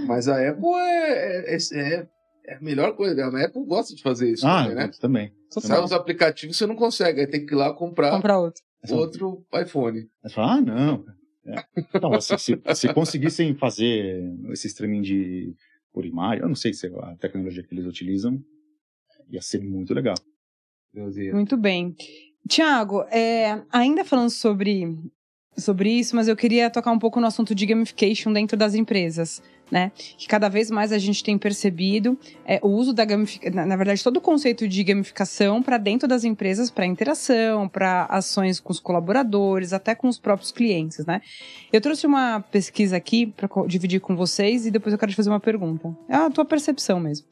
Mas 0.07 0.27
a 0.27 0.49
Apple 0.49 0.65
é, 0.75 1.55
é, 1.55 1.57
é- 1.73 2.07
é 2.47 2.55
a 2.55 2.61
melhor 2.61 2.95
coisa. 2.95 3.25
A 3.25 3.45
Apple 3.45 3.65
gosta 3.65 3.95
de 3.95 4.01
fazer 4.03 4.31
isso 4.31 4.45
ah, 4.45 4.63
também, 4.63 4.75
né? 4.75 4.91
também. 4.99 5.33
Só 5.49 5.59
sai 5.61 5.83
os 5.83 5.91
aplicativos 5.91 6.57
você 6.57 6.65
não 6.67 6.75
consegue. 6.75 7.21
Aí 7.21 7.27
tem 7.27 7.45
que 7.45 7.53
ir 7.53 7.57
lá 7.57 7.73
comprar 7.73 8.11
Comprar 8.11 8.39
outro. 8.39 8.61
outro 8.91 9.45
iPhone. 9.53 9.99
Aí 10.23 10.29
você 10.29 10.35
fala, 10.35 10.53
ah, 10.55 10.61
não. 10.61 11.05
É. 11.47 11.63
Então, 11.95 12.13
assim, 12.13 12.37
se, 12.37 12.59
se 12.75 12.93
conseguissem 12.93 13.53
fazer 13.55 14.31
esse 14.51 14.67
streaming 14.67 15.01
de 15.01 15.55
por 15.95 16.05
imagem, 16.05 16.41
eu 16.41 16.49
não 16.49 16.55
sei 16.55 16.73
se 16.73 16.87
é 16.87 16.89
a 16.89 17.15
tecnologia 17.15 17.63
que 17.63 17.73
eles 17.73 17.85
utilizam, 17.85 18.37
ia 19.31 19.41
ser 19.41 19.63
muito 19.63 19.93
legal. 19.93 20.15
Muito 21.33 21.55
bem. 21.55 21.95
Tiago, 22.49 23.03
é, 23.03 23.63
ainda 23.71 24.03
falando 24.03 24.29
sobre, 24.29 24.93
sobre 25.57 25.89
isso, 25.89 26.13
mas 26.13 26.27
eu 26.27 26.35
queria 26.35 26.69
tocar 26.69 26.91
um 26.91 26.99
pouco 26.99 27.21
no 27.21 27.27
assunto 27.27 27.55
de 27.55 27.65
gamification 27.65 28.33
dentro 28.33 28.57
das 28.57 28.75
empresas, 28.75 29.41
né? 29.71 29.91
Que 30.17 30.27
cada 30.27 30.49
vez 30.49 30.69
mais 30.69 30.91
a 30.91 30.97
gente 30.97 31.23
tem 31.23 31.37
percebido 31.37 32.17
é, 32.45 32.59
o 32.61 32.67
uso 32.67 32.93
da 32.93 33.05
gamificação, 33.05 33.55
na, 33.55 33.65
na 33.65 33.75
verdade, 33.75 34.03
todo 34.03 34.17
o 34.17 34.21
conceito 34.21 34.67
de 34.67 34.83
gamificação 34.83 35.61
para 35.61 35.77
dentro 35.77 36.07
das 36.07 36.23
empresas, 36.23 36.69
para 36.69 36.85
interação, 36.85 37.67
para 37.67 38.05
ações 38.05 38.59
com 38.59 38.71
os 38.71 38.79
colaboradores, 38.79 39.73
até 39.73 39.95
com 39.95 40.07
os 40.07 40.19
próprios 40.19 40.51
clientes, 40.51 41.05
né? 41.05 41.21
Eu 41.71 41.81
trouxe 41.81 42.05
uma 42.05 42.39
pesquisa 42.39 42.95
aqui 42.95 43.27
para 43.27 43.49
dividir 43.67 43.99
com 43.99 44.15
vocês 44.15 44.65
e 44.65 44.71
depois 44.71 44.93
eu 44.93 44.99
quero 44.99 45.11
te 45.11 45.15
fazer 45.15 45.29
uma 45.29 45.39
pergunta. 45.39 45.95
É 46.07 46.15
a 46.15 46.29
tua 46.29 46.45
percepção 46.45 46.99
mesmo 46.99 47.25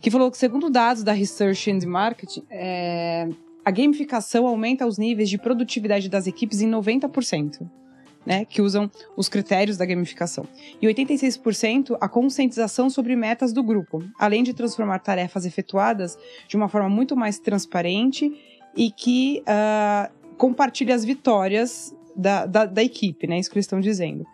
que 0.00 0.10
falou 0.10 0.30
que, 0.30 0.38
segundo 0.38 0.70
dados 0.70 1.02
da 1.02 1.12
Research 1.12 1.70
and 1.70 1.86
Marketing, 1.86 2.42
é, 2.50 3.28
a 3.64 3.70
gamificação 3.70 4.46
aumenta 4.46 4.86
os 4.86 4.98
níveis 4.98 5.28
de 5.28 5.38
produtividade 5.38 6.08
das 6.08 6.26
equipes 6.26 6.60
em 6.60 6.70
90%. 6.70 7.68
Né, 8.24 8.44
que 8.44 8.60
usam 8.60 8.90
os 9.16 9.30
critérios 9.30 9.78
da 9.78 9.86
gamificação. 9.86 10.46
E 10.80 10.86
86% 10.86 11.96
a 11.98 12.06
conscientização 12.06 12.90
sobre 12.90 13.16
metas 13.16 13.50
do 13.50 13.62
grupo, 13.62 14.04
além 14.18 14.42
de 14.42 14.52
transformar 14.52 14.98
tarefas 14.98 15.46
efetuadas 15.46 16.18
de 16.46 16.54
uma 16.54 16.68
forma 16.68 16.90
muito 16.90 17.16
mais 17.16 17.38
transparente 17.38 18.30
e 18.76 18.90
que 18.90 19.42
ah, 19.46 20.10
compartilha 20.36 20.94
as 20.94 21.02
vitórias 21.02 21.96
da, 22.14 22.44
da, 22.44 22.66
da 22.66 22.82
equipe, 22.82 23.26
né? 23.26 23.38
Isso 23.38 23.50
que 23.50 23.56
eles 23.56 23.64
estão 23.64 23.80
dizendo. 23.80 24.26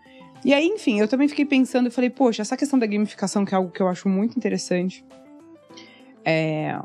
E 0.45 0.53
aí, 0.53 0.66
enfim, 0.66 1.01
eu 1.01 1.09
também 1.09 1.28
fiquei 1.28 1.45
pensando 1.45 1.89
e 1.89 1.91
falei, 1.91 2.11
poxa, 2.11 2.43
essa 2.43 2.57
questão 2.57 2.78
da 2.78 2.87
gamificação, 2.87 3.45
que 3.45 3.55
é 3.55 3.57
algo 3.57 3.70
que 3.70 3.80
eu 3.80 3.89
acho 3.89 4.09
muito 4.09 4.37
interessante, 4.37 5.05
é. 6.24 6.76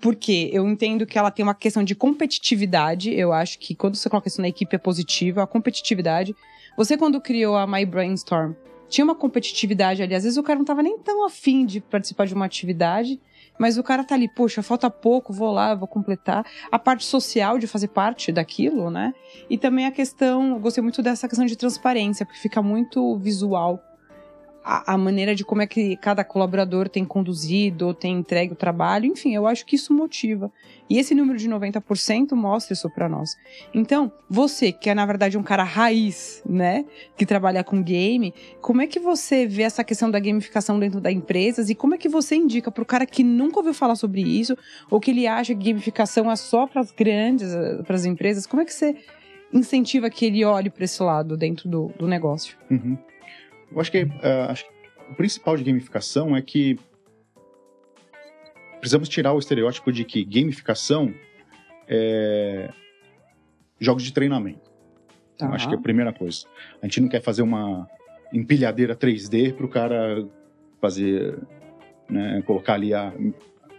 Porque 0.00 0.50
eu 0.52 0.68
entendo 0.68 1.06
que 1.06 1.18
ela 1.18 1.30
tem 1.30 1.42
uma 1.42 1.54
questão 1.54 1.82
de 1.82 1.94
competitividade. 1.94 3.12
Eu 3.14 3.32
acho 3.32 3.58
que 3.58 3.74
quando 3.74 3.96
você 3.96 4.08
coloca 4.08 4.28
isso 4.28 4.40
na 4.40 4.48
equipe 4.48 4.74
é 4.74 4.78
positivo, 4.78 5.40
a 5.40 5.46
competitividade. 5.46 6.34
Você, 6.76 6.96
quando 6.96 7.20
criou 7.20 7.56
a 7.56 7.66
My 7.66 7.84
Brainstorm, 7.84 8.52
tinha 8.88 9.04
uma 9.04 9.14
competitividade 9.14 10.02
ali. 10.02 10.14
Às 10.14 10.24
vezes 10.24 10.38
o 10.38 10.42
cara 10.42 10.58
não 10.58 10.64
tava 10.64 10.82
nem 10.82 10.98
tão 10.98 11.24
afim 11.24 11.64
de 11.64 11.80
participar 11.80 12.26
de 12.26 12.34
uma 12.34 12.44
atividade, 12.44 13.20
mas 13.58 13.78
o 13.78 13.82
cara 13.82 14.04
tá 14.04 14.14
ali, 14.14 14.28
poxa, 14.28 14.62
falta 14.62 14.90
pouco, 14.90 15.32
vou 15.32 15.52
lá, 15.52 15.74
vou 15.74 15.88
completar. 15.88 16.44
A 16.70 16.78
parte 16.78 17.04
social 17.04 17.58
de 17.58 17.66
fazer 17.66 17.88
parte 17.88 18.32
daquilo, 18.32 18.90
né? 18.90 19.14
E 19.48 19.56
também 19.56 19.86
a 19.86 19.90
questão, 19.90 20.58
gostei 20.58 20.82
muito 20.82 21.02
dessa 21.02 21.28
questão 21.28 21.46
de 21.46 21.56
transparência, 21.56 22.26
porque 22.26 22.40
fica 22.40 22.62
muito 22.62 23.16
visual 23.18 23.82
a, 24.64 24.94
a 24.94 24.98
maneira 24.98 25.34
de 25.34 25.44
como 25.44 25.62
é 25.62 25.66
que 25.66 25.96
cada 25.96 26.24
colaborador 26.24 26.88
tem 26.88 27.04
conduzido, 27.04 27.88
ou 27.88 27.94
tem 27.94 28.18
entregue 28.18 28.52
o 28.52 28.56
trabalho, 28.56 29.06
enfim, 29.06 29.34
eu 29.34 29.46
acho 29.46 29.66
que 29.66 29.76
isso 29.76 29.92
motiva. 29.92 30.50
E 30.88 30.98
esse 30.98 31.14
número 31.14 31.38
de 31.38 31.48
90% 31.48 32.32
mostra 32.32 32.74
isso 32.74 32.88
para 32.90 33.08
nós. 33.08 33.36
Então, 33.74 34.12
você, 34.28 34.72
que 34.72 34.90
é 34.90 34.94
na 34.94 35.06
verdade 35.06 35.38
um 35.38 35.42
cara 35.42 35.62
raiz, 35.62 36.42
né, 36.48 36.84
que 37.16 37.26
trabalha 37.26 37.64
com 37.64 37.82
game, 37.82 38.32
como 38.60 38.82
é 38.82 38.86
que 38.86 39.00
você 39.00 39.46
vê 39.46 39.62
essa 39.62 39.82
questão 39.82 40.10
da 40.10 40.20
gamificação 40.20 40.78
dentro 40.78 41.00
das 41.00 41.12
empresas 41.12 41.70
e 41.70 41.74
como 41.74 41.94
é 41.94 41.98
que 41.98 42.08
você 42.08 42.36
indica 42.36 42.70
pro 42.70 42.84
cara 42.84 43.06
que 43.06 43.24
nunca 43.24 43.58
ouviu 43.58 43.74
falar 43.74 43.96
sobre 43.96 44.22
isso, 44.22 44.56
ou 44.90 45.00
que 45.00 45.10
ele 45.10 45.26
acha 45.26 45.54
que 45.54 45.72
gamificação 45.72 46.30
é 46.30 46.36
só 46.36 46.66
para 46.66 46.80
as 46.80 46.90
grandes, 46.90 47.52
para 47.86 47.96
as 47.96 48.04
empresas, 48.04 48.46
como 48.46 48.62
é 48.62 48.64
que 48.64 48.72
você 48.72 48.96
incentiva 49.52 50.08
que 50.08 50.24
ele 50.24 50.44
olhe 50.44 50.70
para 50.70 50.84
esse 50.84 51.02
lado 51.02 51.36
dentro 51.36 51.68
do, 51.68 51.92
do 51.98 52.08
negócio? 52.08 52.56
Uhum. 52.70 52.96
Eu 53.74 53.80
acho 53.80 53.90
que, 53.90 53.98
eh, 53.98 54.46
acho 54.48 54.64
que 54.66 54.72
o 55.10 55.14
principal 55.14 55.56
de 55.56 55.64
gamificação 55.64 56.36
é 56.36 56.42
que 56.42 56.78
precisamos 58.80 59.08
tirar 59.08 59.32
o 59.32 59.38
estereótipo 59.38 59.92
de 59.92 60.04
que 60.04 60.24
gamificação 60.24 61.14
é 61.88 62.70
jogos 63.80 64.02
de 64.02 64.12
treinamento. 64.12 64.70
Tá. 65.38 65.48
Acho 65.48 65.68
que 65.68 65.74
é 65.74 65.78
a 65.78 65.80
primeira 65.80 66.12
coisa. 66.12 66.46
A 66.80 66.86
gente 66.86 67.00
não 67.00 67.08
quer 67.08 67.20
fazer 67.20 67.42
uma 67.42 67.88
empilhadeira 68.32 68.94
3D 68.94 69.52
para 69.54 69.66
o 69.66 69.68
cara 69.68 70.26
fazer, 70.80 71.38
né, 72.08 72.42
colocar 72.46 72.74
ali 72.74 72.94
a 72.94 73.12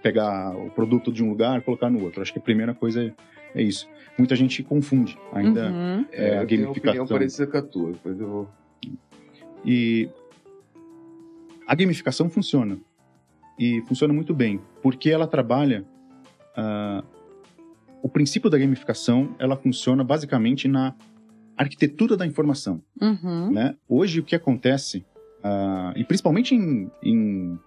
pegar 0.01 0.55
o 0.57 0.69
produto 0.71 1.11
de 1.11 1.23
um 1.23 1.29
lugar 1.29 1.57
e 1.57 1.61
colocar 1.61 1.89
no 1.89 2.03
outro. 2.03 2.21
Acho 2.21 2.33
que 2.33 2.39
a 2.39 2.41
primeira 2.41 2.73
coisa 2.73 3.03
é, 3.05 3.13
é 3.55 3.63
isso. 3.63 3.87
Muita 4.17 4.35
gente 4.35 4.61
confunde 4.61 5.17
ainda 5.31 5.69
Uhum. 5.71 6.05
é, 6.11 6.37
a 6.39 6.41
eu 6.41 6.47
tenho 6.47 6.69
opinião 6.69 6.73
gamificação. 6.73 7.07
parecida 7.07 7.47
com 7.47 7.57
a 7.57 7.61
tua. 7.61 7.91
Depois 7.93 8.19
eu 8.19 8.27
vou... 8.27 8.49
E 9.65 10.09
a 11.67 11.75
gamificação 11.75 12.29
funciona. 12.29 12.77
E 13.57 13.81
funciona 13.87 14.13
muito 14.13 14.33
bem, 14.33 14.59
porque 14.81 15.09
ela 15.09 15.27
trabalha. 15.27 15.85
ah, 16.55 17.03
o 18.01 18.09
princípio 18.09 18.49
da 18.49 18.57
gamificação 18.57 19.33
ela 19.39 19.55
funciona 19.55 20.03
basicamente 20.03 20.67
na 20.67 20.93
arquitetura 21.55 22.17
da 22.17 22.25
informação. 22.25 22.81
Uhum. 23.01 23.51
Né? 23.51 23.75
Hoje, 23.87 24.19
o 24.19 24.23
que 24.23 24.35
acontece, 24.35 25.05
ah, 25.43 25.93
e 25.95 26.03
principalmente 26.03 26.53
em, 26.55 26.91
em. 27.01 27.57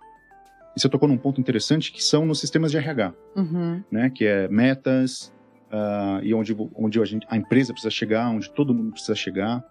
Você 0.77 0.91
tocou 0.91 1.09
num 1.09 1.17
ponto 1.17 1.41
interessante, 1.41 1.91
que 1.91 2.05
são 2.05 2.27
nos 2.27 2.39
sistemas 2.39 2.71
de 2.71 2.77
RH, 2.77 3.15
Uhum. 3.35 3.83
né? 3.91 4.11
que 4.11 4.27
é 4.27 4.47
metas, 4.49 5.33
ah, 5.73 6.21
e 6.23 6.35
onde, 6.35 6.55
onde 6.75 7.01
a, 7.01 7.05
gente- 7.07 7.27
a 7.31 7.37
empresa 7.37 7.73
precisa 7.73 7.91
chegar, 7.91 8.29
onde 8.29 8.51
todo 8.51 8.75
mundo 8.75 8.93
precisa 8.93 9.15
chegar, 9.15 9.65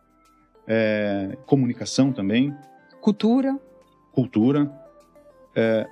é, 0.68 1.38
comunicação 1.46 2.12
também 2.12 2.56
Cultura. 3.02 3.60
cultura, 4.12 4.72
é, 5.56 5.88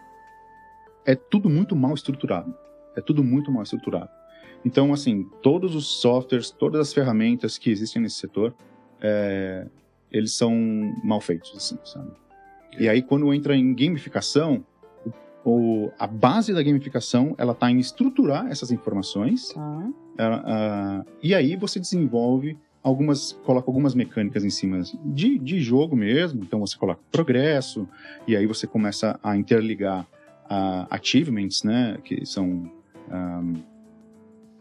é 1.06 1.16
tudo 1.16 1.50
muito 1.50 1.76
mal 1.76 1.94
estruturado. 1.94 2.54
É 2.96 3.02
tudo 3.02 3.24
muito 3.24 3.52
mal 3.52 3.64
estruturado. 3.64 4.10
Então, 4.66 4.94
assim, 4.94 5.24
todos 5.42 5.76
os 5.76 5.86
softwares, 5.86 6.50
todas 6.50 6.82
as 6.82 6.94
ferramentas 6.94 7.58
que 7.58 7.70
existem 7.70 8.02
nesse 8.02 8.16
setor, 8.16 8.56
é, 9.02 9.68
eles 10.12 10.32
são 10.34 10.54
mal 11.04 11.20
feitos, 11.20 11.54
assim, 11.56 11.78
sabe? 11.84 12.12
E 12.80 12.88
aí, 12.88 13.02
quando 13.02 13.32
entra 13.34 13.56
em 13.56 13.76
gamificação, 13.76 14.66
o, 15.46 15.92
a 16.00 16.08
base 16.08 16.54
da 16.54 16.64
gamificação, 16.64 17.36
ela 17.38 17.52
está 17.52 17.70
em 17.70 17.78
estruturar 17.80 18.48
essas 18.48 18.72
informações 18.72 19.50
Tá. 19.50 19.90
ela, 20.18 20.44
ah, 20.46 21.06
e 21.22 21.36
aí 21.36 21.56
você 21.56 21.80
desenvolve 21.80 22.58
algumas, 22.84 23.32
coloca 23.44 23.70
algumas 23.70 23.96
mecânicas 23.96 24.44
em 24.44 24.50
cima 24.50 24.82
de, 25.06 25.40
de 25.40 25.60
jogo 25.62 25.96
mesmo. 25.96 26.44
Então 26.44 26.60
você 26.60 26.78
coloca 26.78 27.02
progresso, 27.12 27.88
e 28.28 28.36
aí 28.36 28.46
você 28.46 28.68
começa 28.68 29.18
a 29.24 29.36
interligar 29.38 30.06
ah, 30.50 30.86
achievements, 30.92 31.64
né? 31.64 31.98
Que 32.04 32.26
são 32.26 32.70
ahm, 33.10 33.56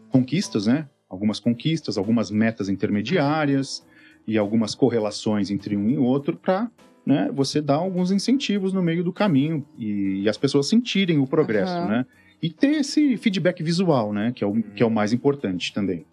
conquistas, 0.09 0.67
né? 0.67 0.87
Algumas 1.09 1.39
conquistas, 1.39 1.97
algumas 1.97 2.31
metas 2.31 2.69
intermediárias 2.69 3.85
e 4.25 4.37
algumas 4.37 4.73
correlações 4.73 5.51
entre 5.51 5.75
um 5.75 5.89
e 5.89 5.97
outro 5.97 6.35
para 6.37 6.71
né, 7.05 7.29
você 7.33 7.61
dar 7.61 7.75
alguns 7.75 8.11
incentivos 8.11 8.71
no 8.71 8.81
meio 8.81 9.03
do 9.03 9.11
caminho 9.11 9.65
e, 9.77 10.21
e 10.23 10.29
as 10.29 10.37
pessoas 10.37 10.69
sentirem 10.69 11.19
o 11.19 11.27
progresso, 11.27 11.73
Aham. 11.73 11.87
né? 11.87 12.05
E 12.41 12.49
ter 12.49 12.77
esse 12.79 13.15
feedback 13.17 13.61
visual, 13.61 14.11
né? 14.13 14.31
Que 14.33 14.43
é 14.43 14.47
o, 14.47 14.53
que 14.61 14.81
é 14.81 14.85
o 14.85 14.89
mais 14.91 15.13
importante 15.13 15.73
também. 15.73 16.05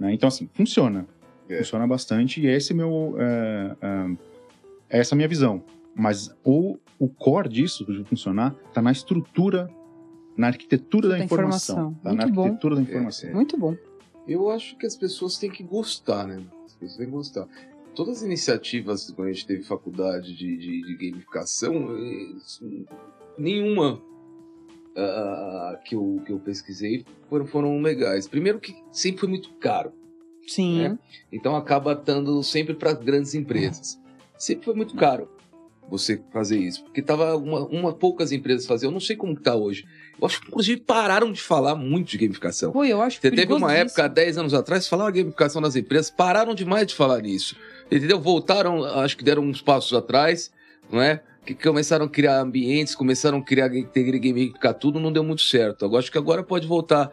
né? 0.00 0.12
Então, 0.12 0.26
assim, 0.26 0.48
funciona. 0.54 1.06
É. 1.48 1.58
Funciona 1.58 1.86
bastante 1.86 2.40
e 2.40 2.46
esse 2.46 2.72
é 2.72 2.76
meu, 2.76 3.14
é, 3.18 3.76
é, 4.90 4.98
essa 5.00 5.14
é 5.14 5.14
a 5.14 5.16
minha 5.16 5.28
visão. 5.28 5.62
Mas 5.94 6.34
o, 6.44 6.78
o 6.98 7.08
core 7.08 7.48
disso, 7.48 7.84
de 7.84 8.04
funcionar, 8.04 8.54
está 8.68 8.80
na 8.80 8.92
estrutura, 8.92 9.68
na 10.36 10.48
arquitetura 10.48 11.08
da, 11.08 11.16
Da 11.16 11.24
informação. 11.24 11.76
informação. 11.76 12.00
Tá 12.02 12.12
na 12.12 12.22
Muito 12.24 12.34
bom. 12.34 12.42
arquitetura 12.42 12.76
da 12.76 12.82
informação. 12.82 13.32
Muito 13.32 13.56
bom. 13.56 13.76
Eu 14.26 14.50
acho 14.50 14.76
que 14.76 14.86
as 14.86 14.94
pessoas 14.94 15.38
têm 15.38 15.50
que 15.50 15.62
gostar, 15.62 16.26
né? 16.26 16.42
As 16.66 16.74
pessoas 16.74 16.96
têm 16.98 17.06
que 17.06 17.12
gostar. 17.12 17.48
Todas 17.94 18.18
as 18.18 18.22
iniciativas, 18.22 19.10
quando 19.10 19.28
a 19.28 19.32
gente 19.32 19.46
teve 19.46 19.62
faculdade 19.64 20.36
de, 20.36 20.56
de, 20.56 20.82
de 20.82 21.10
gamificação, 21.10 21.96
eh, 21.96 22.84
nenhuma 23.36 24.00
ah, 24.96 25.80
que, 25.84 25.94
eu, 25.94 26.20
que 26.26 26.32
eu 26.32 26.38
pesquisei 26.40 27.04
foram, 27.28 27.46
foram 27.46 27.80
legais. 27.80 28.26
Primeiro 28.28 28.58
que 28.60 28.74
sempre 28.90 29.20
foi 29.20 29.28
muito 29.28 29.52
caro. 29.54 29.92
Sim. 30.48 30.82
É. 30.82 30.98
Então 31.30 31.54
acaba 31.54 31.94
dando 31.94 32.42
sempre 32.42 32.74
para 32.74 32.92
grandes 32.92 33.34
empresas. 33.34 34.00
Sempre 34.36 34.64
foi 34.64 34.74
muito 34.74 34.96
caro 34.96 35.28
você 35.90 36.20
fazer 36.30 36.58
isso, 36.58 36.84
porque 36.84 37.00
tava 37.00 37.34
uma, 37.36 37.60
uma 37.66 37.92
poucas 37.92 38.30
empresas 38.30 38.66
faziam. 38.66 38.90
Eu 38.90 38.92
não 38.92 39.00
sei 39.00 39.16
como 39.16 39.34
que 39.34 39.42
tá 39.42 39.54
hoje. 39.54 39.86
Eu 40.20 40.26
acho 40.26 40.40
que 40.40 40.48
inclusive 40.48 40.80
pararam 40.80 41.32
de 41.32 41.40
falar 41.40 41.74
muito 41.74 42.08
de 42.10 42.18
gamificação. 42.18 42.72
Pô, 42.72 42.84
eu 42.84 43.00
acho 43.00 43.20
Você 43.20 43.30
teve 43.30 43.52
uma 43.52 43.72
época, 43.72 44.04
há 44.04 44.08
10 44.08 44.38
anos 44.38 44.54
atrás, 44.54 44.86
falava 44.86 45.10
gamificação 45.10 45.62
das 45.62 45.76
empresas, 45.76 46.10
pararam 46.10 46.54
demais 46.54 46.86
de 46.86 46.94
falar 46.94 47.22
nisso. 47.22 47.56
Entendeu? 47.90 48.20
Voltaram, 48.20 48.84
acho 48.84 49.16
que 49.16 49.24
deram 49.24 49.42
uns 49.42 49.62
passos 49.62 49.96
atrás, 49.96 50.50
não 50.90 51.00
é? 51.00 51.22
Que 51.46 51.54
começaram 51.54 52.04
a 52.04 52.08
criar 52.08 52.40
ambientes, 52.40 52.94
começaram 52.94 53.38
a 53.38 53.42
criar 53.42 53.68
gamificar 53.68 54.74
tudo, 54.74 55.00
não 55.00 55.10
deu 55.10 55.24
muito 55.24 55.42
certo. 55.42 55.84
Agora 55.84 56.00
acho 56.00 56.12
que 56.12 56.18
agora 56.18 56.42
pode 56.42 56.66
voltar. 56.66 57.10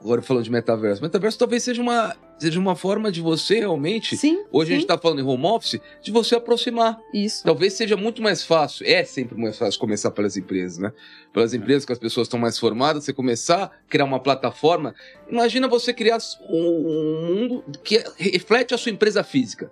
Agora 0.00 0.22
falando 0.22 0.44
de 0.44 0.50
metaverso. 0.50 1.02
Metaverso 1.02 1.38
talvez 1.38 1.62
seja 1.62 1.80
uma, 1.80 2.14
seja 2.42 2.58
uma 2.58 2.74
forma 2.74 3.10
de 3.10 3.20
você 3.20 3.60
realmente. 3.60 4.16
Sim. 4.16 4.44
Hoje 4.50 4.72
a 4.72 4.74
sim, 4.74 4.80
gente 4.80 4.88
tá 4.88 4.98
falando 4.98 5.20
em 5.20 5.24
home 5.24 5.46
office, 5.46 5.80
de 6.02 6.10
você 6.10 6.34
aproximar. 6.34 6.98
Isso. 7.14 7.44
Talvez 7.44 7.74
seja 7.74 7.96
muito 7.96 8.20
mais 8.20 8.42
fácil, 8.42 8.86
é 8.86 9.04
sempre 9.04 9.40
mais 9.40 9.56
fácil 9.56 9.78
começar 9.78 10.10
pelas 10.10 10.36
empresas, 10.36 10.78
né? 10.78 10.92
Pelas 11.32 11.54
empresas 11.54 11.84
que 11.84 11.92
as 11.92 11.98
pessoas 11.98 12.26
estão 12.26 12.38
mais 12.38 12.58
formadas, 12.58 13.04
você 13.04 13.12
começar 13.12 13.64
a 13.64 13.70
criar 13.88 14.04
uma 14.04 14.20
plataforma. 14.20 14.94
Imagina 15.28 15.68
você 15.68 15.92
criar 15.94 16.18
um, 16.48 16.56
um 16.56 17.26
mundo 17.26 17.64
que 17.82 18.02
reflete 18.16 18.74
a 18.74 18.78
sua 18.78 18.90
empresa 18.90 19.22
física. 19.22 19.70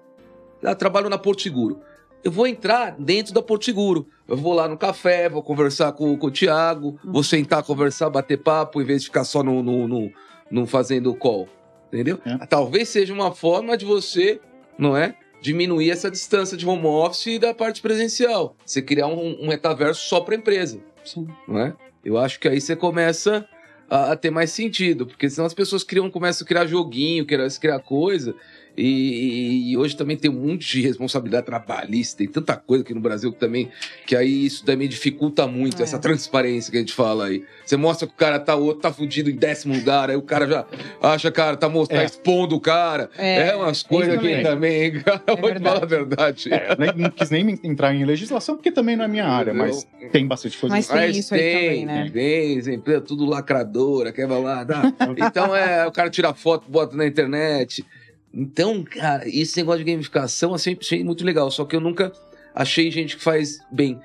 Eu 0.62 0.74
trabalho 0.76 1.08
na 1.08 1.18
Porto 1.18 1.42
Seguro. 1.42 1.80
Eu 2.22 2.30
vou 2.30 2.46
entrar 2.46 2.94
dentro 2.98 3.32
da 3.32 3.42
Porto 3.42 3.64
Seguro. 3.64 4.06
Eu 4.28 4.36
vou 4.36 4.52
lá 4.52 4.68
no 4.68 4.76
café, 4.76 5.28
vou 5.28 5.42
conversar 5.42 5.92
com, 5.92 6.16
com 6.16 6.26
o 6.26 6.30
Thiago, 6.30 6.98
vou 7.02 7.24
sentar, 7.24 7.62
conversar, 7.64 8.10
bater 8.10 8.36
papo, 8.36 8.80
em 8.80 8.84
vez 8.84 9.02
de 9.02 9.08
ficar 9.08 9.24
só 9.24 9.42
no, 9.42 9.62
no, 9.62 9.88
no, 9.88 10.12
no 10.50 10.66
fazendo 10.66 11.14
call. 11.14 11.48
Entendeu? 11.92 12.18
É. 12.24 12.46
Talvez 12.46 12.88
seja 12.88 13.12
uma 13.12 13.34
forma 13.34 13.76
de 13.76 13.84
você, 13.84 14.40
não 14.78 14.96
é? 14.96 15.14
Diminuir 15.40 15.90
essa 15.90 16.10
distância 16.10 16.56
de 16.56 16.66
home 16.66 16.86
office 16.86 17.26
e 17.26 17.38
da 17.38 17.52
parte 17.52 17.80
presencial. 17.80 18.56
Você 18.64 18.80
criar 18.80 19.08
um, 19.08 19.42
um 19.42 19.48
metaverso 19.48 20.06
só 20.06 20.20
para 20.20 20.36
empresa, 20.36 20.80
Sim. 21.04 21.26
não 21.48 21.58
é? 21.58 21.74
Eu 22.04 22.16
acho 22.16 22.38
que 22.38 22.48
aí 22.48 22.60
você 22.60 22.76
começa 22.76 23.46
a, 23.88 24.12
a 24.12 24.16
ter 24.16 24.30
mais 24.30 24.50
sentido, 24.52 25.06
porque 25.06 25.28
senão 25.28 25.46
as 25.46 25.54
pessoas 25.54 25.82
criam, 25.82 26.10
começam 26.10 26.44
a 26.44 26.48
criar 26.48 26.66
joguinho, 26.66 27.26
querem 27.26 27.48
criar 27.58 27.80
coisa. 27.80 28.34
E, 28.76 29.70
e 29.72 29.76
hoje 29.76 29.96
também 29.96 30.16
tem 30.16 30.30
um 30.30 30.34
monte 30.48 30.66
de 30.66 30.80
responsabilidade 30.82 31.46
trabalhista, 31.46 32.18
tem 32.18 32.28
tanta 32.28 32.56
coisa 32.56 32.82
aqui 32.84 32.94
no 32.94 33.00
Brasil 33.00 33.32
que 33.32 33.38
também, 33.38 33.68
que 34.06 34.16
aí 34.16 34.46
isso 34.46 34.64
também 34.64 34.88
dificulta 34.88 35.46
muito, 35.46 35.80
É. 35.80 35.82
essa 35.82 35.98
transparência 35.98 36.70
que 36.70 36.76
a 36.76 36.80
gente 36.80 36.92
fala 36.92 37.26
aí. 37.26 37.44
Você 37.64 37.76
mostra 37.76 38.06
que 38.06 38.14
o 38.14 38.16
cara 38.16 38.38
tá, 38.38 38.56
o 38.56 38.64
outro 38.64 38.82
tá 38.82 38.92
fudido 38.92 39.28
em 39.30 39.34
décimo 39.36 39.74
lugar, 39.74 40.08
aí 40.10 40.16
o 40.16 40.22
cara 40.22 40.46
já 40.48 40.66
acha, 41.02 41.30
cara, 41.30 41.56
tá, 41.56 41.68
mostrando, 41.68 41.98
É. 42.00 42.04
tá 42.04 42.10
expondo 42.10 42.56
o 42.56 42.60
cara. 42.60 43.10
É, 43.18 43.48
É, 43.48 43.56
umas 43.56 43.82
coisas 43.82 44.14
aqui 44.14 44.42
também. 44.42 45.00
cara, 45.02 45.22
vou 45.26 45.36
te 45.36 45.42
verdade. 45.42 45.64
falar 45.64 45.82
a 45.82 45.86
verdade. 45.86 46.52
É, 46.52 46.76
nem- 46.78 46.92
não 46.96 47.10
quis 47.10 47.30
nem 47.30 47.58
entrar 47.62 47.94
em 47.94 48.04
legislação, 48.04 48.56
porque 48.56 48.70
também 48.72 48.96
não 48.96 49.04
é 49.04 49.08
minha 49.08 49.26
área, 49.26 49.52
mas 49.52 49.86
tem 50.12 50.26
bastante 50.26 50.56
coisa. 50.56 50.74
Mas 50.74 50.88
tem 50.88 51.10
isso 51.10 51.34
aí 51.34 51.40
também, 51.52 51.86
né? 51.86 52.10
Tem, 52.12 52.60
tem, 52.62 52.74
empresa 52.74 53.00
tudo 53.00 53.24
lacradora, 53.26 54.12
quer 54.12 54.26
lá, 54.26 54.64
dá. 54.64 54.82
Então 55.30 55.54
é, 55.54 55.86
o 55.86 55.92
cara 55.92 56.08
tira 56.10 56.32
foto, 56.32 56.70
bota 56.70 56.96
na 56.96 57.06
internet. 57.06 57.84
Então, 58.32 58.84
cara, 58.84 59.28
esse 59.28 59.56
negócio 59.56 59.84
de 59.84 59.90
gamificação 59.90 60.52
eu 60.52 60.58
sempre 60.58 60.84
achei 60.86 61.02
muito 61.04 61.24
legal, 61.24 61.50
só 61.50 61.64
que 61.64 61.74
eu 61.74 61.80
nunca 61.80 62.12
achei 62.54 62.90
gente 62.90 63.16
que 63.16 63.22
faz 63.22 63.58
bem. 63.70 63.98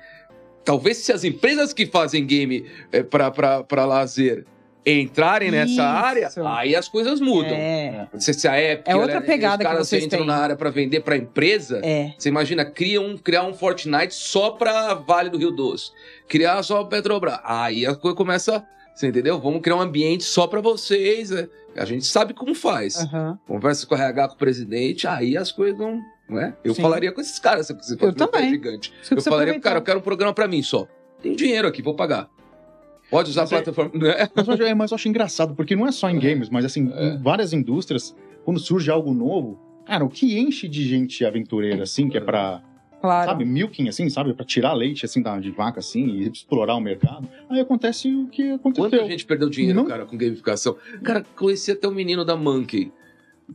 Talvez 0.64 0.96
se 0.98 1.12
as 1.12 1.22
empresas 1.22 1.72
que 1.72 1.86
fazem 1.86 2.26
game 2.26 2.66
é, 2.90 3.02
pra, 3.02 3.30
pra, 3.30 3.62
pra 3.62 3.84
lazer 3.84 4.44
entrarem 4.84 5.50
nessa 5.50 5.70
Isso. 5.72 5.80
área, 5.82 6.28
aí 6.56 6.76
as 6.76 6.88
coisas 6.88 7.20
mudam. 7.20 7.52
É. 7.56 8.06
Se, 8.18 8.32
se 8.32 8.46
a 8.46 8.60
Epic, 8.60 8.86
É 8.88 8.94
outra 8.96 9.16
ela- 9.16 9.20
pegada 9.20 9.54
os 9.54 9.58
que 9.58 9.64
caras 9.64 9.88
vocês 9.88 10.04
entram 10.04 10.20
têm. 10.20 10.26
na 10.28 10.36
área 10.36 10.54
para 10.56 10.70
vender 10.70 11.00
para 11.00 11.16
empresa, 11.16 11.80
É. 11.84 12.12
você 12.16 12.28
imagina, 12.28 12.64
cria 12.64 13.00
um, 13.00 13.16
criar 13.18 13.42
um 13.44 13.52
Fortnite 13.54 14.14
só 14.14 14.50
para 14.52 14.94
Vale 14.94 15.28
do 15.30 15.38
Rio 15.38 15.50
Doce, 15.50 15.90
criar 16.28 16.62
só 16.62 16.84
Petrobras. 16.84 17.38
Aí 17.44 17.84
a 17.84 17.94
coisa 17.96 18.16
começa, 18.16 18.64
você 18.96 19.06
entendeu? 19.08 19.38
Vamos 19.40 19.60
criar 19.60 19.76
um 19.76 19.80
ambiente 19.80 20.24
só 20.24 20.46
para 20.46 20.60
vocês. 20.60 21.30
né? 21.30 21.48
A 21.76 21.84
gente 21.84 22.06
sabe 22.06 22.32
como 22.34 22.54
faz. 22.54 22.96
Aham. 22.96 23.38
Conversa 23.46 23.86
com 23.86 23.94
o 23.94 23.98
RH, 23.98 24.28
com 24.28 24.34
o 24.34 24.38
presidente, 24.38 25.06
aí 25.06 25.36
as 25.36 25.52
coisas 25.52 25.78
não. 25.78 26.00
não 26.28 26.40
é? 26.40 26.56
Eu 26.64 26.74
Sim. 26.74 26.82
falaria 26.82 27.12
com 27.12 27.20
esses 27.20 27.38
caras 27.38 27.66
se 27.66 27.74
você 27.74 27.94
Eu 27.94 27.98
fosse 27.98 28.16
meu 28.16 28.28
pé 28.28 28.38
também. 28.38 28.50
gigante. 28.50 28.92
Eu 29.10 29.20
falaria 29.22 29.52
pro 29.52 29.62
cara, 29.62 29.78
eu 29.78 29.82
quero 29.82 29.98
um 29.98 30.02
programa 30.02 30.32
para 30.32 30.48
mim 30.48 30.62
só. 30.62 30.88
Tem 31.22 31.36
dinheiro 31.36 31.68
aqui, 31.68 31.82
vou 31.82 31.94
pagar. 31.94 32.28
Pode 33.10 33.30
usar 33.30 33.42
a 33.42 33.44
Mas 33.44 33.52
é- 33.52 33.56
plataforma. 33.56 33.90
Né? 33.94 34.28
Mas 34.34 34.48
eu, 34.48 34.54
acho- 34.54 34.62
é, 34.64 34.74
mas 34.74 34.90
eu 34.90 34.94
acho 34.96 35.08
engraçado, 35.08 35.54
porque 35.54 35.76
não 35.76 35.86
é 35.86 35.92
só 35.92 36.10
em 36.10 36.18
games, 36.18 36.48
mas 36.48 36.64
assim, 36.64 36.90
É. 36.94 37.10
em 37.10 37.22
várias 37.22 37.52
indústrias, 37.52 38.16
quando 38.44 38.58
surge 38.58 38.90
algo 38.90 39.14
novo, 39.14 39.58
cara, 39.86 40.04
o 40.04 40.08
que 40.08 40.38
enche 40.38 40.66
de 40.66 40.82
gente 40.88 41.24
aventureira, 41.24 41.84
assim, 41.84 42.08
que 42.08 42.16
é 42.16 42.20
pra, 42.20 42.62
Claro. 43.00 43.30
sabe, 43.30 43.44
milking, 43.44 43.88
assim, 43.88 44.08
sabe, 44.08 44.32
pra 44.34 44.44
tirar 44.44 44.72
leite, 44.72 45.04
assim, 45.04 45.22
da, 45.22 45.38
de 45.38 45.50
vaca, 45.50 45.80
assim, 45.80 46.06
e 46.06 46.28
explorar 46.28 46.74
o 46.74 46.80
mercado, 46.80 47.28
aí 47.48 47.60
acontece 47.60 48.08
o 48.12 48.26
que 48.28 48.52
aconteceu. 48.52 48.90
Quanta 48.90 49.06
gente 49.06 49.24
perdeu 49.24 49.48
dinheiro, 49.48 49.76
Não- 49.76 49.86
cara, 49.86 50.04
com 50.06 50.16
gamificação? 50.16 50.76
Cara, 51.02 51.24
conheci 51.36 51.70
até 51.72 51.86
o 51.86 51.92
menino 51.92 52.24
da 52.24 52.36
Monkey. 52.36 52.90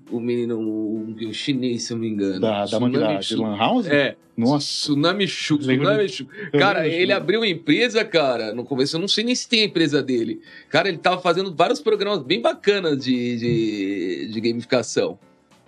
O 0.09 0.21
menino, 0.21 0.57
o, 0.57 1.15
o 1.27 1.33
chinês, 1.33 1.83
se 1.83 1.91
eu 1.91 1.97
não 1.97 2.05
me 2.05 2.09
engano. 2.11 2.39
Da, 2.39 2.65
da 2.65 2.79
da, 2.79 3.15
de 3.19 3.35
Lan 3.35 3.57
House? 3.57 3.87
É, 3.87 4.15
Nossa. 4.37 4.65
Tsunami 4.65 5.27
Shu. 5.27 5.57
Tsunami 5.57 6.07
Shu. 6.07 6.25
Cara, 6.57 6.87
ele 6.87 7.11
abriu 7.11 7.41
uma 7.41 7.47
empresa, 7.47 8.05
cara, 8.05 8.53
no 8.53 8.63
começo, 8.63 8.95
eu 8.95 9.01
não 9.01 9.07
sei 9.09 9.25
nem 9.25 9.35
se 9.35 9.49
tem 9.49 9.63
a 9.63 9.65
empresa 9.65 10.01
dele. 10.01 10.39
Cara, 10.69 10.87
ele 10.87 10.97
tava 10.97 11.19
fazendo 11.21 11.53
vários 11.53 11.81
programas 11.81 12.19
bem 12.23 12.41
bacanas 12.41 13.03
de, 13.03 13.37
de, 13.37 14.29
de 14.31 14.39
gamificação. 14.39 15.19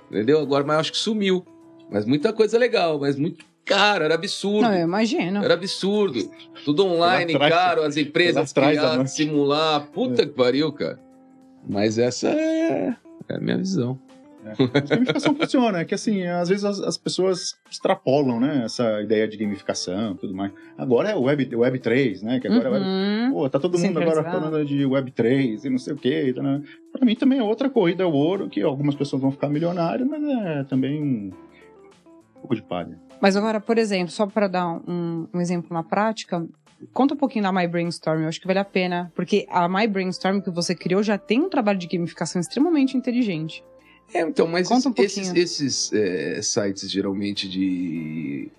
Entendeu? 0.10 0.40
Agora, 0.40 0.64
mas 0.64 0.76
eu 0.76 0.80
acho 0.80 0.91
que 0.94 0.98
sumiu. 1.00 1.45
Mas 1.91 2.06
muita 2.06 2.32
coisa 2.32 2.58
legal, 2.58 2.98
mas 3.00 3.18
muito 3.18 3.44
caro, 3.65 4.03
era 4.03 4.15
absurdo. 4.15 4.61
Não, 4.61 4.73
eu 4.73 4.84
imagino. 4.84 5.44
Era 5.44 5.53
absurdo. 5.53 6.19
Tudo 6.65 6.85
online, 6.85 7.34
atrás- 7.35 7.53
caro, 7.53 7.84
as 7.84 7.98
empresas 7.98 8.35
lá 8.35 8.41
atrás 8.44 8.76
da 8.76 8.81
criar, 8.84 8.98
Monkey. 8.98 9.11
simular. 9.11 9.88
Puta 9.88 10.26
que 10.26 10.34
pariu, 10.34 10.72
cara. 10.72 10.99
Mas 11.68 11.98
essa 11.98 12.27
é, 12.30 12.95
é 13.30 13.35
a 13.35 13.40
minha 13.40 13.57
visão. 13.57 13.98
A 14.45 14.80
gamificação 14.81 15.34
funciona, 15.34 15.80
é 15.80 15.85
que 15.85 15.95
assim, 15.95 16.23
às 16.27 16.49
vezes 16.49 16.65
as, 16.65 16.77
as 16.81 16.98
pessoas 16.98 17.56
extrapolam, 17.72 18.41
né, 18.41 18.64
essa 18.65 19.02
ideia 19.02 19.26
de 19.26 19.38
gamificação 19.38 20.11
e 20.11 20.15
tudo 20.15 20.35
mais. 20.35 20.52
Agora 20.77 21.11
é 21.11 21.15
o 21.15 21.22
Web, 21.22 21.56
Web 21.56 21.80
3, 21.80 22.22
né, 22.23 22.41
que 22.41 22.48
agora 22.49 22.68
é 22.68 22.72
Web 22.73 22.85
Uhum. 22.85 23.31
Pô, 23.31 23.49
tá 23.49 23.57
todo 23.57 23.80
mundo 23.80 23.98
agora 24.02 24.22
falando 24.22 24.65
de 24.65 24.84
Web3 24.84 25.64
e 25.64 25.69
não 25.69 25.77
sei 25.77 25.94
o 25.94 25.95
quê. 25.95 26.34
Tá, 26.35 26.44
né? 26.44 26.61
Pra 26.91 27.06
mim 27.06 27.15
também 27.15 27.40
é 27.40 27.44
outra 27.44 27.69
corrida 27.69 28.03
ao 28.03 28.11
ouro, 28.11 28.49
que 28.49 28.61
algumas 28.61 28.95
pessoas 28.95 29.22
vão 29.22 29.31
ficar 29.31 29.48
milionárias, 29.48 30.06
mas 30.06 30.22
é 30.22 30.64
também 30.65 31.02
um 31.02 31.31
pouco 32.41 32.53
de 32.53 32.61
palha. 32.64 32.99
Mas 33.24 33.38
agora, 33.38 33.62
por 33.62 33.78
exemplo, 33.78 34.12
só 34.12 34.28
para 34.28 34.50
dar 34.50 34.68
um, 34.68 35.30
um 35.34 35.40
exemplo 35.40 35.74
na 35.74 35.82
prática, 35.82 36.45
conta 36.91 37.14
um 37.14 37.18
pouquinho 37.18 37.44
da 37.44 37.54
My 37.54 37.66
Brainstorm. 37.66 38.24
Eu 38.24 38.28
acho 38.28 38.41
que 38.41 38.45
vale 38.45 38.60
a 38.60 38.66
pena, 38.66 39.14
porque 39.16 39.48
a 39.50 39.66
My 39.70 39.88
Brainstorm 39.88 40.41
que 40.41 40.50
você 40.50 40.76
criou 40.76 41.02
já 41.02 41.18
tem 41.18 41.40
um 41.40 41.48
trabalho 41.48 41.80
de 41.80 41.88
gamificação 41.88 42.41
extremamente 42.41 42.98
inteligente. 42.98 43.64
É, 44.14 44.20
então, 44.24 44.45
mas 44.45 44.68
Conta 44.68 44.90
um 44.90 44.94
esses, 44.98 45.16
pouquinho. 45.30 45.41
esses 45.41 45.94
é, 45.94 46.41
sites 46.41 46.91
geralmente 46.91 47.48
de. 47.48 48.52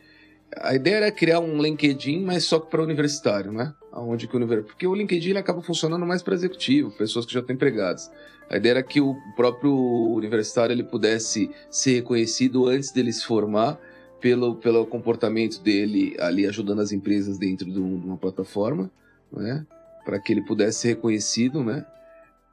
A 0.56 0.74
ideia 0.74 0.94
era 0.94 1.12
criar 1.12 1.40
um 1.40 1.60
LinkedIn, 1.60 2.24
mas 2.24 2.44
só 2.44 2.58
para 2.58 2.82
universitário, 2.82 3.52
né? 3.52 3.74
Aonde 3.92 4.26
que 4.26 4.34
o 4.34 4.38
univers... 4.38 4.64
Porque 4.64 4.86
o 4.86 4.94
LinkedIn 4.94 5.30
ele 5.30 5.38
acaba 5.38 5.60
funcionando 5.60 6.06
mais 6.06 6.22
para 6.22 6.32
executivo, 6.32 6.90
pessoas 6.92 7.26
que 7.26 7.34
já 7.34 7.40
estão 7.40 7.54
empregadas. 7.54 8.10
A 8.48 8.56
ideia 8.56 8.72
era 8.72 8.82
que 8.82 8.98
o 8.98 9.14
próprio 9.36 9.74
universitário 9.74 10.72
ele 10.72 10.84
pudesse 10.84 11.50
ser 11.70 11.96
reconhecido 11.96 12.66
antes 12.66 12.92
dele 12.92 13.12
se 13.12 13.26
formar 13.26 13.78
pelo, 14.24 14.54
pelo 14.54 14.86
comportamento 14.86 15.60
dele 15.60 16.16
ali 16.18 16.46
ajudando 16.46 16.80
as 16.80 16.92
empresas 16.92 17.36
dentro 17.36 17.70
de 17.70 17.78
um- 17.78 17.96
uma 18.06 18.16
plataforma, 18.16 18.90
né? 19.30 19.66
Para 20.02 20.18
que 20.18 20.32
ele 20.32 20.40
pudesse 20.40 20.78
ser 20.78 20.88
reconhecido, 20.88 21.62
né? 21.62 21.84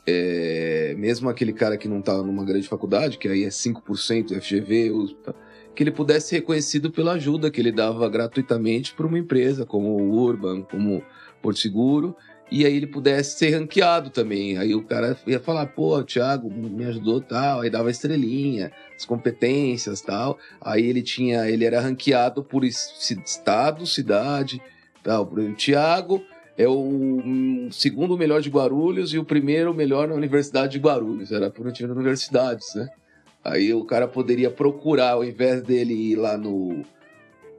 É, 0.06 0.94
mesmo 0.98 1.30
aquele 1.30 1.54
cara 1.54 1.78
que 1.78 1.88
não 1.88 2.00
está 2.00 2.22
numa 2.22 2.44
grande 2.44 2.68
faculdade, 2.68 3.18
que 3.18 3.26
aí 3.26 3.46
é 3.46 3.50
5% 3.50 4.36
FGV, 4.36 4.92
USP, 4.92 5.34
que 5.74 5.82
ele 5.82 5.92
pudesse 5.92 6.28
ser 6.28 6.36
reconhecido 6.40 6.92
pela 6.92 7.14
ajuda 7.14 7.50
que 7.50 7.62
ele 7.62 7.72
dava 7.72 8.10
gratuitamente 8.10 8.94
para 8.94 9.08
uma 9.08 9.18
empresa 9.18 9.66
como 9.66 9.92
o 9.92 10.12
Urban, 10.12 10.64
como 10.64 11.02
Porto 11.42 11.60
Seguro, 11.60 12.14
e 12.52 12.66
aí 12.66 12.76
ele 12.76 12.88
pudesse 12.88 13.38
ser 13.38 13.52
ranqueado 13.52 14.10
também. 14.10 14.58
Aí 14.58 14.76
o 14.76 14.84
cara 14.84 15.18
ia 15.26 15.40
falar, 15.40 15.68
pô, 15.68 16.04
Thiago 16.04 16.52
me 16.52 16.84
ajudou 16.84 17.22
tal, 17.22 17.62
aí 17.62 17.70
dava 17.70 17.90
estrelinha, 17.90 18.74
as 18.94 19.06
competências 19.06 20.02
tal. 20.02 20.38
Aí 20.60 20.86
ele 20.86 21.02
tinha, 21.02 21.50
ele 21.50 21.64
era 21.64 21.80
ranqueado 21.80 22.44
por 22.44 22.66
estado, 22.66 23.88
cidade, 23.88 24.62
tal. 25.02 25.24
Exemplo, 25.24 25.56
Thiago 25.56 26.22
é 26.58 26.68
o 26.68 27.70
segundo 27.72 28.18
melhor 28.18 28.42
de 28.42 28.50
Guarulhos 28.50 29.14
e 29.14 29.18
o 29.18 29.24
primeiro 29.24 29.74
melhor 29.74 30.10
na 30.10 30.16
Universidade 30.16 30.74
de 30.74 30.80
Guarulhos. 30.80 31.32
Era 31.32 31.50
por 31.50 31.72
de 31.72 31.86
universidades, 31.86 32.76
né? 32.76 32.90
Aí 33.44 33.74
o 33.74 33.86
cara 33.86 34.08
poderia 34.08 34.52
procurar, 34.52 35.12
ao 35.12 35.24
invés 35.24 35.64
dele 35.64 35.94
ir 35.94 36.16
lá 36.18 36.38
no, 36.38 36.84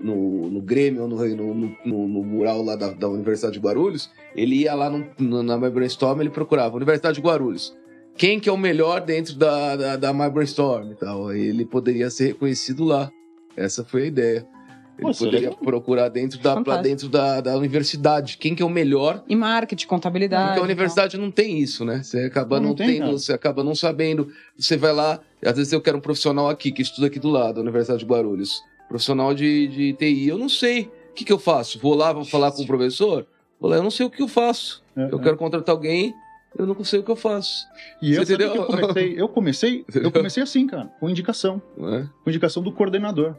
no, 0.02 0.50
no 0.50 0.60
Grêmio, 0.60 1.06
no, 1.06 1.16
no, 1.16 1.54
no, 1.84 2.08
no 2.08 2.22
mural 2.24 2.62
lá 2.62 2.74
da, 2.76 2.90
da 2.92 3.08
Universidade 3.08 3.54
de 3.54 3.60
Guarulhos, 3.60 4.10
ele 4.34 4.56
ia 4.56 4.74
lá 4.74 4.90
no, 4.90 5.06
no- 5.18 5.42
na 5.42 5.56
My 5.56 5.70
Brainstorm 5.70 6.20
ele 6.20 6.30
procurava 6.30 6.76
Universidade 6.76 7.16
de 7.16 7.22
Guarulhos. 7.22 7.74
Quem 8.16 8.38
que 8.38 8.48
é 8.48 8.52
o 8.52 8.58
melhor 8.58 9.00
dentro 9.00 9.34
da, 9.36 9.74
da, 9.76 9.96
da 9.96 10.12
My 10.12 10.28
Brainstorm 10.30 10.90
e 10.92 10.94
tal? 10.94 11.28
Aí 11.28 11.40
ele 11.46 11.64
poderia 11.64 12.10
ser 12.10 12.28
reconhecido 12.28 12.84
lá. 12.84 13.10
Essa 13.56 13.84
foi 13.84 14.02
a 14.02 14.06
ideia. 14.06 14.46
Ele 14.98 15.06
Nossa, 15.06 15.24
poderia 15.24 15.48
legal. 15.48 15.64
procurar 15.64 16.08
dentro 16.10 16.38
da, 16.38 16.54
dentro 16.82 17.08
da, 17.08 17.40
da 17.40 17.56
universidade. 17.56 18.36
Quem 18.36 18.54
que 18.54 18.62
é 18.62 18.66
o 18.66 18.68
melhor 18.68 19.24
E 19.26 19.34
marketing, 19.34 19.86
contabilidade. 19.86 20.48
porque 20.48 20.60
a 20.60 20.62
universidade 20.64 21.16
não 21.16 21.30
tem 21.30 21.58
isso, 21.58 21.82
né? 21.84 22.02
Você 22.02 22.18
acaba 22.24 22.56
Não, 22.56 22.62
não, 22.62 22.68
não 22.70 22.76
tem, 22.76 22.86
tendo, 22.88 22.98
cara. 23.00 23.12
você 23.12 23.32
acaba 23.32 23.64
não 23.64 23.74
sabendo. 23.74 24.28
Você 24.58 24.76
vai 24.76 24.92
lá, 24.92 25.18
às 25.44 25.56
vezes 25.56 25.72
eu 25.72 25.80
quero 25.80 25.96
um 25.96 26.00
profissional 26.00 26.50
aqui, 26.50 26.70
que 26.70 26.82
estuda 26.82 27.06
aqui 27.06 27.18
do 27.18 27.30
lado, 27.30 27.54
da 27.54 27.60
Universidade 27.62 28.00
de 28.00 28.06
Guarulhos. 28.06 28.60
Profissional 28.92 29.32
de, 29.32 29.68
de 29.68 29.92
TI, 29.94 30.28
eu 30.28 30.36
não 30.36 30.50
sei. 30.50 30.82
O 30.82 31.14
que, 31.14 31.24
que 31.24 31.32
eu 31.32 31.38
faço? 31.38 31.78
Vou 31.78 31.94
lá, 31.94 32.12
vou 32.12 32.26
falar 32.26 32.52
com 32.52 32.62
o 32.62 32.66
professor? 32.66 33.26
Vou 33.58 33.70
lá, 33.70 33.76
eu 33.78 33.82
não 33.82 33.90
sei 33.90 34.04
o 34.04 34.10
que 34.10 34.20
eu 34.22 34.28
faço. 34.28 34.84
É, 34.94 35.08
Eu 35.10 35.18
é. 35.18 35.22
quero 35.22 35.38
contratar 35.38 35.74
alguém, 35.74 36.12
eu 36.58 36.66
não 36.66 36.84
sei 36.84 37.00
o 37.00 37.02
que 37.02 37.10
eu 37.10 37.16
faço. 37.16 37.66
E 38.02 38.12
eu, 38.12 38.22
entendeu? 38.22 38.54
eu 38.54 38.66
comecei, 38.66 39.14
eu 39.18 39.28
comecei, 39.30 39.84
eu 39.94 40.12
comecei 40.12 40.42
assim, 40.42 40.66
cara, 40.66 40.92
com 41.00 41.08
indicação, 41.08 41.62
é? 41.78 42.06
com 42.22 42.28
indicação 42.28 42.62
do 42.62 42.70
coordenador. 42.70 43.34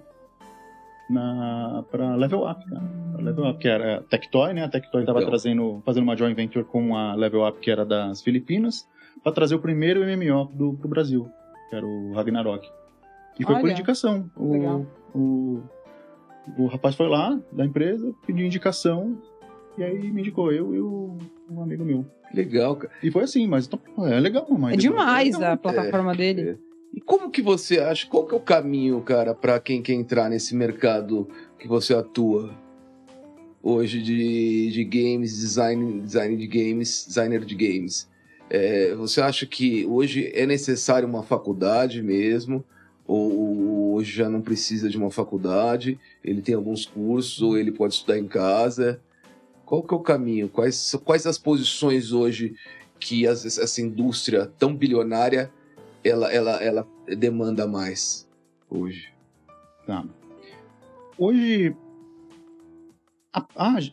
Na, 1.08 1.84
pra 1.92 2.16
Level 2.16 2.50
Up, 2.50 2.68
cara. 2.68 2.84
Level 3.20 3.48
Up, 3.48 3.60
que 3.60 3.68
era 3.68 3.98
a 3.98 4.02
Tectoy, 4.02 4.54
né? 4.54 4.64
A 4.64 4.70
Tectoy 4.70 5.06
tava 5.06 5.20
Legal. 5.20 5.30
trazendo, 5.34 5.84
fazendo 5.86 6.04
uma 6.04 6.16
joint 6.18 6.36
venture 6.36 6.66
com 6.66 6.98
a 6.98 7.14
Level 7.14 7.48
Up, 7.48 7.60
que 7.60 7.70
era 7.70 7.86
das 7.86 8.24
Filipinas, 8.24 8.88
pra 9.22 9.32
trazer 9.32 9.54
o 9.54 9.60
primeiro 9.60 10.02
MMO 10.02 10.46
do, 10.52 10.74
pro 10.74 10.88
Brasil, 10.90 11.30
que 11.70 11.76
era 11.76 11.86
o 11.86 12.12
Ragnarok. 12.14 12.68
E 13.40 13.44
foi 13.44 13.54
por 13.54 13.66
Olha, 13.66 13.74
indicação. 13.74 14.32
legal. 14.36 14.88
O, 15.14 15.62
o, 16.58 16.66
rapaz 16.68 16.96
foi 16.96 17.08
lá, 17.08 17.40
da 17.52 17.66
empresa, 17.66 18.14
pediu 18.26 18.46
indicação, 18.46 19.18
e 19.78 19.84
aí 19.84 20.12
me 20.12 20.22
indicou 20.22 20.52
eu 20.52 20.74
e 20.74 20.80
o, 20.80 21.18
um 21.50 21.62
amigo 21.62 21.84
meu. 21.84 22.06
Legal, 22.34 22.76
cara. 22.76 22.94
E 23.02 23.12
foi 23.12 23.24
assim, 23.24 23.48
mas 23.48 23.68
então, 23.68 23.80
é 24.08 24.20
legal, 24.20 24.48
mas 24.50 24.74
É 24.74 24.78
demais 24.78 25.36
legal. 25.36 25.54
a 25.54 25.58
plataforma 25.58 26.16
dele. 26.16 26.58
E 26.94 27.02
como 27.02 27.32
que 27.32 27.42
você 27.42 27.80
acha? 27.80 28.08
Qual 28.08 28.26
que 28.26 28.34
é 28.34 28.38
o 28.38 28.42
caminho, 28.42 29.02
cara, 29.02 29.34
para 29.34 29.60
quem 29.60 29.82
quer 29.82 29.94
entrar 29.94 30.30
nesse 30.30 30.56
mercado 30.56 31.28
que 31.58 31.68
você 31.68 31.94
atua 31.94 32.54
hoje 33.62 34.02
de, 34.02 34.70
de 34.72 34.84
games, 34.84 35.40
design, 35.40 36.02
design 36.02 36.38
de 36.38 36.48
games, 36.48 37.06
designer 37.08 37.44
de 37.44 37.56
games? 37.56 38.08
É, 38.50 38.94
você 38.94 39.22
acha 39.22 39.48
que 39.48 39.86
hoje 39.86 40.32
é 40.36 40.46
necessário 40.46 41.08
uma 41.08 41.24
faculdade 41.24 42.04
mesmo? 42.04 42.64
Ou 43.06 43.94
hoje 43.94 44.12
já 44.16 44.30
não 44.30 44.42
precisa 44.42 44.90
de 44.90 44.98
uma 44.98 45.12
faculdade? 45.12 46.00
Ele 46.24 46.42
tem 46.42 46.56
alguns 46.56 46.86
cursos 46.86 47.42
ou 47.42 47.58
ele 47.58 47.72
pode 47.72 47.96
estudar 47.96 48.18
em 48.18 48.28
casa? 48.28 49.02
Qual 49.66 49.84
que 49.84 49.94
é 49.94 49.98
o 49.98 50.02
caminho? 50.02 50.50
Quais, 50.50 50.96
quais 51.04 51.26
as 51.26 51.38
posições 51.38 52.12
hoje 52.12 52.56
que 53.00 53.28
as- 53.28 53.58
essa 53.58 53.82
indústria 53.82 54.52
tão 54.58 54.76
bilionária 54.76 55.52
ela, 56.04 56.32
ela, 56.32 56.52
ela 56.64 56.88
demanda 57.18 57.66
mais 57.66 58.28
hoje. 58.70 59.14
Tá. 59.86 60.06
Hoje, 61.18 61.76
há, 63.32 63.46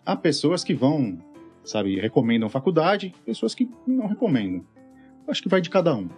há, 0.05 0.17
pessoas 0.17 0.65
que 0.65 0.75
vão, 0.75 1.19
sabe, 1.65 2.01
recomendam 2.01 2.49
faculdade, 2.49 3.15
pessoas 3.25 3.55
que 3.55 3.69
não 3.87 4.07
recomendam. 4.07 4.65
Acho 5.29 5.43
que 5.43 5.49
vai 5.49 5.61
de 5.61 5.71
cada 5.71 5.95
um. 5.95 6.09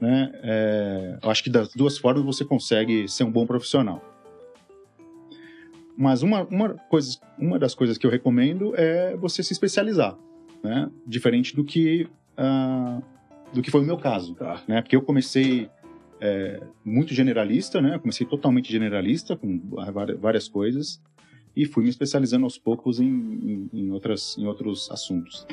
Né? 0.00 0.32
É, 0.42 1.18
eu 1.22 1.30
acho 1.30 1.44
que 1.44 1.50
das 1.50 1.74
duas 1.74 1.98
formas 1.98 2.24
você 2.24 2.44
consegue 2.44 3.06
ser 3.08 3.24
um 3.24 3.30
bom 3.30 3.46
profissional. 3.46 4.02
Mas 5.96 6.22
uma, 6.22 6.44
uma, 6.44 6.70
coisa, 6.88 7.18
uma 7.38 7.58
das 7.58 7.74
coisas 7.74 7.98
que 7.98 8.06
eu 8.06 8.10
recomendo 8.10 8.74
é 8.74 9.14
você 9.16 9.42
se 9.42 9.52
especializar. 9.52 10.16
Né? 10.62 10.90
Diferente 11.06 11.54
do 11.54 11.64
que 11.64 12.08
ah, 12.36 13.02
do 13.52 13.60
que 13.60 13.70
foi 13.70 13.82
o 13.82 13.84
meu 13.84 13.98
caso, 13.98 14.34
Tá. 14.34 14.62
né? 14.66 14.80
Porque 14.80 14.96
eu 14.96 15.02
comecei 15.02 15.68
é, 16.20 16.62
muito 16.84 17.12
generalista, 17.12 17.80
né? 17.80 17.96
Eu 17.96 18.00
comecei 18.00 18.26
totalmente 18.26 18.70
generalista 18.70 19.36
com 19.36 19.60
várias 20.18 20.48
coisas 20.48 21.02
e 21.54 21.66
fui 21.66 21.82
me 21.82 21.90
especializando 21.90 22.44
aos 22.44 22.56
poucos 22.56 23.00
em, 23.00 23.06
em, 23.06 23.70
em 23.72 23.90
outras, 23.90 24.38
em 24.38 24.46
outros 24.46 24.90
assuntos. 24.90 25.46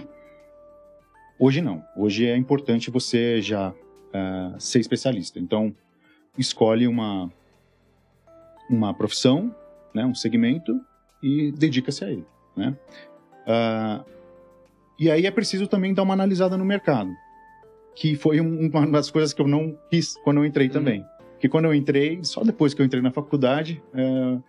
Hoje 1.40 1.62
não. 1.62 1.84
Hoje 1.96 2.26
é 2.26 2.38
importante 2.38 2.90
você 2.90 3.42
já 3.42 3.74
ah, 4.14 4.56
ser 4.60 4.80
especialista. 4.80 5.40
Então, 5.40 5.74
escolhe 6.38 6.88
uma 6.88 7.32
uma 8.70 8.94
profissão, 8.94 9.56
né? 9.94 10.06
Um 10.06 10.14
segmento 10.16 10.80
e 11.24 11.52
dedica-se 11.54 12.04
a 12.04 12.12
ele, 12.12 12.26
né? 12.56 12.76
Ah, 13.48 14.04
e 15.00 15.10
aí 15.10 15.26
é 15.26 15.32
preciso 15.32 15.68
também 15.68 15.94
dar 15.94 16.04
uma 16.04 16.14
analisada 16.14 16.58
no 16.58 16.66
mercado, 16.66 17.12
que 17.96 18.16
foi 18.16 18.42
um- 18.42 18.68
uma 18.68 18.88
das 18.88 19.10
coisas 19.10 19.34
que 19.34 19.42
eu 19.42 19.48
não 19.48 19.78
quis 19.90 20.16
quando 20.24 20.38
eu 20.38 20.46
entrei 20.46 20.70
também. 20.70 21.06
Porque 21.34 21.48
quando 21.48 21.66
eu 21.66 21.74
entrei, 21.74 22.20
só 22.24 22.44
depois 22.44 22.74
que 22.74 22.82
eu 22.82 22.86
entrei 22.86 23.00
na 23.02 23.12
faculdade, 23.12 23.82
é, 23.94 24.40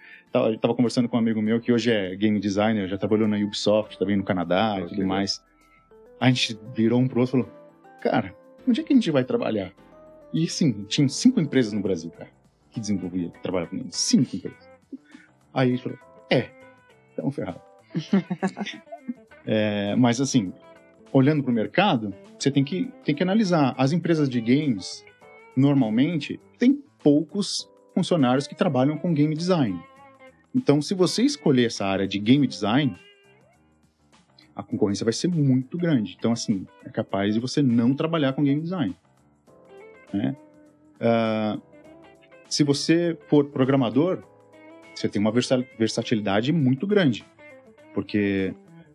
tava, 0.59 0.74
conversando 0.74 1.06
com 1.06 1.16
um 1.16 1.20
amigo 1.20 1.40
meu 1.43 1.60
que 1.60 1.70
hoje 1.70 1.90
é 1.93 2.16
game 2.16 2.40
designer, 2.40 2.89
já 2.89 2.97
trabalhou 2.97 3.28
na 3.28 3.36
Ubisoft, 3.36 3.98
também 3.98 4.16
no 4.16 4.24
Canadá 4.24 4.72
Ah, 4.74 4.80
e 4.80 4.85
que 4.85 4.94
tudo 4.94 5.06
mais. 5.06 5.44
A 6.18 6.28
gente 6.30 6.59
virou 6.74 6.98
um 6.98 7.06
pro 7.06 7.20
outro 7.20 7.39
e 7.39 7.43
falou, 7.43 7.56
cara, 8.01 8.35
onde 8.68 8.80
é 8.80 8.84
que 8.84 8.92
a 8.92 8.96
gente 8.96 9.10
vai 9.10 9.24
trabalhar? 9.24 9.72
E 10.32 10.44
assim, 10.44 10.84
tinha 10.84 11.08
cinco 11.08 11.40
empresas 11.40 11.72
no 11.72 11.80
Brasil, 11.80 12.10
cara, 12.10 12.30
que 12.70 12.78
desenvolvia, 12.78 13.30
que 13.30 13.40
trabalhavam 13.40 13.78
com 13.78 13.88
isso. 13.88 13.98
Cinco 13.98 14.36
empresas. 14.36 14.68
Aí 15.54 15.70
gente 15.70 15.82
falou, 15.82 15.98
é, 16.30 16.50
estamos 17.10 17.34
ferrados. 17.34 17.62
É, 19.50 19.96
mas 19.96 20.20
assim, 20.20 20.52
olhando 21.10 21.42
para 21.42 21.50
o 21.50 21.54
mercado, 21.54 22.14
você 22.38 22.50
tem 22.50 22.62
que, 22.62 22.92
tem 23.02 23.14
que 23.14 23.22
analisar. 23.22 23.74
As 23.78 23.92
empresas 23.92 24.28
de 24.28 24.42
games, 24.42 25.02
normalmente, 25.56 26.38
têm 26.58 26.82
poucos 27.02 27.66
funcionários 27.94 28.46
que 28.46 28.54
trabalham 28.54 28.98
com 28.98 29.14
game 29.14 29.34
design. 29.34 29.82
Então, 30.54 30.82
se 30.82 30.92
você 30.92 31.22
escolher 31.22 31.66
essa 31.66 31.86
área 31.86 32.06
de 32.06 32.18
game 32.18 32.46
design, 32.46 32.94
a 34.59 34.62
concorrência 34.64 35.05
vai 35.05 35.12
ser 35.12 35.28
muito 35.28 35.78
grande. 35.78 36.16
Então, 36.18 36.32
assim, 36.32 36.66
é 36.85 36.90
capaz 36.90 37.32
de 37.32 37.39
você 37.39 37.62
não 37.62 37.94
trabalhar 37.94 38.32
com 38.32 38.43
game 38.43 38.60
design. 38.60 38.94
né? 40.12 40.36
Ah, 41.01 41.56
se 42.48 42.64
você 42.64 43.16
for 43.28 43.44
programador, 43.44 44.20
você 44.93 45.09
tem 45.09 45.20
uma 45.22 45.30
versa- 45.30 45.64
versatilidade 45.78 46.52
muito 46.52 46.89
grande. 46.89 47.24
Porque 47.94 48.52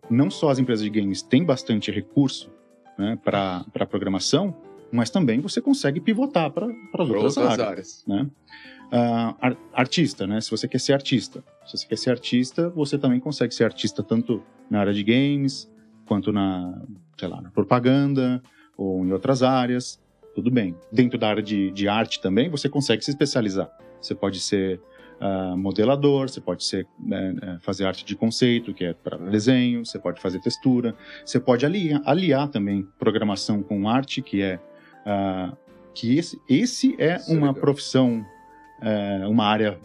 não 0.09 0.29
só 0.29 0.49
as 0.49 0.59
empresas 0.59 0.83
de 0.83 0.89
games 0.89 1.21
têm 1.21 1.45
bastante 1.45 1.89
recurso 1.91 2.51
né, 2.97 3.17
para 3.23 3.63
programação, 3.89 4.53
mas 4.93 5.09
também 5.09 5.41
você 5.41 5.59
consegue 5.59 5.99
pivotar 5.99 6.51
para 6.51 6.67
as 6.67 6.73
Para 6.91 7.03
outras, 7.03 7.35
outras 7.37 7.59
áreas. 7.59 7.67
áreas. 7.67 8.03
né? 8.07 8.29
Ar- 9.41 9.57
artista, 9.73 10.27
né? 10.27 10.39
Se 10.39 10.51
você 10.51 10.67
quer 10.67 10.79
ser 10.79 10.93
artista, 10.93 11.43
se 11.65 11.75
você 11.77 11.87
quer 11.87 11.97
ser 11.97 12.11
artista, 12.11 12.69
você 12.69 12.97
também 12.97 13.19
consegue 13.19 13.53
ser 13.53 13.63
artista 13.63 14.03
tanto 14.03 14.43
na 14.69 14.79
área 14.79 14.93
de 14.93 15.03
games 15.03 15.69
quanto 16.05 16.31
na, 16.31 16.79
sei 17.17 17.27
lá, 17.27 17.41
na 17.41 17.49
propaganda 17.49 18.41
ou 18.77 19.03
em 19.03 19.11
outras 19.11 19.41
áreas. 19.41 19.99
Tudo 20.35 20.51
bem. 20.51 20.75
Dentro 20.91 21.17
da 21.17 21.27
área 21.27 21.41
de, 21.43 21.71
de 21.71 21.87
arte 21.87 22.21
também, 22.21 22.49
você 22.49 22.69
consegue 22.69 23.03
se 23.03 23.09
especializar. 23.09 23.69
Você 23.99 24.13
pode 24.13 24.39
ser 24.39 24.79
ah, 25.19 25.55
modelador, 25.57 26.29
você 26.29 26.41
pode 26.41 26.63
ser 26.63 26.85
né, 26.99 27.35
eh, 27.41 27.57
fazer 27.61 27.85
arte 27.85 28.03
de 28.03 28.15
conceito, 28.15 28.73
que 28.73 28.83
é 28.83 28.93
para 28.93 29.17
desenho, 29.17 29.85
você 29.85 29.97
pode 29.97 30.19
fazer 30.21 30.39
textura, 30.41 30.93
você 31.25 31.39
pode 31.39 31.65
aliar, 31.65 32.01
aliar 32.05 32.47
também 32.49 32.85
programação 32.99 33.63
com 33.63 33.87
arte, 33.87 34.21
que 34.21 34.41
é 34.41 34.59
ah, 35.05 35.53
que 35.93 36.17
esse, 36.17 36.39
esse 36.49 36.95
é 36.99 37.15
Isso 37.17 37.31
é 37.31 37.37
uma 37.37 37.47
legal. 37.47 37.61
profissão, 37.61 38.25
é, 38.81 39.27
uma 39.27 39.45
área 39.45 39.77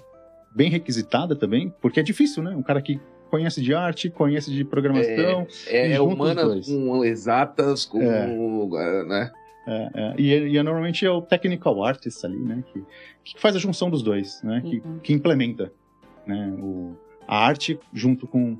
bem 0.54 0.70
requisitada 0.70 1.36
também, 1.36 1.72
porque 1.80 2.00
é 2.00 2.02
difícil, 2.02 2.42
né? 2.42 2.54
Um 2.56 2.62
cara 2.62 2.80
que 2.80 3.00
conhece 3.30 3.60
de 3.60 3.74
arte, 3.74 4.08
conhece 4.08 4.50
de 4.50 4.64
programação, 4.64 5.46
É, 5.66 5.92
é 5.92 6.00
os 6.00 6.12
humanas 6.14 6.66
com 6.66 7.04
exatas, 7.04 7.84
com. 7.84 8.00
eh, 8.02 9.04
Né? 9.04 9.30
é, 9.66 9.90
é, 9.94 10.14
e, 10.18 10.32
é- 10.32 10.48
e 10.48 10.56
é, 10.56 10.62
normalmente 10.62 11.04
é 11.04 11.10
o 11.10 11.20
technical 11.20 11.84
artist 11.84 12.24
ali, 12.24 12.38
né? 12.38 12.64
Que, 12.72 12.82
que 13.24 13.40
faz 13.40 13.54
a 13.54 13.58
junção 13.58 13.90
dos 13.90 14.02
dois, 14.02 14.42
né? 14.42 14.62
Que, 14.64 14.78
Uhum. 14.80 14.98
que 15.02 15.12
implementa 15.12 15.70
né? 16.26 16.56
o, 16.58 16.96
a 17.26 17.44
arte 17.46 17.78
junto 17.92 18.26
com, 18.26 18.56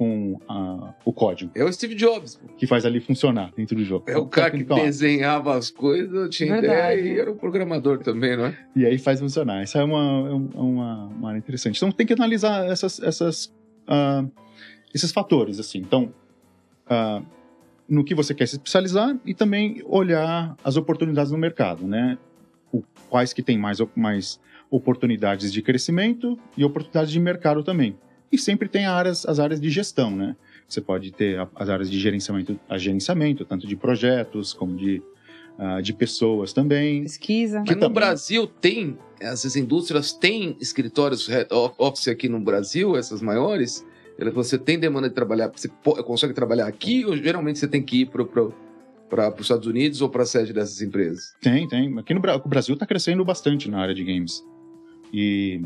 com 0.00 0.40
a- 0.48 0.94
o 1.04 1.12
código, 1.12 1.50
É 1.54 1.62
o 1.62 1.70
Steve 1.70 1.94
Jobs. 1.94 2.40
que 2.56 2.66
faz 2.66 2.86
ali 2.86 3.00
funcionar 3.00 3.52
dentro 3.54 3.76
do 3.76 3.84
jogo. 3.84 4.06
É 4.08 4.16
o 4.16 4.24
cara 4.26 4.50
que 4.50 4.64
desenhava 4.64 5.54
as 5.54 5.70
coisas, 5.70 6.34
tinha 6.34 6.58
Verdade. 6.58 7.00
ideia 7.00 7.16
e 7.16 7.20
era 7.20 7.30
um 7.30 7.36
programador 7.36 7.98
também, 7.98 8.34
não 8.34 8.46
é? 8.46 8.58
E 8.74 8.86
aí 8.86 8.96
faz 8.96 9.20
funcionar. 9.20 9.60
Essa 9.62 9.80
é 9.80 9.84
uma, 9.84 10.26
é 10.26 10.32
é 10.32 10.60
uma, 10.62 11.04
uma 11.04 11.28
área 11.28 11.38
interessante. 11.38 11.76
Então 11.76 11.92
tem 11.92 12.06
que 12.06 12.14
analisar 12.14 12.64
essas, 12.66 12.98
essas, 13.00 13.54
ah, 13.86 14.24
esses 14.94 15.12
fatores, 15.12 15.60
assim. 15.60 15.80
Então, 15.80 16.10
ah, 16.88 17.20
no 17.86 18.02
que 18.02 18.14
você 18.14 18.32
quer 18.32 18.46
se 18.48 18.54
especializar 18.56 19.14
e 19.26 19.34
também 19.34 19.82
olhar 19.84 20.56
as 20.64 20.78
oportunidades 20.78 21.30
no 21.30 21.36
mercado, 21.36 21.86
né? 21.86 22.16
O, 22.72 22.82
quais 23.10 23.34
que 23.34 23.42
tem 23.42 23.58
mais, 23.58 23.76
mais 23.94 24.40
oportunidades 24.70 25.52
de 25.52 25.60
crescimento 25.60 26.38
e 26.56 26.64
oportunidades 26.64 27.12
de 27.12 27.20
mercado 27.20 27.62
também. 27.62 27.98
E 28.32 28.38
sempre 28.38 28.68
tem 28.68 28.86
áreas, 28.86 29.26
as 29.26 29.38
áreas 29.40 29.60
de 29.60 29.68
gestão, 29.70 30.14
né? 30.14 30.36
Você 30.68 30.80
pode 30.80 31.10
ter 31.10 31.38
as 31.56 31.68
áreas 31.68 31.90
de 31.90 31.98
gerenciamento, 31.98 32.58
a 32.68 32.78
gerenciamento, 32.78 33.44
tanto 33.44 33.66
de 33.66 33.74
projetos 33.76 34.52
como 34.52 34.76
de, 34.76 35.02
ah, 35.58 35.80
de 35.80 35.92
pessoas 35.92 36.52
também. 36.52 37.02
Pesquisa. 37.02 37.58
Porque 37.58 37.74
no 37.74 37.80
também- 37.80 37.94
Brasil 37.94 38.46
tem, 38.46 38.96
essas 39.20 39.56
indústrias 39.56 40.12
têm 40.12 40.56
escritórios 40.60 41.28
office 41.76 42.08
aqui 42.08 42.28
no 42.28 42.38
Brasil, 42.38 42.96
essas 42.96 43.20
maiores. 43.20 43.84
Você 44.34 44.58
tem 44.58 44.78
demanda 44.78 45.08
de 45.08 45.14
trabalhar, 45.14 45.50
você 45.54 45.68
consegue 46.04 46.34
trabalhar 46.34 46.66
aqui 46.66 47.04
ou 47.04 47.16
geralmente 47.16 47.58
você 47.58 47.66
tem 47.66 47.82
que 47.82 48.02
ir 48.02 48.06
para 48.06 48.24
pro, 48.24 48.54
para 49.08 49.34
os 49.34 49.40
Estados 49.40 49.66
Unidos 49.66 50.00
ou 50.02 50.08
para 50.08 50.22
a 50.22 50.26
sede 50.26 50.52
dessas 50.52 50.80
empresas? 50.82 51.34
Tem, 51.40 51.66
tem. 51.66 51.98
Aqui 51.98 52.14
no 52.14 52.20
Brasil 52.20 52.74
está 52.74 52.86
crescendo 52.86 53.24
bastante 53.24 53.68
na 53.68 53.80
área 53.80 53.94
de 53.94 54.04
games. 54.04 54.44
E, 55.12 55.62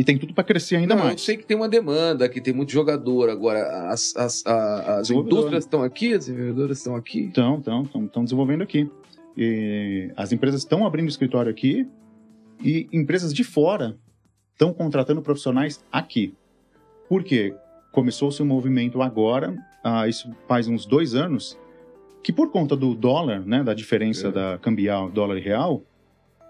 e 0.00 0.04
tem 0.04 0.16
tudo 0.16 0.32
para 0.32 0.42
crescer 0.44 0.76
ainda 0.76 0.94
Não, 0.94 1.02
Eu 1.02 1.08
mais. 1.08 1.20
sei 1.20 1.36
que 1.36 1.44
tem 1.44 1.54
uma 1.54 1.68
demanda, 1.68 2.26
que 2.26 2.40
tem 2.40 2.54
muito 2.54 2.72
jogador. 2.72 3.28
Agora, 3.28 3.90
as, 3.90 4.16
as, 4.16 4.42
as 4.46 5.02
Desenvolvedor. 5.02 5.38
indústrias 5.38 5.64
estão 5.64 5.82
aqui, 5.82 6.14
as 6.14 6.24
desenvolvedoras 6.26 6.78
estão 6.78 6.96
aqui. 6.96 7.20
Então, 7.20 7.56
então, 7.60 7.82
estão 8.06 8.24
desenvolvendo 8.24 8.62
aqui. 8.62 8.88
E 9.36 10.10
as 10.16 10.32
empresas 10.32 10.62
estão 10.62 10.86
abrindo 10.86 11.08
escritório 11.08 11.50
aqui 11.50 11.86
e 12.64 12.88
empresas 12.92 13.34
de 13.34 13.44
fora 13.44 13.98
estão 14.52 14.72
contratando 14.72 15.20
profissionais 15.20 15.84
aqui. 15.92 16.34
Por 17.06 17.22
quê? 17.22 17.54
Começou-se 17.92 18.42
um 18.42 18.46
movimento 18.46 19.02
agora, 19.02 19.54
ah, 19.84 20.08
isso 20.08 20.30
faz 20.48 20.66
uns 20.66 20.86
dois 20.86 21.14
anos, 21.14 21.58
que 22.22 22.32
por 22.32 22.50
conta 22.50 22.74
do 22.74 22.94
dólar, 22.94 23.40
né, 23.44 23.62
da 23.62 23.74
diferença 23.74 24.28
É. 24.28 24.32
da 24.32 24.58
cambial 24.58 25.10
dólar 25.10 25.36
e 25.36 25.40
real, 25.42 25.82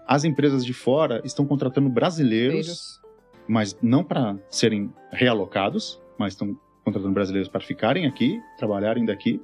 as 0.07 0.23
empresas 0.23 0.65
de 0.65 0.73
fora 0.73 1.21
estão 1.25 1.45
contratando 1.45 1.89
brasileiros 1.89 3.00
mas 3.47 3.77
não 3.81 4.03
para 4.03 4.37
serem 4.49 4.93
realocados, 5.11 6.01
mas 6.17 6.33
estão 6.33 6.57
contratando 6.83 7.13
brasileiros 7.13 7.49
para 7.49 7.61
ficarem 7.61 8.05
aqui, 8.07 8.41
trabalharem 8.57 9.05
daqui, 9.05 9.41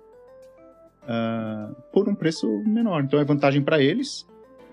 ah, 1.07 1.69
por 1.91 2.07
um 2.09 2.15
preço 2.15 2.47
menor. 2.65 3.03
Então 3.03 3.19
é 3.19 3.23
vantagem 3.23 3.61
para 3.61 3.81
eles, 3.81 4.27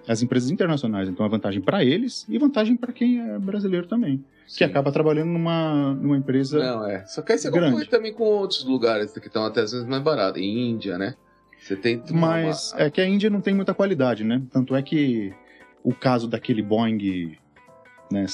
as 0.08 0.22
empresas 0.22 0.50
internacionais, 0.50 1.08
então 1.08 1.24
é 1.24 1.28
vantagem 1.28 1.60
para 1.62 1.84
eles 1.84 2.26
e 2.28 2.38
vantagem 2.38 2.76
para 2.76 2.92
quem 2.92 3.20
é 3.20 3.38
brasileiro 3.38 3.86
também, 3.86 4.18
que 4.46 4.52
Sim. 4.52 4.64
acaba 4.64 4.92
trabalhando 4.92 5.30
numa, 5.30 5.94
numa 5.94 6.16
empresa. 6.16 6.58
Não, 6.58 6.86
é. 6.86 7.04
Só 7.06 7.22
que 7.22 7.32
aí 7.32 7.38
você 7.38 7.50
concorre 7.50 7.86
também 7.86 8.12
com 8.12 8.24
outros 8.24 8.64
lugares 8.64 9.12
que 9.12 9.26
estão 9.26 9.44
até 9.46 9.62
às 9.62 9.72
vezes 9.72 9.86
mais 9.86 10.02
baratos. 10.02 10.40
Índia, 10.40 10.98
né? 10.98 11.14
Você 11.58 11.76
tem. 11.76 12.02
Mas 12.12 12.72
uma- 12.72 12.82
é 12.82 12.90
que 12.90 13.00
a 13.00 13.06
Índia 13.06 13.30
não 13.30 13.40
tem 13.40 13.54
muita 13.54 13.72
qualidade, 13.72 14.22
né? 14.24 14.42
Tanto 14.50 14.74
é 14.76 14.82
que 14.82 15.32
o 15.82 15.94
caso 15.94 16.28
daquele 16.28 16.60
Boeing, 16.62 17.36
né? 18.12 18.26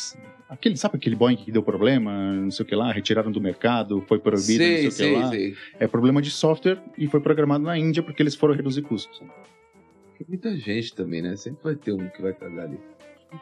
Aquele, 0.51 0.77
sabe 0.77 0.97
aquele 0.97 1.15
Boeing 1.15 1.37
que 1.37 1.53
deu 1.53 1.63
problema, 1.63 2.33
não 2.33 2.51
sei 2.51 2.65
o 2.65 2.69
que 2.69 2.75
lá, 2.75 2.91
retiraram 2.91 3.31
do 3.31 3.41
mercado, 3.41 4.05
foi 4.09 4.19
proibido, 4.19 4.59
sei, 4.59 4.85
não 4.85 4.91
sei, 4.91 5.13
o 5.13 5.15
que 5.15 5.23
lá. 5.23 5.29
sei. 5.31 5.57
É 5.79 5.87
problema 5.87 6.21
de 6.21 6.31
software 6.31 6.83
e 6.99 7.07
foi 7.07 7.21
programado 7.21 7.63
na 7.63 7.79
Índia 7.79 8.03
porque 8.03 8.21
eles 8.21 8.35
foram 8.35 8.55
reduzir 8.55 8.83
custos. 8.83 9.21
Tem 10.19 10.27
muita 10.29 10.57
gente 10.57 10.93
também, 10.93 11.23
né? 11.23 11.37
Sempre 11.37 11.63
vai 11.63 11.77
ter 11.77 11.93
um 11.93 12.09
que 12.09 12.21
vai 12.21 12.33
cagar 12.33 12.65
ali. 12.67 12.81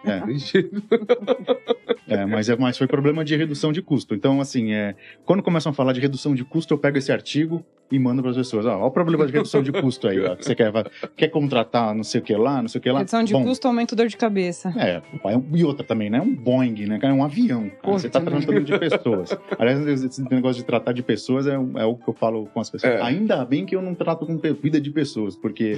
É. 0.04 0.22
É, 2.10 2.24
mas, 2.24 2.48
é, 2.48 2.56
mas 2.56 2.78
foi 2.78 2.86
problema 2.86 3.22
de 3.22 3.36
redução 3.36 3.70
de 3.70 3.82
custo. 3.82 4.14
Então, 4.14 4.40
assim, 4.40 4.72
é, 4.72 4.94
quando 5.26 5.42
começam 5.42 5.70
a 5.70 5.74
falar 5.74 5.92
de 5.92 6.00
redução 6.00 6.34
de 6.34 6.42
custo, 6.42 6.72
eu 6.72 6.78
pego 6.78 6.96
esse 6.96 7.12
artigo 7.12 7.62
e 7.90 7.98
mando 7.98 8.22
para 8.22 8.30
as 8.30 8.36
pessoas. 8.36 8.66
Ó, 8.66 8.76
olha 8.76 8.84
o 8.84 8.90
problema 8.90 9.26
de 9.26 9.32
redução 9.32 9.62
de 9.62 9.72
custo 9.72 10.08
aí. 10.08 10.20
Ó, 10.24 10.36
que 10.36 10.44
você 10.44 10.54
quer, 10.54 10.72
quer 11.16 11.28
contratar 11.28 11.94
não 11.94 12.04
sei 12.04 12.20
o 12.20 12.24
que 12.24 12.34
lá, 12.34 12.60
não 12.60 12.68
sei 12.68 12.78
o 12.78 12.82
que 12.82 12.90
lá. 12.90 12.98
Redução 12.98 13.24
de 13.24 13.32
Bom, 13.32 13.44
custo, 13.44 13.66
aumento 13.66 13.96
dor 13.96 14.08
de 14.08 14.16
cabeça. 14.16 14.72
É, 14.76 15.02
é 15.24 15.42
e 15.54 15.64
outra 15.64 15.84
também, 15.84 16.10
né? 16.10 16.18
É 16.18 16.22
um 16.22 16.34
Boeing, 16.34 16.86
né? 16.86 16.98
cara? 16.98 17.12
É 17.12 17.16
um 17.16 17.24
avião. 17.24 17.70
cara. 17.70 17.92
Você 17.92 18.08
tá 18.08 18.20
também. 18.20 18.40
tratando 18.40 18.64
de 18.64 18.78
pessoas. 18.78 19.38
Aliás, 19.58 20.04
esse 20.04 20.22
negócio 20.30 20.62
de 20.62 20.66
tratar 20.66 20.92
de 20.92 21.02
pessoas 21.02 21.46
é, 21.46 21.54
é 21.54 21.84
o 21.84 21.96
que 21.96 22.08
eu 22.08 22.14
falo 22.14 22.46
com 22.46 22.60
as 22.60 22.70
pessoas. 22.70 22.94
É. 22.94 23.02
Ainda 23.02 23.44
bem 23.44 23.64
que 23.64 23.74
eu 23.74 23.82
não 23.82 23.94
trato 23.94 24.26
com 24.26 24.36
vida 24.36 24.80
de 24.80 24.90
pessoas, 24.90 25.36
porque 25.36 25.76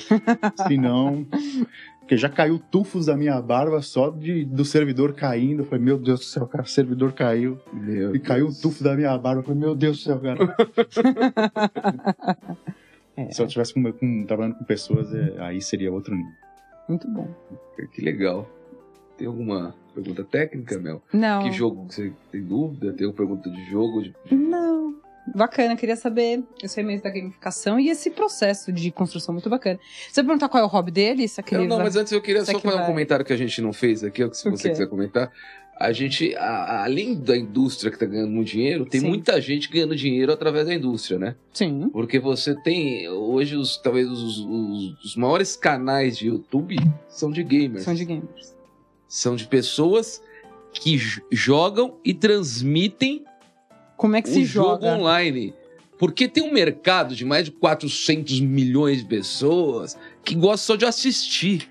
senão. 0.69 1.27
Porque 2.01 2.16
já 2.16 2.28
caiu 2.28 2.59
tufos 2.59 3.07
da 3.07 3.16
minha 3.16 3.41
barba 3.41 3.81
só 3.82 4.11
de, 4.11 4.45
do 4.45 4.65
servidor 4.65 5.12
caindo. 5.12 5.61
Eu 5.61 5.65
falei, 5.65 5.85
meu 5.85 5.97
Deus 5.97 6.19
do 6.19 6.24
céu, 6.24 6.45
cara, 6.45 6.65
o 6.65 6.66
servidor 6.66 7.12
caiu. 7.12 7.57
Meu 7.73 8.16
E 8.16 8.19
caiu 8.19 8.47
um 8.47 8.49
Deus. 8.49 8.61
tufo 8.61 8.82
da 8.82 8.97
minha 8.97 9.16
barba. 9.16 9.43
Eu 9.43 9.45
falei, 9.45 9.61
meu 9.61 9.77
Deus 9.77 9.99
do 9.99 10.03
céu, 10.03 10.19
cara. 10.19 10.39
É, 13.17 13.31
Se 13.33 13.43
eu 13.43 13.47
estivesse 13.47 13.75
com, 13.75 13.93
com- 13.93 14.25
trabalhando 14.25 14.55
com 14.57 14.65
pessoas, 14.65 15.13
é, 15.13 15.35
aí 15.41 15.61
seria 15.61 15.93
outro 15.93 16.15
nível. 16.15 16.33
muito 16.89 17.09
bom. 17.09 17.29
Que 17.93 18.01
legal. 18.01 18.49
Tem 19.19 19.27
alguma 19.27 19.75
pergunta 19.95 20.25
técnica, 20.25 20.79
Mel? 20.79 21.03
Não. 21.13 21.43
Que 21.43 21.53
jogo 21.53 21.87
você 21.91 22.13
tem 22.31 22.43
dúvida? 22.43 22.93
Tem 22.93 23.07
uma 23.07 23.13
pergunta 23.13 23.51
de 23.51 23.65
jogo? 23.69 24.03
De... 24.03 24.15
Não. 24.35 24.95
Bacana, 25.35 25.77
queria 25.77 25.97
saber 25.97 26.43
esse 26.63 26.83
mês 26.83 27.03
da 27.03 27.11
gamificação 27.11 27.79
e 27.79 27.91
esse 27.91 28.11
processo 28.11 28.73
de 28.73 28.91
construção 28.91 29.35
muito 29.35 29.51
bacana. 29.51 29.79
Você 30.11 30.23
vai 30.23 30.27
perguntar 30.27 30.49
qual 30.49 30.63
é 30.63 30.67
o 30.67 30.69
hobby 30.69 30.91
dele? 30.91 31.25
Isso 31.25 31.41
aqui 31.41 31.55
Não, 31.57 31.67
não, 31.67 31.79
mas 31.79 31.97
antes 31.97 32.13
eu 32.13 32.23
queria 32.23 32.41
Isso 32.43 32.53
só 32.53 32.59
fazer 32.59 32.75
um 32.75 32.79
vai- 32.79 32.87
comentário 32.87 33.25
que 33.25 33.33
a 33.33 33.37
gente 33.37 33.61
não 33.61 33.73
fez 33.73 34.03
aqui, 34.03 34.23
se 34.35 34.49
O 34.49 34.53
você 34.53 34.63
quê? 34.65 34.69
quiser 34.71 34.87
comentar. 34.89 35.31
A 35.81 35.93
gente, 35.93 36.35
a- 36.36 36.85
além 36.85 37.15
da 37.15 37.35
indústria 37.35 37.90
que 37.90 37.98
tá 37.98 38.05
ganhando 38.05 38.31
muito 38.31 38.48
dinheiro, 38.48 38.85
tem 38.85 39.01
Sim. 39.01 39.09
muita 39.09 39.40
gente 39.40 39.70
ganhando 39.70 39.97
dinheiro 39.97 40.31
através 40.31 40.66
da 40.66 40.74
indústria, 40.74 41.19
né? 41.19 41.35
Sim. 41.55 41.89
Porque 41.90 42.19
você 42.19 42.55
tem, 42.55 43.09
hoje, 43.09 43.57
os, 43.57 43.78
talvez 43.78 44.07
os, 44.11 44.39
os- 44.40 45.05
os 45.05 45.16
maiores 45.16 45.57
canais 45.57 46.19
de 46.19 46.27
YouTube 46.27 46.77
são 47.09 47.31
de 47.32 47.43
gamers. 47.43 47.85
São 47.85 47.94
de 47.94 48.05
gamers. 48.05 48.55
São 49.09 49.35
de 49.35 49.47
pessoas 49.47 50.23
que 50.70 50.98
jogam 51.32 51.97
e 52.05 52.12
transmitem 52.12 53.24
Como 53.97 54.15
é 54.16 54.20
que 54.23 54.28
o 54.28 54.32
se 54.35 54.44
jogo 54.44 54.85
joga? 54.85 54.98
online. 54.98 55.55
Porque 55.98 56.28
tem 56.28 56.43
um 56.43 56.52
mercado 56.52 57.15
de 57.16 57.24
mais 57.24 57.47
de 57.47 57.51
400 57.52 58.39
milhões 58.40 58.98
de 58.98 59.05
pessoas 59.07 59.97
que 60.24 60.35
gostam 60.35 60.74
só 60.74 60.77
de 60.77 60.85
assistir. 60.85 61.69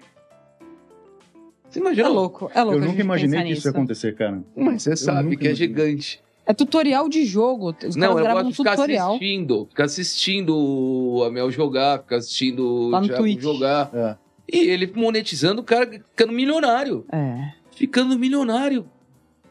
Você 1.80 1.88
É 1.88 1.94
imagina? 1.94 2.10
louco, 2.10 2.52
é 2.54 2.62
louco. 2.64 2.80
eu 2.80 2.86
nunca 2.88 3.02
imaginei 3.02 3.44
que 3.44 3.52
isso 3.54 3.68
ia 3.68 3.72
acontecer, 3.72 4.16
cara. 4.16 4.44
Mas 4.56 4.84
você 4.84 4.96
sabe 4.96 5.36
que 5.38 5.48
é 5.48 5.56
gigante. 5.56 6.22
É 6.46 6.54
tutorial 6.54 7.08
de 7.08 7.26
jogo. 7.26 7.76
Os 7.88 7.96
Não, 7.96 8.16
caras 8.16 8.26
eu 8.26 8.34
gosto 8.34 8.46
um 8.46 8.50
de 8.50 8.56
ficar 8.58 8.72
tutorial. 8.76 9.10
assistindo. 9.10 9.66
Ficar 9.70 9.84
assistindo 9.86 10.58
o 10.58 11.24
Amel 11.24 11.52
jogar, 11.52 12.00
ficar 12.00 12.16
assistindo 12.18 12.90
Lá 12.90 12.98
o 12.98 13.02
no 13.02 13.08
Thiago 13.08 13.40
jogar. 13.42 13.92
É. 13.94 14.16
E 14.52 14.58
ele 14.68 14.92
monetizando, 14.96 15.62
o 15.62 15.64
cara 15.64 15.88
ficando 16.10 16.34
milionário. 16.34 17.06
É. 17.12 17.52
Ficando 17.72 18.18
milionário. 18.18 18.86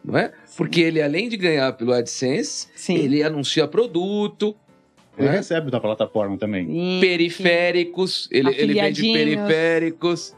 Não 0.05 0.19
é? 0.19 0.33
Porque 0.57 0.81
ele, 0.81 1.01
além 1.01 1.29
de 1.29 1.37
ganhar 1.37 1.73
pelo 1.75 1.93
AdSense, 1.93 2.67
Sim. 2.75 2.97
ele 2.97 3.23
anuncia 3.23 3.69
produto, 3.69 4.57
Ele 5.17 5.29
né? 5.29 5.37
recebe 5.37 5.71
da 5.71 5.79
plataforma 5.79 6.37
também. 6.37 6.67
Sim, 6.67 6.99
periféricos, 7.01 8.29
ele, 8.33 8.51
ele 8.57 8.75
vende 8.75 9.03
periféricos. 9.03 10.35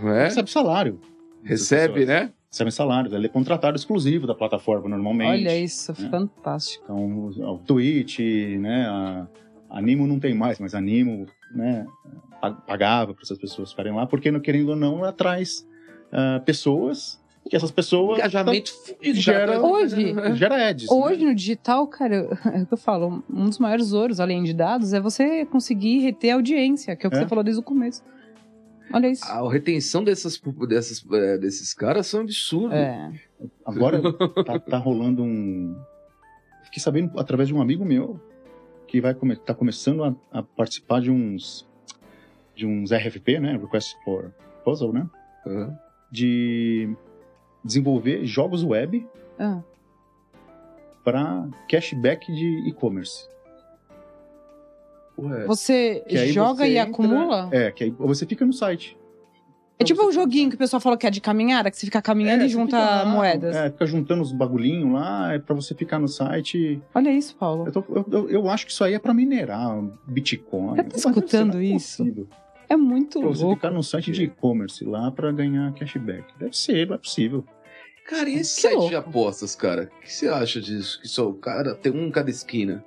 Não 0.00 0.12
é? 0.12 0.24
Recebe 0.24 0.48
salário. 0.50 1.00
Recebe, 1.44 2.04
né? 2.06 2.30
Recebe 2.50 2.70
salário. 2.70 3.14
Ele 3.14 3.26
é 3.26 3.28
contratado 3.28 3.76
exclusivo 3.76 4.26
da 4.26 4.34
plataforma 4.34 4.88
normalmente. 4.88 5.42
Olha 5.46 5.56
isso, 5.58 5.92
né? 5.98 6.08
fantástico. 6.10 6.84
Então, 6.84 7.52
o, 7.54 7.58
Twitch, 7.58 8.18
né? 8.58 8.86
A, 8.88 9.26
Animo 9.70 10.06
não 10.06 10.18
tem 10.18 10.34
mais, 10.34 10.58
mas 10.58 10.74
Animo, 10.74 11.26
né? 11.54 11.86
pa- 12.40 12.50
Pagava 12.50 13.14
para 13.14 13.22
essas 13.22 13.38
pessoas 13.38 13.70
ficarem 13.70 13.92
lá, 13.94 14.04
porque, 14.06 14.30
não 14.30 14.40
querendo 14.40 14.70
ou 14.70 14.76
não, 14.76 15.04
atraz 15.04 15.64
ah, 16.12 16.40
pessoas 16.44 17.20
que 17.48 17.56
essas 17.56 17.70
pessoas 17.70 18.18
Engajamento 18.18 18.70
fudido. 18.72 19.18
Gera-. 19.18 19.60
Hoje, 19.62 20.14
gera 20.34 20.68
ads. 20.68 20.90
Hoje 20.90 21.20
né? 21.24 21.30
no 21.30 21.34
digital, 21.34 21.86
cara, 21.86 22.28
é 22.52 22.62
o 22.62 22.66
que 22.66 22.74
eu 22.74 22.78
falo, 22.78 23.24
um 23.30 23.48
dos 23.48 23.58
maiores 23.58 23.92
ouros, 23.92 24.20
além 24.20 24.42
de 24.42 24.52
dados, 24.52 24.92
é 24.92 25.00
você 25.00 25.46
conseguir 25.46 25.98
reter 26.00 26.32
audiência, 26.32 26.94
que 26.96 27.06
é 27.06 27.08
o 27.08 27.10
que 27.10 27.16
É. 27.16 27.20
você 27.20 27.28
falou 27.28 27.42
desde 27.42 27.60
o 27.60 27.64
começo. 27.64 28.02
Olha 28.92 29.08
isso. 29.08 29.24
A 29.24 29.50
retenção 29.50 30.02
dessas, 30.02 30.40
dessas, 30.68 31.04
é, 31.12 31.38
desses 31.38 31.72
caras 31.72 32.06
são 32.06 32.22
absurdos. 32.22 32.76
É. 32.76 33.12
Agora 33.64 34.00
tá, 34.44 34.58
tá 34.58 34.78
rolando 34.78 35.22
um. 35.22 35.76
Fiquei 36.64 36.82
sabendo 36.82 37.18
através 37.18 37.48
de 37.48 37.54
um 37.54 37.60
amigo 37.60 37.84
meu 37.84 38.20
que 38.86 39.00
vai 39.00 39.14
come... 39.14 39.36
tá 39.36 39.54
começando 39.54 40.04
a, 40.04 40.14
a 40.32 40.42
participar 40.42 41.00
de 41.00 41.10
uns 41.10 41.68
de 42.54 42.66
uns 42.66 42.90
RFP, 42.90 43.38
né? 43.40 43.56
Request 43.56 43.96
for 44.04 44.32
Proposal, 44.56 44.92
né? 44.92 45.08
Aham. 45.46 45.78
De 46.10 46.94
desenvolver 47.64 48.24
jogos 48.24 48.62
web 48.64 49.06
Ah, 49.38 49.62
para 51.04 51.48
cashback 51.68 52.30
de 52.32 52.68
e-commerce. 52.68 53.28
Ué. 55.22 55.44
Você 55.46 56.04
joga 56.32 56.64
você 56.64 56.70
e 56.70 56.76
entra- 56.78 56.90
acumula? 56.90 57.48
É, 57.52 57.70
que 57.70 57.84
aí 57.84 57.90
você 57.90 58.24
fica 58.26 58.44
no 58.46 58.52
site. 58.52 58.96
É 59.78 59.84
tipo 59.84 59.98
Você- 60.02 60.08
o 60.08 60.12
joguinho 60.12 60.50
que 60.50 60.56
o 60.56 60.58
pessoal 60.58 60.78
falou 60.78 60.98
que 60.98 61.06
é 61.06 61.10
de 61.10 61.22
caminhada, 61.22 61.70
que 61.70 61.76
você 61.76 61.86
fica 61.86 62.02
caminhando 62.02 62.42
É, 62.42 62.46
e 62.46 62.48
você 62.50 62.52
junta 62.52 62.78
lá, 62.78 63.04
moedas. 63.06 63.56
É, 63.56 63.70
fica 63.70 63.86
juntando 63.86 64.20
os 64.22 64.30
bagulhinhos 64.30 64.92
lá, 64.92 65.32
é 65.32 65.38
pra 65.38 65.54
você 65.54 65.74
ficar 65.74 65.98
no 65.98 66.06
site. 66.06 66.82
Olha 66.94 67.10
isso, 67.10 67.34
Paulo. 67.36 67.64
Eu, 67.66 67.72
tô- 67.72 67.84
eu- 67.88 68.06
eu- 68.10 68.30
eu 68.30 68.50
acho 68.50 68.66
que 68.66 68.72
isso 68.72 68.84
aí 68.84 68.92
é 68.92 68.98
pra 68.98 69.14
minerar 69.14 69.82
Bitcoin. 70.06 70.76
Você 70.76 70.82
tá 70.84 70.96
escutando 70.96 71.52
Será 71.52 71.64
isso? 71.64 71.96
possível? 72.04 72.28
É 72.68 72.76
muito 72.76 73.20
Pra 73.20 73.28
você 73.30 73.42
louco. 73.42 73.56
ficar 73.56 73.70
no 73.70 73.82
site 73.82 74.12
de 74.12 74.24
e-commerce 74.24 74.84
lá 74.84 75.10
pra 75.10 75.32
ganhar 75.32 75.72
cashback. 75.72 76.24
Deve 76.38 76.54
ser, 76.56 76.86
não 76.86 76.94
é 76.96 76.98
possível. 76.98 77.42
Cara, 78.06 78.28
e 78.28 78.34
esse 78.34 78.56
Que 78.56 78.60
site 78.62 78.74
louco. 78.74 78.90
de 78.90 78.96
apostas, 78.96 79.54
cara? 79.56 79.90
O 79.98 80.00
que 80.02 80.12
você 80.12 80.28
acha 80.28 80.60
disso? 80.60 81.00
Que 81.00 81.08
só 81.08 81.26
o 81.28 81.34
cara 81.34 81.74
tem 81.74 81.90
um 81.90 82.06
em 82.06 82.10
cada 82.10 82.28
esquina. 82.28 82.84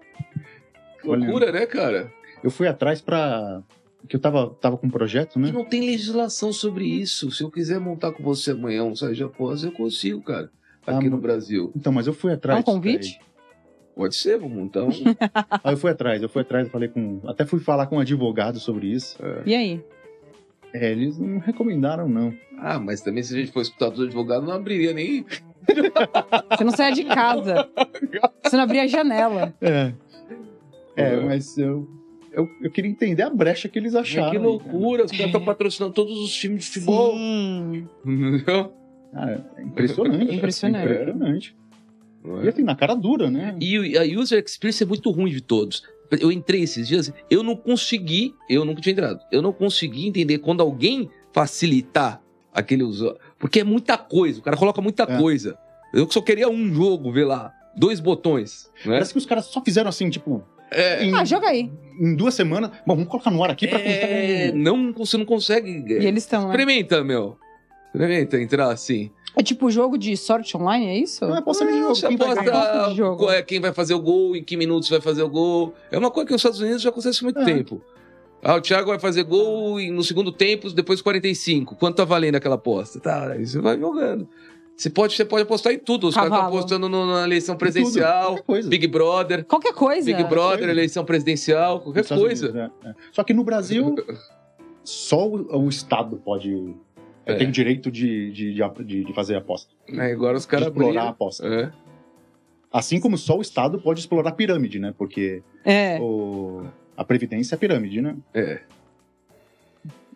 Que 1.02 1.10
Olha- 1.10 1.26
loucura, 1.26 1.52
né, 1.52 1.66
cara? 1.66 2.12
Eu 2.44 2.52
fui 2.52 2.68
atrás 2.68 3.02
pra. 3.02 3.62
que 4.08 4.16
eu 4.16 4.20
tava, 4.20 4.50
tava 4.62 4.78
com 4.78 4.88
um 4.88 4.90
projeto, 4.90 5.38
E 5.38 5.42
né? 5.42 5.52
não 5.52 5.64
tem 5.66 5.82
legislação 5.82 6.52
sobre 6.52 6.86
isso. 6.86 7.32
Se 7.32 7.42
eu 7.44 7.50
quiser 7.50 7.80
montar 7.80 8.12
com 8.12 8.22
você 8.24 8.52
amanhã 8.52 8.84
um 8.84 8.92
de 8.94 9.24
apostas, 9.24 9.64
eu 9.64 9.72
consigo, 9.72 10.22
cara. 10.22 10.50
Ah, 10.86 10.98
Aqui 10.98 11.06
no 11.06 11.12
mas- 11.14 11.22
Brasil. 11.22 11.72
Então, 11.76 11.94
mas 11.94 12.06
eu 12.08 12.14
fui 12.14 12.32
É 12.32 12.36
atrás. 12.36 12.60
um 12.60 12.64
convite? 12.64 13.18
Pode 13.96 14.16
ser, 14.16 14.38
vamos 14.40 14.58
montar 14.58 14.84
um. 14.84 14.90
Ah, 15.64 15.72
eu 15.72 15.78
fui 15.78 15.92
atrás, 15.92 16.22
eu 16.22 16.28
fui 16.28 16.42
atrás, 16.42 16.66
eu 16.66 16.72
falei 16.72 16.90
com. 16.90 17.22
Até 17.28 17.46
fui 17.46 17.60
falar 17.60 17.88
com 17.88 17.96
um 17.98 18.00
advogado 18.00 18.60
sobre 18.60 18.88
isso. 18.88 19.18
E 19.46 19.54
aí? 19.56 19.82
É, 20.74 20.92
eles 20.92 21.18
não 21.20 21.38
recomendaram, 21.38 22.10
não. 22.10 22.34
ah, 22.58 22.80
mas 22.80 23.00
também 23.02 23.22
se 23.24 23.34
a 23.36 23.40
gente 23.40 23.52
for 23.52 23.62
escutar 23.62 23.92
todo 23.92 24.04
advogado, 24.04 24.44
não 24.46 24.52
abriria 24.54 24.92
nem. 24.92 25.24
Você 26.58 26.64
não 26.64 26.72
saia 26.72 26.92
de 26.94 27.04
casa. 27.06 27.70
Você 28.44 28.58
não 28.58 28.64
abria 28.64 28.84
a 28.84 28.88
janela. 28.88 29.54
É. 29.62 29.94
É, 30.96 31.14
É. 31.14 31.20
mas 31.20 31.58
eu, 31.58 31.88
eu. 32.34 32.50
eu 32.62 32.72
queria 32.72 32.90
entender 32.92 33.22
a 33.24 33.30
brecha 33.30 33.70
que 33.70 33.78
eles 33.80 33.96
acharam. 33.96 34.32
que 34.32 34.38
loucura, 34.38 35.06
os 35.06 35.12
caras 35.12 35.28
estão 35.28 35.44
patrocinando 35.46 35.94
todos 35.94 36.18
os 36.20 36.34
times 36.34 36.66
de 36.66 36.72
futebol. 36.72 37.14
Sim. 37.16 37.88
Entendeu? 38.06 38.74
Cara, 39.14 39.46
é 39.58 39.62
impressionante. 39.64 40.36
Impressionante. 40.36 40.88
É 40.92 40.94
impressionante. 41.02 41.56
Não 42.24 42.44
E 42.44 42.46
é? 42.48 42.50
assim, 42.50 42.64
na 42.64 42.76
cara 42.76 42.96
dura, 42.96 43.30
né? 43.30 43.56
E 43.62 43.98
a 43.98 44.04
user 44.20 44.42
experience 44.44 44.82
é 44.84 44.86
muito 44.88 45.10
ruim 45.12 45.30
de 45.32 45.42
todos. 45.42 45.84
Eu 46.20 46.32
entrei 46.32 46.62
esses 46.62 46.88
dias, 46.88 47.12
eu 47.30 47.42
não 47.44 47.56
consegui, 47.56 48.34
eu 48.50 48.64
nunca 48.64 48.82
tinha 48.82 48.94
entrado, 48.94 49.20
eu 49.32 49.42
não 49.42 49.52
consegui 49.52 50.08
entender 50.08 50.38
quando 50.38 50.62
alguém 50.62 51.10
facilitar 51.32 52.22
aquele 52.54 52.84
usuário. 52.84 53.20
Porque 53.40 53.60
é 53.62 53.64
muita 53.64 53.98
coisa, 53.98 54.40
o 54.40 54.44
cara 54.44 54.56
coloca 54.56 54.80
muita 54.82 55.04
É. 55.04 55.18
coisa. 55.18 55.58
Eu 55.94 56.10
só 56.10 56.22
queria 56.22 56.48
um 56.50 56.72
jogo, 56.74 57.12
ver 57.12 57.26
lá, 57.26 57.52
dois 57.76 58.00
botões, 58.00 58.70
né? 58.86 58.94
Parece 58.94 59.12
que 59.12 59.18
os 59.18 59.26
caras 59.26 59.46
só 59.46 59.62
fizeram 59.62 59.90
assim, 59.90 60.10
tipo, 60.10 60.44
É, 60.74 61.04
em, 61.04 61.14
Ah, 61.16 61.24
joga 61.26 61.48
aí. 61.48 61.72
em 62.00 62.16
duas 62.16 62.34
semanas. 62.34 62.72
Bom, 62.86 62.96
vamos 62.96 63.10
colocar 63.10 63.32
no 63.32 63.44
ar 63.44 63.52
aqui 63.52 63.68
pra 63.68 63.80
é, 63.80 64.48
constar. 64.48 64.56
não, 64.60 64.94
você 64.94 65.18
não 65.18 65.26
consegue. 65.26 65.70
E 65.88 66.06
eles 66.06 66.24
estão, 66.24 66.44
né? 66.48 66.50
Experimenta, 66.50 67.04
meu. 67.04 67.38
Experimenta 67.94 68.40
entrar 68.42 68.70
assim. 68.72 69.12
É 69.36 69.42
tipo 69.42 69.70
jogo 69.72 69.98
de 69.98 70.16
sorte 70.16 70.56
online, 70.56 70.86
é 70.88 70.98
isso? 70.98 71.26
Não 71.26 71.36
é 71.36 71.40
aposta 71.40 71.66
de 71.66 71.72
jogo. 71.78 71.96
Você 71.96 72.08
quem 72.08 72.18
vai 72.18 72.28
aposta 72.32 72.44
ganhar? 72.52 72.64
Aposta 72.70 72.90
de 72.92 72.98
jogo. 72.98 73.18
qual 73.18 73.32
é 73.32 73.42
quem 73.42 73.60
vai 73.60 73.74
fazer 73.74 73.94
o 73.96 74.00
gol, 74.00 74.36
em 74.36 74.44
que 74.44 74.56
minutos 74.56 74.90
vai 74.90 75.02
fazer 75.02 75.24
o 75.24 75.30
gol. 75.30 75.74
É 75.92 75.98
uma 75.98 76.12
coisa 76.12 76.28
que 76.28 76.34
nos 76.34 76.40
Estados 76.40 76.60
Unidos 76.60 76.82
já 76.82 76.90
acontece 76.90 77.20
há 77.22 77.24
muito 77.24 77.40
É. 77.40 77.46
tempo. 77.46 77.82
Ah, 78.44 78.56
o 78.56 78.62
Thiago 78.62 78.90
vai 78.90 79.00
fazer 79.00 79.24
gol 79.24 79.80
no 79.92 80.04
segundo 80.04 80.32
tempo, 80.32 80.70
depois 80.72 81.02
45. 81.02 81.76
Quanto 81.78 81.96
tá 81.96 82.04
valendo 82.06 82.36
aquela 82.36 82.56
aposta? 82.56 83.00
Tá, 83.00 83.32
aí 83.32 83.46
você 83.48 83.60
vai 83.60 83.80
jogando. 83.80 84.28
Você 84.76 84.90
pode, 84.90 85.16
você 85.16 85.24
pode 85.24 85.44
apostar 85.44 85.72
em 85.74 85.78
tudo. 85.80 86.08
Os 86.08 86.16
caras 86.16 86.28
estão 86.30 86.40
Cavalo. 86.46 86.58
apostando 86.58 86.90
no- 86.90 87.06
na 87.06 87.24
eleição 87.24 87.56
presidencial. 87.56 88.40
Big 88.68 88.88
Brother, 88.88 89.46
Qualquer 89.46 89.74
coisa. 89.74 90.06
Big 90.06 90.24
Brother, 90.28 90.58
coisa. 90.60 90.72
eleição 90.72 91.06
presidencial, 91.06 91.80
qualquer 91.80 92.06
coisa. 92.08 92.50
Unidos, 92.50 92.56
é, 92.84 92.90
é. 92.90 92.94
Só 93.12 93.24
que 93.24 93.34
no 93.34 93.44
Brasil, 93.44 93.96
só 94.84 95.28
o, 95.28 95.66
o 95.66 95.70
Estado 95.70 96.18
pode 96.18 96.52
Eu 97.26 97.36
É. 97.36 97.38
tenho 97.38 97.52
direito 97.52 97.90
de, 97.90 98.32
de, 98.32 98.54
de, 98.54 99.04
de- 99.06 99.14
fazer 99.14 99.36
aposta. 99.36 99.72
Aí 99.90 100.12
agora 100.12 100.36
os 100.38 100.46
caras 100.46 100.68
explorar 100.68 101.04
a 101.04 101.10
aposta. 101.10 101.48
É. 101.48 101.72
Assim 102.72 103.00
como 103.00 103.18
só 103.18 103.38
o 103.38 103.42
Estado 103.42 103.80
pode 103.80 104.00
explorar 104.02 104.32
a 104.32 104.34
pirâmide, 104.34 104.78
né? 104.80 104.94
Porque 104.98 105.42
É. 105.64 105.98
o- 106.02 106.64
a 106.98 107.04
Previdência 107.06 107.56
é 107.56 107.58
pirâmide, 107.58 108.02
né? 108.02 108.18
É. 108.34 108.60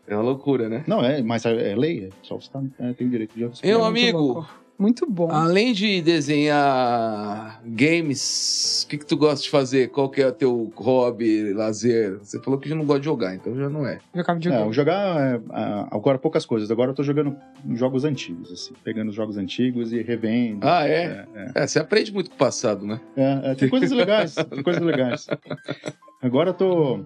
É 0.08 0.16
uma 0.16 0.24
loucura, 0.24 0.70
né? 0.70 0.84
Não, 0.88 1.04
é, 1.04 1.22
mas 1.22 1.46
é, 1.46 1.72
é 1.72 1.76
lei, 1.76 2.06
é 2.06 2.10
só 2.24 2.36
o 2.36 2.40
Estado 2.40 2.72
é, 2.80 2.94
tem 2.94 3.08
o 3.08 3.10
direito 3.10 3.34
de 3.36 3.42
Meu 3.42 3.52
muito 3.80 3.84
amigo, 3.84 4.18
louco. 4.20 4.50
Muito 4.80 5.10
bom. 5.10 5.32
além 5.32 5.74
de 5.74 6.02
desenhar 6.04 7.60
games, 7.66 8.84
o 8.84 8.88
que, 8.88 9.00
que 9.00 9.06
tu 9.08 9.18
gosta 9.18 9.42
de 9.42 9.50
fazer? 9.50 9.90
Qual 9.90 10.08
que 10.08 10.22
é 10.22 10.28
o 10.28 10.32
teu 10.32 10.72
hobby, 10.76 11.52
lazer? 11.52 12.20
Você 12.20 12.40
falou 12.40 12.60
que 12.60 12.70
já 12.70 12.76
não 12.76 12.86
gosta 12.86 13.00
de 13.00 13.06
jogar, 13.06 13.34
então 13.34 13.56
já 13.56 13.68
não 13.70 13.88
é. 13.88 14.00
Jogar 14.14 14.34
É, 14.34 14.36
videogame. 14.36 14.70
o 14.70 14.74
jogar 14.74 15.20
é, 15.20 15.42
ah, 15.50 15.88
agora 15.90 16.20
poucas 16.20 16.46
coisas. 16.46 16.70
Agora 16.70 16.92
eu 16.92 16.96
tô 16.96 17.02
jogando 17.02 17.36
jogos 17.74 18.06
antigos, 18.06 18.52
assim, 18.52 18.74
pegando 18.84 19.10
os 19.10 19.16
jogos 19.16 19.36
antigos 19.36 19.92
e 19.92 20.02
revendo. 20.04 20.60
Ah, 20.62 20.88
é? 20.88 20.92
É, 20.94 21.28
é. 21.36 21.52
É, 21.56 21.68
você 21.68 21.80
aprende 21.80 22.14
muito 22.14 22.30
com 22.30 22.36
o 22.36 22.40
passado, 22.40 22.86
né? 22.86 23.02
É, 23.16 23.52
é, 23.52 23.56
tem 23.56 23.70
coisas 23.70 23.92
legais, 23.92 24.36
tem 24.48 24.62
coisas 24.62 24.84
legais. 24.84 25.28
Agora 26.22 26.52
eu 26.52 26.54
tô. 26.54 27.00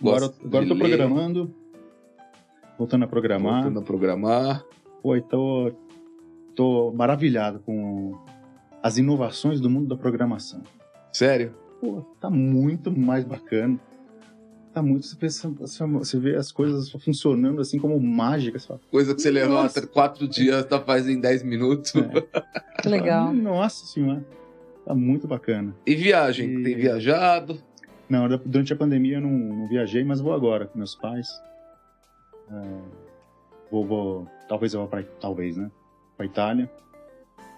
Agora, 0.00 0.32
agora 0.44 0.64
eu 0.64 0.68
tô 0.68 0.74
ler, 0.74 0.96
programando. 0.96 1.54
Voltando 2.78 3.04
a 3.04 3.08
programar. 3.08 3.54
Voltando 3.62 3.78
a 3.80 3.82
programar. 3.82 4.64
Pô, 5.02 5.16
e 5.16 5.20
tô, 5.22 5.72
tô 6.54 6.92
maravilhado 6.92 7.58
com 7.60 8.16
as 8.82 8.96
inovações 8.98 9.60
do 9.60 9.68
mundo 9.68 9.88
da 9.88 9.96
programação. 9.96 10.62
Sério? 11.12 11.54
Pô, 11.80 12.02
tá 12.20 12.30
muito 12.30 12.90
mais 12.96 13.24
bacana. 13.24 13.78
Tá 14.72 14.82
muito. 14.82 15.06
Você, 15.06 15.16
pensa- 15.16 15.48
você 15.48 16.18
vê 16.18 16.36
as 16.36 16.52
coisas 16.52 16.90
funcionando 16.90 17.60
assim 17.60 17.78
como 17.78 17.98
mágica. 18.00 18.58
Você 18.58 18.66
fala, 18.68 18.80
Coisa 18.90 19.14
que 19.14 19.22
você 19.22 19.30
levanta 19.30 19.84
quatro 19.86 20.28
dias, 20.28 20.64
tá 20.66 20.80
faz 20.80 21.08
em 21.08 21.20
10 21.20 21.42
minutos. 21.42 21.92
É. 21.96 22.08
Que 22.80 22.88
legal. 22.88 23.32
Nossa 23.34 23.86
senhora. 23.86 24.24
Tá 24.84 24.94
muito 24.94 25.26
bacana. 25.26 25.74
E 25.84 25.96
viagem? 25.96 26.60
E- 26.60 26.62
Tem 26.62 26.76
viajado? 26.76 27.58
Não, 28.08 28.28
durante 28.46 28.72
a 28.72 28.76
pandemia 28.76 29.16
eu 29.16 29.20
não, 29.20 29.30
não 29.30 29.68
viajei, 29.68 30.04
mas 30.04 30.20
vou 30.20 30.32
agora 30.32 30.66
com 30.66 30.78
meus 30.78 30.94
pais. 30.94 31.28
É, 32.50 32.78
vou, 33.70 33.84
vou. 33.84 34.26
Talvez 34.48 34.74
eu 34.74 34.80
vá 34.82 34.86
pra. 34.88 35.02
Talvez, 35.20 35.56
né? 35.56 35.70
Pra 36.16 36.26
Itália. 36.26 36.70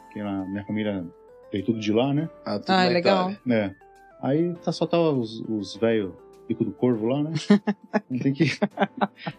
Porque 0.05 0.23
lá, 0.23 0.45
minha 0.47 0.65
família 0.65 1.05
veio 1.53 1.65
tudo 1.65 1.79
de 1.81 1.93
lá, 1.93 2.13
né? 2.13 2.29
Ah, 2.45 2.59
tudo 2.59 2.71
Ah, 2.71 2.85
legal. 2.89 3.31
Itália. 3.31 3.55
É. 3.57 3.75
Aí 4.23 4.55
tá, 4.65 4.73
só 4.73 4.87
tá 4.87 4.99
os, 5.01 5.41
os 5.49 5.77
velhos 5.77 6.13
pico 6.47 6.65
do 6.65 6.73
corvo 6.73 7.07
lá, 7.07 7.23
né? 7.23 7.31
tem, 8.23 8.33
que, 8.33 8.45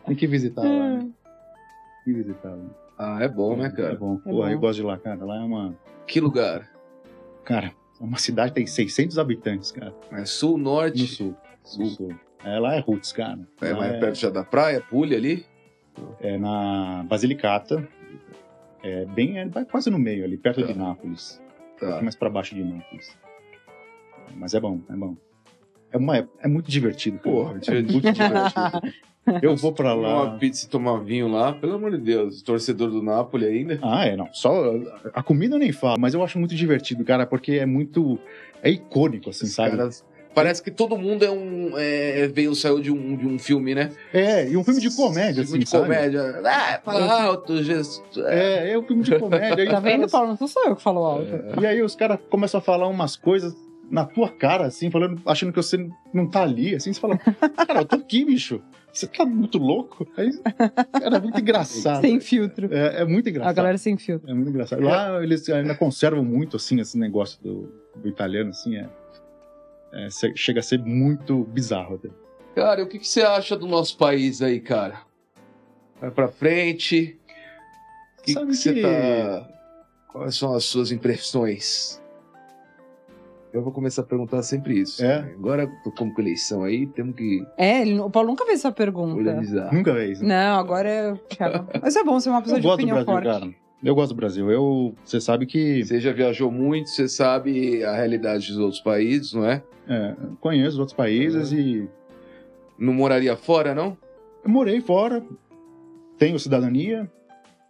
tem 0.05 0.15
que 0.15 0.25
visitar 0.27 0.61
lá, 0.63 0.89
né? 0.95 0.99
Tem 2.05 2.13
que 2.13 2.21
visitar 2.23 2.49
lá. 2.49 2.65
Ah, 2.97 3.17
é 3.21 3.27
bom, 3.27 3.57
né, 3.57 3.67
É 3.67 3.69
cara? 3.69 3.95
bom. 3.95 4.15
É 4.15 4.29
Pô, 4.29 4.31
bom. 4.37 4.47
eu 4.49 4.59
gosto 4.59 4.77
de 4.77 4.83
lá, 4.83 4.97
cara. 4.97 5.23
Lá 5.25 5.37
é 5.37 5.43
uma. 5.43 5.75
Que 6.07 6.19
lugar? 6.21 6.69
Cara, 7.43 7.73
é 7.99 8.03
uma 8.03 8.17
cidade 8.17 8.51
que 8.51 8.55
tem 8.55 8.65
600 8.67 9.17
habitantes, 9.19 9.71
cara. 9.71 9.93
É 10.11 10.23
sul, 10.25 10.57
norte? 10.57 11.01
No 11.01 11.07
sul. 11.07 11.35
No 11.77 11.85
sul. 11.87 12.15
É, 12.43 12.59
lá 12.59 12.75
é 12.75 12.79
Roots, 12.79 13.11
cara. 13.11 13.39
É 13.61 13.71
Lá 13.71 13.77
mais 13.79 13.99
perto 13.99 14.15
já 14.15 14.29
da 14.29 14.43
praia, 14.43 14.81
Pulha 14.81 15.17
ali? 15.17 15.45
É 16.19 16.37
na 16.37 17.05
Basilicata. 17.07 17.87
É 18.83 19.05
bem, 19.05 19.37
é 19.39 19.47
quase 19.69 19.89
no 19.89 19.99
meio 19.99 20.23
ali, 20.23 20.37
perto 20.37 20.61
Tá. 20.61 20.67
de 20.67 20.77
Nápoles. 20.77 21.39
Um 21.39 21.49
Tá. 21.73 21.79
pouquinho 21.79 22.03
mais 22.03 22.15
pra 22.15 22.29
baixo 22.29 22.55
de 22.55 22.63
Nápoles. 22.63 23.15
Mas 24.35 24.53
é 24.53 24.59
bom, 24.59 24.79
é 24.89 24.93
bom. 24.95 25.15
É, 25.91 25.97
uma, 25.97 26.17
é 26.39 26.47
muito 26.47 26.71
divertido, 26.71 27.19
cara. 27.19 27.35
Porra, 27.35 27.59
é 27.67 27.81
muito 27.81 28.11
divertido. 28.11 28.93
Eu 29.41 29.55
vou 29.55 29.71
pra 29.71 29.91
Tomar 29.93 30.07
lá. 30.07 30.23
uma 30.23 30.37
pizza 30.39 30.65
e 30.65 30.69
tomar 30.69 30.97
vinho 30.99 31.27
lá, 31.27 31.53
pelo 31.53 31.73
amor 31.75 31.91
de 31.91 31.97
Deus. 31.99 32.41
Torcedor 32.41 32.89
do 32.89 33.03
Napoli 33.03 33.45
ainda. 33.45 33.77
Ah, 33.83 34.05
é, 34.05 34.15
não. 34.15 34.27
Só 34.33 34.73
a 35.13 35.21
comida 35.21 35.55
eu 35.55 35.59
nem 35.59 35.71
falo, 35.71 35.99
mas 35.99 36.15
eu 36.15 36.23
acho 36.23 36.39
muito 36.39 36.55
divertido, 36.55 37.03
cara, 37.03 37.27
porque 37.27 37.53
é 37.53 37.65
muito. 37.65 38.17
É 38.63 38.69
icônico, 38.71 39.29
assim, 39.29 39.43
Esses 39.45 39.55
sabe? 39.55 39.71
caras- 39.77 40.03
Parece 40.33 40.63
que 40.63 40.71
todo 40.71 40.97
mundo 40.97 41.25
é 41.25 41.29
um. 41.31 41.71
É, 41.77 42.27
veio, 42.27 42.55
saiu 42.55 42.79
de 42.79 42.91
um, 42.91 43.15
de 43.17 43.27
um 43.27 43.37
filme, 43.37 43.75
né? 43.75 43.91
É, 44.13 44.47
e 44.49 44.55
um 44.55 44.63
filme 44.63 44.79
de 44.79 44.95
comédia, 44.95 45.43
Filme 45.43 45.49
assim, 45.49 45.59
de 45.59 45.69
sabe? 45.69 45.83
comédia. 45.83 46.41
Ah, 46.45 46.79
fala 46.83 47.23
alto, 47.23 47.61
gesto. 47.63 48.01
É, 48.27 48.71
é 48.71 48.79
um 48.79 48.83
filme 48.83 49.03
de 49.03 49.19
comédia. 49.19 49.63
aí 49.63 49.69
Tá 49.69 49.79
vendo, 49.79 49.95
caras- 49.97 50.11
Paulo? 50.11 50.37
Não 50.39 50.47
sou 50.47 50.63
eu 50.65 50.75
que 50.75 50.81
falo 50.81 51.03
alto. 51.03 51.27
E 51.61 51.65
aí 51.65 51.81
os 51.81 51.95
caras 51.95 52.17
começam 52.29 52.59
a 52.59 52.61
falar 52.61 52.87
umas 52.87 53.15
coisas 53.15 53.53
na 53.89 54.05
tua 54.05 54.29
cara, 54.29 54.65
assim, 54.67 54.89
falando, 54.89 55.21
achando 55.25 55.51
que 55.51 55.57
você 55.61 55.85
não 56.13 56.25
tá 56.25 56.43
ali, 56.43 56.73
assim, 56.75 56.93
você 56.93 56.99
fala, 57.01 57.17
cara, 57.17 57.81
eu 57.81 57.85
tô 57.85 57.97
aqui, 57.97 58.23
bicho. 58.23 58.61
Você 58.93 59.07
tá 59.07 59.25
muito 59.25 59.57
louco? 59.57 60.05
Aí, 60.17 60.31
cara, 60.93 61.17
é 61.17 61.19
muito 61.19 61.39
engraçado. 61.39 62.01
Sem 62.01 62.19
filtro. 62.21 62.69
É, 62.73 63.01
é 63.01 63.05
muito 63.05 63.27
A 63.27 63.29
engraçado. 63.29 63.55
galera 63.55 63.77
sem 63.77 63.97
filtro. 63.97 64.29
É 64.29 64.33
muito 64.33 64.49
engraçado. 64.49 64.81
Lá 64.81 65.21
eles 65.23 65.47
ainda 65.49 65.75
conservam 65.75 66.23
muito, 66.23 66.55
assim, 66.57 66.79
esse 66.79 66.97
negócio 66.97 67.37
do, 67.43 67.69
do 67.95 68.07
italiano, 68.09 68.49
assim, 68.51 68.75
é, 68.77 68.89
é, 69.93 70.07
chega 70.35 70.59
a 70.59 70.63
ser 70.63 70.79
muito 70.79 71.43
bizarro 71.45 71.95
até. 71.95 72.09
Cara, 72.55 72.83
o 72.83 72.87
que, 72.87 72.99
que 72.99 73.07
você 73.07 73.21
acha 73.21 73.55
do 73.57 73.65
nosso 73.67 73.97
país 73.97 74.41
aí, 74.41 74.59
cara? 74.59 75.01
Vai 75.99 76.11
pra 76.11 76.27
frente. 76.27 77.17
O 78.19 78.23
que, 78.23 78.33
Sabe 78.33 78.47
que 78.47 78.55
você 78.57 78.73
que- 78.73 78.81
tá. 78.81 79.47
Quais 80.11 80.35
são 80.35 80.53
as 80.53 80.65
suas 80.65 80.91
impressões? 80.91 82.01
Eu 83.53 83.61
vou 83.61 83.71
começar 83.71 84.01
a 84.01 84.05
perguntar 84.05 84.41
sempre 84.43 84.79
isso. 84.79 85.03
É? 85.03 85.17
Agora 85.33 85.67
tô 85.83 85.91
com 85.91 86.13
eleição 86.19 86.63
aí, 86.63 86.87
temos 86.87 87.15
que 87.15 87.45
É, 87.57 87.81
ele- 87.81 87.99
o 87.99 88.09
Paulo 88.09 88.29
nunca 88.29 88.45
fez 88.45 88.59
essa 88.59 88.71
pergunta. 88.71 89.15
organizar. 89.15 89.73
Nunca 89.73 89.93
vê 89.93 90.11
isso. 90.11 90.23
Não, 90.23 90.57
agora 90.59 90.89
é. 90.89 91.13
Mas 91.81 91.95
é 91.95 92.03
bom 92.03 92.19
ser 92.19 92.29
uma 92.29 92.41
pessoa 92.41 92.57
Eu 92.57 92.61
de 92.61 92.67
opinião 92.67 93.03
Brasil, 93.03 93.13
forte. 93.13 93.27
cara. 93.27 93.55
Eu 93.83 93.95
gosto 93.95 94.13
do 94.13 94.15
Brasil. 94.15 94.49
Eu, 94.51 94.93
você 95.03 95.19
sabe 95.19 95.45
que 95.45 95.83
Você 95.83 95.99
já 95.99 96.11
viajou 96.11 96.51
muito, 96.51 96.89
você 96.89 97.07
sabe 97.07 97.83
a 97.83 97.95
realidade 97.95 98.47
dos 98.47 98.57
outros 98.57 98.81
países, 98.81 99.33
não 99.33 99.45
é? 99.45 99.63
é, 99.87 100.15
conheço 100.39 100.77
outros 100.79 100.95
países 100.95 101.51
e 101.51 101.87
Não 102.77 102.93
moraria 102.93 103.35
fora, 103.35 103.73
não? 103.73 103.97
Eu 104.43 104.49
morei 104.49 104.79
fora, 104.81 105.23
tenho 106.17 106.37
cidadania 106.39 107.09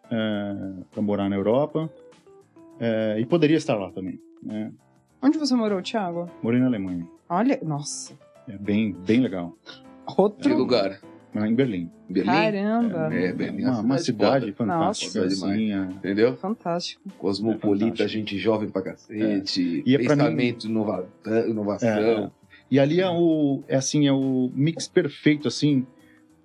é, 0.09 0.55
para 0.91 1.01
morar 1.01 1.29
na 1.29 1.35
Europa 1.35 1.89
é, 2.79 3.17
e 3.19 3.25
poderia 3.25 3.57
estar 3.57 3.75
lá 3.75 3.91
também. 3.91 4.19
né? 4.43 4.71
Onde 5.21 5.37
você 5.37 5.53
morou, 5.55 5.81
Thiago? 5.81 6.29
Morei 6.41 6.59
na 6.59 6.65
Alemanha, 6.67 7.07
Olha, 7.29 7.59
nossa. 7.63 8.13
é 8.49 8.57
bem, 8.57 8.93
bem 8.93 9.19
legal. 9.21 9.55
Outro. 10.17 10.41
Que 10.41 10.53
lugar? 10.55 10.99
Mas 11.33 11.49
Em 11.49 11.55
Berlim, 11.55 11.89
Berlim? 12.09 12.31
Caramba. 12.31 13.13
É, 13.13 13.31
Berlim. 13.31 13.63
é 13.63 13.69
uma, 13.69 13.79
uma 13.81 13.97
cidade 13.97 14.51
fantástica, 14.51 15.21
Nossa, 15.23 15.45
assim, 15.45 15.71
é, 15.71 15.77
Entendeu? 15.83 16.35
Fantástico. 16.35 17.01
Cosmopolita, 17.17 17.85
É 17.85 17.89
fantástico. 17.89 18.09
gente 18.09 18.37
jovem 18.37 18.69
pra 18.69 18.81
cacete, 18.81 19.83
E 19.85 19.95
é 19.95 19.97
pensamento, 19.97 20.67
inova- 20.67 21.07
inovação. 21.47 21.87
É, 21.89 22.29
E 22.69 22.79
ali 22.79 22.99
é 22.99 23.09
o, 23.09 23.63
é 23.67 23.75
assim, 23.77 24.07
é 24.07 24.11
o 24.11 24.51
mix 24.53 24.87
perfeito, 24.87 25.47
assim, 25.47 25.85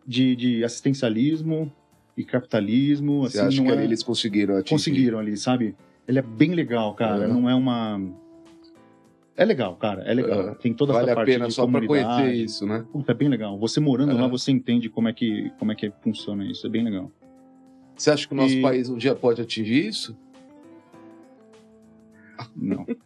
de, 0.07 0.37
de 0.37 0.65
assistencialismo 0.65 1.71
e 2.17 2.23
capitalismo. 2.25 3.23
Você 3.23 3.39
assim, 3.41 3.49
acha 3.49 3.63
não 3.63 3.73
que 3.73 3.79
é- 3.81 3.85
eles 3.85 4.03
conseguiram 4.05 4.57
atingir? 4.57 4.71
conseguiram 4.71 5.19
ali, 5.19 5.37
sabe? 5.37 5.75
Ele 6.07 6.21
é 6.21 6.23
bem 6.23 6.55
legal, 6.55 6.95
cara. 6.95 7.25
É. 7.25 7.27
Não 7.27 7.51
é 7.51 7.55
uma. 7.57 8.01
É 9.37 9.45
legal, 9.45 9.77
cara. 9.77 10.03
É 10.03 10.15
legal. 10.15 10.49
É. 10.51 10.55
Tem 10.55 10.73
toda 10.73 10.93
Vale 10.95 11.05
essa 11.05 11.13
a 11.13 11.17
parte 11.17 11.33
pena 11.33 11.47
de 11.47 11.53
só 11.55 11.67
pra 11.67 11.81
comunidade. 11.81 12.23
conhecer 12.23 12.35
isso, 12.45 12.67
né? 12.67 12.85
Puta, 12.91 13.13
é 13.13 13.15
bem 13.15 13.29
legal. 13.29 13.59
Você 13.59 13.81
morando 13.81 14.13
É. 14.13 14.15
lá, 14.15 14.27
você 14.27 14.51
entende 14.51 14.89
como 14.89 15.09
é 15.09 15.13
que 15.13 15.51
como 15.59 15.73
é 15.73 15.75
que 15.75 15.93
funciona 16.03 16.45
isso. 16.45 16.67
É 16.67 16.71
bem 16.71 16.83
legal. 16.85 17.11
Você 17.95 18.11
acha 18.11 18.27
que 18.27 18.33
o 18.33 18.37
nosso 18.37 18.55
E- 18.55 18.63
país 18.63 18.89
um 18.89 18.97
dia 18.97 19.15
pode 19.15 19.41
atingir 19.43 19.87
isso? 19.87 20.17
Não. 22.55 22.87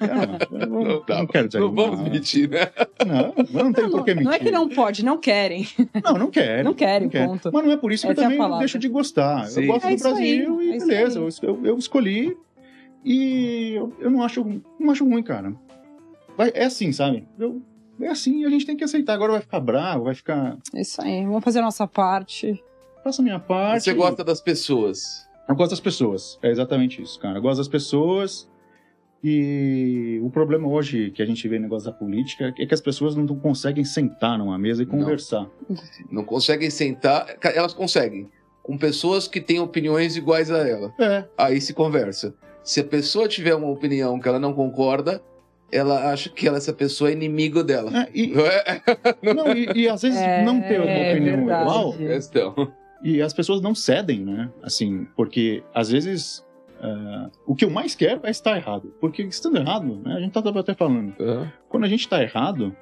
É, 0.00 0.66
não, 0.66 0.82
Não 0.82 1.04
dá. 1.06 1.18
não 1.18 1.26
quero 1.28 1.46
dizer 1.46 1.60
Não 1.60 1.72
vamos 1.72 2.00
mentir, 2.00 2.50
né? 2.50 2.66
Não, 3.06 3.32
mas 3.36 3.52
não 3.52 3.72
tem 3.72 3.88
por 3.88 4.04
que 4.04 4.10
mentir. 4.14 4.24
Não 4.24 4.32
é 4.32 4.38
que 4.40 4.50
não 4.50 4.68
pode, 4.68 5.04
não 5.04 5.16
querem. 5.16 5.64
Não, 6.04 6.14
não 6.14 6.28
quero. 6.28 6.64
Não 6.64 6.74
querem, 6.74 7.08
quero. 7.08 7.28
ponto. 7.30 7.50
Mas 7.52 7.64
não 7.64 7.70
é 7.72 7.76
por 7.76 7.92
isso 7.92 8.04
que 8.04 8.10
Essa 8.10 8.20
é 8.22 8.24
a 8.24 8.26
eu 8.26 8.28
também 8.30 8.38
palavra. 8.38 8.58
deixo 8.58 8.80
de 8.80 8.88
gostar. 8.88 9.44
Sim. 9.46 9.60
Eu 9.60 9.66
gosto 9.68 9.86
É 9.86 9.88
do 9.90 9.92
aí, 9.94 9.96
Brasil 10.02 10.60
é 10.60 10.64
e 10.64 10.76
isso 10.76 10.86
beleza. 10.88 11.20
aí. 11.20 11.28
Eu, 11.42 11.64
eu 11.66 11.78
escolhi 11.78 12.36
e 13.04 13.72
eu, 13.74 13.92
eu 13.98 14.10
não 14.10 14.22
acho 14.22 14.44
não 14.78 14.90
acho 14.90 15.04
ruim, 15.04 15.22
cara. 15.22 15.54
Vai, 16.36 16.50
é 16.54 16.64
assim, 16.64 16.92
sabe? 16.92 17.26
Eu, 17.38 17.60
é 18.00 18.08
assim, 18.08 18.44
a 18.44 18.48
gente 18.50 18.64
tem 18.66 18.76
que 18.76 18.84
aceitar. 18.84 19.14
Agora 19.14 19.32
vai 19.32 19.40
ficar 19.40 19.60
bravo, 19.60 20.04
vai 20.04 20.14
ficar. 20.14 20.56
É 20.74 20.80
isso 20.80 21.00
aí. 21.02 21.24
Vamos 21.24 21.44
fazer 21.44 21.58
a 21.58 21.62
nossa 21.62 21.86
parte. 21.86 22.62
Faça 23.04 23.20
a 23.20 23.24
minha 23.24 23.38
parte. 23.38 23.84
Você 23.84 23.94
gosta 23.94 24.24
das 24.24 24.40
pessoas. 24.40 25.28
Eu 25.48 25.54
gosto 25.56 25.70
das 25.70 25.80
pessoas. 25.80 26.38
É 26.42 26.50
exatamente 26.50 27.02
isso, 27.02 27.18
cara. 27.18 27.38
Eu 27.38 27.42
gosto 27.42 27.58
das 27.58 27.68
pessoas. 27.68 28.48
E 29.22 30.18
o 30.22 30.30
problema 30.30 30.66
hoje 30.66 31.10
que 31.10 31.20
a 31.22 31.26
gente 31.26 31.46
vê 31.46 31.56
no 31.58 31.64
negócio 31.64 31.90
da 31.90 31.96
política 31.96 32.54
é 32.58 32.64
que 32.64 32.72
as 32.72 32.80
pessoas 32.80 33.14
não 33.14 33.26
conseguem 33.26 33.84
sentar 33.84 34.38
numa 34.38 34.58
mesa 34.58 34.82
e 34.82 34.86
Não. 34.86 34.92
conversar. 34.98 35.46
Não 36.10 36.24
conseguem 36.24 36.70
sentar. 36.70 37.26
Elas 37.54 37.74
conseguem. 37.74 38.30
Com 38.62 38.78
pessoas 38.78 39.28
que 39.28 39.40
têm 39.40 39.58
opiniões 39.60 40.16
iguais 40.16 40.50
a 40.50 40.66
ela. 40.66 40.94
É, 40.98 41.24
Aí 41.36 41.60
se 41.60 41.74
conversa. 41.74 42.34
Se 42.62 42.80
a 42.80 42.84
pessoa 42.84 43.26
tiver 43.28 43.54
uma 43.54 43.68
opinião 43.68 44.18
que 44.20 44.28
ela 44.28 44.38
não 44.38 44.52
concorda, 44.52 45.22
ela 45.72 46.10
acha 46.12 46.28
que 46.30 46.46
ela, 46.48 46.56
essa 46.58 46.72
pessoa 46.72 47.10
é 47.10 47.12
inimigo 47.12 47.62
dela. 47.62 47.90
é, 48.02 48.08
e, 48.14 48.26
Não 48.28 49.46
é 49.46 49.54
e, 49.76 49.82
e 49.82 49.88
às 49.88 50.02
vezes 50.02 50.18
É, 50.20 50.44
não 50.44 50.60
ter 50.60 50.80
uma 50.80 50.90
é 50.90 51.12
opinião 51.12 51.36
verdade. 51.36 51.62
igual 51.62 51.92
questão. 51.94 52.72
E 53.02 53.22
as 53.22 53.32
pessoas 53.32 53.60
não 53.62 53.74
cedem, 53.74 54.20
né? 54.24 54.50
Assim, 54.62 55.06
porque 55.16 55.62
às 55.74 55.90
vezes 55.90 56.44
ah, 56.82 57.30
o 57.46 57.54
que 57.54 57.64
eu 57.64 57.70
mais 57.70 57.94
quero 57.94 58.20
é 58.24 58.30
estar 58.30 58.56
errado. 58.56 58.92
Porque 59.00 59.22
estando 59.22 59.56
errado, 59.58 60.00
né, 60.04 60.14
a 60.16 60.20
gente 60.20 60.32
tava 60.32 60.58
até 60.60 60.74
falando, 60.74 61.14
Aham. 61.20 61.52
quando 61.68 61.84
a 61.84 61.88
gente 61.88 62.08
tá 62.08 62.22
errado, 62.22 62.74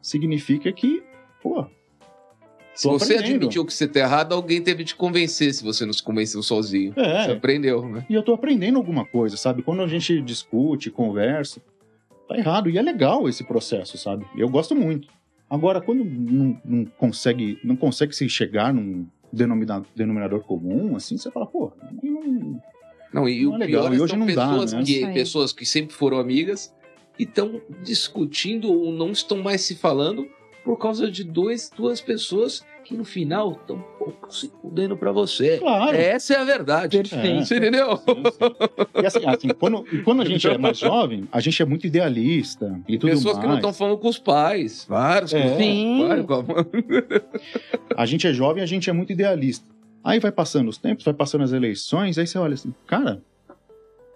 significa 0.00 0.70
que, 0.72 1.02
pô, 1.42 1.66
Se 2.74 2.84
Tô 2.84 2.98
você 2.98 3.14
aprendendo. 3.14 3.36
admitiu 3.36 3.66
que 3.66 3.72
você 3.74 3.86
tá 3.86 4.00
errado, 4.00 4.32
alguém 4.34 4.62
teve 4.62 4.82
de 4.82 4.88
te 4.90 4.96
convencer 4.96 5.52
se 5.52 5.62
você 5.62 5.84
não 5.84 5.92
se 5.92 6.02
convenceu 6.02 6.42
sozinho. 6.42 6.94
Você 6.94 7.00
é, 7.00 7.32
aprendeu, 7.32 7.86
né? 7.86 8.06
e 8.08 8.14
eu 8.14 8.22
tô 8.22 8.32
aprendendo 8.32 8.78
alguma 8.78 9.04
coisa, 9.04 9.36
sabe? 9.36 9.62
Quando 9.62 9.82
a 9.82 9.86
gente 9.86 10.20
discute, 10.22 10.90
conversa, 10.90 11.60
tá 12.26 12.36
errado. 12.38 12.70
E 12.70 12.78
é 12.78 12.82
legal 12.82 13.28
esse 13.28 13.44
processo, 13.44 13.98
sabe? 13.98 14.24
Eu 14.34 14.48
gosto 14.48 14.74
muito. 14.74 15.08
Agora, 15.50 15.82
quando 15.82 16.02
não, 16.02 16.58
não 16.64 16.84
consegue, 16.96 17.58
não 17.62 17.76
consegue 17.76 18.14
se 18.16 18.26
chegar 18.26 18.72
num 18.72 19.06
denomina- 19.30 19.84
denominador 19.94 20.40
comum, 20.40 20.96
assim, 20.96 21.18
você 21.18 21.30
fala, 21.30 21.44
pô, 21.44 21.72
não, 22.02 22.60
Não, 23.12 23.28
e 23.28 23.42
Não 23.44 23.52
o 23.52 23.54
é 23.56 23.58
legal, 23.58 23.82
pior 23.82 23.90
é 23.90 23.94
e 23.94 23.96
que 23.96 24.02
hoje 24.02 24.10
são 24.12 24.18
não 24.18 24.34
dá, 24.34 24.48
pessoas, 24.48 24.72
né? 24.72 24.82
que, 24.82 25.04
aí. 25.04 25.12
pessoas 25.12 25.52
que 25.52 25.66
sempre 25.66 25.94
foram 25.94 26.18
amigas 26.18 26.74
e 27.18 27.24
estão 27.24 27.60
discutindo 27.82 28.72
ou 28.72 28.90
não 28.90 29.10
estão 29.12 29.42
mais 29.42 29.60
se 29.60 29.76
falando 29.76 30.26
por 30.64 30.78
causa 30.78 31.10
de 31.10 31.24
dois, 31.24 31.70
duas 31.76 32.00
pessoas 32.00 32.64
que 32.84 32.96
no 32.96 33.04
final 33.04 33.52
estão 33.52 33.78
pouco 33.98 34.34
se 34.34 34.50
fudendo 34.60 34.96
pra 34.96 35.12
você. 35.12 35.58
claro. 35.58 35.96
Essa 35.96 36.34
é 36.34 36.36
a 36.38 36.44
verdade. 36.44 36.98
Perfeito. 36.98 37.46
Você 37.46 37.56
entendeu? 37.56 37.96
Sim, 37.96 38.04
sim. 38.32 39.02
E 39.02 39.06
assim, 39.06 39.26
assim, 39.26 39.48
quando, 39.50 39.84
quando 40.04 40.22
a 40.22 40.24
gente 40.24 40.46
é 40.48 40.58
mais 40.58 40.78
jovem, 40.78 41.28
a 41.30 41.40
gente 41.40 41.62
é 41.62 41.64
muito 41.64 41.86
idealista 41.86 42.80
e 42.88 42.98
tudo 42.98 43.10
Pessoas 43.10 43.34
mais. 43.36 43.38
que 43.40 43.46
não 43.48 43.56
estão 43.56 43.72
falando 43.72 43.98
com 43.98 44.08
os 44.08 44.18
pais. 44.18 44.84
Vários. 44.88 45.32
É. 45.32 45.56
Sim. 45.56 46.06
vários 46.08 46.26
a 47.96 48.06
gente 48.06 48.26
é 48.26 48.32
jovem, 48.32 48.62
a 48.62 48.66
gente 48.66 48.90
é 48.90 48.92
muito 48.92 49.12
idealista. 49.12 49.64
Aí 50.04 50.18
vai 50.18 50.32
passando 50.32 50.68
os 50.68 50.76
tempos, 50.78 51.04
vai 51.04 51.14
passando 51.14 51.44
as 51.44 51.52
eleições, 51.52 52.18
aí 52.18 52.26
você 52.26 52.36
olha 52.36 52.54
assim, 52.54 52.74
cara, 52.86 53.22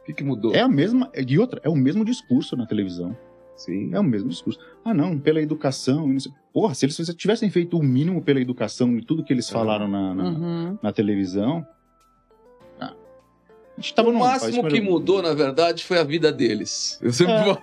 O 0.02 0.04
que, 0.04 0.12
que 0.12 0.24
mudou? 0.24 0.52
é 0.54 0.60
a 0.60 0.68
mesma. 0.68 1.08
E 1.14 1.38
outra, 1.38 1.60
é 1.62 1.68
o 1.68 1.76
mesmo 1.76 2.04
discurso 2.04 2.56
na 2.56 2.66
televisão. 2.66 3.16
Sim. 3.56 3.90
É 3.94 3.98
o 3.98 4.04
mesmo 4.04 4.28
discurso. 4.28 4.60
Ah, 4.84 4.92
não, 4.94 5.18
pela 5.18 5.40
educação. 5.40 6.10
e 6.10 6.12
não 6.12 6.20
sei- 6.20 6.32
Porra, 6.52 6.74
se 6.74 6.84
eles 6.86 6.96
tivessem 7.16 7.50
feito 7.50 7.78
o 7.78 7.82
mínimo 7.82 8.22
pela 8.22 8.40
educação 8.40 8.96
e 8.96 9.02
tudo 9.02 9.24
que 9.24 9.32
eles 9.32 9.48
falaram 9.48 9.88
na, 9.88 10.14
na, 10.14 10.24
Uhum. 10.24 10.78
na 10.82 10.92
televisão. 10.92 11.66
ah, 12.80 12.94
a 13.76 13.80
gente 13.80 13.94
tava 13.94 14.08
o 14.08 14.12
num 14.12 14.20
máximo 14.20 14.66
que 14.68 14.80
mudou, 14.80 15.20
na 15.22 15.34
verdade, 15.34 15.84
foi 15.84 15.98
a 15.98 16.04
vida 16.04 16.32
deles. 16.32 16.98
Eu 17.02 17.12
sempre 17.12 17.32
É. 17.34 17.44
falo. 17.44 17.58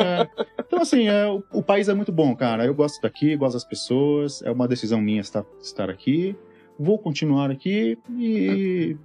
É. 0.00 0.28
Então, 0.58 0.80
assim, 0.82 1.06
é, 1.08 1.26
o, 1.28 1.42
o 1.52 1.62
país 1.62 1.88
é 1.88 1.94
muito 1.94 2.10
bom, 2.10 2.34
cara. 2.34 2.64
Eu 2.66 2.74
gosto 2.74 3.00
daqui, 3.00 3.36
gosto 3.36 3.54
das 3.54 3.64
pessoas. 3.64 4.42
É 4.42 4.50
uma 4.50 4.66
decisão 4.66 5.00
minha 5.00 5.20
estar, 5.20 5.44
estar 5.60 5.88
aqui. 5.90 6.34
Vou 6.78 6.98
continuar 6.98 7.50
aqui 7.52 7.96
e. 8.18 8.96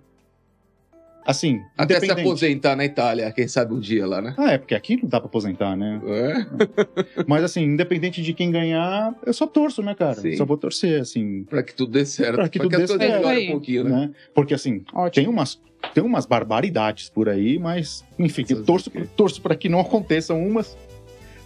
Assim, 1.29 1.61
Até 1.77 1.99
se 1.99 2.09
aposentar 2.09 2.75
na 2.75 2.83
Itália, 2.83 3.31
quem 3.31 3.47
sabe 3.47 3.71
um 3.71 3.79
dia 3.79 4.07
lá, 4.07 4.19
né? 4.19 4.33
Ah, 4.35 4.53
é, 4.53 4.57
porque 4.57 4.73
aqui 4.73 4.97
não 4.99 5.07
dá 5.07 5.19
pra 5.19 5.27
aposentar, 5.29 5.75
né? 5.77 6.01
É, 6.03 7.23
Mas, 7.27 7.43
assim, 7.43 7.61
independente 7.61 8.23
de 8.23 8.33
quem 8.33 8.49
ganhar, 8.49 9.13
eu 9.23 9.31
só 9.31 9.45
torço, 9.45 9.83
né, 9.83 9.93
cara? 9.93 10.15
Sim. 10.15 10.35
Só 10.35 10.43
vou 10.43 10.57
torcer, 10.57 10.99
assim, 10.99 11.43
pra 11.43 11.61
que 11.61 11.75
tudo 11.75 11.91
dê 11.91 12.03
certo. 12.03 12.33
Pra 12.33 12.49
que 12.49 12.57
tudo 12.57 12.75
as 12.75 12.81
dê 12.81 12.87
coisas 12.87 13.07
certo. 13.07 13.21
melhorem 13.21 13.45
É, 13.45 13.49
um 13.49 13.51
pouquinho, 13.51 13.83
né? 13.83 13.91
né? 13.91 14.11
Porque, 14.33 14.55
assim, 14.55 14.83
Ótimo. 14.91 15.23
tem 15.23 15.31
umas, 15.31 15.61
tem 15.93 16.03
umas 16.03 16.25
barbaridades 16.25 17.09
por 17.09 17.29
aí, 17.29 17.59
mas, 17.59 18.03
enfim, 18.17 18.43
eu 18.49 18.63
torço, 18.63 18.89
torço 19.15 19.39
para 19.39 19.55
que 19.55 19.69
não 19.69 19.79
aconteçam 19.79 20.43
umas, 20.43 20.75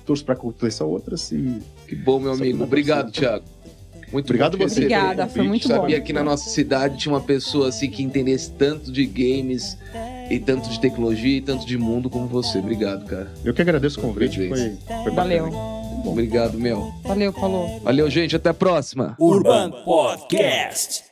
torço 0.06 0.24
para 0.24 0.36
que 0.36 0.40
aconteçam 0.40 0.88
outras 0.88 1.30
e 1.34 1.60
Que 1.90 1.96
bom, 1.98 2.22
meu 2.22 2.32
amigo. 2.32 2.60
pra 2.60 2.68
Obrigado. 2.68 3.12
Thiago. 3.12 3.44
Muito 4.14 4.26
Obrigado 4.26 4.58
bom 4.58 4.68
você. 4.68 4.82
Obrigada, 4.82 5.28
foi 5.28 5.42
muito 5.42 5.68
bom. 5.68 5.74
Sabia 5.76 6.00
que 6.00 6.14
na 6.14 6.24
nossa 6.24 6.50
cidade 6.50 6.98
tinha 6.98 7.12
uma 7.14 7.22
pessoa 7.22 7.70
assim 7.70 7.90
que 7.90 8.04
entendesse 8.04 8.52
tanto 8.52 8.92
de 8.92 9.06
games 9.06 9.78
e 10.30 10.40
tanto 10.40 10.70
de 10.70 10.80
tecnologia 10.80 11.38
e 11.38 11.42
tanto 11.42 11.66
de 11.66 11.78
mundo 11.78 12.10
como 12.10 12.28
você. 12.28 12.60
Obrigado, 12.60 13.06
cara. 13.06 13.34
eu 13.44 13.54
que 13.54 13.62
agradeço 13.62 14.00
o 14.00 14.04
convite, 14.04 14.48
foi, 14.48 14.78
foi 15.04 15.12
Valeu. 15.12 15.46
bacana. 15.46 15.84
Obrigado, 16.06 16.60
meu. 16.60 16.94
Valeu, 17.04 17.34
falou. 17.34 17.80
Valeu, 17.80 18.10
gente. 18.10 18.36
Até 18.36 18.50
a 18.50 18.54
próxima. 18.54 19.16
Urban 19.20 19.72
Podcast. 19.84 21.04